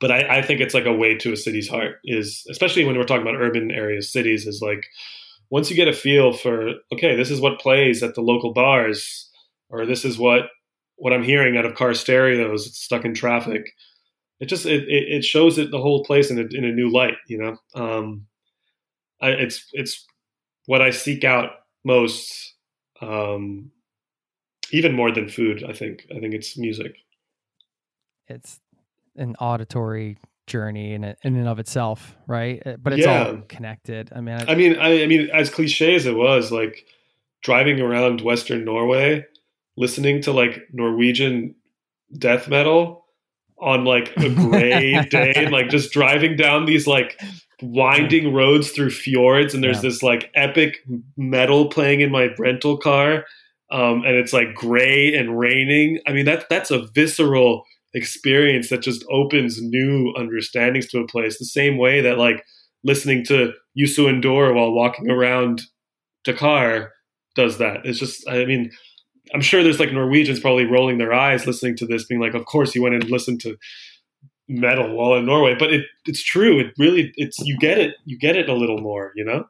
but 0.02 0.12
I, 0.12 0.40
I, 0.40 0.42
think 0.42 0.60
it's 0.60 0.74
like 0.74 0.86
a 0.86 0.92
way 0.92 1.16
to 1.16 1.32
a 1.32 1.38
city's 1.38 1.70
heart 1.70 1.96
is 2.04 2.46
especially 2.50 2.84
when 2.84 2.98
we're 2.98 3.06
talking 3.06 3.22
about 3.22 3.40
urban 3.40 3.72
areas, 3.72 4.12
cities 4.12 4.46
is 4.46 4.62
like 4.62 4.86
once 5.50 5.70
you 5.70 5.78
get 5.78 5.88
a 5.88 5.94
feel 5.94 6.34
for 6.34 6.72
okay, 6.92 7.16
this 7.16 7.32
is 7.32 7.40
what 7.40 7.62
plays 7.62 8.04
at 8.04 8.16
the 8.16 8.22
local 8.22 8.54
bars, 8.54 9.30
or 9.70 9.86
this 9.86 10.04
is 10.04 10.18
what 10.18 10.48
what 10.98 11.14
I'm 11.14 11.24
hearing 11.24 11.58
out 11.58 11.66
of 11.66 11.76
car 11.76 11.94
stereos 11.94 12.76
stuck 12.76 13.06
in 13.06 13.14
traffic. 13.14 13.72
It 14.40 14.48
just 14.48 14.66
it, 14.66 14.86
it 14.88 15.24
shows 15.24 15.58
it 15.58 15.72
the 15.72 15.82
whole 15.82 16.04
place 16.04 16.30
in 16.30 16.38
a, 16.40 16.44
in 16.52 16.66
a 16.66 16.72
new 16.72 16.90
light, 16.90 17.16
you 17.28 17.38
know. 17.38 17.58
Um, 17.76 18.28
I, 19.22 19.30
it's 19.30 19.68
it's 19.74 20.06
what 20.66 20.82
I 20.82 20.90
seek 20.92 21.24
out 21.24 21.52
most, 21.86 22.54
um, 23.02 23.72
even 24.72 24.94
more 24.94 25.12
than 25.12 25.30
food. 25.30 25.64
I 25.64 25.74
think. 25.74 26.06
I 26.16 26.20
think 26.20 26.34
it's 26.34 26.58
music. 26.58 26.96
It's 28.28 28.60
an 29.16 29.36
auditory 29.40 30.18
journey 30.48 30.94
in, 30.94 31.04
in 31.04 31.36
and 31.36 31.48
of 31.48 31.60
itself, 31.60 32.16
right? 32.28 32.62
Uh, 32.66 32.76
but 32.82 32.94
it's 32.94 33.06
yeah. 33.06 33.28
all 33.28 33.38
connected. 33.48 34.12
I 34.16 34.22
mean, 34.22 34.36
I, 34.36 34.52
I 34.52 34.56
mean, 34.56 34.76
I, 34.78 35.04
I, 35.04 35.08
mean, 35.08 35.30
as 35.34 35.50
cliche 35.50 35.96
as 35.96 36.06
it 36.06 36.16
was, 36.16 36.52
like 36.52 36.86
driving 37.42 37.80
around 37.80 38.22
Western 38.22 38.66
Norway, 38.66 39.26
listening 39.78 40.22
to 40.24 40.32
like 40.32 40.62
Norwegian 40.72 41.56
death 42.18 42.48
metal 42.48 43.03
on 43.64 43.86
like 43.86 44.12
a 44.18 44.30
gray 44.30 45.02
day, 45.10 45.48
like 45.50 45.70
just 45.70 45.92
driving 45.92 46.36
down 46.36 46.66
these 46.66 46.86
like 46.86 47.20
winding 47.62 48.34
roads 48.34 48.72
through 48.72 48.90
fjords 48.90 49.54
and 49.54 49.64
there's 49.64 49.78
yeah. 49.78 49.90
this 49.90 50.04
like 50.04 50.30
epic 50.36 50.80
metal 51.16 51.70
playing 51.70 52.02
in 52.02 52.12
my 52.12 52.30
rental 52.38 52.78
car 52.78 53.24
um, 53.72 54.04
and 54.06 54.16
it's 54.16 54.34
like 54.34 54.54
gray 54.54 55.14
and 55.16 55.40
raining. 55.40 56.00
I 56.08 56.14
mean 56.14 56.26
that 56.26 56.46
that's 56.50 56.72
a 56.72 56.86
visceral 56.94 57.64
experience 57.96 58.70
that 58.70 58.82
just 58.82 59.04
opens 59.10 59.62
new 59.62 60.14
understandings 60.18 60.88
to 60.88 61.00
a 61.00 61.08
place. 61.08 61.40
The 61.40 61.46
same 61.46 61.78
way 61.78 62.02
that 62.02 62.18
like 62.18 62.46
listening 62.84 63.26
to 63.26 63.54
Youssou 63.78 64.08
N'Dour 64.10 64.54
while 64.56 64.72
walking 64.72 65.10
around 65.10 65.64
Dakar 66.24 66.92
does 67.36 67.58
that. 67.58 67.86
It's 67.86 68.00
just 68.00 68.28
i 68.30 68.46
mean 68.46 68.72
i'm 69.34 69.42
sure 69.42 69.64
there's 69.64 69.80
like 69.80 69.92
norwegians 69.92 70.40
probably 70.40 70.66
rolling 70.66 70.98
their 70.98 71.14
eyes 71.14 71.46
listening 71.46 71.76
to 71.76 71.86
this 71.86 72.06
being 72.06 72.22
like 72.22 72.34
of 72.34 72.46
course 72.46 72.76
you 72.76 72.82
went 72.82 72.96
and 72.96 73.10
listened 73.10 73.40
to 73.42 73.58
metal 74.48 74.96
while 74.96 75.16
in 75.16 75.26
Norway, 75.26 75.56
but 75.58 75.74
it 75.74 75.86
it's 76.06 76.24
true. 76.24 76.60
It 76.60 76.74
really 76.78 77.14
it's 77.16 77.40
you 77.40 77.58
get 77.58 77.78
it 77.78 77.96
you 78.06 78.18
get 78.18 78.36
it 78.36 78.50
a 78.50 78.54
little 78.54 78.80
more, 78.80 79.12
you 79.16 79.24
know. 79.24 79.46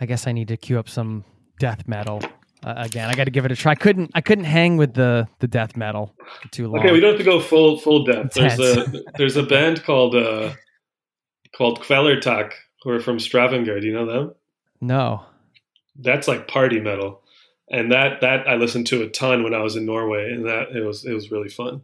I 0.00 0.06
guess 0.06 0.26
I 0.26 0.32
need 0.32 0.48
to 0.48 0.56
queue 0.56 0.78
up 0.78 0.88
some 0.88 1.24
death 1.58 1.86
metal 1.86 2.22
uh, 2.64 2.74
again. 2.76 3.08
I 3.08 3.14
got 3.14 3.24
to 3.24 3.30
give 3.30 3.44
it 3.44 3.52
a 3.52 3.56
try. 3.56 3.72
I 3.72 3.76
couldn't 3.76 4.10
I 4.14 4.20
couldn't 4.20 4.44
hang 4.44 4.76
with 4.76 4.94
the 4.94 5.28
the 5.40 5.48
death 5.48 5.76
metal 5.76 6.14
too 6.50 6.68
long. 6.68 6.80
Okay, 6.80 6.92
we 6.92 7.00
don't 7.00 7.10
have 7.10 7.18
to 7.18 7.24
go 7.24 7.40
full 7.40 7.78
full 7.78 8.04
death. 8.04 8.32
There's 8.34 8.58
a 8.58 8.86
there's 9.18 9.36
a 9.36 9.42
band 9.42 9.84
called 9.84 10.14
uh 10.14 10.54
called 11.56 11.80
Kvelertak 11.80 12.52
who 12.82 12.90
are 12.90 13.00
from 13.00 13.18
Stavanger. 13.18 13.78
Do 13.80 13.86
you 13.86 13.92
know 13.92 14.06
them? 14.06 14.34
No. 14.80 15.24
That's 15.96 16.26
like 16.26 16.48
party 16.48 16.80
metal. 16.80 17.21
And 17.72 17.90
that 17.90 18.20
that 18.20 18.46
I 18.46 18.56
listened 18.56 18.86
to 18.88 19.02
a 19.02 19.08
ton 19.08 19.42
when 19.42 19.54
I 19.54 19.62
was 19.62 19.76
in 19.76 19.86
Norway 19.86 20.30
and 20.30 20.44
that 20.46 20.76
it 20.76 20.84
was 20.84 21.04
it 21.04 21.12
was 21.12 21.30
really 21.30 21.48
fun. 21.48 21.82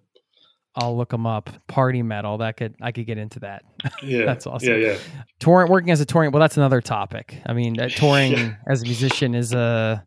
I'll 0.77 0.97
look 0.97 1.11
them 1.11 1.27
up. 1.27 1.51
Party 1.67 2.03
metal. 2.03 2.39
That 2.39 2.57
could 2.57 2.77
I 2.81 2.93
could 2.93 3.07
get 3.07 3.19
into 3.19 3.41
that. 3.41 3.65
Yeah, 4.03 4.27
that's 4.27 4.47
awesome. 4.47 4.69
Yeah, 4.69 4.77
yeah. 4.77 4.97
Touring, 5.41 5.71
working 5.71 5.91
as 5.91 6.01
a 6.01 6.07
touring. 6.07 6.31
Well, 6.31 6.41
that's 6.41 6.57
another 6.57 6.81
topic. 6.81 7.41
I 7.47 7.53
mean, 7.53 7.81
uh, 7.81 7.89
touring 7.97 8.33
yeah. 8.33 8.55
as 8.69 8.83
a 8.83 8.85
musician 8.85 9.35
is 9.35 9.53
a. 9.53 10.05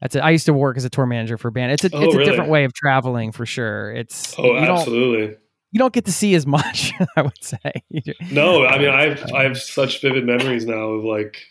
That's 0.00 0.16
a, 0.16 0.24
I 0.24 0.30
used 0.30 0.46
to 0.46 0.54
work 0.54 0.76
as 0.76 0.84
a 0.84 0.90
tour 0.90 1.06
manager 1.06 1.36
for 1.38 1.48
a 1.48 1.52
band. 1.52 1.72
It's 1.72 1.84
a 1.84 1.90
oh, 1.92 2.02
it's 2.02 2.14
a 2.14 2.18
really? 2.18 2.30
different 2.30 2.50
way 2.50 2.64
of 2.64 2.72
traveling 2.72 3.32
for 3.32 3.46
sure. 3.46 3.92
It's 3.92 4.34
oh, 4.38 4.56
absolutely. 4.56 5.36
You 5.72 5.78
don't 5.78 5.92
get 5.92 6.06
to 6.06 6.12
see 6.12 6.34
as 6.34 6.46
much. 6.58 6.92
I 7.16 7.22
would 7.22 7.42
say. 7.42 7.72
no, 8.30 8.66
I 8.66 8.78
mean, 8.78 8.88
I've 8.88 9.24
I 9.32 9.44
have 9.44 9.58
such 9.58 10.00
vivid 10.00 10.26
memories 10.26 10.66
now 10.66 10.90
of 10.90 11.04
like, 11.04 11.42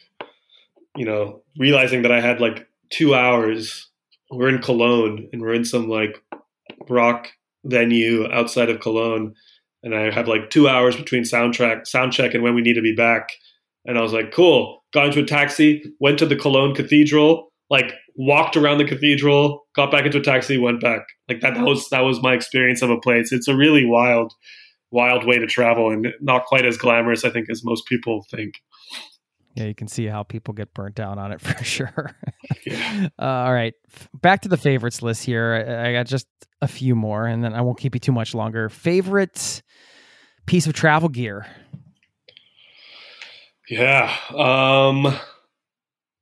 you 0.95 1.05
know, 1.05 1.43
realizing 1.57 2.01
that 2.03 2.11
I 2.11 2.19
had 2.19 2.41
like 2.41 2.68
two 2.89 3.15
hours. 3.15 3.89
We're 4.31 4.49
in 4.49 4.61
Cologne 4.61 5.27
and 5.31 5.41
we're 5.41 5.53
in 5.53 5.65
some 5.65 5.89
like 5.89 6.21
rock 6.87 7.29
venue 7.65 8.31
outside 8.31 8.69
of 8.69 8.79
Cologne, 8.79 9.33
and 9.83 9.95
I 9.95 10.11
have 10.11 10.27
like 10.27 10.49
two 10.49 10.67
hours 10.67 10.95
between 10.95 11.23
soundtrack 11.23 11.87
sound 11.87 12.13
check 12.13 12.33
and 12.33 12.43
when 12.43 12.55
we 12.55 12.61
need 12.61 12.75
to 12.75 12.81
be 12.81 12.95
back. 12.95 13.29
And 13.85 13.97
I 13.97 14.01
was 14.01 14.13
like, 14.13 14.31
cool. 14.31 14.83
Got 14.93 15.07
into 15.07 15.21
a 15.21 15.25
taxi, 15.25 15.83
went 15.99 16.19
to 16.19 16.25
the 16.25 16.35
Cologne 16.35 16.75
Cathedral, 16.75 17.51
like 17.69 17.93
walked 18.15 18.57
around 18.57 18.79
the 18.79 18.85
cathedral, 18.85 19.65
got 19.75 19.91
back 19.91 20.05
into 20.05 20.17
a 20.17 20.23
taxi, 20.23 20.57
went 20.57 20.81
back. 20.81 21.01
Like 21.27 21.41
that, 21.41 21.53
that 21.55 21.65
was 21.65 21.87
that 21.89 22.01
was 22.01 22.21
my 22.21 22.33
experience 22.33 22.81
of 22.81 22.89
a 22.89 22.99
place. 22.99 23.31
It's 23.31 23.47
a 23.47 23.55
really 23.55 23.85
wild, 23.85 24.33
wild 24.91 25.25
way 25.25 25.37
to 25.37 25.47
travel, 25.47 25.91
and 25.91 26.07
not 26.19 26.45
quite 26.45 26.65
as 26.65 26.77
glamorous, 26.77 27.23
I 27.23 27.29
think, 27.29 27.49
as 27.49 27.63
most 27.63 27.85
people 27.85 28.25
think. 28.29 28.55
Yeah, 29.55 29.65
you 29.65 29.75
can 29.75 29.87
see 29.87 30.05
how 30.05 30.23
people 30.23 30.53
get 30.53 30.73
burnt 30.73 30.95
down 30.95 31.19
on 31.19 31.31
it 31.31 31.41
for 31.41 31.63
sure. 31.63 32.15
yeah. 32.65 33.09
uh, 33.19 33.25
all 33.25 33.53
right, 33.53 33.73
back 34.13 34.41
to 34.41 34.49
the 34.49 34.57
favorites 34.57 35.01
list 35.01 35.25
here. 35.25 35.65
I, 35.67 35.89
I, 35.89 35.93
got 35.93 36.05
just 36.05 36.27
a 36.61 36.67
few 36.67 36.95
more, 36.95 37.25
and 37.25 37.43
then 37.43 37.53
I 37.53 37.61
won't 37.61 37.79
keep 37.79 37.95
you 37.95 37.99
too 37.99 38.11
much 38.11 38.33
longer. 38.33 38.69
Favorite 38.69 39.61
piece 40.45 40.67
of 40.67 40.73
travel 40.73 41.09
gear? 41.09 41.45
Yeah, 43.69 44.15
um, 44.35 45.15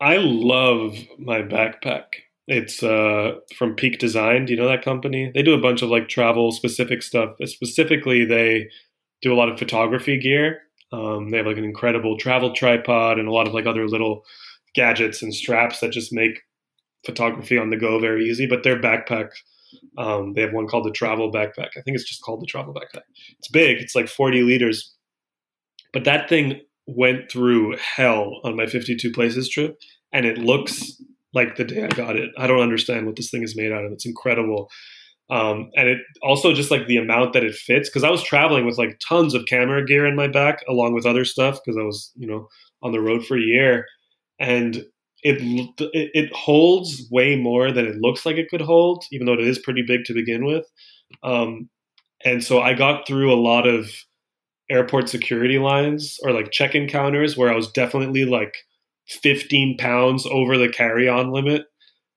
I 0.02 0.18
love 0.18 0.98
my 1.18 1.42
backpack. 1.42 2.06
It's 2.48 2.82
uh, 2.82 3.36
from 3.58 3.76
Peak 3.76 4.00
Design. 4.00 4.46
Do 4.46 4.54
you 4.54 4.60
know 4.60 4.68
that 4.68 4.84
company? 4.84 5.32
They 5.34 5.44
do 5.44 5.54
a 5.54 5.62
bunch 5.62 5.82
of 5.82 5.90
like 5.90 6.08
travel 6.08 6.52
specific 6.52 7.04
stuff. 7.04 7.36
Specifically, 7.44 8.26
they 8.26 8.70
do 9.22 9.34
a 9.34 9.36
lot 9.36 9.50
of 9.50 9.60
photography 9.60 10.18
gear 10.20 10.62
um, 10.92 11.30
they 11.30 11.38
have 11.38 11.46
like 11.46 11.58
an 11.58 11.64
incredible 11.64 12.18
travel 12.18 12.54
tripod 12.54 13.20
and 13.20 13.28
a 13.28 13.32
lot 13.32 13.48
of 13.48 13.54
like 13.54 13.66
other 13.66 13.88
little 13.88 14.24
gadgets 14.74 15.22
and 15.22 15.34
straps 15.34 15.80
that 15.80 15.92
just 15.92 16.14
make 16.14 16.42
photography 17.06 17.58
on 17.58 17.70
the 17.70 17.78
go 17.78 18.00
very 18.00 18.26
easy. 18.30 18.46
But 18.46 18.64
their 18.64 18.80
backpack, 18.80 19.30
um, 19.98 20.34
they 20.34 20.42
have 20.42 20.54
one 20.54 20.68
called 20.68 20.86
the 20.86 20.92
travel 20.92 21.32
backpack. 21.32 21.70
I 21.78 21.82
think 21.82 21.96
it's 21.96 22.08
just 22.08 22.22
called 22.22 22.42
the 22.42 22.46
travel 22.46 22.74
backpack. 22.74 23.04
It's 23.40 23.50
big. 23.50 23.78
It's 23.78 23.96
like 23.96 24.08
40 24.08 24.44
liters. 24.44 24.94
But 25.94 26.04
that 26.06 26.30
thing 26.30 26.62
went 26.86 27.30
through 27.30 27.76
hell 27.78 28.40
on 28.44 28.56
my 28.56 28.66
52 28.66 29.12
places 29.12 29.50
trip, 29.50 29.78
and 30.14 30.26
it 30.26 30.38
looks 30.38 31.02
like 31.34 31.56
the 31.56 31.66
day 31.66 31.84
I 31.84 31.90
got 31.90 32.16
it. 32.16 32.32
I 32.38 32.48
don't 32.48 32.62
understand 32.62 33.06
what 33.06 33.16
this 33.16 33.30
thing 33.30 33.44
is 33.44 33.58
made 33.58 33.72
out 33.72 33.86
of. 33.86 33.92
It's 33.92 34.06
incredible. 34.06 34.70
Um, 35.30 35.72
and 35.76 35.90
it 35.90 36.00
also 36.22 36.54
just 36.54 36.72
like 36.72 36.88
the 36.88 36.98
amount 36.98 37.34
that 37.34 37.44
it 37.44 37.54
fits 37.54 37.90
because 37.90 38.06
I 38.06 38.10
was 38.10 38.24
traveling 38.24 38.66
with 38.66 38.78
like 38.78 39.00
tons 39.06 39.34
of 39.34 39.46
camera 39.46 39.86
gear 39.86 40.06
in 40.06 40.16
my 40.16 40.28
back 40.28 40.64
along 40.70 40.94
with 40.94 41.06
other 41.06 41.26
stuff 41.26 41.60
because 41.64 41.78
I 41.78 41.84
was 41.84 42.12
you 42.16 42.28
know 42.28 42.48
on 42.82 42.92
the 42.92 43.02
road 43.02 43.26
for 43.26 43.38
a 43.38 43.42
year. 43.42 43.86
And 44.40 44.86
it, 45.24 45.40
it 46.14 46.32
holds 46.32 47.08
way 47.12 47.36
more 47.36 47.72
than 47.72 47.86
it 47.86 47.98
looks 47.98 48.26
like 48.26 48.38
it 48.38 48.50
could 48.50 48.62
hold 48.62 49.04
even 49.12 49.26
though 49.26 49.34
it 49.34 49.42
is 49.42 49.60
pretty 49.60 49.84
big 49.86 50.06
to 50.06 50.14
begin 50.14 50.46
with. 50.46 50.66
Um, 51.24 51.70
and 52.24 52.44
so 52.44 52.62
I 52.62 52.74
got 52.74 53.08
through 53.08 53.34
a 53.34 53.36
lot 53.36 53.68
of 53.68 53.90
airport 54.70 55.10
security 55.10 55.60
lines 55.60 56.18
or 56.24 56.32
like 56.32 56.52
check-in 56.52 56.88
counters 56.88 57.36
where 57.36 57.52
I 57.52 57.56
was 57.56 57.72
definitely 57.72 58.26
like 58.26 58.54
15 59.08 59.78
pounds 59.78 60.26
over 60.28 60.58
the 60.58 60.70
carry-on 60.70 61.32
limit. 61.32 61.66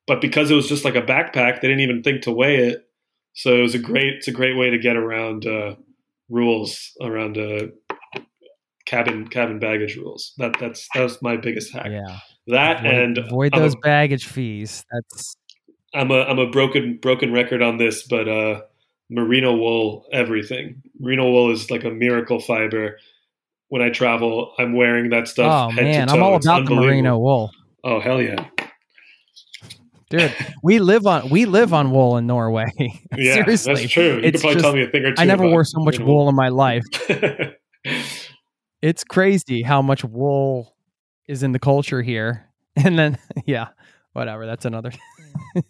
But 0.07 0.20
because 0.20 0.51
it 0.51 0.55
was 0.55 0.69
just 0.69 0.85
like 0.85 0.97
a 0.97 1.03
backpack 1.03 1.61
they 1.61 1.69
didn't 1.69 1.81
even 1.81 2.03
think 2.03 2.23
to 2.23 2.32
weigh 2.32 2.57
it 2.57 2.85
so 3.32 3.55
it 3.57 3.62
was 3.62 3.74
a 3.74 3.78
great 3.78 4.15
it's 4.15 4.28
a 4.28 4.32
great 4.32 4.57
way 4.57 4.70
to 4.70 4.78
get 4.78 4.97
around 4.97 5.47
uh, 5.47 5.74
rules 6.28 6.93
around 7.01 7.39
uh, 7.39 7.66
cabin 8.86 9.28
cabin 9.28 9.59
baggage 9.59 9.97
rules. 9.97 10.32
That 10.39 10.57
that's 10.59 10.89
that 10.94 11.02
was 11.02 11.20
my 11.23 11.36
biggest 11.36 11.73
hack. 11.73 11.86
Yeah, 11.90 12.19
that 12.48 12.81
avoid, 12.81 12.94
and 12.94 13.19
avoid 13.19 13.52
those 13.52 13.74
a, 13.74 13.78
baggage 13.78 14.27
fees. 14.27 14.85
That's 14.93 15.36
I'm 15.94 16.11
a 16.11 16.23
I'm 16.23 16.39
a 16.39 16.51
broken 16.51 16.98
broken 17.01 17.32
record 17.32 17.62
on 17.62 17.78
this, 17.78 18.07
but 18.07 18.28
uh, 18.28 18.62
merino 19.09 19.57
wool 19.57 20.07
everything. 20.12 20.82
Merino 20.98 21.31
wool 21.31 21.51
is 21.51 21.70
like 21.70 21.85
a 21.85 21.90
miracle 21.90 22.40
fiber. 22.40 22.98
when 23.69 23.82
I 23.82 23.90
travel. 23.90 24.52
I'm 24.59 24.74
wearing 24.74 25.11
that 25.11 25.28
stuff. 25.28 25.70
Oh 25.70 25.73
man, 25.73 26.09
I'm 26.11 26.23
all 26.23 26.36
about 26.36 26.66
the 26.66 26.74
merino 26.74 27.19
wool. 27.19 27.52
Oh 27.82 28.01
hell 28.01 28.20
yeah, 28.20 28.48
dude! 30.11 30.35
We 30.62 30.78
live 30.78 31.07
on 31.07 31.31
we 31.31 31.47
live 31.47 31.73
on 31.73 31.91
wool 31.91 32.16
in 32.19 32.27
Norway. 32.27 32.66
yeah, 33.16 33.35
Seriously, 33.35 33.74
that's 33.74 33.89
true. 33.93 34.16
You 34.16 34.20
it's 34.24 34.43
could 34.43 34.43
probably 34.43 34.55
just- 34.55 34.65
tell 34.65 34.74
me 34.74 34.82
a 34.82 34.89
thing 34.91 35.05
or 35.07 35.12
two. 35.15 35.23
I 35.23 35.24
never 35.24 35.49
wore 35.49 35.65
so 35.65 35.81
much 35.81 35.99
merino 35.99 36.12
wool 36.12 36.28
in 36.28 36.35
my 36.37 36.49
life. 36.49 36.85
It's 38.82 39.05
crazy 39.05 39.61
how 39.62 39.82
much 39.82 40.05
wool 40.05 40.74
is 41.28 41.43
in 41.43 41.53
the 41.53 41.59
culture 41.59 42.03
here. 42.03 42.47
And 42.82 42.99
then 42.99 43.19
yeah, 43.47 43.69
whatever. 44.15 44.47
That's 44.47 44.65
another. 44.65 44.91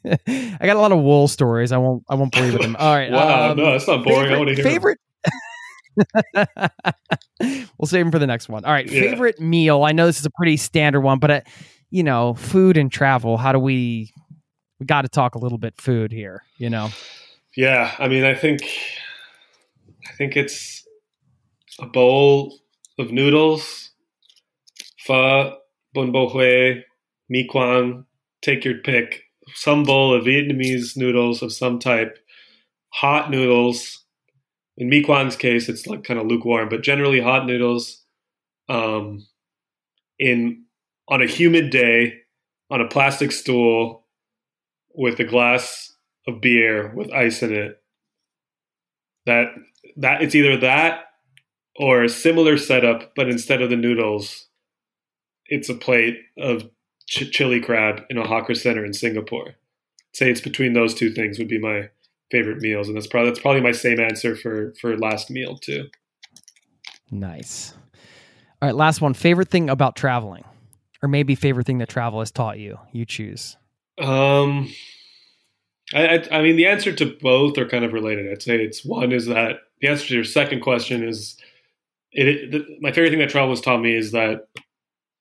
I 0.06 0.58
got 0.62 0.76
a 0.76 0.80
lot 0.80 0.92
of 0.92 1.00
wool 1.00 1.26
stories. 1.28 1.72
I 1.72 1.78
won't. 1.78 2.04
I 2.08 2.14
won't 2.14 2.30
believe 2.32 2.52
them. 2.60 2.76
All 2.78 2.94
right. 2.94 3.10
wow, 3.10 3.50
um, 3.50 3.56
no, 3.56 3.72
that's 3.72 3.88
not 3.88 4.04
boring. 4.04 4.32
I 4.32 4.36
want 4.36 4.48
to 4.50 4.54
hear. 4.54 4.62
favorite. 4.64 4.98
we'll 7.40 7.86
save 7.86 8.04
them 8.04 8.12
for 8.12 8.18
the 8.18 8.26
next 8.26 8.48
one. 8.48 8.64
All 8.64 8.72
right, 8.72 8.86
Yeah. 8.88 9.00
favorite 9.00 9.40
meal. 9.40 9.82
I 9.82 9.92
know 9.92 10.06
this 10.06 10.20
is 10.20 10.26
a 10.26 10.30
pretty 10.30 10.56
standard 10.56 11.00
one, 11.00 11.18
but 11.18 11.30
uh, 11.30 11.40
you 11.90 12.02
know, 12.02 12.34
food 12.34 12.76
and 12.76 12.92
travel. 12.92 13.36
How 13.36 13.52
do 13.52 13.58
we? 13.58 14.12
We 14.80 14.86
got 14.86 15.02
to 15.02 15.08
talk 15.08 15.34
a 15.34 15.38
little 15.38 15.58
bit 15.58 15.80
food 15.80 16.10
here. 16.10 16.42
You 16.56 16.70
know. 16.70 16.90
Yeah, 17.56 17.94
I 17.98 18.08
mean, 18.08 18.24
I 18.24 18.34
think, 18.34 18.62
I 20.08 20.12
think 20.16 20.36
it's 20.36 20.86
a 21.78 21.86
bowl 21.86 22.58
of 22.98 23.10
noodles, 23.10 23.90
pho, 24.98 25.56
bun 25.94 26.12
bo 26.12 26.28
Hue, 26.28 26.82
mi 27.28 27.46
quang. 27.46 28.06
Take 28.42 28.64
your 28.64 28.78
pick. 28.78 29.24
Some 29.54 29.82
bowl 29.82 30.14
of 30.14 30.24
Vietnamese 30.24 30.96
noodles 30.96 31.42
of 31.42 31.52
some 31.52 31.78
type, 31.78 32.18
hot 32.88 33.30
noodles. 33.30 34.04
In 34.76 34.88
mi 34.88 35.02
quang's 35.02 35.36
case, 35.36 35.68
it's 35.68 35.86
like 35.86 36.04
kind 36.04 36.18
of 36.18 36.26
lukewarm, 36.26 36.68
but 36.68 36.82
generally 36.82 37.20
hot 37.20 37.46
noodles. 37.46 38.02
Um, 38.68 39.26
in 40.18 40.64
on 41.08 41.20
a 41.20 41.26
humid 41.26 41.70
day, 41.70 42.14
on 42.70 42.80
a 42.80 42.86
plastic 42.86 43.32
stool, 43.32 44.06
with 44.94 45.18
a 45.20 45.24
glass 45.24 45.96
of 46.26 46.40
beer 46.40 46.92
with 46.94 47.12
ice 47.12 47.42
in 47.42 47.54
it. 47.54 47.80
That 49.26 49.54
that 49.96 50.22
it's 50.22 50.34
either 50.34 50.56
that 50.58 51.04
or 51.76 52.04
a 52.04 52.08
similar 52.08 52.56
setup, 52.56 53.14
but 53.14 53.28
instead 53.28 53.62
of 53.62 53.70
the 53.70 53.76
noodles, 53.76 54.48
it's 55.46 55.68
a 55.68 55.74
plate 55.74 56.18
of 56.38 56.68
ch- 57.06 57.30
chili 57.30 57.60
crab 57.60 58.02
in 58.10 58.18
a 58.18 58.26
hawker 58.26 58.54
center 58.54 58.84
in 58.84 58.92
Singapore. 58.92 59.54
Say 60.12 60.30
it's 60.30 60.40
between 60.40 60.72
those 60.72 60.94
two 60.94 61.10
things 61.10 61.38
would 61.38 61.48
be 61.48 61.58
my 61.58 61.90
favorite 62.30 62.60
meals, 62.60 62.88
and 62.88 62.96
that's 62.96 63.06
probably 63.06 63.30
that's 63.30 63.40
probably 63.40 63.60
my 63.60 63.72
same 63.72 64.00
answer 64.00 64.36
for 64.36 64.74
for 64.80 64.96
last 64.96 65.30
meal 65.30 65.56
too. 65.56 65.88
Nice. 67.10 67.74
All 68.62 68.68
right, 68.68 68.74
last 68.74 69.00
one. 69.00 69.14
Favorite 69.14 69.48
thing 69.48 69.70
about 69.70 69.96
traveling, 69.96 70.44
or 71.02 71.08
maybe 71.08 71.34
favorite 71.34 71.66
thing 71.66 71.78
that 71.78 71.88
travel 71.88 72.20
has 72.20 72.30
taught 72.30 72.58
you. 72.58 72.78
You 72.92 73.04
choose. 73.04 73.56
Um, 73.98 74.72
I, 75.92 76.16
I, 76.16 76.38
I 76.38 76.42
mean, 76.42 76.56
the 76.56 76.66
answer 76.66 76.92
to 76.92 77.16
both 77.20 77.58
are 77.58 77.68
kind 77.68 77.84
of 77.84 77.92
related. 77.92 78.30
I'd 78.30 78.42
say 78.42 78.56
it's 78.56 78.84
one 78.84 79.12
is 79.12 79.26
that 79.26 79.56
the 79.80 79.88
answer 79.88 80.06
to 80.08 80.14
your 80.14 80.24
second 80.24 80.60
question 80.60 81.06
is 81.06 81.36
it. 82.12 82.28
it 82.28 82.50
the, 82.50 82.66
my 82.80 82.92
favorite 82.92 83.10
thing 83.10 83.18
that 83.18 83.30
travel 83.30 83.50
has 83.50 83.60
taught 83.60 83.80
me 83.80 83.94
is 83.94 84.12
that 84.12 84.48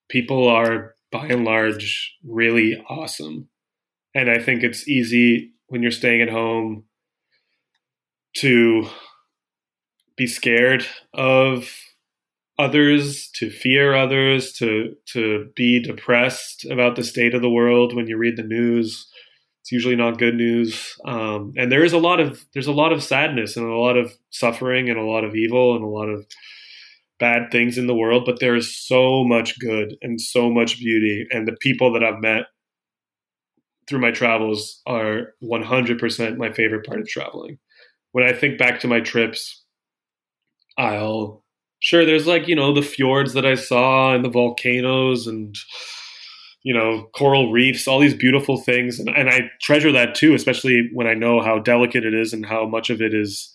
people 0.10 0.48
are 0.48 0.96
by 1.12 1.28
and 1.28 1.44
large 1.46 2.16
really 2.24 2.84
awesome, 2.90 3.50
and 4.14 4.30
I 4.30 4.40
think 4.40 4.64
it's 4.64 4.88
easy 4.88 5.52
when 5.68 5.82
you're 5.82 5.92
staying 5.92 6.22
at 6.22 6.30
home 6.30 6.84
to 8.38 8.88
be 10.16 10.28
scared 10.28 10.86
of 11.14 11.72
others, 12.60 13.30
to 13.36 13.50
fear 13.50 13.96
others, 13.96 14.54
to 14.54 14.96
to 15.14 15.50
be 15.56 15.82
depressed 15.82 16.66
about 16.66 16.96
the 16.96 17.04
state 17.04 17.34
of 17.34 17.42
the 17.42 17.50
world 17.50 17.96
when 17.96 18.08
you 18.08 18.18
read 18.18 18.38
the 18.38 18.44
news. 18.44 19.08
It's 19.62 19.72
usually 19.72 19.96
not 19.96 20.20
good 20.20 20.36
news, 20.36 20.96
um, 21.06 21.54
and 21.58 21.72
there 21.72 21.84
is 21.84 21.94
a 21.94 21.98
lot 21.98 22.20
of 22.20 22.46
there's 22.54 22.68
a 22.68 22.74
lot 22.74 22.94
of 22.94 23.02
sadness 23.02 23.58
and 23.58 23.66
a 23.66 23.78
lot 23.78 23.98
of 23.98 24.14
suffering 24.30 24.90
and 24.90 25.00
a 25.00 25.06
lot 25.06 25.24
of 25.24 25.36
evil 25.36 25.76
and 25.76 25.84
a 25.84 25.88
lot 25.88 26.10
of 26.10 26.26
bad 27.20 27.52
things 27.52 27.78
in 27.78 27.88
the 27.88 27.96
world. 27.96 28.24
But 28.26 28.40
there 28.40 28.56
is 28.56 28.76
so 28.76 29.24
much 29.24 29.60
good 29.60 29.96
and 30.02 30.22
so 30.22 30.52
much 30.52 30.80
beauty, 30.80 31.28
and 31.32 31.48
the 31.48 31.58
people 31.60 31.94
that 31.94 32.04
I've 32.04 32.22
met 32.22 32.46
through 33.88 34.00
my 34.00 34.12
travels 34.12 34.82
are 34.86 35.34
100% 35.44 36.38
my 36.38 36.54
favorite 36.54 36.86
part 36.86 37.00
of 37.00 37.08
traveling. 37.08 37.58
When 38.12 38.24
I 38.24 38.34
think 38.34 38.60
back 38.60 38.80
to 38.82 38.88
my 38.88 39.00
trips, 39.00 39.64
I'll 40.78 41.39
sure 41.80 42.06
there's 42.06 42.28
like 42.28 42.48
you 42.48 42.56
know 42.56 42.74
the 42.74 42.82
fjords 42.82 43.34
that 43.34 43.46
i 43.46 43.56
saw 43.56 44.14
and 44.14 44.24
the 44.24 44.30
volcanoes 44.30 45.28
and 45.28 45.56
you 46.64 46.74
know 46.74 47.08
coral 47.16 47.52
reefs 47.52 47.88
all 47.88 48.00
these 48.00 48.14
beautiful 48.14 48.58
things 48.58 49.00
and, 49.00 49.10
and 49.10 49.30
i 49.30 49.50
treasure 49.62 49.92
that 49.92 50.16
too 50.16 50.34
especially 50.34 50.90
when 50.94 51.08
i 51.08 51.14
know 51.14 51.42
how 51.42 51.60
delicate 51.60 52.06
it 52.06 52.14
is 52.14 52.34
and 52.34 52.46
how 52.46 52.66
much 52.66 52.90
of 52.90 53.02
it 53.02 53.14
is 53.14 53.54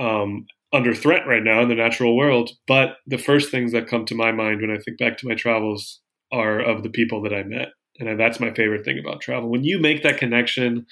um, 0.00 0.46
under 0.72 0.94
threat 0.94 1.26
right 1.26 1.42
now 1.42 1.60
in 1.60 1.68
the 1.68 1.74
natural 1.74 2.16
world. 2.16 2.50
But 2.66 2.96
the 3.06 3.18
first 3.18 3.50
things 3.50 3.72
that 3.72 3.88
come 3.88 4.06
to 4.06 4.14
my 4.14 4.32
mind 4.32 4.60
when 4.60 4.70
i 4.70 4.78
think 4.78 4.98
back 4.98 5.18
to 5.18 5.28
my 5.28 5.34
travels 5.34 6.00
are 6.32 6.60
of 6.60 6.82
the 6.82 6.90
people 6.90 7.22
that 7.22 7.34
i 7.34 7.42
met 7.42 7.68
and 7.98 8.18
that's 8.18 8.40
my 8.40 8.52
favorite 8.54 8.84
thing 8.84 8.98
about 8.98 9.20
travel. 9.20 9.50
When 9.50 9.64
you 9.64 9.78
make 9.78 10.02
that 10.02 10.18
connection 10.18 10.86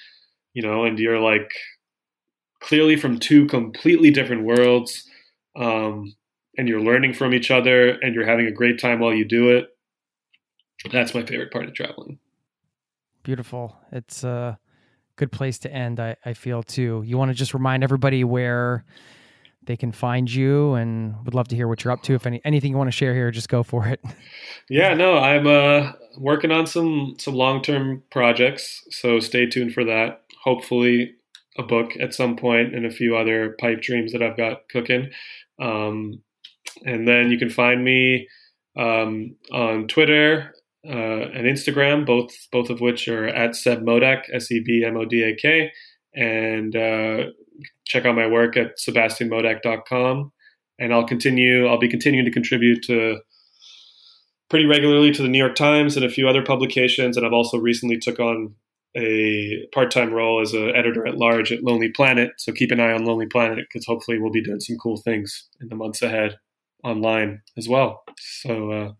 you 0.53 0.61
know 0.61 0.83
and 0.83 0.99
you're 0.99 1.19
like 1.19 1.51
clearly 2.61 2.95
from 2.95 3.17
two 3.17 3.47
completely 3.47 4.11
different 4.11 4.43
worlds 4.43 5.03
um, 5.55 6.13
and 6.57 6.67
you're 6.67 6.81
learning 6.81 7.13
from 7.13 7.33
each 7.33 7.51
other 7.51 7.89
and 7.89 8.13
you're 8.13 8.25
having 8.25 8.47
a 8.47 8.51
great 8.51 8.79
time 8.79 8.99
while 8.99 9.13
you 9.13 9.25
do 9.25 9.49
it. 9.49 9.69
That's 10.91 11.13
my 11.13 11.23
favorite 11.23 11.51
part 11.51 11.65
of 11.65 11.73
traveling. 11.73 12.19
Beautiful. 13.23 13.77
It's 13.91 14.23
a 14.23 14.57
good 15.15 15.31
place 15.31 15.59
to 15.59 15.71
end. 15.71 15.99
I, 15.99 16.15
I 16.25 16.33
feel 16.33 16.63
too. 16.63 17.03
You 17.05 17.17
want 17.17 17.29
to 17.29 17.35
just 17.35 17.53
remind 17.53 17.83
everybody 17.83 18.23
where 18.23 18.83
they 19.63 19.77
can 19.77 19.91
find 19.91 20.31
you, 20.31 20.73
and 20.73 21.15
would 21.23 21.35
love 21.35 21.47
to 21.49 21.55
hear 21.55 21.67
what 21.67 21.83
you're 21.83 21.93
up 21.93 22.01
to. 22.03 22.15
If 22.15 22.25
any 22.25 22.41
anything 22.43 22.71
you 22.71 22.77
want 22.77 22.87
to 22.87 22.95
share 22.95 23.13
here, 23.13 23.29
just 23.29 23.49
go 23.49 23.63
for 23.63 23.87
it. 23.87 24.03
Yeah, 24.69 24.93
no, 24.93 25.17
I'm 25.17 25.47
uh, 25.47 25.91
working 26.17 26.51
on 26.51 26.65
some 26.65 27.15
some 27.19 27.35
long 27.35 27.61
term 27.61 28.03
projects, 28.09 28.83
so 28.89 29.19
stay 29.19 29.45
tuned 29.45 29.73
for 29.73 29.83
that. 29.83 30.23
Hopefully, 30.43 31.13
a 31.57 31.63
book 31.63 31.91
at 31.99 32.13
some 32.13 32.37
point 32.37 32.73
and 32.73 32.85
a 32.85 32.91
few 32.91 33.17
other 33.17 33.55
pipe 33.59 33.81
dreams 33.81 34.13
that 34.13 34.21
I've 34.21 34.37
got 34.37 34.69
cooking. 34.69 35.09
Um, 35.59 36.21
and 36.85 37.07
then 37.07 37.31
you 37.31 37.37
can 37.37 37.49
find 37.49 37.83
me 37.83 38.27
um, 38.77 39.35
on 39.51 39.87
Twitter 39.87 40.53
uh, 40.87 40.91
and 40.91 41.45
Instagram, 41.45 42.05
both 42.05 42.31
both 42.51 42.69
of 42.69 42.81
which 42.81 43.07
are 43.07 43.27
at 43.27 43.55
Seb 43.55 43.81
Modak, 43.81 44.23
S 44.33 44.51
E 44.51 44.61
B 44.65 44.83
M 44.85 44.97
O 44.97 45.05
D 45.05 45.23
A 45.23 45.35
K, 45.35 45.71
and 46.13 46.75
uh, 46.75 47.25
check 47.85 48.05
out 48.05 48.15
my 48.15 48.27
work 48.27 48.57
at 48.57 48.77
sebastianmodak.com. 48.79 50.31
And 50.79 50.93
I'll 50.93 51.05
continue. 51.05 51.67
I'll 51.67 51.77
be 51.77 51.89
continuing 51.89 52.25
to 52.25 52.31
contribute 52.31 52.83
to 52.85 53.19
pretty 54.49 54.65
regularly 54.65 55.11
to 55.11 55.21
the 55.21 55.29
New 55.29 55.37
York 55.37 55.55
Times 55.55 55.95
and 55.95 56.03
a 56.03 56.09
few 56.09 56.27
other 56.27 56.43
publications. 56.43 57.15
And 57.15 57.25
I've 57.25 57.33
also 57.33 57.57
recently 57.57 57.97
took 57.97 58.19
on 58.19 58.55
a 58.97 59.65
part-time 59.73 60.11
role 60.11 60.41
as 60.41 60.53
an 60.53 60.75
editor 60.75 61.07
at 61.07 61.17
large 61.17 61.51
at 61.51 61.63
Lonely 61.63 61.89
Planet. 61.89 62.31
So 62.37 62.51
keep 62.51 62.71
an 62.71 62.79
eye 62.79 62.91
on 62.91 63.05
Lonely 63.05 63.27
Planet 63.27 63.59
because 63.59 63.85
hopefully 63.85 64.19
we'll 64.19 64.31
be 64.31 64.43
doing 64.43 64.59
some 64.59 64.77
cool 64.77 64.97
things 64.97 65.47
in 65.61 65.69
the 65.69 65.75
months 65.75 66.01
ahead 66.01 66.37
online 66.83 67.41
as 67.57 67.67
well. 67.67 68.03
So 68.17 68.71
uh, 68.71 68.91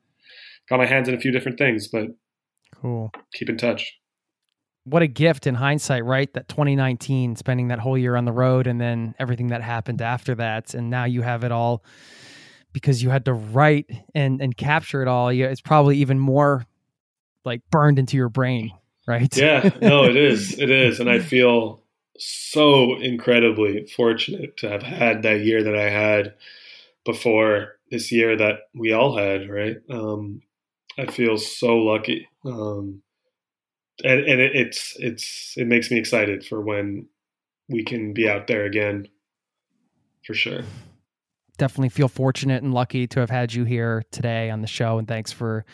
got 0.70 0.78
my 0.78 0.86
hands 0.86 1.08
in 1.08 1.16
a 1.16 1.20
few 1.20 1.32
different 1.32 1.58
things, 1.58 1.88
but 1.88 2.08
Cool. 2.82 3.12
keep 3.34 3.50
in 3.50 3.58
touch. 3.58 3.94
What 4.84 5.04
a 5.04 5.08
gift 5.08 5.46
in 5.46 5.56
hindsight, 5.56 6.04
right? 6.06 6.32
That 6.34 6.48
2019, 6.48 7.36
spending 7.36 7.68
that 7.68 7.80
whole 7.80 7.98
year 7.98 8.16
on 8.16 8.26
the 8.26 8.32
road, 8.32 8.66
and 8.66 8.82
then 8.82 9.14
everything 9.20 9.48
that 9.48 9.62
happened 9.62 10.02
after 10.02 10.34
that, 10.36 10.74
and 10.74 10.90
now 10.90 11.04
you 11.04 11.22
have 11.22 11.44
it 11.44 11.52
all 11.52 11.84
because 12.74 13.04
you 13.04 13.10
had 13.10 13.26
to 13.26 13.34
write 13.34 13.86
and 14.16 14.42
and 14.42 14.58
capture 14.58 15.04
it 15.04 15.08
all. 15.08 15.32
Yeah, 15.32 15.48
it's 15.48 15.62
probably 15.62 15.98
even 15.98 16.18
more 16.18 16.66
like 17.46 17.62
burned 17.70 18.00
into 18.00 18.18
your 18.18 18.30
brain, 18.30 18.72
right? 19.08 19.36
Yeah, 19.36 19.70
no, 19.82 20.06
it 20.06 20.16
is. 20.16 20.58
It 20.60 20.72
is. 20.72 21.00
And 21.00 21.10
I 21.10 21.20
feel 21.34 21.84
so 22.18 23.00
incredibly 23.00 23.86
fortunate 23.86 24.58
to 24.58 24.70
have 24.70 24.84
had 24.84 25.24
that 25.24 25.42
year 25.42 25.64
that 25.64 25.76
I 25.76 25.90
had 25.90 26.34
before 27.06 27.74
this 27.90 28.12
year 28.12 28.36
that 28.38 28.60
we 28.74 28.94
all 28.94 29.18
had, 29.18 29.50
right? 29.50 29.78
Um, 29.90 30.42
I 30.98 31.06
feel 31.06 31.38
so 31.38 31.78
lucky. 31.78 32.28
Um, 32.46 33.02
and 34.04 34.20
and 34.22 34.42
it, 34.42 34.56
it's 34.56 34.96
it's 35.00 35.54
it 35.58 35.68
makes 35.68 35.92
me 35.92 35.98
excited 35.98 36.46
for 36.46 36.62
when 36.62 37.08
we 37.70 37.84
can 37.84 38.14
be 38.14 38.30
out 38.30 38.48
there 38.48 38.66
again 38.66 39.08
for 40.26 40.34
sure. 40.34 40.62
definitely 41.58 41.90
feel 41.90 42.08
fortunate 42.08 42.64
and 42.64 42.74
lucky 42.74 43.08
to 43.08 43.20
have 43.20 43.30
had 43.30 43.54
you 43.54 43.64
here 43.64 44.04
today 44.12 44.50
on 44.50 44.62
the 44.62 44.68
show 44.68 44.98
and 44.98 45.08
thanks 45.08 45.32
for 45.32 45.66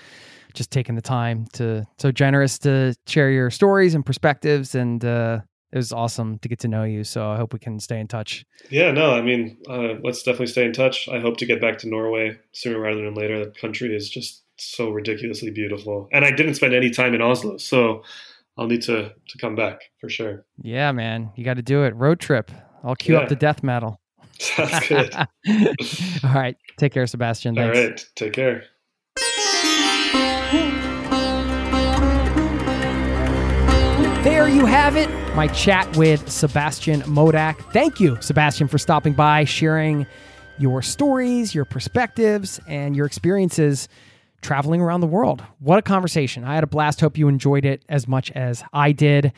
just 0.54 0.72
taking 0.72 0.95
the 0.95 1.02
time 1.02 1.45
to 1.54 1.86
so 1.98 2.12
generous 2.12 2.58
to 2.60 2.94
share 3.06 3.30
your 3.30 3.49
stories 3.49 3.95
and 3.95 4.06
perspectives 4.06 4.76
and 4.76 5.06
uh 5.06 5.40
it 5.72 5.77
was 5.77 5.91
awesome 5.91 6.39
to 6.39 6.48
get 6.48 6.60
to 6.60 6.68
know 6.68 6.84
you. 6.84 7.03
So 7.03 7.30
I 7.30 7.38
hope 7.38 7.53
we 7.53 7.60
can 7.60 7.80
stay 7.80 7.99
in 7.99 8.07
touch. 8.07 8.45
Yeah, 8.69 8.91
no, 8.91 9.14
I 9.14 9.22
mean, 9.22 9.57
uh, 9.69 9.95
let's 10.02 10.23
definitely 10.23 10.48
stay 10.48 10.65
in 10.65 10.73
touch. 10.73 11.07
I 11.10 11.19
hope 11.19 11.38
to 11.38 11.45
get 11.45 11.61
back 11.61 11.77
to 11.80 11.89
Norway 11.89 12.38
sooner 12.53 12.80
rather 12.80 13.03
than 13.03 13.14
later. 13.14 13.44
The 13.45 13.52
country 13.52 13.95
is 13.95 14.10
just 14.10 14.44
so 14.57 14.89
ridiculously 14.89 15.52
beautiful, 15.52 16.07
and 16.11 16.26
I 16.26 16.31
didn't 16.31 16.56
spend 16.56 16.73
any 16.73 16.89
time 16.89 17.14
in 17.14 17.22
Oslo, 17.22 17.57
so 17.57 18.03
I'll 18.57 18.68
need 18.68 18.81
to 18.84 19.14
to 19.27 19.38
come 19.39 19.56
back 19.56 19.81
for 19.99 20.10
sure. 20.10 20.45
Yeah, 20.61 20.91
man, 20.91 21.31
you 21.35 21.44
got 21.44 21.56
to 21.56 21.61
do 21.61 21.84
it. 21.84 21.95
Road 21.95 22.19
trip. 22.19 22.52
I'll 22.84 22.95
cue 22.95 23.15
yeah. 23.15 23.22
up 23.22 23.30
the 23.30 23.35
death 23.35 23.64
metal. 23.64 23.99
Sounds 24.39 24.88
good. 24.88 25.14
All 25.15 26.34
right, 26.34 26.56
take 26.77 26.94
care, 26.94 27.07
Sebastian. 27.07 27.56
Thanks. 27.56 27.77
All 27.77 27.84
right, 27.84 28.06
take 28.15 28.34
care. 28.34 28.64
There 34.23 34.49
you 34.49 34.65
have 34.65 34.95
it. 34.98 35.10
My 35.35 35.48
chat 35.48 35.95
with 35.95 36.30
Sebastian 36.30 37.02
Modak. 37.03 37.57
Thank 37.72 37.99
you, 37.99 38.18
Sebastian, 38.22 38.68
for 38.68 38.77
stopping 38.77 39.14
by, 39.14 39.45
sharing 39.45 40.06
your 40.57 40.81
stories, 40.81 41.56
your 41.56 41.65
perspectives, 41.65 42.60
and 42.68 42.95
your 42.95 43.06
experiences 43.06 43.88
traveling 44.41 44.81
around 44.81 45.02
the 45.02 45.07
world. 45.07 45.44
What 45.60 45.80
a 45.80 45.81
conversation. 45.81 46.44
I 46.44 46.56
had 46.56 46.64
a 46.64 46.68
blast. 46.68 46.99
Hope 46.99 47.18
you 47.18 47.27
enjoyed 47.27 47.65
it 47.65 47.84
as 47.88 48.07
much 48.07 48.31
as 48.31 48.64
I 48.73 48.91
did. 48.91 49.34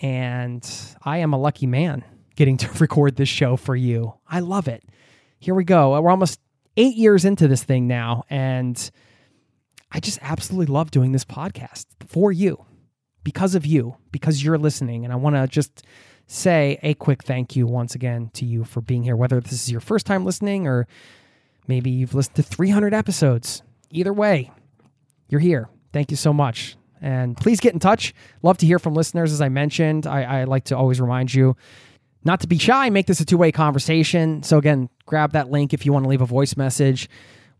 And 0.00 0.68
I 1.02 1.18
am 1.18 1.32
a 1.32 1.38
lucky 1.38 1.66
man 1.66 2.04
getting 2.34 2.56
to 2.58 2.70
record 2.78 3.16
this 3.16 3.28
show 3.28 3.56
for 3.56 3.76
you. 3.76 4.14
I 4.28 4.40
love 4.40 4.68
it. 4.68 4.82
Here 5.38 5.54
we 5.54 5.64
go. 5.64 6.00
We're 6.00 6.10
almost 6.10 6.40
eight 6.76 6.96
years 6.96 7.24
into 7.24 7.48
this 7.48 7.62
thing 7.62 7.86
now. 7.86 8.24
And 8.30 8.90
I 9.90 10.00
just 10.00 10.18
absolutely 10.22 10.72
love 10.72 10.90
doing 10.90 11.12
this 11.12 11.24
podcast 11.24 11.86
for 12.06 12.32
you, 12.32 12.64
because 13.24 13.54
of 13.54 13.64
you, 13.64 13.96
because 14.10 14.42
you're 14.42 14.58
listening. 14.58 15.04
And 15.04 15.12
I 15.12 15.16
want 15.16 15.36
to 15.36 15.46
just 15.46 15.84
say 16.26 16.78
a 16.82 16.94
quick 16.94 17.24
thank 17.24 17.56
you 17.56 17.66
once 17.66 17.94
again 17.94 18.30
to 18.34 18.44
you 18.44 18.64
for 18.64 18.80
being 18.80 19.02
here, 19.02 19.16
whether 19.16 19.40
this 19.40 19.52
is 19.52 19.70
your 19.70 19.80
first 19.80 20.06
time 20.06 20.24
listening 20.24 20.66
or 20.66 20.86
maybe 21.66 21.90
you've 21.90 22.14
listened 22.14 22.36
to 22.36 22.42
300 22.42 22.94
episodes. 22.94 23.62
Either 23.90 24.12
way, 24.12 24.50
you're 25.28 25.40
here. 25.40 25.68
Thank 25.92 26.10
you 26.10 26.16
so 26.16 26.32
much. 26.32 26.76
And 27.00 27.36
please 27.36 27.60
get 27.60 27.74
in 27.74 27.80
touch. 27.80 28.14
Love 28.42 28.58
to 28.58 28.66
hear 28.66 28.78
from 28.78 28.94
listeners. 28.94 29.32
As 29.32 29.40
I 29.40 29.48
mentioned, 29.48 30.06
I, 30.06 30.22
I 30.22 30.44
like 30.44 30.64
to 30.64 30.76
always 30.76 31.00
remind 31.00 31.34
you 31.34 31.56
not 32.24 32.40
to 32.40 32.46
be 32.46 32.58
shy, 32.58 32.88
make 32.90 33.06
this 33.06 33.20
a 33.20 33.24
two 33.24 33.36
way 33.36 33.50
conversation. 33.50 34.42
So, 34.44 34.56
again, 34.58 34.88
grab 35.06 35.32
that 35.32 35.50
link 35.50 35.74
if 35.74 35.84
you 35.84 35.92
want 35.92 36.04
to 36.04 36.08
leave 36.08 36.20
a 36.20 36.26
voice 36.26 36.56
message 36.56 37.10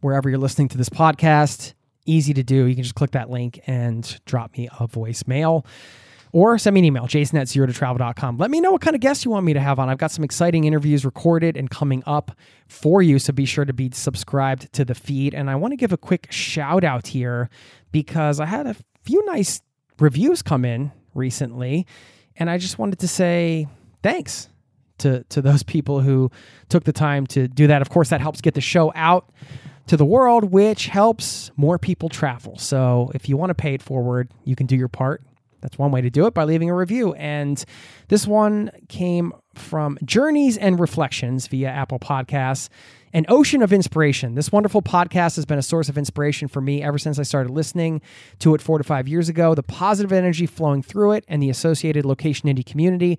wherever 0.01 0.31
you're 0.31 0.39
listening 0.39 0.69
to 0.69 0.79
this 0.79 0.89
podcast. 0.89 1.75
Easy 2.05 2.35
to 2.35 2.43
do. 2.43 2.65
You 2.65 2.75
can 2.75 2.83
just 2.83 2.95
click 2.95 3.13
that 3.13 3.31
link 3.31 3.61
and 3.67 4.21
drop 4.25 4.57
me 4.57 4.69
a 4.81 4.89
voicemail 4.89 5.65
or 6.33 6.57
send 6.59 6.75
me 6.75 6.81
an 6.81 6.85
email, 6.87 7.07
jason 7.07 7.39
at 7.39 7.47
zero 7.47 7.67
to 7.67 7.73
travel.com. 7.73 8.39
Let 8.39 8.51
me 8.51 8.61
know 8.61 8.73
what 8.73 8.81
kind 8.81 8.97
of 8.97 9.01
guests 9.01 9.25
you 9.25 9.31
want 9.31 9.45
me 9.45 9.53
to 9.53 9.61
have 9.61 9.79
on. 9.79 9.89
I've 9.91 9.99
got 9.99 10.11
some 10.11 10.25
exciting 10.25 10.65
interviews 10.65 11.05
recorded 11.05 11.57
and 11.57 11.71
coming 11.71 12.03
up 12.07 12.33
for 12.69 13.03
you. 13.03 13.19
So 13.19 13.33
be 13.33 13.45
sure 13.45 13.67
to 13.67 13.73
be 13.73 13.91
subscribed 13.93 14.73
to 14.73 14.85
the 14.85 14.95
feed. 14.95 15.35
And 15.35 15.51
I 15.51 15.57
want 15.57 15.73
to 15.73 15.77
give 15.77 15.93
a 15.93 15.99
quick 15.99 16.29
shout 16.31 16.85
out 16.85 17.09
here 17.09 17.51
because 17.93 18.41
I 18.41 18.47
had 18.47 18.67
a 18.67 18.75
few 19.03 19.25
nice 19.27 19.61
reviews 19.99 20.41
come 20.41 20.65
in 20.65 20.91
recently. 21.15 21.87
And 22.37 22.49
I 22.49 22.57
just 22.57 22.79
wanted 22.79 22.99
to 23.01 23.09
say 23.09 23.69
thanks 24.03 24.49
to, 24.99 25.25
to 25.25 25.43
those 25.43 25.63
people 25.63 26.01
who 26.01 26.31
took 26.71 26.85
the 26.85 26.93
time 26.93 27.27
to 27.29 27.47
do 27.47 27.67
that. 27.67 27.83
Of 27.83 27.91
course, 27.91 28.09
that 28.09 28.23
helps 28.23 28.41
get 28.41 28.55
the 28.55 28.61
show 28.63 28.91
out 28.95 29.31
to 29.93 29.97
the 29.99 30.07
world, 30.07 30.45
which 30.45 30.87
helps 30.87 31.51
more 31.55 31.79
people 31.79 32.09
travel. 32.09 32.57
So 32.57 33.11
if 33.15 33.29
you 33.29 33.37
want 33.37 33.51
to 33.51 33.55
pay 33.55 33.75
it 33.75 33.83
forward, 33.83 34.31
you 34.43 34.57
can 34.57 34.67
do 34.67 34.75
your 34.75 34.89
part 34.89 35.23
that's 35.61 35.79
one 35.79 35.91
way 35.91 36.01
to 36.01 36.09
do 36.09 36.27
it 36.27 36.33
by 36.33 36.45
leaving 36.45 36.69
a 36.69 36.75
review. 36.75 37.13
And 37.15 37.63
this 38.09 38.27
one 38.27 38.71
came 38.89 39.33
from 39.55 39.99
Journeys 40.05 40.59
and 40.59 40.79
Reflections 40.79 41.47
via 41.47 41.69
Apple 41.69 41.99
Podcasts. 41.99 42.69
An 43.13 43.27
ocean 43.29 43.63
of 43.63 43.73
inspiration. 43.73 44.35
This 44.35 44.51
wonderful 44.51 44.81
podcast 44.81 45.37
has 45.37 45.45
been 45.45 45.59
a 45.59 45.63
source 45.63 45.91
of 45.91 45.99
inspiration 45.99 46.49
for 46.49 46.63
me 46.63 46.83
ever 46.83 46.99
since 46.99 47.19
I 47.19 47.23
started 47.23 47.53
listening 47.53 48.01
to 48.39 48.55
it 48.55 48.63
four 48.63 48.79
to 48.79 48.85
five 48.85 49.07
years 49.07 49.29
ago. 49.29 49.55
The 49.55 49.63
positive 49.63 50.11
energy 50.11 50.47
flowing 50.47 50.83
through 50.83 51.13
it 51.13 51.25
and 51.29 51.43
the 51.43 51.51
associated 51.51 52.07
location 52.07 52.49
indie 52.49 52.65
community 52.65 53.19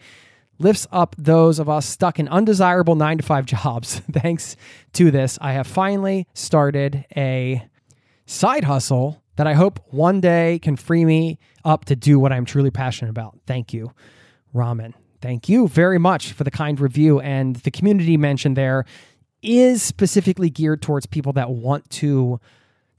lifts 0.63 0.87
up 0.91 1.15
those 1.17 1.59
of 1.59 1.69
us 1.69 1.85
stuck 1.85 2.19
in 2.19 2.27
undesirable 2.27 2.95
nine 2.95 3.17
to 3.17 3.23
five 3.23 3.45
jobs. 3.47 3.99
Thanks 4.11 4.55
to 4.93 5.11
this, 5.11 5.37
I 5.41 5.53
have 5.53 5.67
finally 5.67 6.27
started 6.33 7.05
a 7.15 7.63
side 8.25 8.63
hustle 8.63 9.21
that 9.35 9.47
I 9.47 9.53
hope 9.53 9.79
one 9.89 10.21
day 10.21 10.59
can 10.59 10.75
free 10.75 11.05
me 11.05 11.39
up 11.65 11.85
to 11.85 11.95
do 11.95 12.19
what 12.19 12.31
I'm 12.31 12.45
truly 12.45 12.71
passionate 12.71 13.09
about. 13.09 13.37
Thank 13.47 13.73
you, 13.73 13.91
Ramen. 14.53 14.93
Thank 15.21 15.49
you 15.49 15.67
very 15.67 15.97
much 15.97 16.33
for 16.33 16.43
the 16.43 16.51
kind 16.51 16.79
review. 16.79 17.19
And 17.19 17.55
the 17.57 17.71
community 17.71 18.17
mentioned 18.17 18.57
there 18.57 18.85
is 19.41 19.81
specifically 19.81 20.49
geared 20.49 20.81
towards 20.81 21.05
people 21.05 21.33
that 21.33 21.49
want 21.49 21.89
to 21.89 22.39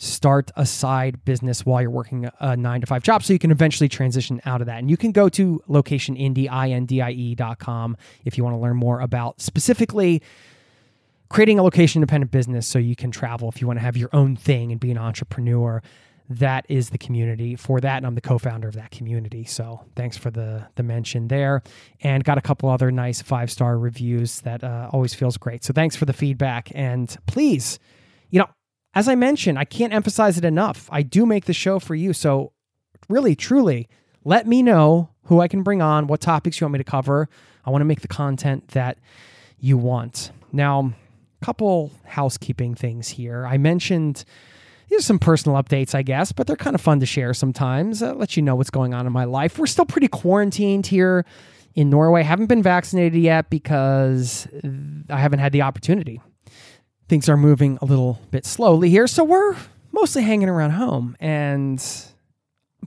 start 0.05 0.51
a 0.57 0.67
side 0.67 1.25
business 1.25 1.65
while 1.65 1.81
you're 1.81 1.91
working 1.91 2.29
a 2.41 2.57
nine 2.57 2.81
to 2.81 2.87
five 2.87 3.03
job 3.03 3.25
so 3.25 3.33
you 3.33 3.39
can 3.39 3.51
eventually 3.51 3.89
transition 3.89 4.41
out 4.45 4.61
of 4.61 4.67
that. 4.67 4.79
And 4.79 4.91
you 4.91 4.97
can 4.97 5.13
go 5.13 5.29
to 5.31 5.63
locationindie.com 5.69 7.97
if 8.25 8.39
you 8.39 8.45
want 8.45 8.55
to 8.55 8.61
learn 8.61 8.77
more 8.77 9.01
about 9.01 9.41
specifically 9.41 10.23
creating 11.29 11.59
a 11.59 11.63
location 11.63 12.01
independent 12.01 12.31
business 12.31 12.67
so 12.67 12.79
you 12.79 12.95
can 12.95 13.11
travel 13.11 13.49
if 13.49 13.61
you 13.61 13.67
want 13.67 13.79
to 13.79 13.85
have 13.85 13.97
your 13.97 14.11
own 14.13 14.37
thing 14.37 14.71
and 14.71 14.81
be 14.81 14.91
an 14.91 14.99
entrepreneur. 14.99 15.83
That 16.31 16.65
is 16.69 16.91
the 16.91 16.97
community 16.97 17.55
for 17.55 17.81
that 17.81 17.99
and 17.99 18.07
i'm 18.07 18.15
the 18.15 18.23
co-founder 18.23 18.69
of 18.69 18.75
that 18.75 18.91
community. 18.91 19.45
So 19.45 19.85
thanks 19.95 20.17
for 20.17 20.31
the 20.31 20.69
the 20.77 20.83
mention 20.83 21.29
there. 21.29 21.63
And 22.03 22.25
got 22.25 22.39
a 22.39 22.41
couple 22.41 22.71
other 22.71 22.91
nice 22.91 23.21
five 23.21 23.51
star 23.51 23.79
reviews 23.79 24.41
that 24.41 24.65
uh, 24.65 24.89
always 24.93 25.13
feels 25.13 25.37
great. 25.37 25.65
So 25.65 25.73
thanks 25.73 25.97
for 25.97 26.07
the 26.07 26.15
feedback 26.15 26.71
and 26.75 27.15
please 27.27 27.79
as 28.95 29.09
i 29.09 29.15
mentioned 29.15 29.59
i 29.59 29.65
can't 29.65 29.93
emphasize 29.93 30.39
it 30.39 30.45
enough 30.45 30.89
i 30.93 31.03
do 31.03 31.27
make 31.27 31.45
the 31.45 31.53
show 31.53 31.79
for 31.79 31.95
you 31.95 32.13
so 32.13 32.53
really 33.09 33.35
truly 33.35 33.89
let 34.25 34.47
me 34.47 34.63
know 34.63 35.09
who 35.25 35.41
i 35.41 35.49
can 35.49 35.63
bring 35.63 35.83
on 35.83 36.07
what 36.07 36.21
topics 36.21 36.61
you 36.61 36.65
want 36.65 36.73
me 36.73 36.79
to 36.79 36.85
cover 36.85 37.29
i 37.65 37.71
want 37.71 37.81
to 37.81 37.87
make 37.87 38.01
the 38.01 38.09
content 38.09 38.69
that 38.69 38.99
you 39.59 39.77
want 39.77 40.31
now 40.53 40.93
a 41.41 41.45
couple 41.45 41.91
housekeeping 42.05 42.75
things 42.75 43.09
here 43.09 43.47
i 43.47 43.57
mentioned 43.57 44.25
these 44.89 45.05
some 45.05 45.19
personal 45.19 45.61
updates, 45.61 45.95
I 45.95 46.03
guess, 46.03 46.33
but 46.33 46.47
they're 46.47 46.57
kind 46.57 46.75
of 46.75 46.81
fun 46.81 47.01
to 47.01 47.07
share 47.07 47.35
sometimes. 47.35 48.03
Uh, 48.03 48.15
let 48.15 48.37
you 48.37 48.43
know 48.43 48.55
what's 48.55 48.71
going 48.71 48.95
on 48.95 49.07
in 49.07 49.13
my 49.13 49.25
life. 49.25 49.59
We're 49.59 49.67
still 49.67 49.87
pretty 49.87 50.09
quarantined 50.09 50.87
here 50.87 51.25
in 51.75 51.91
Norway. 51.91 52.23
Haven't 52.23 52.47
been 52.47 52.63
vaccinated 52.63 53.21
yet 53.21 53.51
because 53.51 54.47
I 55.11 55.19
haven't 55.19 55.41
had 55.41 55.53
the 55.53 55.63
opportunity. 55.63 56.21
Things 57.09 57.29
are 57.29 57.37
moving 57.37 57.79
a 57.83 57.85
little 57.85 58.21
bit 58.31 58.47
slowly 58.47 58.89
here, 58.89 59.07
so 59.07 59.25
we're 59.25 59.57
mostly 59.93 60.23
hanging 60.23 60.49
around 60.49 60.71
home 60.73 61.17
and 61.21 61.85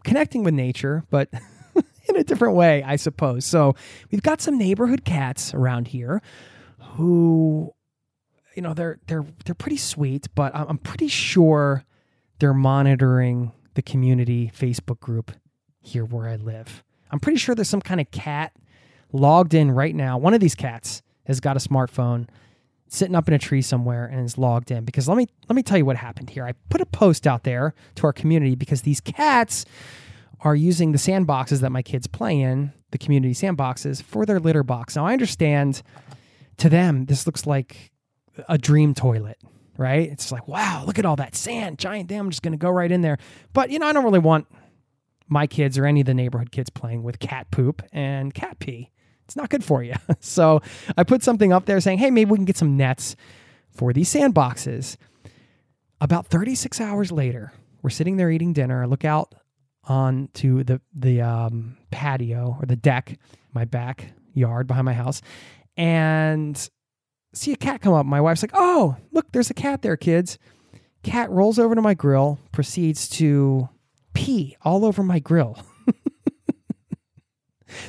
connecting 0.03 0.43
with 0.43 0.53
nature, 0.53 1.03
but 1.09 1.29
in 2.09 2.15
a 2.15 2.23
different 2.23 2.55
way, 2.55 2.83
I 2.83 2.95
suppose. 2.95 3.45
So 3.45 3.75
we've 4.11 4.21
got 4.21 4.41
some 4.41 4.57
neighborhood 4.57 5.05
cats 5.05 5.53
around 5.53 5.89
here 5.89 6.21
who 6.79 7.73
you 8.55 8.61
know 8.61 8.73
they're 8.73 8.99
they're 9.07 9.25
they're 9.45 9.55
pretty 9.55 9.77
sweet, 9.77 10.27
but 10.33 10.51
I'm 10.55 10.79
pretty 10.79 11.07
sure 11.07 11.85
they're 12.39 12.53
monitoring 12.53 13.51
the 13.75 13.81
community 13.81 14.51
Facebook 14.57 14.99
group 14.99 15.31
here 15.79 16.05
where 16.05 16.27
I 16.27 16.35
live. 16.35 16.83
I'm 17.11 17.19
pretty 17.19 17.37
sure 17.37 17.55
there's 17.55 17.69
some 17.69 17.81
kind 17.81 18.01
of 18.01 18.09
cat 18.11 18.53
logged 19.13 19.53
in 19.53 19.71
right 19.71 19.95
now. 19.95 20.17
One 20.17 20.33
of 20.33 20.39
these 20.39 20.55
cats 20.55 21.01
has 21.25 21.39
got 21.39 21.55
a 21.55 21.59
smartphone 21.59 22.27
sitting 22.89 23.15
up 23.15 23.27
in 23.27 23.33
a 23.33 23.39
tree 23.39 23.61
somewhere 23.61 24.05
and 24.05 24.25
is 24.25 24.37
logged 24.37 24.71
in 24.71 24.85
because 24.85 25.07
let 25.07 25.17
me 25.17 25.27
let 25.49 25.55
me 25.55 25.63
tell 25.63 25.77
you 25.77 25.85
what 25.85 25.97
happened 25.97 26.29
here. 26.29 26.45
I 26.45 26.53
put 26.69 26.81
a 26.81 26.85
post 26.85 27.27
out 27.27 27.43
there 27.43 27.73
to 27.95 28.05
our 28.05 28.13
community 28.13 28.55
because 28.55 28.83
these 28.83 29.01
cats 29.01 29.65
are 30.41 30.55
using 30.55 30.91
the 30.91 30.97
sandboxes 30.97 31.61
that 31.61 31.71
my 31.71 31.81
kids 31.81 32.07
play 32.07 32.39
in, 32.39 32.71
the 32.91 32.97
community 32.97 33.33
sandboxes 33.33 34.01
for 34.01 34.25
their 34.25 34.39
litter 34.39 34.63
box. 34.63 34.95
Now 34.95 35.05
I 35.05 35.13
understand 35.13 35.81
to 36.57 36.69
them 36.69 37.05
this 37.05 37.25
looks 37.25 37.45
like 37.45 37.91
a 38.47 38.57
dream 38.57 38.93
toilet, 38.93 39.39
right? 39.77 40.09
It's 40.09 40.31
like, 40.31 40.47
wow, 40.47 40.83
look 40.85 40.99
at 40.99 41.05
all 41.05 41.15
that 41.15 41.35
sand, 41.35 41.79
giant 41.79 42.09
dam. 42.09 42.25
I'm 42.25 42.29
just 42.31 42.43
going 42.43 42.51
to 42.51 42.57
go 42.57 42.69
right 42.69 42.91
in 42.91 43.01
there. 43.01 43.17
But, 43.53 43.69
you 43.69 43.79
know, 43.79 43.87
I 43.87 43.93
don't 43.93 44.03
really 44.03 44.19
want 44.19 44.47
my 45.27 45.47
kids 45.47 45.77
or 45.77 45.85
any 45.85 46.01
of 46.01 46.05
the 46.05 46.13
neighborhood 46.13 46.51
kids 46.51 46.69
playing 46.69 47.03
with 47.03 47.19
cat 47.19 47.49
poop 47.51 47.81
and 47.91 48.33
cat 48.33 48.59
pee. 48.59 48.91
It's 49.27 49.35
not 49.35 49.49
good 49.49 49.63
for 49.63 49.83
you. 49.83 49.93
so 50.21 50.61
I 50.97 51.03
put 51.03 51.21
something 51.21 51.51
up 51.51 51.65
there 51.65 51.81
saying, 51.81 51.97
hey, 51.97 52.11
maybe 52.11 52.31
we 52.31 52.37
can 52.37 52.45
get 52.45 52.55
some 52.55 52.77
nets 52.77 53.17
for 53.69 53.91
these 53.91 54.11
sandboxes. 54.13 54.95
About 55.99 56.27
36 56.27 56.79
hours 56.79 57.11
later, 57.11 57.51
we're 57.81 57.89
sitting 57.89 58.15
there 58.15 58.31
eating 58.31 58.53
dinner. 58.53 58.83
I 58.83 58.85
look 58.85 59.03
out 59.03 59.35
onto 59.83 60.63
the 60.63 60.81
the 60.93 61.21
um, 61.21 61.77
patio 61.91 62.57
or 62.59 62.65
the 62.65 62.75
deck, 62.75 63.17
my 63.53 63.65
backyard 63.65 64.67
behind 64.67 64.85
my 64.85 64.93
house, 64.93 65.21
and 65.75 66.69
see 67.33 67.51
a 67.51 67.55
cat 67.55 67.81
come 67.81 67.93
up. 67.93 68.05
My 68.05 68.21
wife's 68.21 68.43
like, 68.43 68.51
"Oh, 68.53 68.95
look, 69.11 69.31
there's 69.31 69.49
a 69.49 69.55
cat 69.55 69.81
there, 69.81 69.97
kids." 69.97 70.37
Cat 71.03 71.29
rolls 71.31 71.57
over 71.57 71.73
to 71.73 71.81
my 71.81 71.93
grill, 71.93 72.37
proceeds 72.51 73.07
to 73.09 73.69
pee 74.13 74.57
all 74.63 74.83
over 74.85 75.03
my 75.03 75.19
grill. 75.19 75.57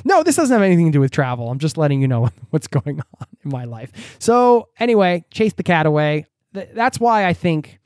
no, 0.03 0.23
this 0.23 0.35
doesn't 0.35 0.53
have 0.53 0.61
anything 0.63 0.87
to 0.87 0.91
do 0.91 0.99
with 0.99 1.11
travel. 1.11 1.49
I'm 1.49 1.59
just 1.59 1.77
letting 1.77 2.01
you 2.01 2.07
know 2.07 2.29
what's 2.49 2.67
going 2.67 2.99
on 2.99 3.27
in 3.43 3.51
my 3.51 3.65
life. 3.65 4.17
So, 4.19 4.69
anyway, 4.79 5.25
chase 5.31 5.53
the 5.53 5.63
cat 5.63 5.85
away. 5.85 6.25
Th- 6.53 6.69
that's 6.73 6.99
why 6.99 7.25
I 7.25 7.33
think 7.33 7.79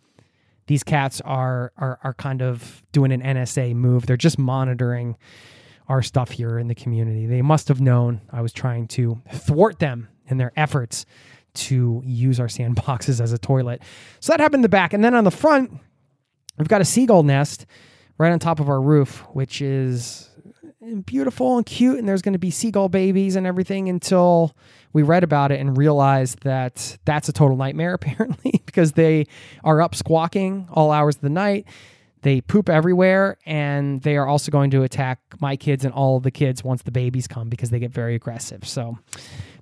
these 0.68 0.84
cats 0.84 1.22
are, 1.22 1.72
are 1.78 2.00
are 2.04 2.14
kind 2.14 2.42
of 2.42 2.84
doing 2.92 3.12
an 3.12 3.22
NSA 3.22 3.76
move. 3.76 4.06
They're 4.06 4.18
just 4.18 4.40
monitoring 4.40 5.18
our 5.90 6.02
stuff 6.02 6.32
here 6.32 6.58
in 6.58 6.68
the 6.68 6.76
community. 6.76 7.26
They 7.26 7.42
must 7.42 7.68
have 7.68 7.82
known 7.82 8.22
I 8.32 8.42
was 8.42 8.54
trying 8.54 8.88
to 8.90 9.22
thwart 9.34 9.80
them 9.80 10.08
in 10.28 10.38
their 10.38 10.54
efforts 10.56 11.06
to 11.54 12.02
use 12.06 12.40
our 12.40 12.48
sandboxes 12.48 13.22
as 13.22 13.34
a 13.34 13.38
toilet. 13.38 13.82
So 14.20 14.34
that 14.34 14.40
happened 14.40 14.60
in 14.60 14.64
the 14.64 14.70
back. 14.70 14.94
And 14.94 15.04
then 15.04 15.14
on 15.14 15.24
the 15.24 15.32
front, 15.32 15.72
we've 16.58 16.68
got 16.68 16.82
a 16.82 16.86
seagull 16.86 17.24
nest 17.24 17.66
right 18.18 18.32
on 18.32 18.40
top 18.40 18.60
of 18.60 18.70
our 18.70 18.82
roof, 18.82 19.20
which 19.34 19.62
is 19.62 20.30
beautiful 21.06 21.58
and 21.58 21.66
cute. 21.66 22.00
And 22.00 22.08
there's 22.08 22.22
going 22.22 22.34
to 22.34 22.40
be 22.40 22.52
seagull 22.52 22.90
babies 22.90 23.36
and 23.36 23.48
everything 23.48 23.90
until 23.90 24.56
we 24.92 25.04
read 25.04 25.24
about 25.24 25.52
it 25.52 25.60
and 25.60 25.78
realized 25.78 26.44
that 26.44 26.98
that's 27.06 27.30
a 27.30 27.34
total 27.34 27.58
nightmare, 27.58 27.94
apparently, 27.96 28.62
because 28.66 28.94
they 28.94 29.28
are 29.64 29.82
up 29.82 29.96
squawking 29.96 30.68
all 30.72 30.92
hours 30.92 31.16
of 31.16 31.22
the 31.22 31.30
night. 31.30 31.66
They 32.22 32.40
poop 32.40 32.70
everywhere, 32.70 33.38
and 33.46 34.02
they 34.02 34.16
are 34.16 34.26
also 34.26 34.50
going 34.50 34.72
to 34.72 34.84
attack 34.84 35.20
my 35.42 35.58
kids 35.58 35.84
and 35.84 35.94
all 35.94 36.22
the 36.22 36.32
kids 36.32 36.64
once 36.64 36.82
the 36.84 36.92
babies 36.92 37.28
come 37.28 37.50
because 37.50 37.70
they 37.70 37.80
get 37.80 37.92
very 37.92 38.16
aggressive. 38.16 38.66
So, 38.66 38.98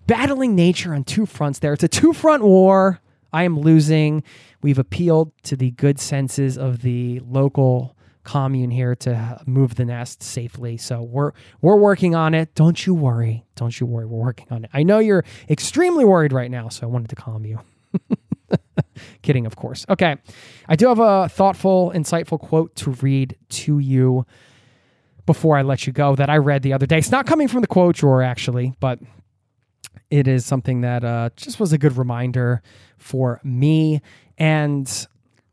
battling 0.06 0.54
nature 0.54 0.94
on 0.94 1.04
two 1.04 1.26
fronts 1.26 1.58
there. 1.58 1.74
It's 1.74 1.84
a 1.84 1.88
two 1.88 2.14
front 2.14 2.44
war. 2.44 3.02
I 3.34 3.44
am 3.44 3.60
losing. 3.60 4.24
We've 4.62 4.78
appealed 4.78 5.32
to 5.44 5.56
the 5.56 5.72
good 5.72 6.00
senses 6.00 6.56
of 6.56 6.84
the 6.84 7.20
local 7.22 7.96
commune 8.24 8.72
here 8.72 8.96
to 8.96 9.42
move 9.46 9.76
the 9.76 9.86
nest 9.86 10.22
safely. 10.22 10.78
So 10.78 11.02
we're 11.02 11.32
we're 11.62 11.78
working 11.78 12.16
on 12.16 12.34
it. 12.34 12.54
Don't 12.56 12.86
you 12.86 12.94
worry. 12.94 13.46
Don't 13.56 13.80
you 13.80 13.86
worry. 13.86 14.06
We're 14.06 14.24
working 14.24 14.48
on 14.52 14.66
it. 14.66 14.70
I 14.74 14.84
know 14.84 15.00
you're 15.00 15.26
extremely 15.50 16.06
worried 16.06 16.34
right 16.34 16.52
now, 16.52 16.70
so 16.70 16.88
I 16.88 16.90
wanted 16.90 17.10
to 17.10 17.16
calm 17.16 17.46
you. 17.46 17.60
Kidding, 19.22 19.46
of 19.46 19.56
course. 19.56 19.86
Okay. 19.90 20.18
I 20.68 20.76
do 20.76 20.88
have 20.88 21.00
a 21.00 21.30
thoughtful, 21.30 21.92
insightful 21.96 22.40
quote 22.40 22.76
to 22.78 22.92
read 22.92 23.38
to 23.50 23.80
you 23.80 24.26
before 25.26 25.58
I 25.58 25.62
let 25.62 25.88
you 25.88 25.94
go 25.94 26.16
that 26.16 26.30
I 26.30 26.38
read 26.38 26.62
the 26.64 26.74
other 26.74 26.86
day. 26.86 26.98
It's 26.98 27.12
not 27.12 27.26
coming 27.26 27.48
from 27.48 27.62
the 27.62 27.68
quote 27.68 27.96
drawer, 27.96 28.22
actually, 28.22 28.74
but 28.80 29.00
it 30.10 30.28
is 30.28 30.46
something 30.46 30.82
that 30.82 31.04
uh, 31.04 31.30
just 31.36 31.60
was 31.60 31.74
a 31.74 31.78
good 31.78 31.98
reminder 31.98 32.62
for 32.98 33.40
me. 33.44 34.02
And 34.38 35.08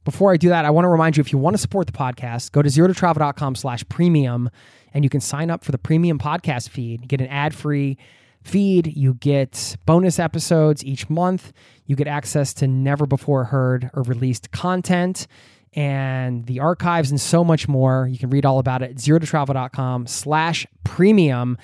before 0.08 0.32
I 0.32 0.38
do 0.38 0.48
that, 0.48 0.64
I 0.64 0.70
want 0.70 0.86
to 0.86 0.88
remind 0.88 1.18
you 1.18 1.20
if 1.20 1.32
you 1.32 1.38
want 1.38 1.52
to 1.52 1.58
support 1.58 1.86
the 1.86 1.92
podcast, 1.92 2.50
go 2.52 2.62
to 2.62 2.68
zerototravel.com 2.70 3.54
slash 3.56 3.86
premium 3.90 4.48
and 4.94 5.04
you 5.04 5.10
can 5.10 5.20
sign 5.20 5.50
up 5.50 5.62
for 5.62 5.70
the 5.70 5.76
premium 5.76 6.18
podcast 6.18 6.70
feed, 6.70 7.06
get 7.06 7.20
an 7.20 7.26
ad 7.26 7.54
free 7.54 7.98
feed. 8.42 8.86
You 8.96 9.12
get 9.12 9.76
bonus 9.84 10.18
episodes 10.18 10.82
each 10.82 11.10
month. 11.10 11.52
You 11.84 11.94
get 11.94 12.06
access 12.06 12.54
to 12.54 12.66
never 12.66 13.04
before 13.04 13.44
heard 13.44 13.90
or 13.92 14.02
released 14.02 14.50
content 14.50 15.26
and 15.74 16.46
the 16.46 16.60
archives 16.60 17.10
and 17.10 17.20
so 17.20 17.44
much 17.44 17.68
more. 17.68 18.08
You 18.10 18.16
can 18.16 18.30
read 18.30 18.46
all 18.46 18.60
about 18.60 18.80
it 18.80 18.92
at 18.92 18.96
zerototravel.com 18.96 20.06
slash 20.06 20.66
premium. 20.84 21.58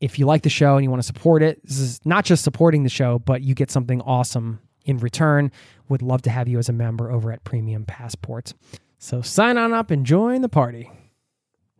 If 0.00 0.16
you 0.16 0.26
like 0.26 0.44
the 0.44 0.48
show 0.48 0.76
and 0.76 0.84
you 0.84 0.90
want 0.90 1.02
to 1.02 1.06
support 1.08 1.42
it, 1.42 1.60
this 1.64 1.80
is 1.80 2.00
not 2.06 2.24
just 2.24 2.44
supporting 2.44 2.84
the 2.84 2.88
show, 2.88 3.18
but 3.18 3.42
you 3.42 3.56
get 3.56 3.72
something 3.72 4.00
awesome 4.02 4.60
in 4.84 4.98
return. 4.98 5.50
Would 5.88 6.02
love 6.02 6.22
to 6.22 6.30
have 6.30 6.48
you 6.48 6.58
as 6.58 6.68
a 6.68 6.72
member 6.72 7.10
over 7.10 7.32
at 7.32 7.44
Premium 7.44 7.84
Passport. 7.84 8.54
So 8.98 9.22
sign 9.22 9.56
on 9.56 9.72
up 9.72 9.90
and 9.90 10.04
join 10.04 10.42
the 10.42 10.48
party. 10.48 10.90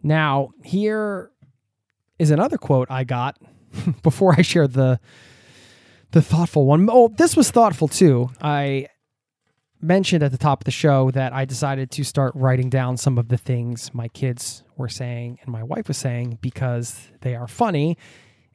Now, 0.02 0.50
here 0.64 1.30
is 2.18 2.30
another 2.30 2.58
quote 2.58 2.90
I 2.90 3.04
got 3.04 3.36
before 4.02 4.34
I 4.36 4.42
share 4.42 4.66
the 4.66 5.00
the 6.12 6.22
thoughtful 6.22 6.66
one. 6.66 6.88
Oh, 6.90 7.08
this 7.08 7.36
was 7.36 7.50
thoughtful 7.50 7.86
too. 7.86 8.30
I 8.42 8.88
mentioned 9.80 10.22
at 10.22 10.32
the 10.32 10.38
top 10.38 10.60
of 10.60 10.64
the 10.64 10.70
show 10.70 11.10
that 11.12 11.32
I 11.32 11.44
decided 11.44 11.90
to 11.92 12.04
start 12.04 12.32
writing 12.34 12.68
down 12.68 12.96
some 12.96 13.16
of 13.16 13.28
the 13.28 13.38
things 13.38 13.94
my 13.94 14.08
kids 14.08 14.62
were 14.76 14.88
saying 14.88 15.38
and 15.42 15.50
my 15.50 15.62
wife 15.62 15.88
was 15.88 15.96
saying 15.96 16.38
because 16.40 17.08
they 17.20 17.34
are 17.34 17.46
funny. 17.48 17.96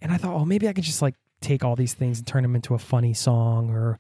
And 0.02 0.12
I 0.12 0.18
thought, 0.18 0.36
oh, 0.36 0.46
maybe 0.46 0.68
I 0.68 0.74
could 0.74 0.84
just 0.84 1.02
like 1.02 1.16
take 1.42 1.64
all 1.64 1.76
these 1.76 1.94
things 1.94 2.20
and 2.20 2.28
turn 2.28 2.44
them 2.44 2.56
into 2.56 2.74
a 2.74 2.80
funny 2.80 3.14
song 3.14 3.70
or 3.70 3.98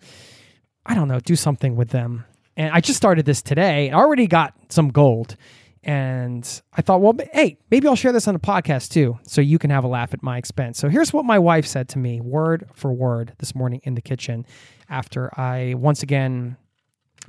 I 0.85 0.93
don't 0.93 1.07
know, 1.07 1.19
do 1.19 1.35
something 1.35 1.75
with 1.75 1.89
them. 1.89 2.25
And 2.57 2.71
I 2.73 2.79
just 2.79 2.97
started 2.97 3.25
this 3.25 3.41
today. 3.41 3.89
I 3.89 3.95
already 3.95 4.27
got 4.27 4.53
some 4.69 4.89
gold. 4.89 5.35
And 5.83 6.61
I 6.73 6.81
thought, 6.81 7.01
well, 7.01 7.13
hey, 7.31 7.59
maybe 7.69 7.87
I'll 7.87 7.95
share 7.95 8.11
this 8.11 8.27
on 8.27 8.33
the 8.33 8.39
podcast 8.39 8.89
too, 8.89 9.19
so 9.21 9.39
you 9.39 9.59
can 9.59 9.69
have 9.69 9.83
a 9.83 9.87
laugh 9.87 10.15
at 10.15 10.23
my 10.23 10.39
expense. 10.39 10.79
So 10.79 10.89
here's 10.89 11.13
what 11.13 11.25
my 11.25 11.37
wife 11.37 11.67
said 11.67 11.89
to 11.89 11.99
me, 11.99 12.19
word 12.21 12.67
for 12.73 12.91
word, 12.91 13.33
this 13.37 13.53
morning 13.53 13.81
in 13.83 13.93
the 13.93 14.01
kitchen 14.01 14.47
after 14.89 15.29
I 15.39 15.75
once 15.75 16.01
again, 16.01 16.57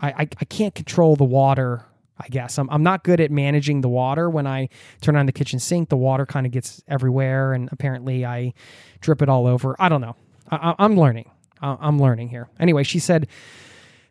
I, 0.01 0.09
I, 0.09 0.21
I 0.21 0.45
can't 0.47 0.75
control 0.75 1.17
the 1.17 1.25
water. 1.25 1.85
I 2.19 2.29
guess 2.29 2.59
I'm, 2.59 2.71
I'm 2.71 2.83
not 2.83 3.05
good 3.05 3.21
at 3.21 3.31
managing 3.31 3.83
the 3.83 3.91
water. 3.91 4.31
When 4.31 4.47
I 4.47 4.71
turn 5.03 5.17
on 5.17 5.27
the 5.27 5.33
kitchen 5.33 5.59
sink, 5.59 5.91
the 5.91 5.99
water 5.99 6.25
kind 6.25 6.47
of 6.47 6.53
gets 6.53 6.83
everywhere, 6.89 7.53
and 7.53 7.69
apparently 7.73 8.25
I 8.25 8.55
drip 9.01 9.21
it 9.21 9.29
all 9.29 9.47
over. 9.47 9.77
I 9.79 9.91
don't 9.91 10.01
know. 10.01 10.17
I, 10.51 10.75
I'm 10.79 10.99
learning. 10.99 11.31
I'm 11.61 11.99
learning 11.99 12.29
here. 12.29 12.49
Anyway, 12.61 12.83
she 12.83 12.99
said, 12.99 13.29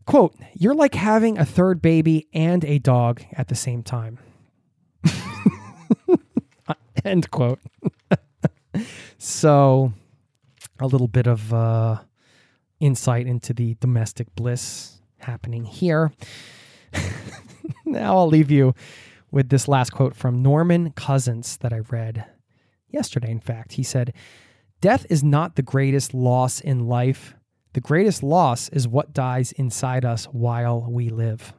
quote, 0.06 0.36
you're 0.54 0.76
like 0.76 0.96
having 0.96 1.38
a 1.38 1.46
third 1.46 1.82
baby 1.82 2.28
and 2.34 2.64
a 2.66 2.80
dog 2.80 3.24
at 3.34 3.48
the 3.48 3.56
same 3.56 3.84
time. 3.84 4.20
End 7.06 7.30
quote. 7.30 7.60
so, 9.18 9.94
a 10.80 10.88
little 10.88 11.08
bit 11.08 11.28
of 11.28 11.54
uh, 11.54 12.00
insight 12.80 13.28
into 13.28 13.54
the 13.54 13.76
domestic 13.80 14.34
bliss 14.36 15.02
happening 15.20 15.66
here. 15.66 16.12
now, 17.86 18.18
I'll 18.18 18.28
leave 18.28 18.52
you 18.52 18.74
with 19.32 19.50
this 19.50 19.68
last 19.68 19.92
quote 19.92 20.16
from 20.16 20.42
Norman 20.42 20.92
Cousins 20.92 21.58
that 21.58 21.74
I 21.74 21.80
read 21.80 22.26
yesterday. 22.90 23.30
In 23.30 23.40
fact, 23.40 23.74
he 23.74 23.84
said, 23.84 24.14
Death 24.86 25.07
is 25.10 25.24
not 25.24 25.56
the 25.56 25.64
greatest 25.64 26.14
loss 26.14 26.60
in 26.60 26.86
life. 26.86 27.34
The 27.74 27.82
greatest 27.82 28.22
loss 28.22 28.70
is 28.70 28.88
what 28.88 29.14
dies 29.14 29.52
inside 29.53 30.06
us 30.06 30.26
while 30.26 30.86
we 30.88 31.10
live. 31.10 31.53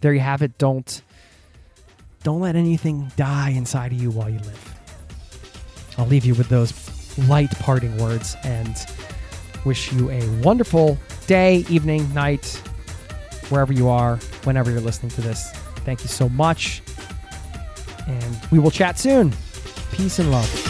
There 0.00 0.14
you 0.14 0.20
have 0.20 0.40
it. 0.40 0.56
Don't 0.56 1.02
don't 2.22 2.40
let 2.40 2.56
anything 2.56 3.12
die 3.14 3.50
inside 3.50 3.92
of 3.92 4.00
you 4.00 4.10
while 4.10 4.30
you 4.30 4.38
live. 4.38 4.74
I'll 5.98 6.06
leave 6.06 6.24
you 6.24 6.34
with 6.34 6.48
those 6.48 6.72
light 7.28 7.50
parting 7.58 7.94
words 7.98 8.38
and 8.42 8.74
wish 9.66 9.92
you 9.92 10.10
a 10.10 10.26
wonderful 10.40 10.96
day, 11.26 11.66
evening, 11.68 12.10
night, 12.14 12.46
wherever 13.50 13.74
you 13.74 13.90
are, 13.90 14.16
whenever 14.44 14.70
you're 14.70 14.80
listening 14.80 15.10
to 15.10 15.20
this. 15.20 15.52
Thank 15.84 16.00
you 16.00 16.08
so 16.08 16.30
much. 16.30 16.80
And 18.08 18.40
we 18.50 18.58
will 18.58 18.70
chat 18.70 18.98
soon. 18.98 19.34
Peace 19.92 20.18
and 20.18 20.30
love. 20.30 20.69